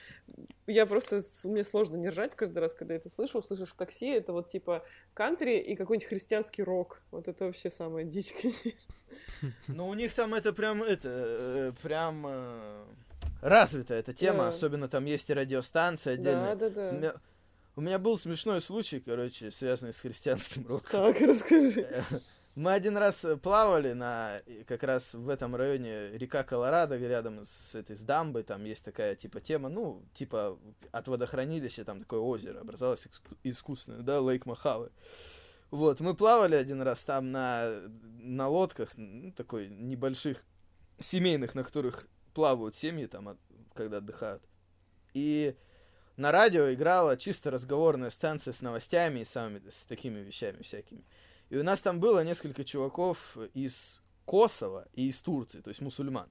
я 0.67 0.85
просто, 0.85 1.21
мне 1.43 1.63
сложно 1.63 1.95
не 1.97 2.09
ржать 2.09 2.35
каждый 2.35 2.59
раз, 2.59 2.73
когда 2.73 2.93
это 2.93 3.09
слышу, 3.09 3.39
услышишь 3.39 3.69
в 3.69 3.75
такси, 3.75 4.07
это 4.09 4.31
вот 4.31 4.47
типа 4.49 4.83
кантри 5.13 5.57
и 5.57 5.75
какой-нибудь 5.75 6.07
христианский 6.07 6.63
рок. 6.63 7.01
Вот 7.11 7.27
это 7.27 7.45
вообще 7.45 7.69
самая 7.69 8.03
дичь, 8.05 8.33
конечно. 8.41 8.93
Ну, 9.67 9.87
у 9.89 9.93
них 9.95 10.13
там 10.13 10.33
это 10.33 10.53
прям, 10.53 10.81
это, 10.83 11.09
э, 11.09 11.71
прям 11.81 12.25
э, 12.27 12.83
развита 13.41 13.95
эта 13.95 14.13
тема, 14.13 14.43
Да. 14.43 14.47
особенно 14.49 14.87
там 14.87 15.05
есть 15.05 15.29
и 15.29 15.33
радиостанция 15.33 16.13
отдельная. 16.13 16.55
Да, 16.55 16.69
да, 16.69 16.91
да. 16.91 17.13
У 17.75 17.81
меня 17.81 17.99
был 17.99 18.17
смешной 18.17 18.61
случай, 18.61 18.99
короче, 18.99 19.51
связанный 19.51 19.93
с 19.93 19.99
христианским 19.99 20.67
роком. 20.67 20.89
Так, 20.91 21.21
расскажи. 21.21 22.03
Мы 22.53 22.73
один 22.73 22.97
раз 22.97 23.23
э, 23.23 23.37
плавали 23.37 23.93
на 23.93 24.41
э, 24.45 24.65
как 24.65 24.83
раз 24.83 25.13
в 25.13 25.29
этом 25.29 25.55
районе 25.55 26.11
река 26.17 26.43
Колорадо, 26.43 26.97
рядом 26.97 27.45
с 27.45 27.75
этой 27.75 27.95
с 27.95 28.01
дамбой, 28.01 28.43
там 28.43 28.65
есть 28.65 28.83
такая 28.83 29.15
типа 29.15 29.39
тема, 29.39 29.69
ну, 29.69 30.03
типа 30.13 30.59
от 30.91 31.07
водохранилища 31.07 31.85
там 31.85 32.01
такое 32.01 32.19
озеро 32.19 32.59
образовалось 32.59 33.07
искусственное, 33.43 34.01
да, 34.01 34.19
Лейк 34.19 34.45
Махавы. 34.45 34.91
Вот, 35.69 36.01
мы 36.01 36.13
плавали 36.13 36.55
один 36.55 36.81
раз 36.81 37.05
там 37.05 37.31
на, 37.31 37.71
на 38.19 38.49
лодках, 38.49 38.97
ну, 38.97 39.31
такой 39.31 39.69
небольших, 39.69 40.43
семейных, 40.99 41.55
на 41.55 41.63
которых 41.63 42.05
плавают 42.33 42.75
семьи 42.75 43.05
там, 43.05 43.29
от- 43.29 43.39
когда 43.73 43.97
отдыхают. 43.97 44.43
И 45.13 45.55
на 46.21 46.31
радио 46.31 46.71
играла 46.71 47.17
чисто 47.17 47.49
разговорная 47.49 48.11
станция 48.11 48.53
с 48.53 48.61
новостями 48.61 49.21
и 49.21 49.25
самыми 49.25 49.61
с 49.67 49.83
такими 49.85 50.19
вещами 50.19 50.61
всякими. 50.61 51.03
И 51.49 51.57
у 51.57 51.63
нас 51.63 51.81
там 51.81 51.99
было 51.99 52.23
несколько 52.23 52.63
чуваков 52.63 53.37
из 53.55 54.01
Косово 54.25 54.87
и 54.93 55.09
из 55.09 55.19
Турции, 55.21 55.61
то 55.61 55.69
есть 55.69 55.81
мусульман. 55.81 56.29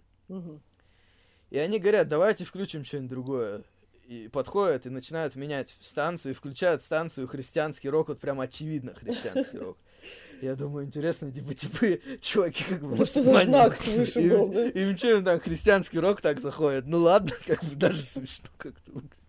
И 1.51 1.59
они 1.59 1.81
говорят, 1.81 2.09
давайте 2.09 2.45
включим 2.45 2.85
что-нибудь 2.85 3.11
другое. 3.11 3.65
И 4.07 4.29
подходят 4.29 4.87
и 4.87 4.91
начинают 4.91 5.35
менять 5.35 5.77
станцию, 5.81 6.33
и 6.33 6.35
включают 6.35 6.83
станцию 6.83 7.27
христианский 7.27 7.89
рок, 7.91 8.09
вот 8.09 8.21
прям 8.21 8.41
очевидно 8.41 8.95
христианский 8.95 9.59
рок. 9.59 9.77
Я 10.41 10.55
думаю, 10.55 10.87
интересно, 10.87 11.31
типа, 11.31 11.53
типа, 11.55 11.99
чуваки 12.21 12.65
как 12.65 12.81
бы 12.81 12.97
Ну 12.97 13.07
что 13.07 13.23
за 13.23 13.45
знак 13.45 13.77
свыше 13.77 14.21
Им- 14.21 14.31
был, 14.31 14.49
да? 14.49 14.69
Им 14.69 14.97
что, 14.97 15.11
им 15.11 15.25
там 15.25 15.39
христианский 15.39 15.99
рок 15.99 16.21
так 16.21 16.41
заходит? 16.41 16.87
Ну 16.87 16.99
ладно, 16.99 17.33
как 17.47 17.63
бы 17.65 17.75
даже 17.75 18.03
смешно 18.03 18.49
как-то 18.57 18.93
выглядит. 18.93 19.20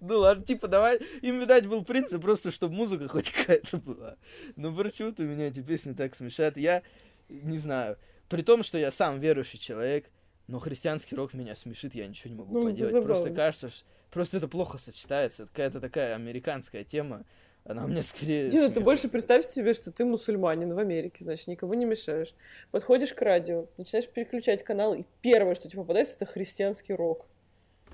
Ну 0.00 0.18
ладно, 0.18 0.44
типа, 0.44 0.68
давай, 0.68 0.98
им, 1.20 1.40
видать, 1.40 1.66
был 1.66 1.84
принцип 1.84 2.22
просто, 2.22 2.50
чтобы 2.50 2.74
музыка 2.74 3.08
хоть 3.08 3.30
какая-то 3.30 3.76
была. 3.78 4.16
Но 4.56 4.74
почему-то 4.74 5.22
меня 5.22 5.48
эти 5.48 5.60
песни 5.60 5.92
так 5.92 6.14
смешат. 6.14 6.56
Я 6.56 6.82
не 7.28 7.58
знаю. 7.58 7.98
При 8.28 8.42
том, 8.42 8.62
что 8.62 8.78
я 8.78 8.90
сам 8.90 9.20
верующий 9.20 9.58
человек, 9.58 10.10
но 10.48 10.58
христианский 10.58 11.16
рок 11.16 11.34
меня 11.34 11.54
смешит, 11.54 11.94
я 11.94 12.06
ничего 12.06 12.30
не 12.30 12.36
могу 12.38 12.58
Ну, 12.58 12.64
поделать. 12.64 13.04
Просто 13.04 13.30
кажется, 13.30 13.68
что 13.68 13.84
просто 14.10 14.38
это 14.38 14.48
плохо 14.48 14.78
сочетается. 14.78 15.46
Какая-то 15.46 15.80
такая 15.80 16.14
американская 16.14 16.84
тема. 16.84 17.24
Она 17.64 17.86
мне 17.86 18.02
скорее... 18.02 18.50
Не, 18.50 18.60
ну 18.60 18.72
ты 18.72 18.80
больше 18.80 19.08
представь 19.08 19.46
себе, 19.46 19.72
что 19.74 19.92
ты 19.92 20.04
мусульманин 20.04 20.74
в 20.74 20.78
Америке, 20.78 21.22
значит, 21.22 21.46
никого 21.46 21.74
не 21.74 21.84
мешаешь. 21.84 22.34
Подходишь 22.72 23.12
к 23.12 23.22
радио, 23.22 23.66
начинаешь 23.76 24.08
переключать 24.08 24.64
канал, 24.64 24.94
и 24.94 25.04
первое, 25.20 25.54
что 25.54 25.68
тебе 25.68 25.82
попадается, 25.82 26.16
это 26.16 26.26
христианский 26.26 26.94
рок. 26.94 27.28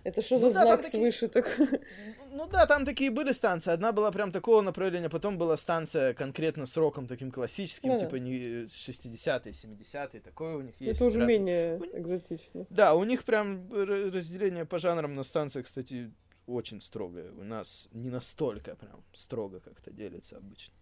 Это 0.09 0.23
что 0.23 0.39
Ну 0.39 0.49
за 0.49 0.55
да, 0.55 0.63
знак 0.63 0.83
такие- 0.83 1.03
свыше 1.03 1.29
такой? 1.29 1.69
Ну 2.33 2.47
да, 2.47 2.67
там 2.67 2.85
такие 2.85 3.11
были 3.11 3.33
станции. 3.33 3.73
Одна 3.73 3.93
была 3.93 4.13
прям 4.13 4.33
такого 4.33 4.61
направления, 4.63 5.09
потом 5.09 5.39
была 5.39 5.57
станция 5.57 6.15
конкретно 6.15 6.67
с 6.67 6.77
роком 6.77 7.07
таким 7.07 7.31
классическим, 7.31 7.91
да. 7.91 7.99
типа 8.01 8.17
не 8.17 8.67
60-е, 8.67 9.53
70-е, 9.53 10.21
такое 10.21 10.57
у 10.57 10.61
них 10.63 10.75
есть. 10.81 10.97
Это 10.97 11.05
уже 11.07 11.19
раз. 11.19 11.29
менее 11.29 11.79
У 11.79 11.85
экзотично. 11.99 12.67
Да, 12.71 12.95
у 12.95 13.05
них 13.05 13.25
прям 13.25 13.71
разделение 13.73 14.65
по 14.65 14.79
жанрам 14.79 15.15
на 15.15 15.25
станции, 15.25 15.63
кстати, 15.63 16.11
очень 16.47 16.81
строгое. 16.81 17.31
У 17.33 17.45
нас 17.45 17.89
не 17.93 18.09
настолько 18.11 18.77
прям 18.77 19.03
строго 19.13 19.61
как-то 19.61 19.91
делится 19.91 20.37
обычно. 20.37 20.75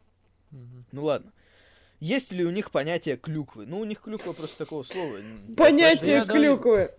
Мгм. 0.50 0.84
Ну 0.92 1.04
ладно. 1.04 1.32
есть 2.00 2.32
ли 2.32 2.44
у 2.44 2.50
них 2.50 2.70
понятие 2.70 3.16
клюквы? 3.16 3.66
Ну, 3.66 3.80
у 3.80 3.84
них 3.84 4.00
клюква 4.02 4.32
просто 4.34 4.58
такого 4.58 4.82
слова. 4.84 5.16
Понятие 5.56 6.24
клюквы. 6.24 6.90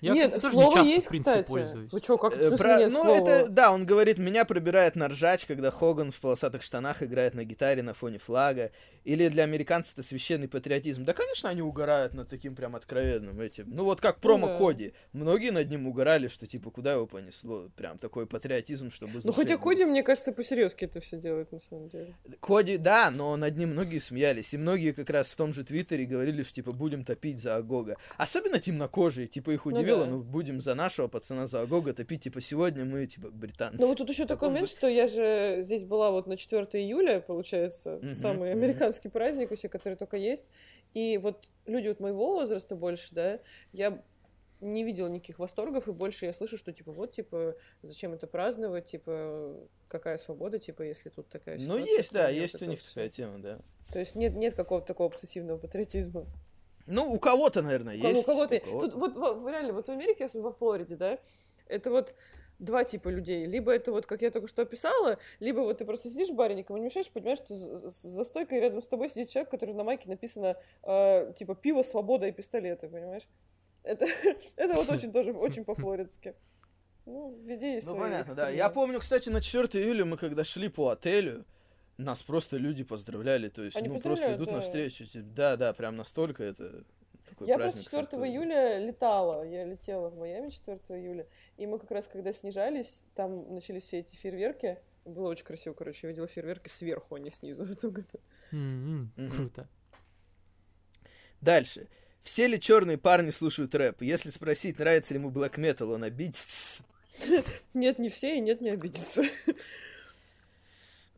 Я, 0.00 0.14
нет, 0.14 0.28
кстати, 0.28 0.42
тоже 0.42 0.54
слово 0.54 0.68
не 0.68 0.74
часто, 0.74 0.90
есть, 0.90 1.06
в 1.06 1.10
принципе, 1.10 1.30
кстати. 1.32 1.48
пользуюсь. 1.48 1.92
Вы 1.92 1.98
что, 2.00 2.18
как 2.18 2.36
Э, 2.36 2.56
про- 2.56 2.78
нет 2.78 2.92
ну, 2.92 3.02
слова? 3.02 3.16
это, 3.16 3.48
да, 3.48 3.72
он 3.72 3.86
говорит, 3.86 4.18
меня 4.18 4.44
пробирает 4.44 4.96
на 4.96 5.08
ржач, 5.08 5.46
когда 5.46 5.70
Хоган 5.70 6.10
в 6.12 6.20
полосатых 6.20 6.62
штанах 6.62 7.02
играет 7.02 7.34
на 7.34 7.44
гитаре 7.44 7.82
на 7.82 7.94
фоне 7.94 8.18
флага. 8.18 8.70
Или 9.04 9.28
для 9.28 9.44
американцев 9.44 9.94
это 9.94 10.02
священный 10.02 10.46
патриотизм. 10.48 11.04
Да, 11.06 11.14
конечно, 11.14 11.48
они 11.48 11.62
угорают 11.62 12.12
над 12.12 12.28
таким 12.28 12.54
прям 12.54 12.76
откровенным 12.76 13.40
этим. 13.40 13.64
Ну, 13.68 13.84
вот 13.84 14.00
как 14.00 14.20
промо 14.20 14.48
да. 14.48 14.58
Коди. 14.58 14.92
Многие 15.12 15.50
над 15.52 15.70
ним 15.70 15.86
угорали, 15.86 16.28
что, 16.28 16.46
типа, 16.46 16.70
куда 16.70 16.92
его 16.92 17.06
понесло. 17.06 17.70
Прям 17.76 17.96
такой 17.96 18.26
патриотизм, 18.26 18.90
чтобы... 18.90 19.20
Ну, 19.24 19.32
хотя 19.32 19.56
Коди, 19.56 19.86
мне 19.86 20.02
кажется, 20.02 20.32
по-серьезки 20.32 20.84
это 20.84 21.00
все 21.00 21.16
делает, 21.16 21.50
на 21.50 21.58
самом 21.60 21.88
деле. 21.88 22.14
Коди, 22.40 22.76
да, 22.76 23.10
но 23.10 23.34
над 23.36 23.56
ним 23.56 23.70
многие 23.70 23.98
смеялись. 23.98 24.52
И 24.52 24.58
многие 24.58 24.92
как 24.92 25.08
раз 25.08 25.28
в 25.30 25.36
том 25.36 25.54
же 25.54 25.64
Твиттере 25.64 26.04
говорили, 26.04 26.42
что, 26.42 26.54
типа, 26.54 26.72
будем 26.72 27.04
топить 27.04 27.40
за 27.40 27.56
Агога. 27.56 27.96
Особенно 28.18 28.58
темнокожие, 28.60 29.28
типа, 29.28 29.50
их 29.52 29.64
Ну 29.64 29.76
удивило, 29.76 29.89
да. 29.98 30.06
ну, 30.06 30.22
будем 30.22 30.60
за 30.60 30.74
нашего 30.74 31.08
пацана 31.08 31.46
за 31.46 31.62
Агога 31.62 31.92
топить, 31.92 32.22
типа, 32.22 32.40
сегодня 32.40 32.84
мы, 32.84 33.06
типа, 33.06 33.30
британцы. 33.30 33.80
Ну, 33.80 33.88
вот 33.88 33.98
тут 33.98 34.08
еще 34.08 34.26
такой 34.26 34.48
момент, 34.48 34.68
что 34.68 34.88
я 34.88 35.06
же 35.06 35.58
здесь 35.62 35.84
была 35.84 36.10
вот 36.10 36.26
на 36.26 36.36
4 36.36 36.66
июля, 36.82 37.20
получается, 37.20 38.00
самый 38.14 38.52
американский 38.52 39.08
праздник 39.08 39.50
вообще, 39.50 39.68
который 39.68 39.94
только 39.94 40.16
есть. 40.16 40.50
И 40.94 41.18
вот 41.18 41.50
люди 41.66 41.88
вот 41.88 42.00
моего 42.00 42.32
возраста 42.32 42.76
больше, 42.76 43.14
да, 43.14 43.40
я 43.72 44.02
не 44.60 44.84
видела 44.84 45.08
никаких 45.08 45.38
восторгов, 45.38 45.88
и 45.88 45.92
больше 45.92 46.26
я 46.26 46.32
слышу, 46.32 46.58
что, 46.58 46.72
типа, 46.72 46.92
вот, 46.92 47.12
типа, 47.12 47.56
зачем 47.82 48.12
это 48.12 48.26
праздновать, 48.26 48.86
типа, 48.86 49.56
какая 49.88 50.18
свобода, 50.18 50.58
типа, 50.58 50.82
если 50.82 51.08
тут 51.08 51.28
такая 51.28 51.56
Ну, 51.58 51.78
ситуация, 51.78 51.96
есть, 51.96 52.04
что 52.06 52.14
да, 52.14 52.28
есть 52.28 52.62
у 52.62 52.64
них 52.66 52.82
такая 52.82 53.08
тема, 53.08 53.38
да. 53.38 53.58
То 53.92 53.98
есть 53.98 54.14
нет, 54.14 54.34
нет 54.34 54.54
какого-то 54.54 54.86
такого 54.86 55.10
обсессивного 55.10 55.58
патриотизма. 55.58 56.26
Ну, 56.86 57.12
у 57.12 57.18
кого-то, 57.18 57.62
наверное, 57.62 57.94
У 57.94 57.98
есть. 57.98 58.22
у 58.22 58.24
кого-то. 58.24 58.56
у 58.56 58.60
кого-то. 58.60 58.86
Тут 58.88 58.94
вот, 58.94 59.16
во- 59.16 59.50
реально, 59.50 59.72
вот 59.72 59.86
в 59.88 59.90
Америке, 59.90 60.24
особенно 60.24 60.48
во 60.48 60.52
Флориде, 60.54 60.96
да, 60.96 61.18
это 61.66 61.90
вот 61.90 62.14
два 62.58 62.84
типа 62.84 63.08
людей. 63.08 63.46
Либо 63.46 63.72
это 63.72 63.90
вот, 63.92 64.06
как 64.06 64.22
я 64.22 64.30
только 64.30 64.48
что 64.48 64.62
описала, 64.62 65.18
либо 65.38 65.60
вот 65.60 65.78
ты 65.78 65.84
просто 65.84 66.10
сидишь 66.10 66.28
в 66.30 66.34
баре, 66.34 66.54
никому 66.54 66.78
не 66.78 66.84
мешаешь, 66.84 67.10
понимаешь, 67.10 67.38
что 67.38 67.54
за- 67.54 68.24
стойкой 68.24 68.60
рядом 68.60 68.82
с 68.82 68.88
тобой 68.88 69.08
сидит 69.08 69.30
человек, 69.30 69.50
который 69.50 69.74
на 69.74 69.84
майке 69.84 70.08
написано 70.08 70.56
э, 70.82 71.32
типа 71.38 71.54
пиво, 71.54 71.82
свобода 71.82 72.26
и 72.26 72.32
пистолеты, 72.32 72.88
понимаешь? 72.88 73.26
Это, 73.82 74.06
это 74.56 74.74
вот 74.74 74.90
очень 74.90 75.12
тоже 75.12 75.32
очень 75.32 75.64
по-флоридски. 75.64 76.34
Ну, 77.06 77.34
везде 77.44 77.74
есть 77.74 77.86
Ну, 77.86 77.96
понятно, 77.96 78.34
да. 78.34 78.50
Я 78.50 78.68
помню, 78.68 79.00
кстати, 79.00 79.30
на 79.30 79.40
4 79.40 79.82
июля 79.82 80.04
мы 80.04 80.16
когда 80.18 80.44
шли 80.44 80.68
по 80.68 80.90
отелю, 80.90 81.44
нас 82.00 82.22
просто 82.22 82.56
люди 82.56 82.82
поздравляли, 82.84 83.48
то 83.48 83.62
есть, 83.62 83.76
Они 83.76 83.88
ну, 83.88 84.00
просто 84.00 84.34
идут 84.36 84.48
да. 84.48 84.56
навстречу. 84.56 85.06
типа, 85.06 85.24
Да, 85.34 85.56
да, 85.56 85.72
прям 85.72 85.96
настолько 85.96 86.42
это 86.42 86.84
такой 87.28 87.46
Я 87.48 87.56
праздник. 87.56 87.74
просто 87.84 87.90
4 87.90 88.02
сортовый. 88.02 88.30
июля 88.30 88.78
летала. 88.78 89.42
Я 89.44 89.64
летела 89.64 90.08
в 90.10 90.16
Майами 90.18 90.50
4 90.50 90.78
июля. 91.00 91.26
И 91.56 91.66
мы 91.66 91.78
как 91.78 91.90
раз, 91.90 92.08
когда 92.08 92.32
снижались, 92.32 93.04
там 93.14 93.54
начались 93.54 93.84
все 93.84 93.98
эти 94.00 94.16
фейерверки. 94.16 94.78
Было 95.04 95.28
очень 95.28 95.44
красиво, 95.44 95.74
короче. 95.74 96.00
Я 96.02 96.08
видела 96.10 96.26
фейерверки 96.26 96.68
сверху, 96.68 97.14
а 97.14 97.18
не 97.20 97.30
снизу 97.30 97.64
в 97.64 97.70
этом 97.70 97.90
году. 97.90 98.18
М-м, 98.52 99.12
Мгм. 99.16 99.30
Круто. 99.30 99.68
Дальше. 101.40 101.88
Все 102.22 102.46
ли 102.46 102.60
черные 102.60 102.98
парни 102.98 103.30
слушают 103.30 103.74
рэп? 103.74 104.02
Если 104.02 104.28
спросить, 104.30 104.78
нравится 104.78 105.14
ли 105.14 105.20
ему 105.20 105.30
блэк 105.30 105.58
метал, 105.58 105.90
он 105.92 106.04
обидится. 106.04 106.82
Нет, 107.74 107.98
не 107.98 108.08
все, 108.10 108.36
и 108.36 108.40
нет, 108.40 108.60
не 108.60 108.70
обидится. 108.70 109.22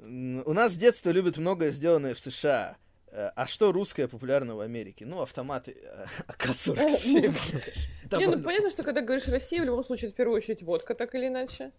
У 0.02 0.52
нас 0.52 0.72
с 0.72 0.76
детства 0.76 1.10
любят 1.10 1.36
многое 1.38 1.70
сделанное 1.70 2.14
в 2.14 2.18
США. 2.18 2.76
Э, 3.12 3.30
А 3.36 3.46
что 3.46 3.72
русское 3.72 4.08
популярно 4.08 4.56
в 4.56 4.60
Америке? 4.60 5.06
Ну, 5.06 5.22
автоматы 5.22 5.76
э, 5.80 6.06
АК-47. 6.26 7.12
мне 7.12 7.22
кажется, 7.22 8.18
Не, 8.18 8.26
ну 8.26 8.42
понятно, 8.42 8.70
что 8.70 8.82
когда 8.82 9.00
говоришь 9.00 9.28
Россия, 9.28 9.60
в 9.62 9.64
любом 9.64 9.84
случае, 9.84 10.10
в 10.10 10.14
первую 10.14 10.36
очередь 10.36 10.62
водка, 10.62 10.94
так 10.94 11.14
или 11.14 11.28
иначе. 11.28 11.72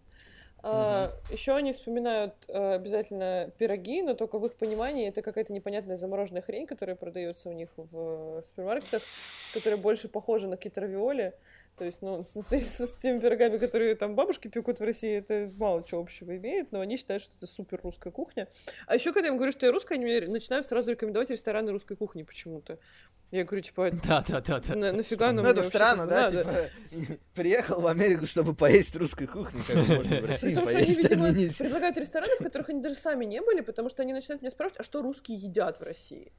Еще 1.30 1.54
они 1.54 1.74
вспоминают 1.74 2.32
э, 2.48 2.74
обязательно 2.76 3.50
пироги, 3.58 4.00
но 4.00 4.14
только 4.14 4.38
в 4.38 4.46
их 4.46 4.54
понимании 4.54 5.08
это 5.08 5.20
какая-то 5.20 5.52
непонятная 5.52 5.98
замороженная 5.98 6.40
хрень, 6.40 6.66
которая 6.66 6.96
продается 6.96 7.50
у 7.50 7.52
них 7.52 7.68
в 7.76 8.38
э, 8.38 8.42
супермаркетах, 8.42 9.02
которая 9.52 9.78
больше 9.78 10.08
похожа 10.08 10.48
на 10.48 10.56
какие-то 10.56 10.80
равиоли. 10.80 11.34
То 11.76 11.84
есть, 11.84 12.02
ну, 12.02 12.22
с, 12.22 12.34
с- 12.40 12.86
с 12.86 12.94
теми 12.94 13.18
пирогами, 13.18 13.58
которые 13.58 13.96
там 13.96 14.14
бабушки 14.14 14.46
пекут 14.46 14.78
в 14.78 14.82
России, 14.84 15.16
это 15.18 15.50
мало 15.56 15.82
чего 15.82 16.00
общего 16.02 16.36
имеет, 16.36 16.70
но 16.70 16.80
они 16.80 16.96
считают, 16.96 17.22
что 17.24 17.32
это 17.36 17.46
супер 17.48 17.80
русская 17.82 18.12
кухня. 18.12 18.48
А 18.86 18.94
еще, 18.94 19.12
когда 19.12 19.26
я 19.26 19.32
им 19.32 19.36
говорю, 19.38 19.50
что 19.50 19.66
я 19.66 19.72
русская, 19.72 19.94
они 19.96 20.04
мне 20.04 20.20
начинают 20.28 20.68
сразу 20.68 20.92
рекомендовать 20.92 21.30
рестораны 21.30 21.72
русской 21.72 21.96
кухни 21.96 22.22
почему-то. 22.22 22.78
Я 23.32 23.42
говорю, 23.44 23.62
типа, 23.62 23.90
Да, 24.06 24.24
да, 24.28 24.40
да, 24.40 24.60
да. 24.60 24.74
на- 24.76 24.92
нафига 24.92 25.32
нам 25.32 25.44
Ну, 25.44 25.50
это 25.50 25.62
странно, 25.64 26.06
да? 26.06 26.30
надо? 26.30 26.70
Типа, 26.92 27.18
приехал 27.34 27.80
в 27.80 27.86
Америку, 27.88 28.26
чтобы 28.26 28.54
поесть 28.54 28.94
русской 28.94 29.26
кухни, 29.26 29.60
как 29.66 29.76
можно 29.88 30.20
в 30.20 30.26
России 30.26 30.50
Потому 30.54 30.68
что 30.68 30.76
они, 30.78 30.86
поесть. 30.86 30.98
видимо, 30.98 31.26
Они 31.26 31.44
не- 31.46 31.50
предлагают 31.50 31.96
рестораны, 31.96 32.32
в 32.38 32.42
которых 32.44 32.68
они 32.68 32.80
даже 32.82 32.94
сами 32.94 33.24
не 33.24 33.40
были, 33.42 33.62
потому 33.62 33.88
что 33.88 34.02
они 34.02 34.12
начинают 34.12 34.42
меня 34.42 34.52
спрашивать, 34.52 34.78
а 34.80 34.84
что 34.84 35.02
русские 35.02 35.38
едят 35.38 35.80
в 35.80 35.82
России? 35.82 36.32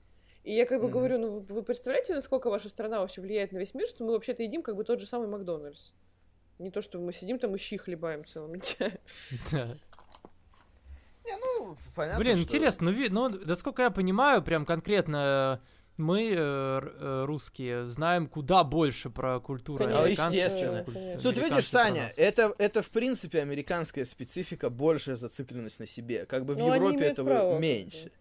И 0.45 0.53
я 0.53 0.65
как 0.65 0.79
бы 0.79 0.85
Мгм. 0.87 0.93
говорю, 0.93 1.17
ну 1.17 1.39
вы 1.39 1.55
вы 1.55 1.63
представляете, 1.63 2.13
насколько 2.13 2.49
ваша 2.49 2.69
страна 2.69 2.99
вообще 2.99 3.19
влияет 3.19 3.51
на 3.51 3.57
весь 3.57 3.73
мир, 3.73 3.87
что 3.87 4.03
мы 4.05 4.13
вообще-то 4.13 4.43
едим 4.43 4.61
как 4.61 4.75
бы 4.75 4.83
тот 4.83 4.99
же 4.99 5.07
самый 5.07 5.27
Макдональдс. 5.27 5.91
Не 6.59 6.69
то, 6.71 6.81
что 6.81 6.99
мы 6.99 7.11
сидим 7.13 7.39
там 7.39 7.53
и 7.55 7.57
щи 7.59 7.77
хлебаем 7.77 8.23
целыми 8.25 8.59
днями. 8.59 8.99
Да. 9.51 9.75
Не, 11.25 11.35
ну, 11.37 11.75
понятно, 11.95 12.19
Блин, 12.19 12.35
что- 12.35 12.43
интересно, 12.43 12.91
ну, 12.91 13.29
ну, 13.29 13.39
насколько 13.45 13.81
я 13.81 13.89
понимаю, 13.89 14.43
прям 14.43 14.65
конкретно 14.67 15.59
э, 15.63 15.65
мы, 15.97 16.29
э, 16.29 16.35
э, 16.37 17.23
русские, 17.25 17.85
знаем 17.85 18.27
куда 18.27 18.63
больше 18.63 19.09
про 19.09 19.39
культуру 19.39 19.83
Конечно, 19.83 20.27
естественно. 20.29 20.85
Тут 21.23 21.37
видишь, 21.39 21.67
Саня, 21.67 22.11
это, 22.17 22.53
это 22.59 22.83
в 22.83 22.91
принципе 22.91 23.41
американская 23.41 24.05
специфика, 24.05 24.69
большая 24.69 25.15
зацикленность 25.15 25.79
на 25.79 25.87
себе. 25.87 26.25
Как 26.27 26.45
бы 26.45 26.53
в 26.53 26.59
Ну, 26.59 26.71
Европе 26.71 27.05
этого 27.05 27.27
право, 27.27 27.51
как 27.53 27.59
бы. 27.61 28.11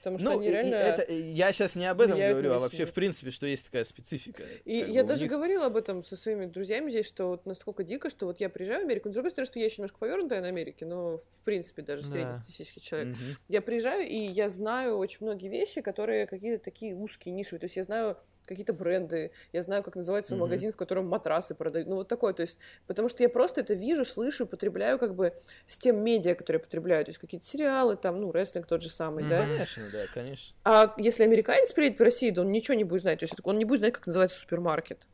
Потому 0.00 0.18
что 0.18 0.30
Ну, 0.32 0.38
они 0.40 0.50
реально... 0.50 0.74
это, 0.76 1.12
я 1.12 1.52
сейчас 1.52 1.76
не 1.76 1.84
об 1.84 2.00
этом 2.00 2.18
говорю, 2.18 2.52
а 2.54 2.58
вообще, 2.58 2.86
в 2.86 2.92
принципе, 2.94 3.30
что 3.30 3.44
есть 3.46 3.66
такая 3.66 3.84
специфика. 3.84 4.42
И 4.64 4.76
я 4.78 5.04
даже 5.04 5.22
них- 5.24 5.30
говорила 5.30 5.66
об 5.66 5.76
этом 5.76 6.02
со 6.04 6.16
своими 6.16 6.46
друзьями 6.46 6.90
здесь, 6.90 7.06
что 7.06 7.28
вот 7.28 7.44
настолько 7.44 7.84
дико, 7.84 8.08
что 8.08 8.24
вот 8.24 8.40
я 8.40 8.48
приезжаю 8.48 8.80
в 8.80 8.84
Америку, 8.86 9.10
с 9.10 9.12
другой 9.12 9.30
стороны, 9.30 9.46
что 9.46 9.58
я 9.58 9.66
еще 9.66 9.76
немножко 9.82 9.98
повернутая 9.98 10.40
на 10.40 10.48
Америке, 10.48 10.86
но 10.86 11.18
в 11.18 11.40
принципе 11.44 11.82
даже 11.82 12.02
Да. 12.04 12.08
среднестатистический 12.08 12.80
человек. 12.80 13.14
Я 13.48 13.60
приезжаю, 13.60 14.08
и 14.08 14.16
я 14.16 14.48
знаю 14.48 14.96
очень 14.96 15.18
многие 15.20 15.48
вещи, 15.48 15.82
которые 15.82 16.26
какие-то 16.26 16.64
такие 16.64 16.94
узкие, 16.96 17.34
нишевые. 17.34 17.60
То 17.60 17.66
есть 17.66 17.76
я 17.76 17.82
знаю 17.82 18.16
какие-то 18.50 18.72
бренды, 18.72 19.30
я 19.52 19.62
знаю, 19.62 19.82
как 19.84 19.94
называется 19.94 20.34
Мгм. 20.34 20.42
магазин, 20.44 20.72
в 20.72 20.76
котором 20.76 21.06
матрасы 21.08 21.54
продают. 21.54 21.88
Ну, 21.88 21.94
вот 21.96 22.08
такое. 22.08 22.32
То 22.34 22.42
есть, 22.42 22.58
потому 22.88 23.08
что 23.08 23.22
я 23.22 23.28
просто 23.28 23.60
это 23.60 23.74
вижу, 23.74 24.04
слышу, 24.04 24.44
потребляю 24.44 24.98
как 24.98 25.14
бы 25.14 25.32
с 25.68 25.78
тем 25.78 26.02
медиа, 26.02 26.34
которые 26.34 26.58
я 26.58 26.64
потребляю. 26.64 27.04
То 27.04 27.10
есть 27.10 27.20
какие-то 27.20 27.46
сериалы, 27.46 27.96
там, 27.96 28.20
ну, 28.20 28.32
рестлинг 28.32 28.66
тот 28.66 28.82
же 28.82 28.90
самый, 28.90 29.22
Мгм. 29.22 29.30
да. 29.30 29.46
Конечно, 29.46 29.88
да, 29.90 30.06
конечно. 30.08 30.56
А 30.64 30.94
если 30.98 31.22
американец 31.22 31.72
приедет 31.72 32.00
в 32.00 32.02
Россию, 32.02 32.34
то 32.34 32.40
он 32.40 32.50
ничего 32.50 32.74
не 32.74 32.84
будет 32.84 33.02
знать. 33.02 33.20
То 33.20 33.24
есть 33.24 33.34
он 33.44 33.56
не 33.58 33.64
будет 33.64 33.80
знать, 33.80 33.94
как 33.94 34.06
называется 34.08 34.38
супермаркет. 34.38 35.06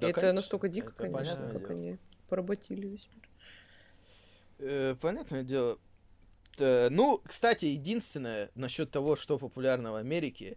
Да, 0.00 0.08
это 0.08 0.20
конечно. 0.20 0.32
настолько 0.32 0.68
дико, 0.68 0.88
Это 0.88 0.96
конечно, 0.96 1.34
понятное 1.36 1.52
как 1.52 1.60
дело. 1.60 1.72
они 1.72 1.98
поработили 2.28 2.86
весь 2.88 3.08
мир. 3.14 3.28
Э, 4.58 4.94
понятное 5.00 5.42
дело. 5.42 5.78
Э, 6.58 6.88
ну, 6.90 7.20
кстати, 7.24 7.66
единственное 7.66 8.50
насчет 8.54 8.90
того, 8.90 9.16
что 9.16 9.38
популярно 9.38 9.92
в 9.92 9.94
Америке, 9.96 10.56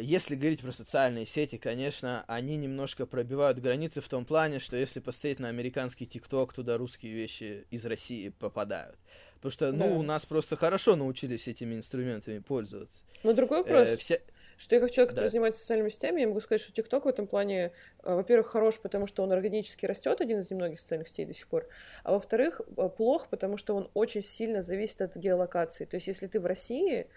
если 0.00 0.34
говорить 0.36 0.60
про 0.60 0.72
социальные 0.72 1.26
сети, 1.26 1.56
конечно, 1.58 2.24
они 2.28 2.56
немножко 2.56 3.06
пробивают 3.06 3.58
границы 3.58 4.00
в 4.00 4.08
том 4.08 4.24
плане, 4.24 4.58
что 4.60 4.76
если 4.76 5.00
посмотреть 5.00 5.38
на 5.40 5.48
американский 5.48 6.06
ТикТок, 6.06 6.52
туда 6.52 6.76
русские 6.78 7.12
вещи 7.12 7.64
из 7.70 7.84
России 7.86 8.28
попадают. 8.30 8.96
Потому 9.34 9.52
что, 9.52 9.72
ну, 9.72 9.88
Да. 9.88 9.94
у 9.94 10.02
нас 10.02 10.24
просто 10.24 10.56
хорошо 10.56 10.94
научились 10.96 11.48
этими 11.48 11.74
инструментами 11.74 12.38
пользоваться. 12.38 13.02
Но 13.24 13.32
другой 13.32 13.60
Э, 13.60 13.62
вопрос. 13.62 13.98
вся- 13.98 14.20
Что 14.58 14.76
я 14.76 14.80
как 14.80 14.92
человек, 14.92 15.10
который 15.10 15.24
Да. 15.24 15.30
занимается 15.30 15.60
социальными 15.60 15.88
сетями, 15.88 16.20
я 16.20 16.28
могу 16.28 16.40
сказать, 16.40 16.60
что 16.60 16.72
ТикТок 16.72 17.04
в 17.04 17.08
этом 17.08 17.26
плане, 17.26 17.72
э, 18.04 18.14
во-первых, 18.14 18.46
хорош, 18.46 18.78
потому 18.78 19.08
что 19.08 19.24
он 19.24 19.32
органически 19.32 19.86
растет, 19.86 20.20
один 20.20 20.38
из 20.38 20.50
немногих 20.50 20.78
социальных 20.78 21.08
сетей 21.08 21.24
до 21.26 21.34
сих 21.34 21.48
пор, 21.48 21.66
а 22.04 22.12
во-вторых, 22.12 22.60
э, 22.76 22.88
плох, 22.96 23.26
потому 23.28 23.56
что 23.56 23.74
он 23.74 23.90
очень 23.94 24.22
сильно 24.22 24.62
зависит 24.62 25.02
от 25.02 25.16
геолокации. 25.16 25.84
То 25.86 25.96
есть, 25.96 26.06
если 26.06 26.28
ты 26.28 26.38
в 26.38 26.46
России, 26.46 27.08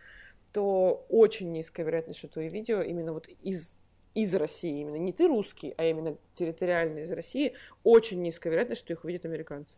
то 0.55 1.05
очень 1.09 1.51
низкая 1.51 1.85
вероятность, 1.85 2.19
что 2.19 2.29
твои 2.29 2.47
видео 2.47 2.81
именно 2.81 3.11
вот 3.11 3.27
из 3.43 3.77
из 4.13 4.33
России, 4.33 4.79
именно 4.79 4.95
не 4.95 5.11
ты 5.11 5.27
русский, 5.27 5.73
а 5.75 5.83
именно 5.83 6.17
территориально 6.35 6.99
из 6.99 7.11
России, 7.11 7.51
очень 7.83 8.21
низкая 8.21 8.53
вероятность, 8.53 8.79
что 8.79 8.93
их 8.93 9.03
увидят 9.03 9.25
американцы. 9.25 9.75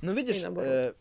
Ну, 0.00 0.14
видишь, 0.14 0.42
э, 0.42 0.94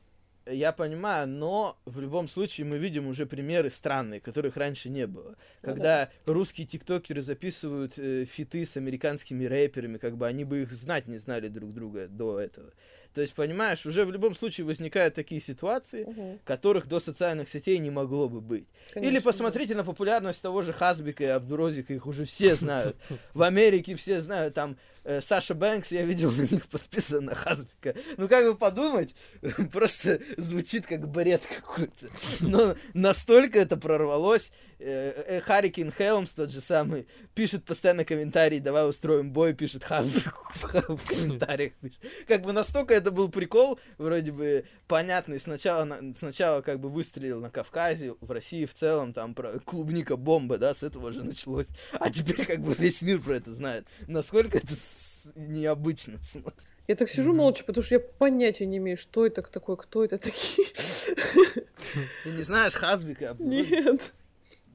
я 0.46 0.74
понимаю, 0.74 1.30
но 1.30 1.78
в 1.86 2.02
любом 2.02 2.28
случае 2.28 2.68
мы 2.68 2.78
видим 2.78 3.08
уже 3.08 3.26
примеры 3.26 3.70
странные, 3.70 4.20
которых 4.20 4.58
раньше 4.58 4.90
не 4.90 5.08
было. 5.08 5.38
Ну 5.62 5.70
Когда 5.70 6.10
русские 6.26 6.68
тиктокеры 6.68 7.22
записывают 7.22 7.94
э, 7.96 8.26
фиты 8.26 8.66
с 8.66 8.76
американскими 8.76 9.46
рэперами, 9.46 9.98
как 9.98 10.18
бы 10.18 10.28
они 10.28 10.44
бы 10.44 10.64
их 10.64 10.72
знать 10.74 11.08
не 11.08 11.18
знали 11.18 11.48
друг 11.48 11.74
друга 11.74 12.08
до 12.08 12.42
этого. 12.42 12.74
То 13.14 13.22
есть, 13.22 13.34
понимаешь, 13.36 13.86
уже 13.86 14.06
в 14.06 14.12
любом 14.12 14.34
случае 14.36 14.66
возникают 14.66 15.14
такие 15.14 15.40
ситуации, 15.40 16.04
Мгм. 16.06 16.40
которых 16.46 16.88
до 16.88 17.00
социальных 17.00 17.48
сетей 17.48 17.78
не 17.78 17.92
могло 17.92 18.28
бы 18.28 18.42
быть. 18.42 18.66
Или 18.96 19.06
Конечно, 19.06 19.22
посмотрите 19.22 19.76
на 19.76 19.84
популярность 19.84 20.42
того 20.42 20.62
же 20.64 20.74
Хазбика 20.74 21.24
и 21.24 21.28
Абдурозика, 21.28 21.94
их 21.94 22.08
уже 22.08 22.26
все 22.26 22.56
знают. 22.56 22.96
В 23.34 23.44
Америке 23.44 23.96
все 23.96 24.20
знают, 24.20 24.56
там 24.56 24.78
э, 25.04 25.22
Саша 25.22 25.54
Бэнкс, 25.54 25.92
я 25.92 26.04
видел 26.04 26.32
на 26.32 26.42
них 26.42 26.66
подписан 26.68 27.26
на 27.26 27.36
Хазбика. 27.36 27.94
Ну, 28.18 28.28
как 28.28 28.46
бы 28.46 28.58
подумать, 28.58 29.14
просто 29.72 30.20
звучит 30.38 30.88
как 30.88 31.08
бред 31.08 31.44
какой-то. 31.46 32.08
Но 32.42 32.76
настолько 32.94 33.60
это 33.60 33.78
прорвалось. 33.78 34.52
Э, 34.86 35.24
э, 35.38 35.42
Харрикин 35.42 35.92
Хелмс, 35.92 36.34
тот 36.34 36.50
же 36.52 36.60
самый, 36.60 37.08
пишет 37.34 37.64
постоянно 37.64 38.04
комментарии, 38.04 38.60
давай 38.60 38.90
устроим 38.90 39.32
бой, 39.32 39.54
пишет 39.54 39.84
Хазбик 39.86 40.34
в 40.56 41.08
комментариях. 41.08 41.72
пишет. 41.82 42.00
Как 42.28 42.42
бы 42.42 42.52
настолько 42.52 42.94
это 42.94 43.10
был 43.12 43.30
прикол, 43.30 43.80
вроде 43.98 44.32
бы 44.34 44.66
понятный. 44.88 45.40
Сначала, 45.40 45.86
на- 45.86 46.14
сначала 46.20 46.62
как 46.62 46.80
бы 46.82 46.90
выстрелил 46.90 47.40
на 47.40 47.50
Кавказе, 47.50 48.16
в 48.20 48.30
России 48.30 48.66
в 48.66 48.74
целом, 48.74 49.14
там 49.14 49.34
про 49.36 49.58
клубника 49.60 50.18
бомба, 50.18 50.58
да, 50.58 50.74
с 50.76 50.84
этого 50.84 51.14
же 51.14 51.24
началось. 51.24 51.68
А 51.94 52.10
теперь 52.10 52.46
как 52.46 52.60
бы 52.60 52.74
весь 52.74 53.02
мир 53.02 53.20
про 53.22 53.36
это 53.38 53.54
знает. 53.54 53.88
Насколько 54.08 54.58
это 54.58 54.74
необычно 55.38 56.22
смотрится. 56.22 56.68
Я 56.90 56.96
так 56.98 57.08
сижу 57.08 57.30
Мгм. 57.30 57.38
молча, 57.38 57.64
потому 57.64 57.86
что 57.86 57.96
я 57.96 58.00
понятия 58.02 58.66
не 58.66 58.76
имею, 58.78 58.98
что 58.98 59.26
это 59.26 59.42
такое, 59.44 59.78
кто 59.78 60.04
это 60.04 60.18
такие. 60.18 60.68
Ты 62.26 62.32
не 62.32 62.44
знаешь 62.44 62.74
Хазбика? 62.74 63.36
Нет. 63.40 64.12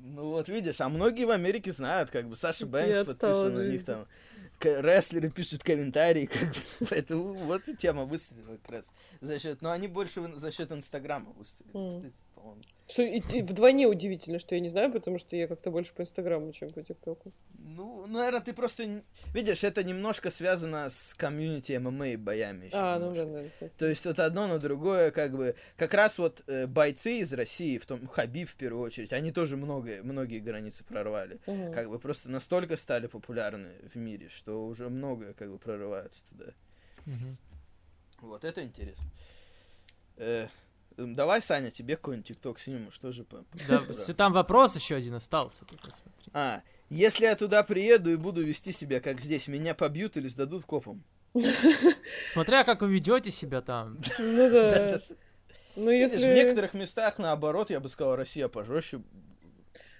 Ну 0.08 0.30
вот 0.30 0.48
видишь, 0.48 0.80
а 0.80 0.88
многие 0.88 1.24
в 1.24 1.30
Америке 1.30 1.70
знают, 1.72 2.10
как 2.10 2.28
бы 2.28 2.36
Саша 2.36 2.66
Бэнкс 2.66 3.04
подписан 3.04 3.54
на 3.54 3.70
них 3.70 3.84
там. 3.84 4.06
Рестлеры 4.60 5.30
пишут 5.30 5.62
комментарии, 5.62 6.26
как 6.26 6.48
бы, 6.48 6.56
поэтому 6.90 7.32
вот 7.32 7.68
и 7.68 7.76
тема 7.76 8.04
выстрелила 8.04 8.56
как 8.56 8.72
раз 8.72 8.92
за 9.20 9.38
счет, 9.38 9.62
но 9.62 9.70
они 9.70 9.86
больше 9.86 10.20
за 10.34 10.50
счет 10.50 10.72
Инстаграма 10.72 11.30
выстрелили, 11.32 11.76
Мгм. 11.76 11.88
кстати, 11.98 12.14
по-моему. 12.48 12.62
Что 12.90 13.02
и- 13.02 13.20
и 13.38 13.42
вдвойне 13.42 13.86
удивительно, 13.86 14.38
что 14.38 14.54
я 14.54 14.60
не 14.62 14.70
знаю, 14.70 14.90
потому 14.90 15.18
что 15.18 15.36
я 15.36 15.46
как-то 15.46 15.70
больше 15.70 15.92
по 15.92 16.00
Инстаграму, 16.02 16.52
чем 16.52 16.70
по 16.70 16.82
ТикТоку. 16.82 17.32
Ну, 17.58 18.06
наверное, 18.06 18.40
ты 18.40 18.54
просто, 18.54 19.02
видишь, 19.34 19.62
это 19.62 19.84
немножко 19.84 20.30
связано 20.30 20.88
с 20.88 21.12
комьюнити 21.14 21.72
ММА 21.72 22.16
боями 22.16 22.66
ещё 22.66 22.78
А, 22.78 22.98
ну 22.98 23.12
немножко. 23.12 23.50
да, 23.60 23.66
да. 23.66 23.68
То 23.76 23.86
есть 23.86 24.06
вот 24.06 24.18
одно 24.18 24.46
на 24.46 24.58
другое, 24.58 25.10
как 25.10 25.36
бы, 25.36 25.54
как 25.76 25.92
раз 25.92 26.16
вот 26.18 26.42
э, 26.46 26.66
бойцы 26.66 27.18
из 27.18 27.30
России, 27.34 27.76
в 27.76 27.84
том 27.84 28.06
Хабиб 28.06 28.48
в 28.48 28.54
первую 28.56 28.82
очередь, 28.82 29.12
они 29.12 29.32
тоже 29.32 29.58
многое, 29.58 30.02
многие 30.02 30.38
границы 30.38 30.82
прорвали. 30.82 31.40
Мгм. 31.46 31.72
Как 31.74 31.90
бы 31.90 31.98
просто 31.98 32.30
настолько 32.30 32.78
стали 32.78 33.06
популярны 33.06 33.68
в 33.92 33.96
мире, 33.96 34.30
что 34.30 34.64
уже 34.66 34.88
многое 34.88 35.34
как 35.34 35.50
бы 35.50 35.58
прорывается 35.58 36.26
туда. 36.30 36.46
Мгм. 37.04 37.36
Вот, 38.22 38.44
это 38.44 38.62
интересно. 38.62 39.04
Э, 40.16 40.48
давай, 40.98 41.40
Саня, 41.40 41.70
тебе 41.70 41.96
какой-нибудь 41.96 42.28
ТикТок 42.28 42.58
сниму, 42.58 42.90
что 42.90 43.12
же 43.12 43.24
по... 43.24 43.44
Да, 43.68 43.82
там 44.16 44.32
вопрос 44.32 44.76
еще 44.76 44.96
один 44.96 45.14
остался. 45.14 45.64
А, 46.32 46.62
если 46.90 47.24
я 47.24 47.36
туда 47.36 47.62
приеду 47.62 48.10
и 48.10 48.16
буду 48.16 48.42
вести 48.42 48.72
себя 48.72 49.00
как 49.00 49.20
здесь, 49.20 49.48
меня 49.48 49.74
побьют 49.74 50.16
или 50.16 50.28
сдадут 50.28 50.64
копам? 50.64 51.04
Смотря 52.32 52.64
как 52.64 52.80
вы 52.80 52.92
ведете 52.92 53.30
себя 53.30 53.60
там. 53.60 53.98
Ну 54.18 54.50
да. 54.50 55.00
Ну 55.76 55.92
Видишь, 55.92 56.14
если... 56.14 56.32
в 56.32 56.34
некоторых 56.34 56.74
местах, 56.74 57.18
наоборот, 57.18 57.70
я 57.70 57.78
бы 57.78 57.88
сказал, 57.88 58.16
Россия 58.16 58.48
пожестче. 58.48 59.00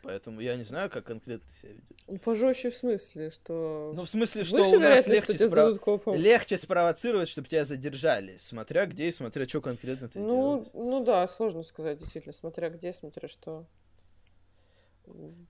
Поэтому 0.09 0.41
я 0.41 0.57
не 0.57 0.65
знаю, 0.65 0.89
как 0.89 1.05
конкретно 1.05 1.47
ты 1.47 1.55
себя 1.61 1.73
ведешь. 1.75 2.23
Пожестче 2.23 2.71
в 2.71 2.75
смысле, 2.75 3.31
что... 3.31 3.93
Ну, 3.95 4.05
в 4.05 4.09
смысле, 4.09 4.43
что 4.43 4.57
Выше 4.57 4.77
у 4.77 4.81
нас 4.81 5.03
что 5.05 5.13
легче, 5.13 5.35
тебя 5.35 5.47
спро- 5.49 5.79
копам. 5.79 6.15
легче 6.15 6.57
спровоцировать, 6.57 7.29
чтобы 7.29 7.47
тебя 7.47 7.67
задержали. 7.67 8.39
Смотря 8.39 8.87
где 8.87 9.09
и 9.09 9.13
смотря, 9.13 9.47
что 9.47 9.61
конкретно 9.61 10.09
ты 10.09 10.21
делаешь. 10.21 10.67
Ну, 10.73 10.83
ну 10.83 11.05
да, 11.05 11.29
сложно 11.29 11.63
сказать, 11.63 11.99
действительно, 11.99 12.33
смотря 12.33 12.71
где, 12.71 12.95
смотря 12.95 13.29
что. 13.29 13.67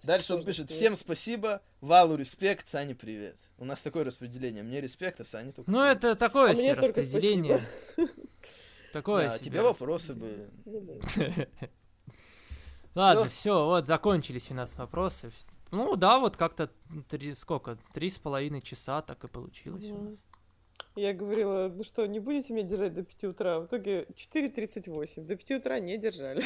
Дальше 0.02 0.34
он 0.34 0.44
пишет, 0.44 0.68
всем 0.72 0.96
спасибо, 0.96 1.62
Валу 1.80 2.16
респект, 2.16 2.66
Сане 2.66 2.96
привет. 2.96 3.36
У 3.58 3.64
нас 3.64 3.80
такое 3.80 4.02
распределение, 4.02 4.64
мне 4.64 4.80
респект, 4.80 5.20
а 5.20 5.24
Сане 5.24 5.52
только 5.52 5.70
Ну, 5.70 5.80
это 5.84 6.16
такое 6.16 6.50
А 6.50 6.54
себе 6.56 6.74
распределение. 6.74 7.60
Такое 8.92 9.28
Да, 9.28 9.36
себе 9.36 9.44
тебе 9.44 9.62
вопросы 9.62 10.14
бы. 10.14 10.48
Ладно, 12.98 13.28
все, 13.28 13.64
вот 13.64 13.86
закончились 13.86 14.50
у 14.50 14.54
нас 14.54 14.76
вопросы. 14.76 15.30
Ну 15.70 15.96
да, 15.96 16.18
вот 16.18 16.36
как-то 16.36 16.70
три, 17.08 17.34
сколько, 17.34 17.78
три 17.92 18.10
с 18.10 18.18
половиной 18.18 18.60
часа 18.62 19.02
так 19.02 19.22
и 19.24 19.28
получилось 19.28 19.84
у 19.84 19.94
Мгм. 19.94 20.10
нас. 20.10 20.18
Я 20.96 21.12
говорила, 21.14 21.68
ну 21.72 21.84
что, 21.84 22.06
не 22.06 22.18
будете 22.18 22.52
меня 22.52 22.66
держать 22.66 22.92
до 22.94 23.04
5 23.04 23.24
утра? 23.24 23.60
В 23.60 23.66
итоге 23.66 24.06
4.38. 24.16 25.26
До 25.26 25.36
5 25.36 25.50
утра 25.52 25.78
не 25.78 25.96
держали. 25.96 26.44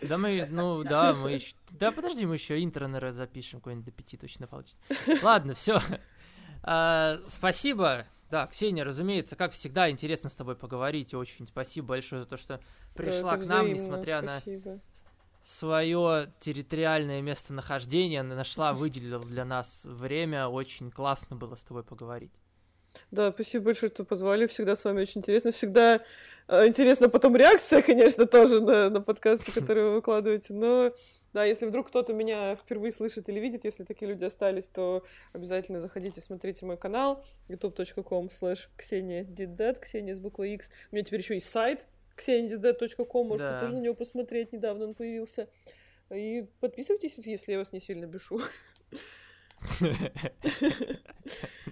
Да 0.00 0.16
мы, 0.16 0.46
ну 0.50 0.82
да, 0.82 1.12
мы 1.12 1.32
еще... 1.32 1.54
Да 1.70 1.92
подожди, 1.92 2.24
мы 2.24 2.34
еще 2.36 2.62
интро, 2.62 2.86
наверное, 2.86 3.12
запишем, 3.12 3.60
какой-нибудь 3.60 3.84
до 3.86 3.90
пяти 3.92 4.16
точно 4.16 4.46
получится. 4.46 4.80
Ладно, 5.22 5.52
все. 5.54 5.78
Спасибо. 7.28 8.06
Да, 8.30 8.46
Ксения, 8.46 8.82
разумеется, 8.82 9.36
как 9.36 9.52
всегда, 9.52 9.90
интересно 9.90 10.30
с 10.30 10.34
тобой 10.34 10.56
поговорить. 10.56 11.12
Очень 11.14 11.46
спасибо 11.46 11.88
большое 11.88 12.22
за 12.22 12.28
то, 12.28 12.36
что 12.36 12.60
пришла 12.94 13.36
Да, 13.36 13.44
к 13.44 13.46
нам, 13.46 13.66
взаимно, 13.66 13.74
несмотря 13.74 14.22
на 14.22 14.40
спасибо. 14.40 14.80
Свое 15.46 16.32
территориальное 16.40 17.22
местонахождение, 17.22 18.24
нашла, 18.24 18.72
выделила 18.72 19.22
для 19.22 19.44
нас 19.44 19.84
время. 19.84 20.48
Очень 20.48 20.90
классно 20.90 21.36
было 21.36 21.54
с 21.54 21.62
тобой 21.62 21.84
поговорить. 21.84 22.32
Да, 23.12 23.30
спасибо 23.30 23.66
большое, 23.66 23.92
что 23.92 24.04
позвали. 24.04 24.48
Всегда 24.48 24.74
с 24.74 24.84
вами 24.84 25.02
очень 25.02 25.20
интересно. 25.20 25.52
Всегда 25.52 26.02
э, 26.48 26.66
интересна 26.66 27.08
потом 27.08 27.36
реакция, 27.36 27.80
конечно, 27.86 28.26
тоже 28.26 28.60
на, 28.60 28.90
на 28.90 29.00
подкасты, 29.00 29.52
которые 29.52 29.86
вы 29.86 29.94
выкладываете. 29.94 30.52
Но 30.52 30.92
да, 31.32 31.44
если 31.44 31.66
вдруг 31.66 31.88
кто-то 31.88 32.12
меня 32.12 32.56
впервые 32.56 32.90
слышит 32.90 33.28
или 33.28 33.38
видит, 33.38 33.64
если 33.64 33.84
такие 33.84 34.10
люди 34.10 34.24
остались, 34.24 34.66
то 34.66 35.04
обязательно 35.32 35.78
заходите, 35.78 36.20
смотрите 36.20 36.66
мой 36.66 36.76
канал 36.76 37.24
youtube.com 37.48 38.30
slash 38.30 38.66
Ксения 38.76 39.22
Дидет, 39.22 39.78
Ксения 39.78 40.16
с 40.16 40.18
буквой 40.18 40.54
X. 40.54 40.70
У 40.90 40.96
меня 40.96 41.04
теперь 41.04 41.20
еще 41.20 41.34
есть 41.34 41.50
сайт 41.50 41.86
kseniadidet.com, 42.16 43.26
можете 43.26 43.50
Да. 43.50 43.60
тоже 43.60 43.72
на 43.74 43.80
него 43.80 43.94
посмотреть, 43.94 44.52
недавно 44.52 44.86
он 44.86 44.94
появился. 44.94 45.48
И 46.14 46.46
подписывайтесь, 46.60 47.18
если 47.18 47.52
я 47.52 47.58
вас 47.58 47.72
не 47.72 47.80
сильно 47.80 48.06
бешу. 48.06 48.40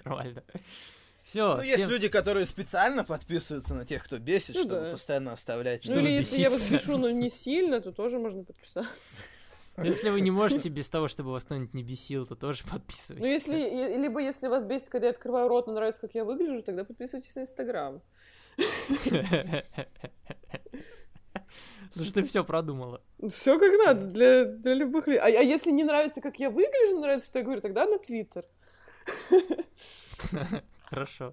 Нормально. 0.05 0.43
Все, 1.23 1.57
Ну, 1.57 1.63
есть 1.63 1.87
люди, 1.89 2.09
которые 2.09 2.45
специально 2.45 3.03
подписываются 3.03 3.75
на 3.75 3.87
тех, 3.87 4.05
кто 4.05 4.19
бесит, 4.19 4.55
Ну 4.57 4.63
чтобы 4.65 4.81
да. 4.81 4.91
постоянно 4.91 5.33
оставлять. 5.33 5.83
Ну 5.87 5.99
или 6.01 6.11
если 6.11 6.39
я 6.41 6.51
вас 6.51 6.61
беситься. 6.61 6.87
бешу, 6.87 6.99
но 6.99 7.11
не 7.11 7.31
сильно, 7.31 7.81
то 7.81 7.93
тоже 7.93 8.19
можно 8.19 8.45
подписаться. 8.45 8.91
Если 9.83 10.11
вы 10.11 10.21
не 10.21 10.31
можете 10.31 10.69
без 10.69 10.89
того, 10.91 11.09
чтобы 11.09 11.33
вас 11.33 11.45
кто-нибудь 11.45 11.73
не 11.75 11.83
бесил, 11.83 12.27
то 12.27 12.37
тоже 12.37 12.63
подписывайтесь. 12.71 13.25
Ну, 13.25 13.27
если, 13.27 13.97
либо 13.97 14.21
если 14.21 14.47
вас 14.49 14.65
бесит, 14.65 14.89
когда 14.89 15.07
я 15.09 15.13
открываю 15.13 15.49
рот, 15.49 15.67
но 15.67 15.73
нравится, 15.73 16.01
как 16.01 16.15
я 16.15 16.25
выгляжу, 16.25 16.63
тогда 16.63 16.85
подписывайтесь 16.85 17.35
на 17.35 17.41
Инстаграм. 17.41 18.03
Потому 21.89 22.07
что 22.07 22.15
ты 22.15 22.25
все 22.25 22.45
продумала. 22.45 23.01
Все 23.29 23.57
как 23.59 23.73
надо 23.79 24.07
для, 24.07 24.45
для 24.47 24.75
любых 24.75 25.07
людей. 25.07 25.21
А, 25.21 25.27
а 25.27 25.29
если 25.43 25.71
не 25.71 25.85
нравится, 25.85 26.21
как 26.21 26.41
я 26.41 26.51
выгляжу, 26.51 26.95
но 26.95 27.03
нравится, 27.03 27.29
что 27.29 27.39
я 27.39 27.45
говорю, 27.45 27.61
тогда 27.61 27.87
на 27.87 27.99
Твиттер. 27.99 28.45
Хорошо. 30.85 31.33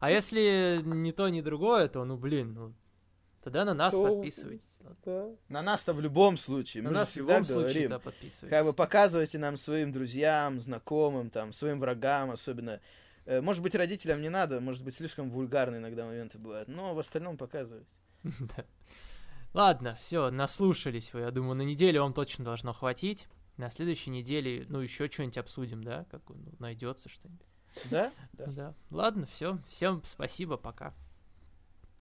А 0.00 0.10
если 0.10 0.80
ни 0.84 1.10
то, 1.10 1.28
ни 1.28 1.40
другое, 1.42 1.88
то, 1.88 2.04
ну, 2.04 2.16
блин, 2.16 2.54
ну, 2.54 2.72
тогда 3.42 3.64
на 3.64 3.74
нас 3.74 3.94
То- 3.94 4.06
подписывайтесь. 4.06 4.64
ладно. 4.80 4.96
Да. 5.04 5.26
На 5.48 5.62
нас-то 5.62 5.92
в 5.92 6.00
любом 6.00 6.38
случае. 6.38 6.82
На 6.84 6.90
Мы 6.90 6.94
нас 6.96 7.12
в 7.12 7.16
любом 7.16 7.44
случае, 7.44 7.88
говорим. 7.88 7.90
да, 7.90 7.98
подписывайтесь. 7.98 8.56
Как 8.56 8.64
бы 8.64 8.72
показывайте 8.72 9.38
нам 9.38 9.56
своим 9.56 9.92
друзьям, 9.92 10.60
знакомым, 10.60 11.28
там, 11.30 11.52
своим 11.52 11.80
врагам 11.80 12.30
особенно. 12.30 12.80
Э, 13.28 13.42
Может 13.42 13.62
быть, 13.62 13.74
родителям 13.74 14.22
не 14.22 14.30
надо, 14.30 14.58
может 14.58 14.82
быть, 14.82 14.94
слишком 14.94 15.28
вульгарные 15.28 15.80
иногда 15.80 16.06
моменты 16.06 16.38
бывают, 16.38 16.66
но 16.66 16.94
в 16.94 16.98
остальном 16.98 17.36
показывайте. 17.36 17.86
Да. 18.24 18.64
Ладно, 19.54 19.96
все, 19.96 20.30
наслушались 20.30 21.12
вы. 21.12 21.20
Я 21.20 21.30
думаю, 21.30 21.54
на 21.54 21.62
неделю 21.62 22.02
вам 22.02 22.12
точно 22.12 22.44
должно 22.44 22.72
хватить. 22.72 23.28
На 23.56 23.70
следующей 23.70 24.10
неделе, 24.10 24.66
ну, 24.68 24.80
еще 24.80 25.10
что-нибудь 25.10 25.38
обсудим, 25.38 25.82
да? 25.82 26.04
Как 26.10 26.22
ну, 26.28 26.52
найдется 26.58 27.08
что-нибудь. 27.08 27.46
Да? 27.90 28.12
Да. 28.32 28.46
Да. 28.46 28.74
Ладно, 28.90 29.26
все. 29.26 29.58
Всем 29.68 30.02
спасибо, 30.04 30.56
пока. 30.56 30.94